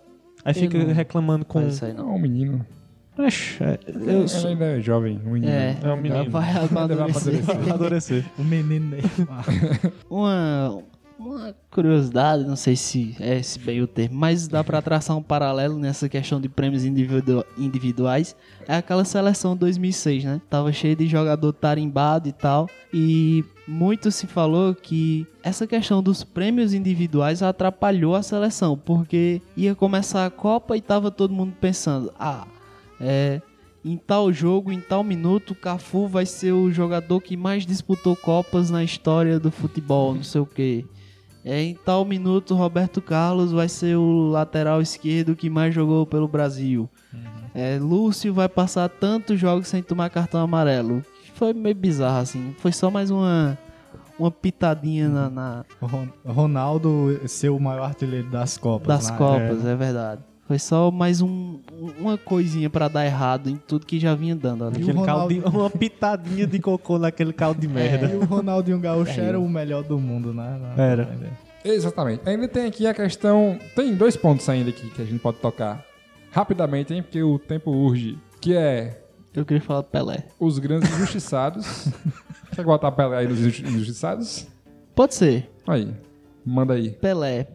aí 0.46 0.54
fica 0.54 0.78
não 0.78 0.94
reclamando 0.94 1.44
com. 1.44 1.68
Isso 1.68 1.84
aí 1.84 1.92
não. 1.94 2.16
Um 2.16 2.20
menino. 2.20 2.66
Oxe, 3.18 3.62
é, 3.62 3.78
eu 3.88 4.20
Ele 4.20 4.28
sou... 4.30 4.50
ainda 4.50 4.66
é 4.66 4.80
jovem, 4.80 5.20
um 5.26 5.32
menino. 5.32 5.52
É, 5.52 5.76
É 5.84 5.92
um 5.92 5.98
menino. 5.98 6.30
vai 6.32 6.54
vai 6.54 6.64
amadurecer. 6.70 7.34
amadurecer. 7.44 7.60
Amadurecer. 7.68 8.26
O 8.40 8.44
menino 8.44 8.86
Neymar. 8.92 9.46
uma, 10.10 10.82
uma 11.30 11.56
curiosidade, 11.70 12.44
não 12.44 12.56
sei 12.56 12.76
se 12.76 13.16
é 13.20 13.40
esse 13.40 13.60
bem 13.60 13.82
o 13.82 13.88
termo, 13.88 14.18
mas 14.18 14.48
dá 14.48 14.64
pra 14.64 14.82
traçar 14.82 15.16
um 15.18 15.24
paralelo 15.24 15.78
nessa 15.78 16.10
questão 16.10 16.40
de 16.42 16.50
prêmios 16.50 16.84
individu- 16.84 17.46
individuais. 17.58 18.36
É 18.68 18.76
aquela 18.76 19.06
seleção 19.06 19.56
2006, 19.56 20.24
né? 20.24 20.42
Tava 20.50 20.72
cheio 20.72 20.96
de 20.96 21.08
jogador 21.08 21.54
tarimbado 21.54 22.28
e 22.28 22.32
tal. 22.32 22.70
E 22.94 23.44
muito 23.68 24.12
se 24.12 24.28
falou 24.28 24.76
que 24.76 25.26
essa 25.44 25.66
questão 25.66 26.04
dos 26.04 26.24
prêmios 26.24 26.74
individuais 26.74 27.42
atrapalhou 27.42 28.16
a 28.16 28.24
seleção, 28.24 28.78
porque 28.78 29.42
ia 29.56 29.74
começar 29.76 30.26
a 30.26 30.30
Copa 30.30 30.76
e 30.76 30.82
tava 30.82 31.10
todo 31.10 31.34
mundo 31.34 31.54
pensando: 31.60 32.12
ah, 32.20 32.46
é 33.00 33.42
em 33.84 33.98
tal 33.98 34.32
jogo, 34.32 34.72
em 34.72 34.80
tal 34.80 35.04
minuto, 35.04 35.56
Cafu 35.56 36.08
vai 36.08 36.24
ser 36.24 36.52
o 36.52 36.72
jogador 36.72 37.20
que 37.20 37.36
mais 37.36 37.66
disputou 37.66 38.16
Copas 38.16 38.70
na 38.70 38.84
história 38.84 39.40
do 39.40 39.50
futebol, 39.50 40.14
não 40.14 40.24
sei 40.24 40.40
o 40.42 40.46
quê. 40.46 40.86
É, 41.44 41.62
em 41.62 41.74
tal 41.74 42.06
minuto, 42.06 42.54
Roberto 42.54 43.02
Carlos 43.02 43.52
vai 43.52 43.68
ser 43.68 43.96
o 43.98 44.30
lateral 44.30 44.82
esquerdo 44.82 45.36
que 45.36 45.50
mais 45.50 45.74
jogou 45.74 46.06
pelo 46.06 46.28
Brasil. 46.28 46.90
É, 47.54 47.78
Lúcio 47.80 48.34
vai 48.34 48.48
passar 48.48 48.88
tantos 48.90 49.40
jogos 49.40 49.68
sem 49.68 49.82
tomar 49.82 50.10
cartão 50.10 50.40
amarelo. 50.42 51.04
Foi 51.34 51.54
meio 51.54 51.76
bizarro, 51.76 52.20
assim. 52.20 52.56
Foi 52.60 52.72
só 52.72 52.92
mais 52.92 53.10
uma, 53.10 53.58
uma 54.20 54.30
pitadinha 54.30 55.10
na, 55.10 55.30
na- 55.30 55.66
Ronaldo 56.24 57.20
ser 57.28 57.50
o 57.50 57.60
maior 57.60 57.86
artilheiro 57.86 58.30
das 58.30 58.58
Copas. 58.58 58.88
das 58.88 59.10
né? 59.10 59.18
Copas, 59.18 59.66
é. 59.66 59.76
verdade. 59.76 60.22
Foi 60.52 60.60
só 60.60 60.92
mais 60.92 61.22
um, 61.22 61.62
uma 61.98 62.18
coisinha 62.18 62.70
pra 62.70 62.90
dar 62.90 63.06
errado 63.06 63.50
em 63.50 63.56
tudo 63.56 63.86
que 63.86 63.98
já 63.98 64.14
vinha 64.14 64.36
dando 64.36 64.66
ali. 64.66 64.82
Aquele 64.82 65.02
caldo 65.06 65.34
Ronaldo- 65.34 65.50
de- 65.50 65.58
uma 65.58 65.70
pitadinha 65.70 66.46
de 66.46 66.60
cocô 66.60 67.00
naquele 67.00 67.32
caldo 67.32 67.62
de 67.62 67.70
merda. 67.70 68.08
E 68.12 68.18
o 68.18 68.26
Ronaldinho 68.26 68.78
Gaúcho 68.78 69.18
era 69.18 69.40
o 69.40 69.48
melhor 69.48 69.82
do 69.82 69.98
mundo, 69.98 70.34
né? 70.34 70.60
Na- 70.76 70.84
Era. 70.84 71.10
Exatamente. 71.64 72.28
Ainda 72.28 72.50
tem 72.50 72.66
aqui 72.66 72.86
a 72.86 72.94
questão. 72.94 73.58
Tem 73.78 73.96
dois 73.96 74.18
pontos 74.18 74.50
ainda 74.50 74.72
aqui 74.72 74.90
que 74.90 75.02
a 75.02 75.06
gente 75.06 75.20
pode 75.22 75.38
tocar 75.38 75.86
rapidamente, 76.34 76.94
hein? 76.94 77.02
Porque 77.02 77.24
o 77.24 77.40
tempo 77.40 77.72
urge. 77.72 78.20
Que 78.42 78.54
é 78.54 79.02
Eu 79.34 79.46
queria 79.46 79.62
falar 79.64 79.80
do 79.84 79.88
Pelé. 79.88 80.26
os 80.38 80.60
grandes 80.60 80.92
injustiçados. 80.94 81.88
Quer 82.54 82.66
botar 82.66 82.92
Pelé 82.92 83.20
aí 83.20 83.28
nos 83.30 83.40
inju- 83.40 83.66
injustiçados? 83.68 84.48
Pode 84.94 85.16
ser. 85.16 85.50
Aí. 85.66 85.94
Manda 86.46 86.74
aí. 86.74 86.90
Pelé. 86.92 87.48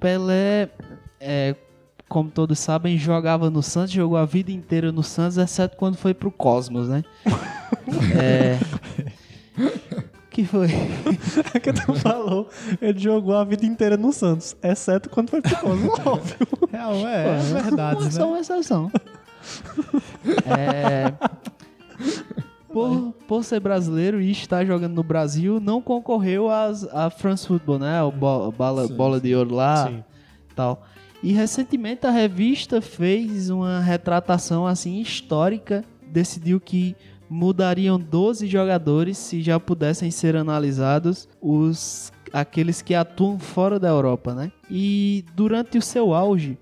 Pelé, 0.00 0.70
é, 1.20 1.54
como 2.10 2.28
todos 2.28 2.58
sabem, 2.58 2.98
jogava 2.98 3.48
no 3.50 3.62
Santos, 3.62 3.92
jogou 3.92 4.18
a 4.18 4.24
vida 4.24 4.50
inteira 4.50 4.90
no 4.90 5.00
Santos, 5.00 5.38
exceto 5.38 5.76
quando 5.76 5.96
foi 5.96 6.12
pro 6.12 6.28
Cosmos, 6.32 6.88
né? 6.88 7.04
é. 8.20 8.58
Que 10.28 10.44
foi? 10.44 10.66
É 11.54 11.60
que 11.60 11.72
tu 11.72 11.94
falou, 11.94 12.48
ele 12.82 12.98
jogou 12.98 13.36
a 13.36 13.44
vida 13.44 13.64
inteira 13.64 13.96
no 13.96 14.12
Santos, 14.12 14.56
exceto 14.60 15.08
quando 15.08 15.30
foi 15.30 15.40
pro 15.40 15.56
Cosmo, 15.58 15.92
óbvio. 16.04 16.36
Real, 16.72 16.94
é, 17.06 17.36
é 17.36 17.62
verdade, 17.62 18.12
Só 18.12 18.20
né? 18.22 18.24
uma 18.26 18.40
exceção. 18.40 18.90
É, 20.46 21.12
por, 22.72 23.12
por 23.28 23.44
ser 23.44 23.60
brasileiro 23.60 24.20
e 24.20 24.32
estar 24.32 24.64
jogando 24.64 24.94
no 24.94 25.02
Brasil, 25.04 25.60
não 25.60 25.80
concorreu 25.80 26.50
às, 26.50 26.82
à 26.92 27.08
France 27.08 27.46
Football, 27.46 27.78
né? 27.78 28.02
O 28.02 28.10
bo- 28.10 28.50
bala, 28.50 28.86
Sim, 28.88 28.94
bola 28.96 29.20
de 29.20 29.32
ouro 29.34 29.54
lá 29.54 29.86
Sim. 29.86 30.04
tal. 30.56 30.82
E 31.22 31.32
recentemente 31.32 32.06
a 32.06 32.10
revista 32.10 32.80
fez 32.80 33.50
uma 33.50 33.80
retratação 33.80 34.66
assim 34.66 35.00
histórica, 35.00 35.84
decidiu 36.06 36.58
que 36.58 36.96
mudariam 37.28 37.98
12 37.98 38.46
jogadores 38.46 39.18
se 39.18 39.42
já 39.42 39.60
pudessem 39.60 40.10
ser 40.10 40.34
analisados 40.34 41.28
os 41.40 42.10
aqueles 42.32 42.80
que 42.80 42.94
atuam 42.94 43.38
fora 43.38 43.78
da 43.78 43.88
Europa, 43.88 44.34
né? 44.34 44.50
E 44.70 45.24
durante 45.34 45.76
o 45.76 45.82
seu 45.82 46.14
auge, 46.14 46.56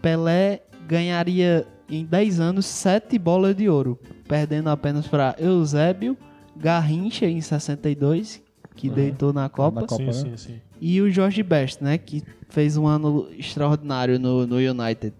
Pelé 0.00 0.62
ganharia 0.86 1.66
em 1.88 2.04
10 2.04 2.40
anos 2.40 2.66
7 2.66 3.18
bolas 3.18 3.56
de 3.56 3.68
ouro, 3.68 3.98
perdendo 4.28 4.70
apenas 4.70 5.06
para 5.06 5.34
Eusébio, 5.38 6.16
Garrincha 6.56 7.26
em 7.26 7.40
62, 7.40 8.42
que 8.74 8.88
deitou 8.88 9.32
na 9.32 9.48
Copa, 9.48 9.80
Na 9.80 9.86
Copa, 9.86 10.12
Sim, 10.12 10.30
né? 10.30 10.36
sim, 10.36 10.36
sim. 10.36 10.60
E 10.80 11.00
o 11.00 11.10
Jorge 11.10 11.42
Best, 11.42 11.82
né, 11.82 11.98
que 11.98 12.22
fez 12.48 12.76
um 12.76 12.86
ano 12.86 13.28
extraordinário 13.36 14.18
no, 14.18 14.46
no 14.46 14.56
United. 14.56 15.14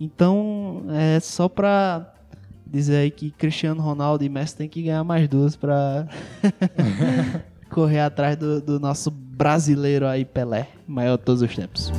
Então, 0.00 0.84
é 0.90 1.18
só 1.20 1.48
pra 1.48 2.14
dizer 2.66 2.96
aí 2.96 3.10
que 3.10 3.30
Cristiano 3.30 3.82
Ronaldo 3.82 4.24
e 4.24 4.28
Messi 4.28 4.56
tem 4.56 4.68
que 4.68 4.82
ganhar 4.82 5.02
mais 5.02 5.26
duas 5.28 5.56
pra 5.56 6.06
correr 7.70 8.00
atrás 8.00 8.36
do, 8.36 8.60
do 8.60 8.78
nosso 8.78 9.10
brasileiro 9.10 10.06
aí, 10.06 10.24
Pelé, 10.24 10.68
maior 10.86 11.16
de 11.16 11.24
todos 11.24 11.42
os 11.42 11.54
tempos. 11.54 11.90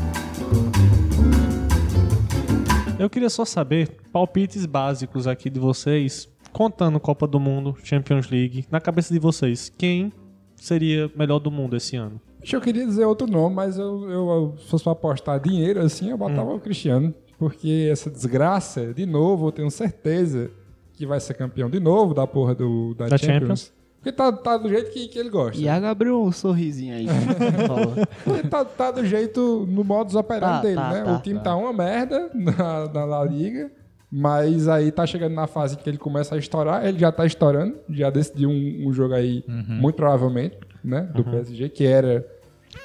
Eu 2.97 3.09
queria 3.09 3.29
só 3.29 3.45
saber 3.45 3.97
palpites 4.11 4.65
básicos 4.65 5.25
aqui 5.25 5.49
de 5.49 5.59
vocês, 5.59 6.29
contando 6.51 6.99
Copa 6.99 7.25
do 7.25 7.39
Mundo, 7.39 7.75
Champions 7.83 8.29
League, 8.29 8.65
na 8.69 8.81
cabeça 8.81 9.13
de 9.13 9.19
vocês, 9.19 9.71
quem 9.77 10.11
seria 10.55 11.09
melhor 11.15 11.39
do 11.39 11.49
mundo 11.49 11.75
esse 11.75 11.95
ano? 11.95 12.19
Eu 12.51 12.61
queria 12.61 12.85
dizer 12.85 13.05
outro 13.05 13.27
nome, 13.27 13.55
mas 13.55 13.77
eu, 13.77 14.09
eu, 14.09 14.53
se 14.57 14.67
fosse 14.69 14.83
pra 14.83 14.93
apostar 14.93 15.39
dinheiro 15.39 15.81
assim, 15.81 16.09
eu 16.09 16.17
botava 16.17 16.53
o 16.53 16.59
Cristiano. 16.59 17.13
Porque 17.37 17.87
essa 17.91 18.09
desgraça, 18.09 18.93
de 18.93 19.05
novo, 19.05 19.47
eu 19.47 19.51
tenho 19.51 19.71
certeza 19.71 20.51
que 20.93 21.05
vai 21.05 21.19
ser 21.19 21.33
campeão 21.33 21.69
de 21.69 21.79
novo 21.79 22.13
da 22.13 22.27
porra 22.27 22.53
do, 22.55 22.93
da, 22.95 23.07
Da 23.07 23.17
Champions. 23.17 23.39
Champions. 23.39 23.73
Porque 23.99 24.11
tá, 24.13 24.31
tá 24.31 24.57
do 24.57 24.69
jeito 24.69 24.91
que, 24.91 25.07
que 25.09 25.19
ele 25.19 25.29
gosta. 25.29 25.61
Iago 25.61 25.85
abriu 25.85 26.21
um 26.21 26.31
sorrisinho 26.31 26.95
aí. 26.95 27.05
favor. 27.67 28.07
Porque 28.23 28.47
tá, 28.47 28.63
tá 28.63 28.91
do 28.91 29.05
jeito 29.05 29.65
no 29.69 29.83
modus 29.83 30.15
operandi 30.15 30.53
Tá, 30.53 30.61
dele, 30.61 30.75
tá, 30.75 30.89
né? 30.89 31.03
tá, 31.03 31.15
o 31.17 31.19
time 31.21 31.39
tá. 31.39 31.43
tá. 31.45 31.55
uma 31.57 31.73
merda 31.73 32.29
na, 32.33 32.87
na 32.93 33.05
La 33.05 33.23
Liga, 33.25 33.69
mas 34.11 34.67
aí 34.67 34.91
tá 34.91 35.05
chegando 35.05 35.33
na 35.35 35.45
fase 35.47 35.77
que 35.77 35.89
ele 35.89 35.97
começa 35.97 36.35
a 36.35 36.37
estourar, 36.37 36.85
ele 36.85 36.97
já 36.99 37.11
tá 37.11 37.25
estourando, 37.25 37.75
já 37.89 38.09
decidiu 38.09 38.49
um, 38.49 38.87
um 38.87 38.93
jogo 38.93 39.13
aí, 39.13 39.43
muito 39.47 39.95
provavelmente, 39.95 40.57
né? 40.83 41.01
Do 41.13 41.23
PSG, 41.23 41.69
que 41.69 41.85
era. 41.85 42.25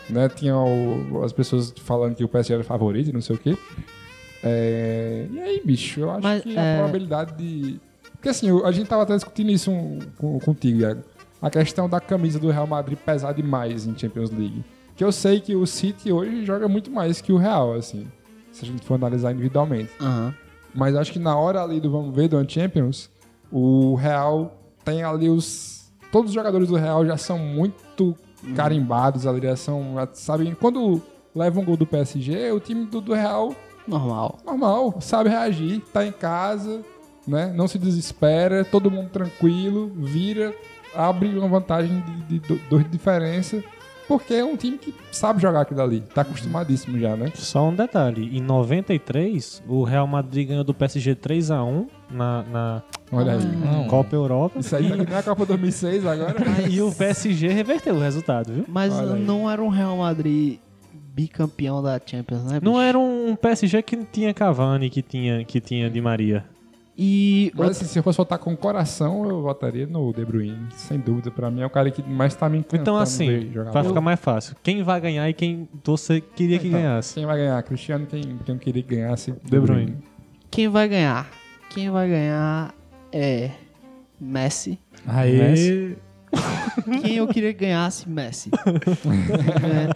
Né, 0.09 0.29
tinha 0.31 0.57
o- 0.57 1.23
as 1.25 1.33
pessoas 1.33 1.73
falando 1.79 2.15
que 2.15 2.25
o 2.25 2.29
PSG 2.29 2.55
era 2.55 2.65
favorito 2.65 3.09
e 3.11 3.13
não 3.13 3.21
sei 3.21 3.37
o 3.37 3.39
quê. 3.39 3.57
É, 4.43 5.27
e 5.31 5.41
aí, 5.41 5.63
bicho, 5.65 6.01
eu 6.01 6.11
acho 6.11 6.23
Mas, 6.23 6.43
que 6.43 6.57
é- 6.57 6.75
a 6.75 6.79
probabilidade 6.79 7.35
de. 7.37 7.81
Porque 8.13 8.29
assim, 8.29 8.49
a 8.65 8.71
gente 8.73 8.89
tava 8.89 9.03
até 9.03 9.15
discutindo 9.15 9.51
isso 9.51 9.71
um- 9.71 9.99
com, 10.19 10.39
contigo, 10.41 10.81
Iago. 10.81 11.03
A 11.41 11.51
questão 11.51 11.89
da 11.89 12.01
camisa 12.01 12.39
do 12.39 12.51
Real 12.51 12.67
Madrid 12.67 12.97
pesar 12.99 13.33
demais 13.33 13.87
em 13.87 13.97
Champions 13.97 14.31
League. 14.31 14.65
Que 14.97 15.05
eu 15.05 15.13
sei 15.13 15.41
que 15.41 15.55
o 15.55 15.67
City 15.67 16.11
hoje 16.13 16.45
joga 16.45 16.69
muito 16.69 16.91
mais 16.91 17.21
que 17.21 17.33
o 17.33 17.37
Real, 17.37 17.75
assim. 17.75 18.07
Se 18.53 18.65
a 18.65 18.69
gente 18.69 18.85
for 18.87 18.95
analisar 18.95 19.33
individualmente. 19.33 19.91
Aham. 20.01 20.35
Mas 20.75 20.97
acho 20.97 21.13
que 21.13 21.19
na 21.19 21.37
hora 21.37 21.63
ali 21.63 21.81
do 21.81 21.91
vamos 21.91 22.15
ver 22.15 22.29
do 22.29 22.51
Champions, 22.51 23.09
o 23.51 23.95
Real 23.95 24.57
tem 24.85 25.03
ali 25.03 25.29
os. 25.29 25.93
Todos 26.11 26.31
os 26.31 26.35
jogadores 26.35 26.69
do 26.69 26.77
Real 26.77 27.05
já 27.07 27.17
são 27.17 27.39
muito 27.39 28.15
carimbados 28.55 29.27
ali, 29.27 29.41
já 29.43 29.57
são. 29.57 29.95
Sabe, 30.13 30.55
quando 30.61 31.01
leva 31.35 31.59
um 31.61 31.65
gol 31.65 31.77
do 31.77 31.87
PSG, 31.87 32.53
o 32.53 32.61
time 32.61 32.85
do, 32.87 33.01
do 33.01 33.13
Real 33.15 33.55
Normal. 33.87 34.39
normal, 34.47 34.95
sabe 35.01 35.29
reagir, 35.29 35.81
tá 35.93 36.07
em 36.07 36.13
casa, 36.13 36.81
né? 37.27 37.53
Não 37.55 37.67
se 37.69 37.79
desespera, 37.79 38.65
todo 38.65 38.91
mundo 38.91 39.11
tranquilo, 39.11 39.91
vira, 39.97 40.55
abre 40.95 41.37
uma 41.39 41.49
vantagem 41.49 42.01
de, 42.01 42.39
de, 42.39 42.49
do- 42.49 42.61
dois 42.71 42.85
de 42.85 42.91
diferença, 42.91 43.63
porque 44.09 44.35
é 44.35 44.45
um 44.45 44.57
time 44.57 44.79
que 44.79 44.95
sabe 45.11 45.41
jogar 45.41 45.63
aquilo 45.63 45.83
ali, 45.83 46.01
tá 46.01 46.23
acostumadíssimo 46.23 46.99
já, 46.99 47.17
né? 47.17 47.33
Só 47.35 47.69
um 47.69 47.75
detalhe, 47.75 48.37
em 48.37 48.41
93, 48.41 49.63
o 49.69 49.83
Real 49.85 50.07
Madrid 50.07 50.49
ganhou 50.49 50.65
do 50.65 50.75
PSG 50.75 51.15
3x1 51.15 51.87
na, 52.11 52.43
na 52.45 52.83
Olha 53.13 53.33
aí. 53.35 53.45
Não. 53.45 53.87
Copa 53.87 54.15
Europa. 54.15 54.59
Isso 54.59 54.75
aí 54.75 54.89
não 54.89 55.05
é 55.05 55.19
a 55.19 55.23
Copa 55.23 55.47
2006 55.47 56.07
agora? 56.07 56.35
E 56.69 56.81
o 56.81 56.93
PSG 56.93 57.49
reverteu 57.49 57.95
o 57.95 58.01
resultado, 58.01 58.53
viu? 58.53 58.65
Mas 58.69 58.93
não 59.21 59.51
era 59.51 59.63
um 59.63 59.69
Real 59.69 59.97
Madrid 59.97 60.59
bicampeão 61.15 61.81
da 61.81 62.01
Champions, 62.05 62.45
né? 62.45 62.59
Não 62.61 62.73
bicho? 62.73 62.83
era 62.83 62.99
um 62.99 63.37
PSG 63.37 63.83
que 63.83 63.97
tinha 64.05 64.35
Cavani, 64.35 64.91
que 64.91 65.01
tinha, 65.01 65.45
que 65.45 65.61
tinha 65.61 65.89
Di 65.89 66.01
Maria. 66.01 66.45
E 66.97 67.51
Mas 67.57 67.71
assim, 67.71 67.87
se 67.87 67.99
eu 67.99 68.03
fosse 68.03 68.17
votar 68.19 68.39
com 68.39 68.53
o 68.53 68.57
coração, 68.57 69.29
eu 69.29 69.43
votaria 69.43 69.87
no 69.87 70.13
De 70.13 70.25
Bruyne, 70.25 70.57
sem 70.77 70.99
dúvida. 70.99 71.31
Pra 71.31 71.51
mim 71.51 71.61
é 71.63 71.67
o 71.67 71.71
cara 71.71 71.91
que 71.91 72.03
mais 72.03 72.35
tá 72.35 72.49
me 72.49 72.59
encantando 72.59 72.83
Então, 72.83 72.97
assim, 72.97 73.51
bola. 73.53 73.85
ficar 73.85 74.01
mais 74.01 74.21
fácil, 74.21 74.55
quem 74.63 74.83
vai 74.83 75.01
ganhar 75.01 75.29
e 75.29 75.35
quem 75.35 75.69
você 75.85 76.21
queria 76.21 76.59
que 76.59 76.69
Então, 76.69 76.81
ganhasse? 76.81 77.15
Quem 77.15 77.27
vai 77.27 77.37
ganhar? 77.37 77.63
Cristiano, 77.65 78.07
quem, 78.07 78.23
quem 78.45 78.55
eu 78.55 78.59
queria 78.61 78.83
que 78.83 78.95
ganhasse? 78.95 79.35
De 79.45 79.59
Bruyne. 79.61 79.97
quem 80.51 80.69
vai 80.69 80.89
ganhar? 80.89 81.29
Quem 81.71 81.91
vai 81.91 82.09
ganhar 82.09 82.73
é 83.13 83.51
Messi. 84.21 84.79
Aí, 85.07 85.37
Messi. 85.37 85.99
Quem 87.03 87.17
eu 87.17 87.27
queria 87.29 87.53
que 87.55 87.61
ganhasse? 87.61 88.09
Messi. 88.09 88.51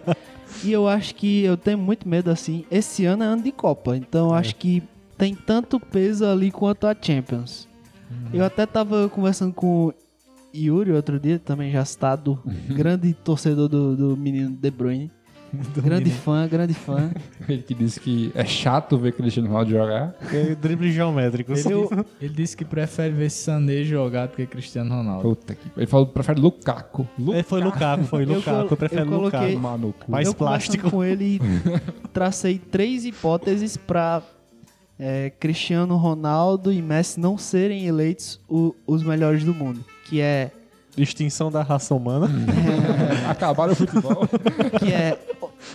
É, 0.09 0.15
E 0.63 0.71
eu 0.71 0.87
acho 0.87 1.15
que 1.15 1.43
eu 1.43 1.55
tenho 1.55 1.77
muito 1.77 2.07
medo 2.07 2.29
assim. 2.31 2.65
Esse 2.71 3.05
ano 3.05 3.23
é 3.23 3.27
ano 3.27 3.41
de 3.43 3.51
Copa, 3.51 3.95
então 3.95 4.29
eu 4.29 4.33
acho 4.33 4.55
que 4.55 4.83
tem 5.19 5.35
tanto 5.35 5.79
peso 5.79 6.25
ali 6.25 6.49
quanto 6.49 6.87
a 6.87 6.95
Champions. 6.99 7.67
Eu 8.33 8.43
até 8.43 8.65
tava 8.65 9.09
conversando 9.09 9.53
com 9.53 9.87
o 9.87 9.93
Yuri 10.55 10.91
outro 10.93 11.19
dia, 11.19 11.37
também 11.37 11.71
já 11.71 11.83
citado, 11.85 12.39
grande 12.69 13.13
torcedor 13.13 13.67
do, 13.67 13.95
do 13.95 14.17
menino 14.17 14.49
De 14.49 14.71
Bruyne. 14.71 15.11
grande 15.75 16.11
fã, 16.11 16.47
grande 16.47 16.75
fã. 16.75 17.11
Ele 17.49 17.63
que 17.63 17.73
disse 17.73 17.99
que 17.99 18.31
é 18.35 18.45
chato 18.45 18.97
ver 18.99 19.13
Cristiano 19.13 19.49
Ronaldo 19.49 19.71
jogar. 19.71 20.15
Drible 20.61 20.91
geométrico. 20.91 21.53
ele, 21.53 21.63
ele 22.21 22.33
disse 22.33 22.55
que 22.55 22.63
prefere 22.63 23.13
ver 23.13 23.31
Sané 23.31 23.83
jogar 23.83 24.27
do 24.27 24.35
que 24.35 24.45
Cristiano 24.45 24.93
Ronaldo. 24.93 25.23
Puta 25.23 25.55
que... 25.55 25.67
Ele 25.75 25.87
falou 25.87 26.05
que 26.05 26.13
prefere 26.13 26.39
Lukaku. 26.39 27.07
É, 27.33 27.41
foi 27.41 27.61
Lukaku, 27.61 28.03
foi 28.03 28.23
Eu 28.25 28.35
Lukaku. 28.35 28.73
Eu 28.73 28.77
prefiro 28.77 29.01
eu 29.01 29.07
coloquei- 29.07 29.55
Lukaku. 29.55 29.93
Cu. 30.05 30.11
Mais 30.11 30.27
eu 30.27 30.35
plástico. 30.35 30.91
com 30.91 31.03
ele 31.03 31.41
tracei 32.13 32.59
três 32.59 33.03
hipóteses 33.03 33.75
para 34.99 35.29
Cristiano 35.39 35.95
Ronaldo 35.95 36.73
e 36.73 36.81
Messi 36.81 37.19
não 37.21 37.37
serem 37.37 37.85
eleitos 37.87 38.37
o- 38.49 38.75
os 38.85 39.01
melhores 39.01 39.45
do 39.45 39.53
mundo, 39.53 39.83
que 40.05 40.19
é 40.19 40.51
Extinção 40.97 41.49
da 41.49 41.61
raça 41.63 41.95
humana. 41.95 42.27
Acabaram 43.29 43.71
o 43.71 43.75
futebol. 43.75 44.27
que 44.79 44.91
é 44.91 45.17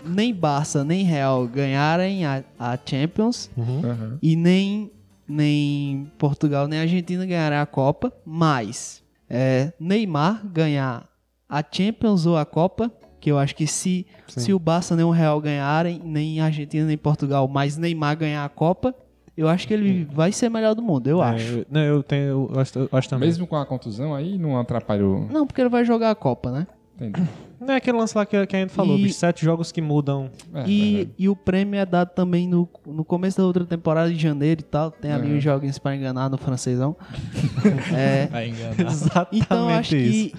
nem 0.05 0.35
Barça 0.35 0.85
nem 0.85 1.03
Real 1.05 1.47
ganharem 1.47 2.27
a, 2.27 2.45
a 2.59 2.77
Champions 2.85 3.49
Aham. 3.57 4.19
e 4.21 4.37
nem, 4.37 4.91
nem 5.27 6.13
Portugal 6.19 6.69
nem 6.69 6.79
Argentina 6.81 7.25
ganharem 7.25 7.57
a 7.59 7.65
Copa, 7.65 8.13
mas 8.27 9.03
é, 9.31 9.73
Neymar 9.81 10.43
ganhar 10.47 11.09
a 11.49 11.65
Champions 11.71 12.27
ou 12.27 12.37
a 12.37 12.45
Copa, 12.45 12.93
que 13.19 13.31
eu 13.31 13.39
acho 13.39 13.55
que 13.55 13.67
se, 13.67 14.07
se 14.27 14.53
o 14.53 14.59
Barça 14.59 14.95
nem 14.95 15.07
o 15.07 15.11
Real 15.11 15.41
ganharem, 15.41 16.03
nem 16.05 16.41
Argentina 16.41 16.85
nem 16.85 16.99
Portugal, 16.99 17.49
mas 17.49 17.79
Neymar 17.79 18.17
ganhar 18.19 18.45
a 18.45 18.49
Copa, 18.51 18.95
eu 19.37 19.49
acho 19.49 19.67
que 19.67 19.75
ele 19.75 20.05
vai 20.13 20.31
ser 20.33 20.49
melhor 20.49 20.75
do 20.75 20.83
mundo, 20.83 21.09
eu 21.09 21.23
É, 21.23 21.27
acho. 21.31 21.53
eu- 21.59 21.67
não, 21.71 21.81
eu 21.81 22.03
tenho. 22.03 22.49
Eu 22.53 22.61
acho, 22.61 22.79
eu 22.79 22.89
acho 22.93 23.09
também. 23.09 23.29
Mesmo 23.29 23.47
com 23.47 23.57
a 23.57 23.67
contusão 23.67 24.15
aí, 24.15 24.39
não 24.39 24.59
atrapalhou. 24.59 25.27
Não, 25.31 25.47
porque 25.47 25.61
ele 25.61 25.69
vai 25.69 25.85
jogar 25.85 26.11
a 26.11 26.15
Copa, 26.15 26.51
né? 26.51 26.67
Entendi. 26.97 27.29
Não 27.61 27.75
é 27.75 27.79
aquele 27.79 27.97
lance 27.99 28.17
lá 28.17 28.25
que, 28.25 28.47
que 28.47 28.55
a 28.55 28.61
gente 28.61 28.71
falou, 28.73 28.97
E- 28.99 29.03
dos 29.03 29.17
sete 29.17 29.45
jogos 29.45 29.73
que 29.73 29.81
mudam. 29.81 30.31
É, 30.55 30.65
e, 30.69 31.09
e 31.19 31.29
o 31.29 31.35
prêmio 31.35 31.79
é 31.81 31.85
dado 31.85 32.11
também 32.11 32.47
no, 32.47 32.69
no 32.87 33.05
começo 33.05 33.39
da 33.39 33.45
outra 33.45 33.65
temporada 33.65 34.13
de 34.13 34.21
janeiro 34.21 34.61
e 34.61 34.65
tal. 34.65 34.91
Tem 34.93 35.11
ali 35.11 35.31
Uhum. 35.31 35.37
uns 35.39 35.43
joguinhos 35.43 35.79
pra 35.79 35.97
enganar 35.97 36.29
no 36.31 36.39
francesão. 36.39 36.95
é, 37.93 38.47
enganar. 38.47 38.81
Exatamente 38.81 39.45
então 39.45 39.71
eu 39.71 39.77
acho 39.77 39.97
isso. 39.97 40.37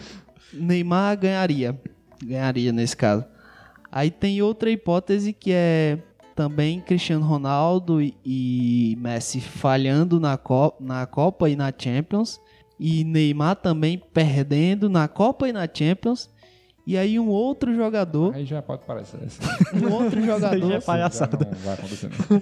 que 0.51 0.57
Neymar 0.57 1.17
ganharia. 1.19 1.77
Ganharia 2.23 2.71
nesse 2.71 2.95
caso. 2.95 3.25
Aí 3.91 4.09
tem 4.09 4.41
outra 4.41 4.69
hipótese 4.69 5.33
que 5.33 5.51
é 5.53 5.97
também 6.35 6.81
Cristiano 6.81 7.25
Ronaldo 7.25 8.01
e, 8.01 8.97
Messi 8.99 9.39
falhando 9.39 10.19
na, 10.19 10.37
Co 10.37 10.75
na 10.79 11.05
Copa 11.05 11.49
e 11.49 11.55
na 11.55 11.73
Champions. 11.75 12.39
E 12.77 13.05
Neymar 13.05 13.55
também 13.55 14.01
perdendo 14.13 14.89
na 14.89 15.07
Copa 15.07 15.47
e 15.47 15.53
na 15.53 15.67
Champions. 15.71 16.29
E 16.85 16.97
aí 16.97 17.17
um 17.17 17.29
outro 17.29 17.73
jogador, 17.73 18.35
Aí 18.35 18.45
já 18.45 18.61
pode 18.61 18.85
parecer. 18.85 19.19
Um 19.73 19.91
outro 19.91 20.21
jogador 20.23 20.67
já 20.67 20.75
é 20.75 20.81
palhaçada. 20.81 21.39
Já 21.41 21.49
não 21.49 21.57
vai 21.57 21.73
acontecer. 21.73 22.09
não. 22.11 22.41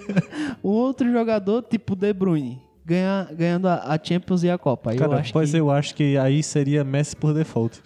um 0.70 0.74
outro 0.74 1.10
jogador 1.10 1.62
tipo 1.62 1.96
De 1.96 2.12
Bruyne 2.12 2.60
ganha, 2.84 3.28
ganhando 3.32 3.68
a, 3.68 3.94
a 3.94 3.98
Champions 4.02 4.42
e 4.42 4.50
a 4.50 4.58
Copa. 4.58 4.90
Aí 4.90 4.96
eu 4.96 5.08
Cara, 5.08 5.20
acho 5.20 5.32
pois 5.32 5.50
que, 5.50 5.56
eu 5.56 5.70
acho 5.70 5.94
que 5.94 6.18
aí 6.18 6.42
seria 6.42 6.84
Messi 6.84 7.16
por 7.16 7.32
default. 7.32 7.80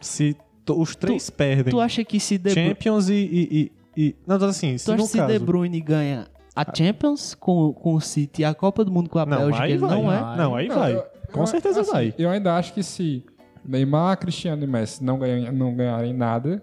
Se 0.00 0.34
os 0.68 0.94
três 0.94 1.28
perdem 1.28 1.72
tu 1.72 1.80
acha 1.80 2.04
que 2.04 2.20
se 2.20 2.38
De 2.38 2.50
Champions 2.50 3.08
e, 3.08 3.14
e, 3.14 3.48
e, 3.50 3.72
e- 4.08 4.16
Não, 4.26 4.36
assim, 4.36 4.76
se 4.78 4.84
tu 4.84 4.92
acha 4.92 4.98
no 4.98 5.04
que 5.06 5.12
se 5.12 5.18
caso... 5.18 5.32
De 5.32 5.38
Bruyne 5.38 5.80
ganha 5.80 6.26
a 6.54 6.64
Champions 6.74 7.34
com, 7.34 7.72
com 7.72 7.94
o 7.94 8.00
City 8.00 8.42
e 8.42 8.44
a 8.44 8.54
Copa 8.54 8.84
do 8.84 8.90
Mundo 8.90 9.08
com 9.08 9.18
a 9.18 9.26
Não, 9.26 9.38
Bélgica, 9.38 9.64
aí 9.64 9.70
ele 9.72 9.78
vai. 9.80 9.90
não 10.02 10.12
é? 10.12 10.36
Não, 10.36 10.54
aí 10.56 10.68
Não, 10.68 10.76
vai. 10.76 10.94
eu- 10.94 11.04
Com 11.32 11.40
eu- 11.40 11.46
certeza 11.46 11.80
assim, 11.82 11.90
vai. 11.92 12.14
Eu 12.18 12.30
ainda 12.30 12.56
acho 12.56 12.72
que 12.74 12.82
se 12.82 13.24
Neymar, 13.64 14.18
Cristiano 14.18 14.64
e 14.64 14.66
Messi 14.66 15.02
não, 15.04 15.18
ganham, 15.18 15.52
não 15.52 15.74
ganharem 15.74 16.12
nada 16.14 16.62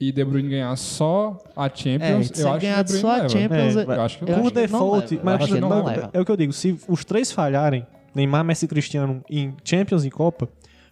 e 0.00 0.10
De 0.10 0.24
Bruyne 0.24 0.48
ganhar 0.48 0.74
só 0.76 1.38
a 1.54 1.66
É, 1.66 1.70
Champions, 1.72 2.30
se 2.34 2.42
eu 2.42 2.48
acho 2.50 2.60
que 2.60 2.66
De 2.66 2.82
Bruyne 2.84 3.00
só 3.00 3.08
a 3.10 3.16
leva. 3.16 3.28
Champions, 3.28 3.76
É, 3.76 3.84
Eu 3.84 4.00
acho 4.02 4.18
que 4.18 4.24
eu 4.24 4.28
não. 4.28 4.34
acho 4.34 4.42
por 4.42 4.52
que 4.52 4.58
ele 4.58 4.72
não 4.72 4.78
default, 4.78 5.14
leva. 5.14 5.24
mas 5.24 5.34
Eu 5.38 5.44
acho 5.44 5.54
que 5.54 5.60
não, 5.60 5.68
não 5.68 5.84
leva. 5.84 6.10
é 6.12 6.20
o 6.20 6.24
que 6.24 6.30
eu 6.32 6.36
digo, 6.36 6.52
se 6.52 6.78
os 6.88 7.04
três 7.04 7.30
falharem, 7.30 7.86
Neymar, 8.14 8.44
Messi 8.44 8.64
e 8.64 8.68
Cristiano 8.68 9.22
em 9.30 9.54
Champions 9.64 10.04
e 10.04 10.10
Copa, 10.10 10.48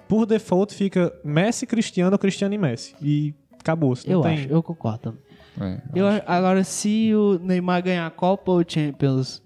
por 0.06 0.24
default 0.26 0.72
fica 0.74 1.12
Messi, 1.24 1.66
Cristiano, 1.66 2.16
Cristiano 2.18 2.54
e 2.54 2.58
Messi. 2.58 2.94
E 3.02 3.34
acabou. 3.58 3.94
Não 4.06 4.12
Eu 4.12 4.20
tem... 4.22 4.34
acho, 4.34 4.48
eu 4.48 4.62
concordo. 4.62 5.18
É, 5.60 5.78
Eu, 5.94 6.06
agora, 6.26 6.62
se 6.64 7.12
o 7.14 7.38
Neymar 7.38 7.82
ganhar 7.82 8.06
a 8.06 8.10
Copa 8.10 8.52
ou 8.52 8.62
Champions, 8.66 9.42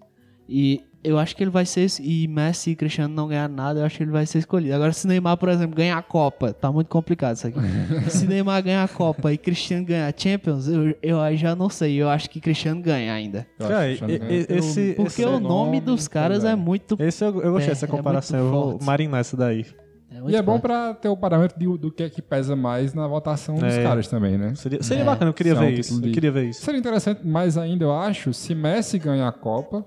e 0.48 0.80
eu 1.02 1.18
acho 1.18 1.36
que 1.36 1.42
ele 1.44 1.50
vai 1.50 1.66
ser. 1.66 1.86
E 2.00 2.26
Messi 2.26 2.70
e 2.70 2.74
Cristiano 2.76 3.14
não 3.14 3.28
ganhar 3.28 3.46
nada, 3.48 3.80
eu 3.80 3.84
acho 3.84 3.98
que 3.98 4.02
ele 4.04 4.10
vai 4.10 4.24
ser 4.24 4.38
escolhido. 4.38 4.74
Agora, 4.74 4.90
se 4.92 5.06
Neymar, 5.06 5.36
por 5.36 5.50
exemplo, 5.50 5.76
ganhar 5.76 5.98
a 5.98 6.02
Copa, 6.02 6.52
tá 6.52 6.72
muito 6.72 6.88
complicado 6.88 7.36
isso 7.36 7.46
aqui. 7.46 7.58
se 8.10 8.26
Neymar 8.26 8.62
ganhar 8.62 8.84
a 8.84 8.88
Copa 8.88 9.30
e 9.32 9.36
Cristiano 9.38 9.84
ganhar 9.84 10.08
a 10.12 10.14
Champions, 10.16 10.66
eu, 10.66 10.94
eu 11.02 11.20
aí 11.20 11.36
já 11.36 11.54
não 11.54 11.68
sei. 11.68 11.94
Eu 12.00 12.08
acho 12.08 12.30
que 12.30 12.40
Cristiano 12.40 12.80
ganha 12.80 13.12
ainda. 13.12 13.46
eu 13.58 13.68
Cara, 13.68 13.92
acho 13.92 14.04
que 14.04 14.12
e- 14.12 14.18
Cristiano 14.18 14.46
ganha. 14.46 14.58
esse, 14.58 14.92
Porque 14.94 15.22
esse, 15.22 15.24
o 15.24 15.32
nome 15.32 15.48
nome, 15.48 15.80
dos 15.80 16.08
caras 16.08 16.42
é. 16.44 16.52
é 16.52 16.56
muito. 16.56 16.96
esse 16.98 17.22
eu, 17.22 17.28
eu 17.42 17.52
gostei 17.52 17.66
É, 17.66 17.68
dessa 17.70 17.84
é 17.84 17.88
muito 17.88 17.96
comparação. 17.98 18.38
eu 18.38 18.50
vou 18.50 18.78
marinar 18.82 19.20
essa 19.20 19.36
daí. 19.36 19.66
É 20.10 20.30
E 20.30 20.36
é 20.36 20.42
bom 20.42 20.58
pra 20.60 20.94
ter 20.94 21.08
o 21.08 21.16
parâmetro 21.16 21.58
de- 21.58 21.78
do 21.78 21.90
que 21.90 22.02
é 22.04 22.08
que 22.10 22.22
pesa 22.22 22.54
mais 22.54 22.94
na 22.94 23.06
votação 23.06 23.54
dos 23.56 23.64
É. 23.74 23.82
caras 23.82 24.06
também, 24.08 24.38
né? 24.38 24.54
Seria, 24.54 24.82
seria 24.82 25.02
É. 25.02 25.06
bacana, 25.06 25.30
eu 25.30 25.34
queria 25.34 25.52
é 25.52 25.56
um 25.56 25.60
ver 25.60 25.72
isso. 25.72 25.90
título 25.90 26.00
Eu 26.00 26.08
de- 26.08 26.14
queria 26.14 26.30
ver 26.32 26.44
isso. 26.50 26.62
Seria 26.62 26.78
interessante 26.78 27.26
mais 27.26 27.56
ainda, 27.58 27.84
eu 27.84 27.92
acho, 27.92 28.32
se 28.32 28.54
Messi 28.54 28.98
ganhar 28.98 29.26
a 29.28 29.32
Copa, 29.32 29.84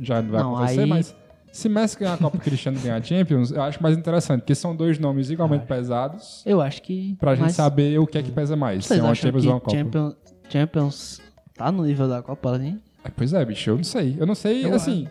já 0.00 0.20
não 0.22 0.30
vai 0.30 0.42
Não, 0.42 0.56
acontecer, 0.56 0.80
aí- 0.80 0.86
mas 0.86 1.16
se 1.52 1.68
Messi 1.68 1.98
ganhar 1.98 2.14
a 2.14 2.18
Copa 2.18 2.36
e 2.36 2.40
Cristiano 2.40 2.78
ganhar 2.80 2.96
a 2.96 3.02
Champions, 3.02 3.50
eu 3.50 3.62
acho 3.62 3.82
mais 3.82 3.96
interessante, 3.96 4.40
porque 4.40 4.54
são 4.54 4.74
dois 4.74 4.98
nomes 4.98 5.30
igualmente 5.30 5.66
pesados, 5.66 6.42
Eu 6.46 6.60
acho 6.60 6.82
que. 6.82 7.16
pra 7.20 7.34
gente 7.34 7.44
mas 7.46 7.54
saber 7.54 7.98
o 7.98 8.06
que 8.06 8.18
é 8.18 8.22
que 8.22 8.30
pesa 8.32 8.56
mais, 8.56 8.84
se 8.84 8.88
Vocês 8.88 9.00
é 9.00 9.02
uma 9.02 9.14
Champions 9.14 9.46
ou 9.46 9.52
uma 9.52 9.60
Copa. 9.60 9.76
Champions, 9.76 10.16
Champions 10.48 11.20
tá 11.54 11.70
no 11.70 11.84
nível 11.84 12.08
da 12.08 12.22
Copa, 12.22 12.52
assim? 12.56 12.80
É, 13.04 13.10
Pois 13.16 13.32
é, 13.32 13.44
bicho, 13.44 13.70
eu 13.70 13.76
não 13.76 13.84
sei. 13.84 14.16
Eu 14.18 14.26
não 14.26 14.34
sei, 14.34 14.64
Eu 14.66 14.74
assim, 14.74 15.08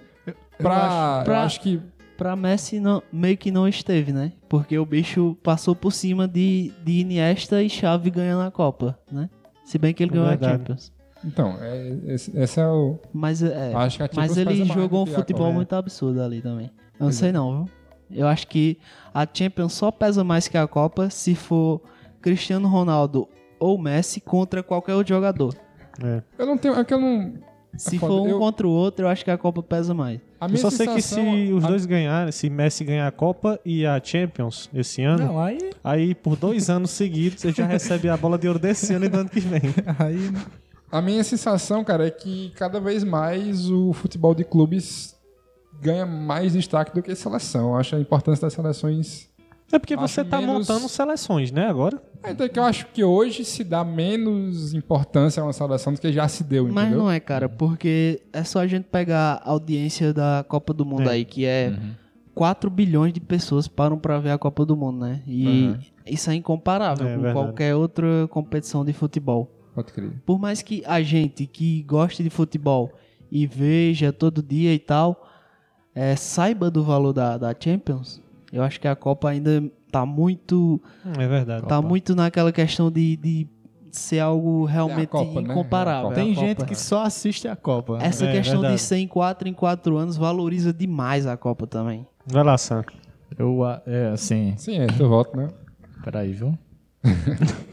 pra, 0.58 1.20
eu 1.22 1.26
pra- 1.26 1.44
acho 1.44 1.62
que 1.62 1.80
Pra 2.18 2.36
Messi 2.36 2.80
não, 2.80 3.02
meio 3.14 3.38
que 3.38 3.52
não 3.52 3.68
esteve, 3.68 4.12
né? 4.12 4.32
Porque 4.50 4.78
o 4.78 4.86
bicho 4.86 5.38
passou 5.44 5.76
por 5.76 5.92
cima 5.94 6.28
de, 6.28 6.72
de 6.84 7.00
Iniesta 7.02 7.62
e 7.62 7.70
Xavi 7.70 8.10
ganhando 8.10 8.42
a 8.42 8.52
Copa, 8.52 8.98
né? 9.12 9.30
Se 9.64 9.78
bem 9.78 9.94
que 9.94 10.02
ele 10.04 10.12
É 10.12 10.14
ganhou 10.16 10.28
verdade. 10.30 10.54
a 10.54 10.58
Champions. 10.58 10.94
Então, 11.24 11.58
é, 11.62 11.98
esse, 12.08 12.36
esse 12.38 12.60
é 12.60 12.68
o. 12.68 12.98
Mas, 13.14 13.42
é, 13.44 13.74
Acho 13.74 13.98
que 13.98 14.04
a 14.04 14.10
mas 14.16 14.38
ele 14.38 14.66
jogou 14.66 15.04
um 15.04 15.06
futebol 15.06 15.46
Copa. 15.48 15.56
muito 15.56 15.74
absurdo 15.76 16.22
ali 16.22 16.42
também. 16.42 16.68
Eu 16.68 16.72
não 17.00 17.08
Pois 17.08 17.16
sei 17.16 17.32
não, 17.32 17.66
viu? 17.66 17.74
Eu 18.20 18.28
acho 18.28 18.48
que 18.48 18.78
a 19.14 19.28
Champions 19.32 19.74
só 19.74 19.92
pesa 19.92 20.24
mais 20.24 20.48
que 20.48 20.58
a 20.58 20.66
Copa 20.68 21.10
se 21.10 21.36
for 21.36 21.82
Cristiano 22.22 22.68
Ronaldo 22.68 23.28
ou 23.60 23.78
Messi 23.78 24.22
contra 24.22 24.64
qualquer 24.64 24.94
outro 24.96 25.14
jogador. 25.14 25.54
É. 26.04 26.22
Eu 26.38 26.46
não 26.46 26.58
tenho. 26.58 26.76
É 26.76 26.84
que 26.86 26.94
eu 26.94 27.00
não. 27.00 27.34
Se 27.78 27.98
for 28.00 28.22
um 28.22 28.28
Eu- 28.28 28.40
contra 28.40 28.68
o 28.68 28.72
outro, 28.72 29.06
eu 29.06 29.10
acho 29.10 29.24
que 29.24 29.32
a 29.32 29.38
Copa 29.38 29.62
pesa 29.64 29.94
mais. 29.94 30.20
A 30.40 30.48
Eu 30.48 30.58
só 30.58 30.70
sei 30.70 30.88
que 30.88 31.02
se 31.02 31.10
sensação- 31.16 31.56
os 31.58 31.64
a- 31.64 31.68
dois 31.68 31.86
ganharem, 31.86 32.32
se 32.32 32.50
Messi 32.50 32.84
ganhar 32.84 33.08
a 33.08 33.12
Copa 33.12 33.60
e 33.66 33.86
a 33.86 34.02
Champions 34.04 34.70
esse 34.74 35.02
ano, 35.04 35.26
Não, 35.26 35.40
aí. 35.42 35.58
aí 35.84 36.16
por 36.16 36.36
dois 36.36 36.70
anos 36.70 36.92
seguidos 36.92 37.42
você 37.42 37.52
já 37.52 37.66
recebe 37.66 38.10
a 38.10 38.18
bola 38.18 38.38
de 38.38 38.48
ouro 38.48 38.60
desse 38.60 38.94
ano 38.94 39.06
e 39.06 39.10
do 39.10 39.18
ano 39.20 39.30
que 39.30 39.40
vem. 39.40 39.62
aí 40.00 40.32
A 40.92 41.02
minha 41.02 41.24
sensação, 41.24 41.84
cara, 41.84 42.08
é 42.08 42.12
que 42.12 42.52
cada 42.56 42.80
vez 42.80 43.04
mais 43.04 43.70
o 43.70 43.92
futebol 43.94 44.34
de 44.34 44.44
clubes 44.44 45.16
ganha 45.82 46.06
mais 46.06 46.54
destaque 46.54 46.94
do 46.96 47.02
que 47.04 47.12
a 47.12 47.16
seleção. 47.16 47.70
Eu 47.72 47.76
acho 47.76 47.96
a 47.96 48.00
importância 48.00 48.42
das 48.44 48.54
seleções. 48.54 49.30
É 49.72 49.78
porque 49.78 49.94
Acho 49.96 50.08
você 50.08 50.24
tá 50.24 50.40
menos- 50.40 50.68
montando 50.68 50.88
seleções, 50.88 51.52
né, 51.52 51.68
agora? 51.68 52.02
Até 52.24 52.48
que 52.48 52.58
eu 52.58 52.64
acho 52.64 52.88
que 52.88 53.04
hoje 53.04 53.44
se 53.44 53.64
dá 53.64 53.84
menos 53.84 54.74
importância 54.74 55.42
a 55.42 55.46
uma 55.46 55.54
seleção 55.54 55.94
do 55.94 56.00
que 56.00 56.12
já 56.12 56.28
se 56.28 56.44
deu, 56.44 56.68
Mas 56.70 56.86
entendeu? 56.86 57.00
não 57.04 57.12
é, 57.12 57.20
cara, 57.20 57.50
porque 57.50 58.22
é 58.32 58.44
só 58.44 58.60
a 58.60 58.68
gente 58.68 58.86
pegar 58.86 59.42
a 59.44 59.52
audiência 59.52 60.14
da 60.14 60.44
Copa 60.48 60.74
do 60.74 60.86
Mundo 60.86 61.10
É. 61.10 61.14
aí, 61.14 61.26
que 61.26 61.46
é 61.46 61.70
Uhum. 61.78 61.92
4 62.34 62.70
bilhões 62.70 63.12
de 63.14 63.20
pessoas 63.20 63.68
param 63.68 63.98
pra 64.00 64.20
ver 64.20 64.32
a 64.32 64.38
Copa 64.38 64.66
do 64.66 64.76
Mundo, 64.78 65.00
né? 65.06 65.22
E 65.28 65.46
Uhum. 65.68 65.78
isso 66.06 66.30
é 66.30 66.36
incomparável 66.36 67.06
É 67.08 67.16
com 67.16 67.22
verdade. 67.22 67.46
qualquer 67.46 67.76
outra 67.76 68.28
competição 68.30 68.86
de 68.86 68.94
futebol. 68.94 69.52
Pode 69.76 69.92
crer. 69.92 70.12
Por 70.26 70.40
mais 70.40 70.62
que 70.62 70.82
a 70.88 71.02
gente 71.02 71.46
que 71.46 71.84
goste 71.84 72.24
de 72.24 72.30
futebol 72.30 72.92
e 73.32 73.46
veja 73.46 74.12
todo 74.14 74.42
dia 74.42 74.74
e 74.74 74.80
tal, 74.80 75.28
é, 75.94 76.16
saiba 76.16 76.72
do 76.72 76.84
valor 76.84 77.12
da, 77.14 77.38
da 77.38 77.54
Champions, 77.58 78.22
eu 78.58 78.64
acho 78.64 78.80
que 78.80 78.88
a 78.88 78.96
Copa 78.96 79.30
ainda 79.30 79.64
tá 79.92 80.06
muito, 80.06 80.82
É 81.18 81.28
verdade. 81.28 81.66
tá 81.68 81.82
muito 81.82 82.16
naquela 82.16 82.52
questão 82.52 82.92
de, 82.92 83.16
de 83.18 83.48
ser 83.92 84.20
algo 84.20 84.66
realmente 84.66 85.08
Copa, 85.08 85.42
né? 85.42 85.52
incomparável. 85.52 86.10
É 86.10 86.12
a 86.12 86.16
tem 86.16 86.32
A 86.32 86.36
Copa. 86.36 86.48
gente 86.48 86.66
que 86.66 86.76
só 86.76 87.04
assiste 87.04 87.48
a 87.48 87.56
Copa. 87.56 87.98
Essa 88.02 88.26
É, 88.26 88.32
questão 88.34 88.60
verdade. 88.62 88.76
de 88.76 88.82
ser 88.82 88.98
em 88.98 89.08
4 89.08 89.48
em 89.48 89.54
4 89.54 89.96
anos 89.98 90.18
valoriza 90.18 90.74
demais 90.74 91.26
a 91.26 91.38
Copa 91.38 91.66
também. 91.68 92.06
Vai 92.26 92.44
lá, 92.44 92.58
Sam. 92.58 92.84
Eu, 93.38 93.64
ah, 93.64 93.82
é, 93.86 94.08
assim. 94.10 94.54
Sim, 94.58 94.80
é 94.80 94.88
teu 94.88 95.08
voto, 95.10 95.36
né? 95.38 95.48
Peraí, 96.04 96.32
viu? 96.34 96.58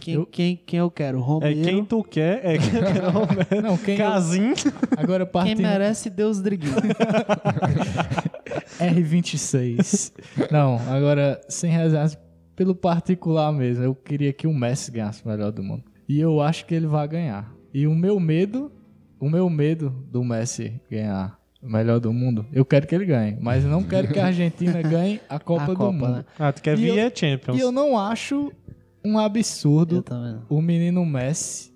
Quem, 0.01 0.25
quem, 0.27 0.57
quem 0.57 0.79
eu 0.79 0.91
quero? 0.91 1.19
É 1.19 1.21
Romero. 1.21 1.63
quem 1.63 1.85
tu 1.85 2.05
quer, 2.05 2.41
é 2.45 2.59
quem 2.59 2.75
eu 2.79 2.85
quero. 2.85 3.13
Não, 3.63 3.77
quem. 3.77 3.95
eu- 3.99 4.07
Casim. 4.07 4.53
agora 4.97 5.25
Quem 5.25 5.33
partindo. 5.33 5.63
merece, 5.63 6.11
Deus 6.11 6.41
driguinho. 6.41 6.75
R26. 8.79 10.13
Não, 10.51 10.77
agora, 10.89 11.41
sem 11.49 11.71
reservas, 11.71 12.19
pelo 12.57 12.75
particular 12.75 13.53
mesmo, 13.53 13.85
eu 13.85 13.95
queria 13.95 14.33
que 14.33 14.47
o 14.47 14.55
Messi 14.55 14.91
ganhasse 14.91 15.23
o 15.25 15.29
melhor 15.29 15.51
do 15.53 15.63
mundo. 15.63 15.85
E 16.09 16.21
eu 16.21 16.41
acho 16.41 16.67
que 16.67 16.75
ele 16.75 16.87
vai 16.87 17.07
ganhar. 17.09 17.53
E 17.73 17.87
o 17.87 17.95
meu 17.95 18.21
medo, 18.21 18.71
o 19.19 19.29
meu 19.29 19.49
medo 19.51 19.91
do 20.11 20.23
Messi 20.23 20.81
ganhar 20.91 21.39
o 21.63 21.69
melhor 21.69 21.99
do 21.99 22.13
mundo, 22.13 22.47
eu 22.53 22.65
quero 22.65 22.87
que 22.87 22.95
ele 22.95 23.07
ganhe. 23.07 23.37
Mas 23.41 23.65
eu 23.65 23.71
não 23.71 23.83
quero 23.83 24.09
que 24.09 24.19
a 24.21 24.27
Argentina 24.27 24.83
ganhe 24.83 25.21
a 25.29 25.39
Copa, 25.41 25.63
A 25.63 25.67
do 25.67 25.77
Copa, 25.77 25.93
Mundo. 25.93 26.13
né? 26.17 26.25
Ah, 26.39 26.53
tu 26.53 26.63
quer 26.63 26.75
E 26.79 26.83
vir 26.83 26.89
eu- 26.91 26.99
é 26.99 27.11
Champions. 27.15 27.57
E 27.57 27.61
eu 27.61 27.73
não 27.73 27.99
acho 27.99 28.53
um 29.05 29.19
absurdo 29.19 30.05
Eu 30.09 30.43
o 30.49 30.63
menino 30.63 31.05
Messi, 31.05 31.73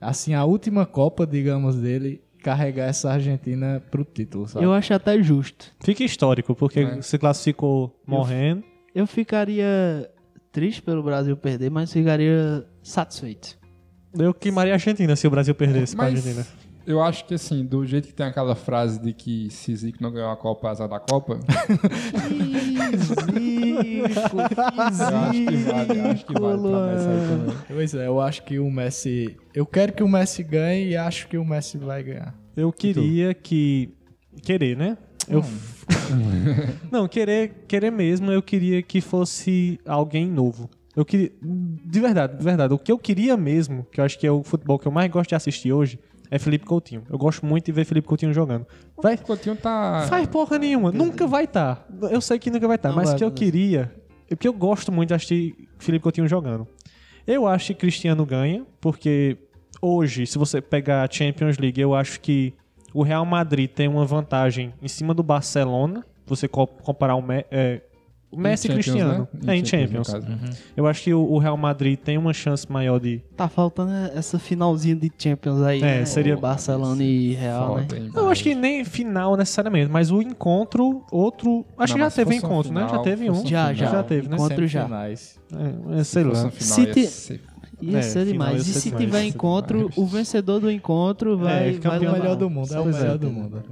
assim, 0.00 0.34
a 0.34 0.44
última 0.44 0.84
Copa, 0.86 1.26
digamos, 1.26 1.76
dele, 1.76 2.20
carregar 2.42 2.86
essa 2.86 3.10
Argentina 3.10 3.82
pro 3.90 4.04
título, 4.04 4.46
sabe? 4.46 4.64
Eu 4.64 4.72
acho 4.72 4.92
até 4.94 5.20
justo. 5.22 5.72
Fica 5.82 6.04
histórico, 6.04 6.54
porque 6.54 6.80
É. 6.80 7.02
se 7.02 7.18
classificou 7.18 7.98
morrendo. 8.06 8.62
Eu 8.94 9.06
ficaria 9.06 10.10
triste 10.52 10.80
pelo 10.82 11.02
Brasil 11.02 11.36
perder, 11.36 11.70
mas 11.70 11.92
ficaria 11.92 12.66
satisfeito. 12.82 13.56
Eu 14.18 14.32
queimaria 14.32 14.72
a 14.72 14.76
Argentina 14.76 15.14
se 15.14 15.26
o 15.26 15.30
Brasil 15.30 15.54
perdesse 15.54 15.94
pra 15.94 16.06
Mas 16.06 16.14
Argentina. 16.26 16.46
eu 16.86 17.02
acho 17.02 17.24
que 17.26 17.34
assim, 17.34 17.64
do 17.64 17.84
jeito 17.84 18.08
que 18.08 18.14
tem 18.14 18.26
aquela 18.26 18.54
frase 18.54 18.98
de 19.00 19.12
que 19.12 19.48
se 19.50 19.76
Zico 19.76 20.02
não 20.02 20.10
ganhou 20.10 20.30
a 20.30 20.36
Copa, 20.36 20.70
azar 20.70 20.88
da 20.88 20.98
Copa, 20.98 21.38
eu 22.88 23.26
acho 23.78 25.46
que 25.46 25.56
vale, 25.56 25.98
eu 25.98 26.06
acho 26.10 26.26
que 26.26 26.32
vale 26.40 26.60
pra 26.60 26.86
Messi 26.86 27.08
aí 27.08 27.28
também. 27.28 27.56
Pois 27.68 27.94
é, 27.94 28.06
eu 28.06 28.20
acho 28.20 28.44
que 28.44 28.58
o 28.58 28.70
Messi. 28.70 29.36
Eu 29.54 29.66
quero 29.66 29.92
que 29.92 30.02
o 30.02 30.08
Messi 30.08 30.42
ganhe 30.42 30.88
e 30.88 30.96
acho 30.96 31.28
que 31.28 31.36
o 31.38 31.44
Messi 31.44 31.78
vai 31.78 32.02
ganhar. 32.02 32.34
Eu 32.56 32.72
queria 32.72 33.34
que. 33.34 33.94
Querer, 34.42 34.76
né? 34.76 34.96
Eu. 35.28 35.44
não, 36.90 37.06
querer, 37.06 37.64
querer 37.66 37.90
mesmo, 37.90 38.30
eu 38.30 38.42
queria 38.42 38.82
que 38.82 39.00
fosse 39.00 39.78
alguém 39.86 40.26
novo. 40.26 40.68
Eu 40.96 41.04
queria. 41.04 41.30
De 41.40 42.00
verdade, 42.00 42.36
de 42.36 42.44
verdade. 42.44 42.74
O 42.74 42.78
que 42.78 42.90
eu 42.90 42.98
queria 42.98 43.36
mesmo, 43.36 43.86
que 43.92 44.00
eu 44.00 44.04
acho 44.04 44.18
que 44.18 44.26
é 44.26 44.32
o 44.32 44.42
futebol 44.42 44.78
que 44.78 44.86
eu 44.86 44.92
mais 44.92 45.10
gosto 45.10 45.28
de 45.28 45.34
assistir 45.34 45.72
hoje, 45.72 45.98
é 46.30 46.38
Felipe 46.38 46.64
Coutinho. 46.66 47.02
Eu 47.10 47.18
gosto 47.18 47.44
muito 47.46 47.66
de 47.66 47.72
ver 47.72 47.84
Felipe 47.84 48.06
Coutinho 48.08 48.32
jogando. 48.32 48.66
Vai, 49.00 49.14
O 49.14 49.18
Coutinho 49.22 49.56
tá... 49.56 50.06
Faz 50.08 50.26
porra 50.26 50.58
nenhuma. 50.58 50.90
Nunca 50.92 51.26
vai 51.26 51.44
estar. 51.44 51.86
Eu 52.10 52.20
sei 52.20 52.38
que 52.38 52.50
nunca 52.50 52.66
vai 52.66 52.76
estar, 52.76 52.90
Não 52.90 52.96
mas 52.96 53.12
o 53.12 53.16
que 53.16 53.24
eu 53.24 53.30
queria. 53.30 53.92
O 54.30 54.36
que 54.36 54.46
eu 54.46 54.52
gosto 54.52 54.92
muito 54.92 55.08
de 55.08 55.14
assistir 55.14 55.68
Felipe 55.78 56.02
Coutinho 56.02 56.28
jogando. 56.28 56.66
Eu 57.26 57.46
acho 57.46 57.68
que 57.68 57.74
Cristiano 57.74 58.24
ganha, 58.26 58.64
porque 58.80 59.36
hoje, 59.80 60.26
se 60.26 60.38
você 60.38 60.60
pegar 60.60 61.02
a 61.02 61.10
Champions 61.10 61.58
League, 61.58 61.80
eu 61.80 61.94
acho 61.94 62.20
que 62.20 62.54
o 62.94 63.02
Real 63.02 63.24
Madrid 63.24 63.70
tem 63.70 63.86
uma 63.88 64.04
vantagem 64.04 64.72
em 64.82 64.88
cima 64.88 65.12
do 65.14 65.22
Barcelona. 65.22 66.04
Você 66.26 66.46
co- 66.48 66.66
comparar 66.66 67.14
o, 67.14 67.22
Me- 67.22 67.44
é, 67.50 67.80
o 67.87 67.87
Messi 68.36 68.66
e 68.66 68.70
Champions, 68.70 68.84
Cristiano. 68.86 69.28
né? 69.32 69.52
É, 69.52 69.56
em 69.56 69.60
no 69.62 69.66
Champions. 69.66 70.08
caso. 70.12 70.26
Eu 70.76 70.86
acho 70.86 71.02
que 71.02 71.14
o, 71.14 71.20
o 71.20 71.38
Real 71.38 71.56
Madrid 71.56 71.98
tem 71.98 72.18
uma 72.18 72.32
chance 72.34 72.70
maior 72.70 73.00
de. 73.00 73.22
Tá 73.36 73.48
faltando 73.48 73.90
essa 74.14 74.38
finalzinha 74.38 74.94
de 74.94 75.10
Champions 75.18 75.62
aí, 75.62 75.78
É, 75.82 76.00
né? 76.00 76.04
seria- 76.04 76.36
Barcelona 76.36 77.02
e 77.02 77.32
Real, 77.34 77.76
né? 77.78 77.86
Hein, 77.96 78.10
Eu 78.14 78.28
acho 78.28 78.42
que 78.42 78.54
nem 78.54 78.84
final 78.84 79.36
necessariamente, 79.36 79.90
mas 79.90 80.10
o 80.10 80.20
encontro, 80.20 81.02
outro. 81.10 81.64
Acho 81.78 81.92
Não, 81.94 81.98
que 81.98 82.04
já 82.04 82.10
se 82.10 82.16
teve 82.16 82.34
um 82.34 82.38
encontro, 82.38 82.72
né? 82.72 82.80
Já 82.82 82.88
final, 82.88 83.02
teve 83.02 83.30
um. 83.30 83.34
Já, 83.34 83.42
final. 83.42 83.74
já. 83.74 83.86
Já 83.92 84.02
teve, 84.02 84.28
né? 84.28 84.36
Encontro 84.36 84.66
já. 84.66 84.88
É, 85.10 86.04
sei 86.04 86.22
Se 86.22 86.22
lá. 86.22 86.30
um 86.44 86.50
final, 86.50 86.52
City- 86.52 87.00
ia 87.00 87.06
ser- 87.08 87.40
Ia 87.80 87.98
É, 87.98 88.02
ser 88.02 88.26
final 88.26 88.32
demais. 88.32 88.66
ia 88.66 88.72
E 88.72 88.74
se 88.74 88.88
demais. 88.90 89.04
tiver 89.06 89.24
encontro, 89.24 89.88
o 89.96 90.04
vencedor 90.04 90.58
do 90.60 90.68
encontro 90.70 91.38
vai, 91.38 91.68
É, 91.68 91.70
vai 91.70 91.80
campeão 91.80 91.92
É 91.92 91.98
o 91.98 92.00
levar. 92.00 92.18
melhor 92.18 92.36
do 92.36 92.50
mundo, 92.50 92.74
é 92.74 92.80
o 92.80 92.88
é. 92.90 92.92
melhor 92.92 93.18
do 93.18 93.30
mundo. 93.30 93.62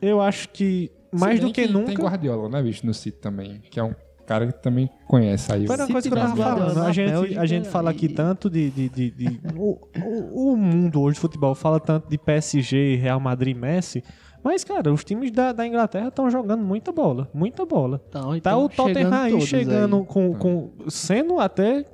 Eu 0.00 0.20
acho 0.20 0.48
que 0.50 0.90
mais 1.18 1.40
do 1.40 1.46
bem 1.46 1.52
que, 1.52 1.66
nunca. 1.68 1.86
Tem 1.86 1.96
Guardiola, 1.96 2.48
né, 2.48 2.62
bicho, 2.62 2.84
no 2.86 2.92
City 2.94 3.18
também, 3.18 3.60
que 3.70 3.78
é 3.80 3.82
um 3.84 3.94
cara 4.26 4.46
que 4.46 4.60
também 4.62 4.90
conhece 5.06 5.52
aí. 5.52 5.64
o- 5.64 5.66
Foi 5.68 5.76
uma 5.76 5.86
coisa 5.86 6.08
que 6.08 6.14
eu 6.14 6.18
tava 6.20 6.36
falando. 6.36 6.82
A 6.82 6.92
gente, 6.92 7.38
a 7.38 7.46
gente 7.46 7.68
fala 7.68 7.90
aqui 7.90 8.08
tanto 8.08 8.50
de. 8.50 8.70
de, 8.70 8.88
de, 8.88 9.10
de- 9.10 9.40
o, 9.56 9.78
o, 10.04 10.52
o 10.52 10.56
mundo 10.56 11.00
hoje 11.00 11.14
de 11.14 11.20
futebol 11.20 11.54
fala 11.54 11.78
tanto 11.78 12.08
de 12.08 12.18
PSG, 12.18 12.96
Real 12.96 13.20
Madrid 13.20 13.56
Messi. 13.56 14.02
Mas, 14.42 14.62
cara, 14.62 14.92
os 14.92 15.02
times 15.04 15.32
da, 15.32 15.50
da 15.52 15.66
Inglaterra 15.66 16.06
estão 16.08 16.30
jogando 16.30 16.62
muita 16.62 16.92
bola. 16.92 17.28
Muita 17.34 17.64
bola. 17.66 18.00
Então, 18.08 18.30
Tá 18.30 18.36
então 18.36 18.64
o 18.64 18.68
Tottenham 18.68 18.94
chegando 19.10 19.14
aí 19.14 19.40
chegando 19.40 19.96
aí. 19.96 20.04
Com, 20.06 20.34
com. 20.34 20.70
Sendo 20.88 21.40
até. 21.40 21.84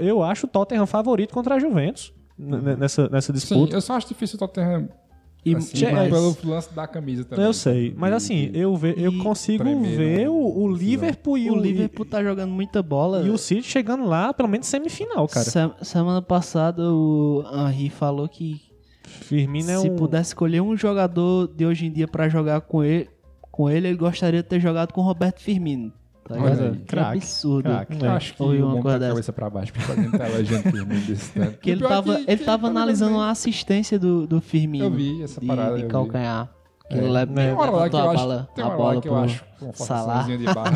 Eu 0.00 0.22
acho 0.22 0.46
o 0.46 0.48
Tottenham 0.48 0.86
favorito 0.86 1.32
contra 1.34 1.54
a 1.56 1.58
Juventus 1.58 2.12
nessa, 2.38 3.08
nessa 3.08 3.32
Sim, 3.32 3.38
disputa. 3.38 3.76
eu 3.76 3.80
só 3.80 3.94
acho 3.94 4.08
difícil 4.08 4.36
o 4.36 4.38
Tottenham 4.38 4.88
E, 5.44 5.54
assim, 5.54 5.84
mas- 5.92 6.08
pelo 6.10 6.36
lance 6.54 6.74
da 6.74 6.86
camisa 6.86 7.24
também. 7.24 7.44
Eu 7.44 7.52
sei, 7.52 7.94
mas 7.96 8.12
assim, 8.14 8.50
eu, 8.54 8.74
ve, 8.76 8.94
eu 8.96 9.12
consigo 9.18 9.62
tremer 9.62 9.96
ver 9.96 10.28
o, 10.28 10.34
o 10.34 10.68
no 10.70 10.74
Liverpool 10.74 11.36
e 11.36 11.50
o 11.50 11.54
o, 11.54 11.56
Liverpool 11.60 12.06
tá 12.06 12.22
jogando 12.22 12.50
muita 12.50 12.82
bola. 12.82 13.22
e 13.26 13.28
o 13.30 13.36
City 13.36 13.62
chegando 13.68 14.04
lá, 14.06 14.32
pelo 14.32 14.48
menos 14.48 14.66
semifinal, 14.66 15.28
cara. 15.28 15.44
Se- 15.44 15.84
semana 15.84 16.22
passada 16.22 16.82
o 16.90 17.44
Henry 17.68 17.90
falou 17.90 18.26
que 18.28 18.62
Firmino 19.02 19.70
é 19.70 19.76
se 19.78 19.90
um. 19.90 19.96
pudesse 19.96 20.30
escolher 20.30 20.62
um 20.62 20.74
jogador 20.76 21.46
de 21.54 21.66
hoje 21.66 21.86
em 21.86 21.92
dia 21.92 22.08
pra 22.08 22.26
jogar 22.28 22.62
com 22.62 22.82
ele, 22.82 23.08
com 23.42 23.68
ele, 23.68 23.88
ele 23.88 23.96
gostaria 23.98 24.42
de 24.42 24.48
ter 24.48 24.58
jogado 24.60 24.92
com 24.92 25.02
o 25.02 25.04
Roberto 25.04 25.40
Firmino. 25.42 25.92
Tá 26.26 26.36
Olha 26.36 26.54
ligado? 26.54 26.76
craque, 26.86 27.18
absurdo. 27.18 27.68
craque. 27.68 28.02
Eu 28.04 28.10
acho 28.12 28.34
que 28.34 28.42
Ouvi 28.42 28.62
o 28.62 28.66
uma 28.66 28.82
coisa 28.82 28.98
dessa. 28.98 29.10
cabeça 29.12 29.32
pra 29.34 29.50
baixo, 29.50 29.72
porque 29.74 29.92
a 29.92 29.94
gente 29.94 30.18
tá 30.18 30.28
elegendo 30.30 30.62
Firmino 30.62 31.00
desse 31.06 31.32
tanto. 31.32 31.58
Que 31.58 31.70
ele 31.70 31.84
é 31.84 31.88
tava, 31.88 32.16
que- 32.16 32.30
ele 32.30 32.44
tava 32.44 32.66
analisando 32.68 33.18
a 33.20 33.30
assistência 33.30 33.98
do, 33.98 34.26
do 34.26 34.40
Firmino. 34.40 34.86
Eu 34.86 34.90
vi 34.90 35.22
essa 35.22 35.40
de, 35.40 35.46
parada, 35.46 35.76
de 35.76 35.82
vi. 35.82 35.88
calcanhar. 35.88 36.48
Que 36.88 36.94
É. 36.96 36.98
ele 36.98 37.08
le- 37.10 37.26
Tem 37.26 37.52
uma 37.52 37.60
hora 37.62 37.70
lá 37.70 37.88
que 37.90 37.96
eu 37.96 37.98
a 38.00 38.04
acho, 38.12 38.14
bola, 38.22 38.48
tem 38.54 38.64
bola 38.64 38.84
hora 38.84 39.00
que 39.00 39.08
eu 39.08 39.16
acho 39.16 39.44
uma 39.60 39.72
de 40.38 40.44
barra. 40.44 40.70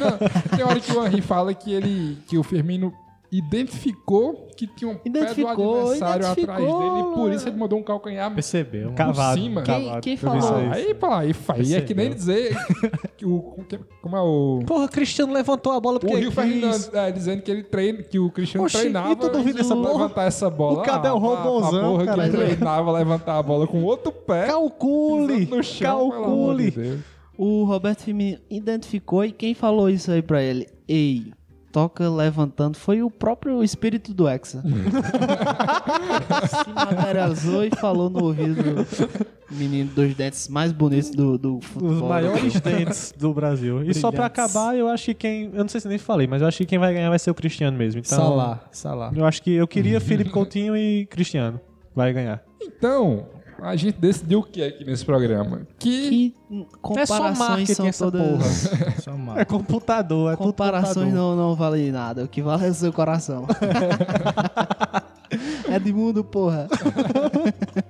Não, 0.00 0.28
tem 0.56 0.64
hora 0.64 0.80
que 0.80 0.92
o 0.92 1.06
Henry 1.06 1.20
fala 1.22 1.54
que 1.54 1.72
ele 1.72 2.18
que 2.28 2.38
o 2.38 2.42
Firmino 2.42 2.92
identificou 3.30 4.48
que 4.56 4.66
tinha 4.66 4.90
um 4.90 4.94
pé 4.96 5.10
do 5.10 5.18
Identificou, 5.18 5.80
adversário 5.82 6.26
atrás 6.26 6.38
identificou, 6.38 6.78
dele 6.80 7.00
e 7.10 7.14
por 7.14 7.32
isso 7.32 7.48
ele 7.48 7.56
mandou 7.56 7.78
um 7.78 7.82
calcanhar 7.82 8.32
Percebeu. 8.34 8.88
por 8.88 8.94
Cavado. 8.96 9.40
cima. 9.40 9.62
Quem, 9.62 10.00
quem 10.00 10.16
falou? 10.16 10.54
aí. 10.72 10.94
Pá, 10.94 11.20
aí, 11.20 11.34
aí 11.50 11.74
é 11.74 11.80
que 11.80 11.94
nem 11.94 12.10
dizer 12.10 12.56
que 13.16 13.24
o 13.26 13.54
que- 13.68 13.78
como 14.02 14.16
é 14.16 14.20
o 14.20 14.60
Porra, 14.66 14.88
Cristiano 14.88 15.32
levantou 15.32 15.72
a 15.72 15.80
bola 15.80 16.00
porque 16.00 16.14
o 16.14 16.18
Rio 16.18 16.32
é, 16.94 17.12
dizendo 17.12 17.42
que 17.42 17.50
ele 17.50 17.62
treina, 17.62 18.02
que 18.02 18.18
o 18.18 18.30
Cristiano 18.30 18.64
Oxi, 18.66 18.78
treinava 18.78 19.12
e 19.12 19.16
tu 19.16 19.28
duvida 19.28 19.54
de 19.54 19.60
essa 19.60 19.76
porra? 19.76 19.92
levantar 19.92 20.24
essa 20.24 20.50
bola. 20.50 20.80
O 20.80 20.82
Cadê 20.82 21.08
o 21.08 21.16
Ah, 21.16 21.20
pá, 21.20 21.42
robôzão, 21.42 21.78
a 21.78 21.90
porra 21.90 22.04
cara? 22.06 22.28
que 22.30 22.36
ele 22.36 22.46
treinava 22.46 22.92
levantar 22.92 23.38
a 23.38 23.42
bola 23.42 23.66
com 23.66 23.82
outro 23.84 24.10
pé. 24.10 24.46
Calcule! 24.46 25.46
chão, 25.62 26.06
de 26.08 26.14
Calcule! 26.14 26.70
Deus. 26.70 27.00
O 27.36 27.64
Roberto 27.64 28.00
Firmino 28.02 28.38
identificou 28.50 29.24
e 29.24 29.30
quem 29.30 29.54
falou 29.54 29.88
isso 29.88 30.10
aí 30.10 30.20
pra 30.22 30.42
ele? 30.42 30.66
Ei, 30.88 31.32
toca 31.72 32.08
levantando. 32.08 32.76
Foi 32.76 33.02
o 33.02 33.10
próprio 33.10 33.62
espírito 33.62 34.12
do 34.14 34.28
Hexa. 34.28 34.62
Se 36.48 36.72
materializou 36.72 37.64
e 37.64 37.70
falou 37.70 38.10
no 38.10 38.24
ouvido 38.24 38.62
do 38.62 39.54
menino 39.54 39.90
dos 39.90 40.14
dentes 40.14 40.48
mais 40.48 40.72
bonitos 40.72 41.10
do, 41.10 41.38
do 41.38 41.60
futebol. 41.60 41.92
Os 41.92 42.02
maiores 42.02 42.60
dentes 42.60 43.14
do 43.16 43.32
Brasil. 43.32 43.82
E 43.82 43.94
só 43.94 44.10
pra 44.10 44.26
acabar, 44.26 44.76
eu 44.76 44.88
acho 44.88 45.06
que 45.06 45.14
quem. 45.14 45.44
Eu 45.52 45.60
não 45.60 45.68
sei 45.68 45.80
se 45.80 45.88
nem 45.88 45.98
falei, 45.98 46.26
mas 46.26 46.42
eu 46.42 46.48
acho 46.48 46.58
que 46.58 46.66
quem 46.66 46.78
vai 46.78 46.92
ganhar 46.92 47.08
vai 47.08 47.18
ser 47.18 47.30
o 47.30 47.34
Cristiano 47.34 47.76
mesmo. 47.76 48.00
Então, 48.00 48.18
Salah, 48.18 48.60
Salah. 48.70 49.12
Eu 49.14 49.24
acho 49.24 49.42
que 49.42 49.52
eu 49.52 49.66
queria 49.66 50.00
Felipe 50.00 50.30
Coutinho 50.30 50.76
e 50.76 51.06
Cristiano. 51.06 51.60
Vai 51.94 52.12
ganhar. 52.12 52.42
Então, 52.60 53.26
a 53.60 53.76
gente 53.76 53.98
decidiu 53.98 54.40
o 54.40 54.42
que 54.42 54.62
aqui 54.62 54.84
nesse 54.84 55.04
programa? 55.04 55.62
Que 55.78 56.10
Que 56.10 56.34
comparações 56.80 57.38
marketing 57.38 57.92
são 57.92 58.10
todas... 58.10 58.70
É 59.36 59.44
computador, 59.44 60.32
é 60.32 60.36
tudo 60.36 60.46
Comparações 60.46 60.94
computador. 60.94 61.36
não, 61.36 61.36
não 61.36 61.54
valem 61.54 61.90
nada. 61.90 62.24
O 62.24 62.28
que 62.28 62.42
vale 62.42 62.66
é 62.66 62.70
o 62.70 62.74
seu 62.74 62.92
coração. 62.92 63.46
é 65.68 65.78
de 65.78 65.92
mundo, 65.92 66.24
porra. 66.24 66.68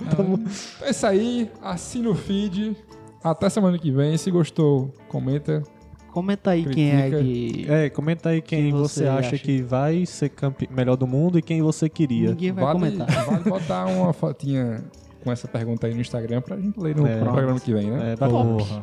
Então 0.01 0.40
é 0.82 0.90
isso 0.90 1.07
aí. 1.07 1.51
Assina 1.62 2.09
o 2.11 2.15
feed. 2.15 2.77
Até 3.23 3.49
semana 3.49 3.78
que 3.78 3.90
vem. 3.90 4.16
Se 4.16 4.31
gostou, 4.31 4.93
comenta. 5.09 5.62
Comenta 6.11 6.51
aí 6.51 6.65
quem 6.65 6.90
é 6.90 7.11
Critica. 7.11 7.23
que... 7.23 7.66
É, 7.70 7.90
comenta 7.90 8.28
aí 8.31 8.43
quem, 8.43 8.62
Quem 8.65 8.73
você, 8.73 9.01
você 9.01 9.07
acha, 9.07 9.19
acha? 9.35 9.39
que 9.39 9.62
vai 9.62 10.05
ser 10.07 10.31
campe... 10.31 10.69
melhor 10.73 10.97
do 10.97 11.07
mundo 11.07 11.39
e 11.39 11.43
quem 11.43 11.62
você 11.62 11.89
queria. 11.89 12.31
Ninguém 12.31 12.53
vai 12.53 12.65
Vale, 12.65 12.78
comentar. 12.78 13.27
vale 13.27 13.45
botar 13.45 13.86
uma 13.86 14.12
fotinha 14.12 14.82
com 15.29 15.33
essa 15.33 15.47
pergunta 15.47 15.87
aí 15.87 15.95
no 15.95 16.01
Instagram 16.01 16.41
pra 16.41 16.57
gente 16.57 16.81
ler 16.81 16.97
no 16.97 17.07
É. 17.07 17.19
programa 17.19 17.61
que 17.61 17.73
vem, 17.73 17.91
né? 17.91 18.13
É, 18.13 18.17
vai- 18.17 18.31
Porra. 18.31 18.83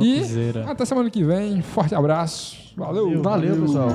E 0.00 0.22
até 0.66 0.84
semana 0.84 1.10
que 1.10 1.22
vem. 1.24 1.60
Forte 1.62 1.94
abraço. 1.94 2.74
Valeu. 2.76 3.22
Valeu, 3.22 3.56
pessoal. 3.60 3.88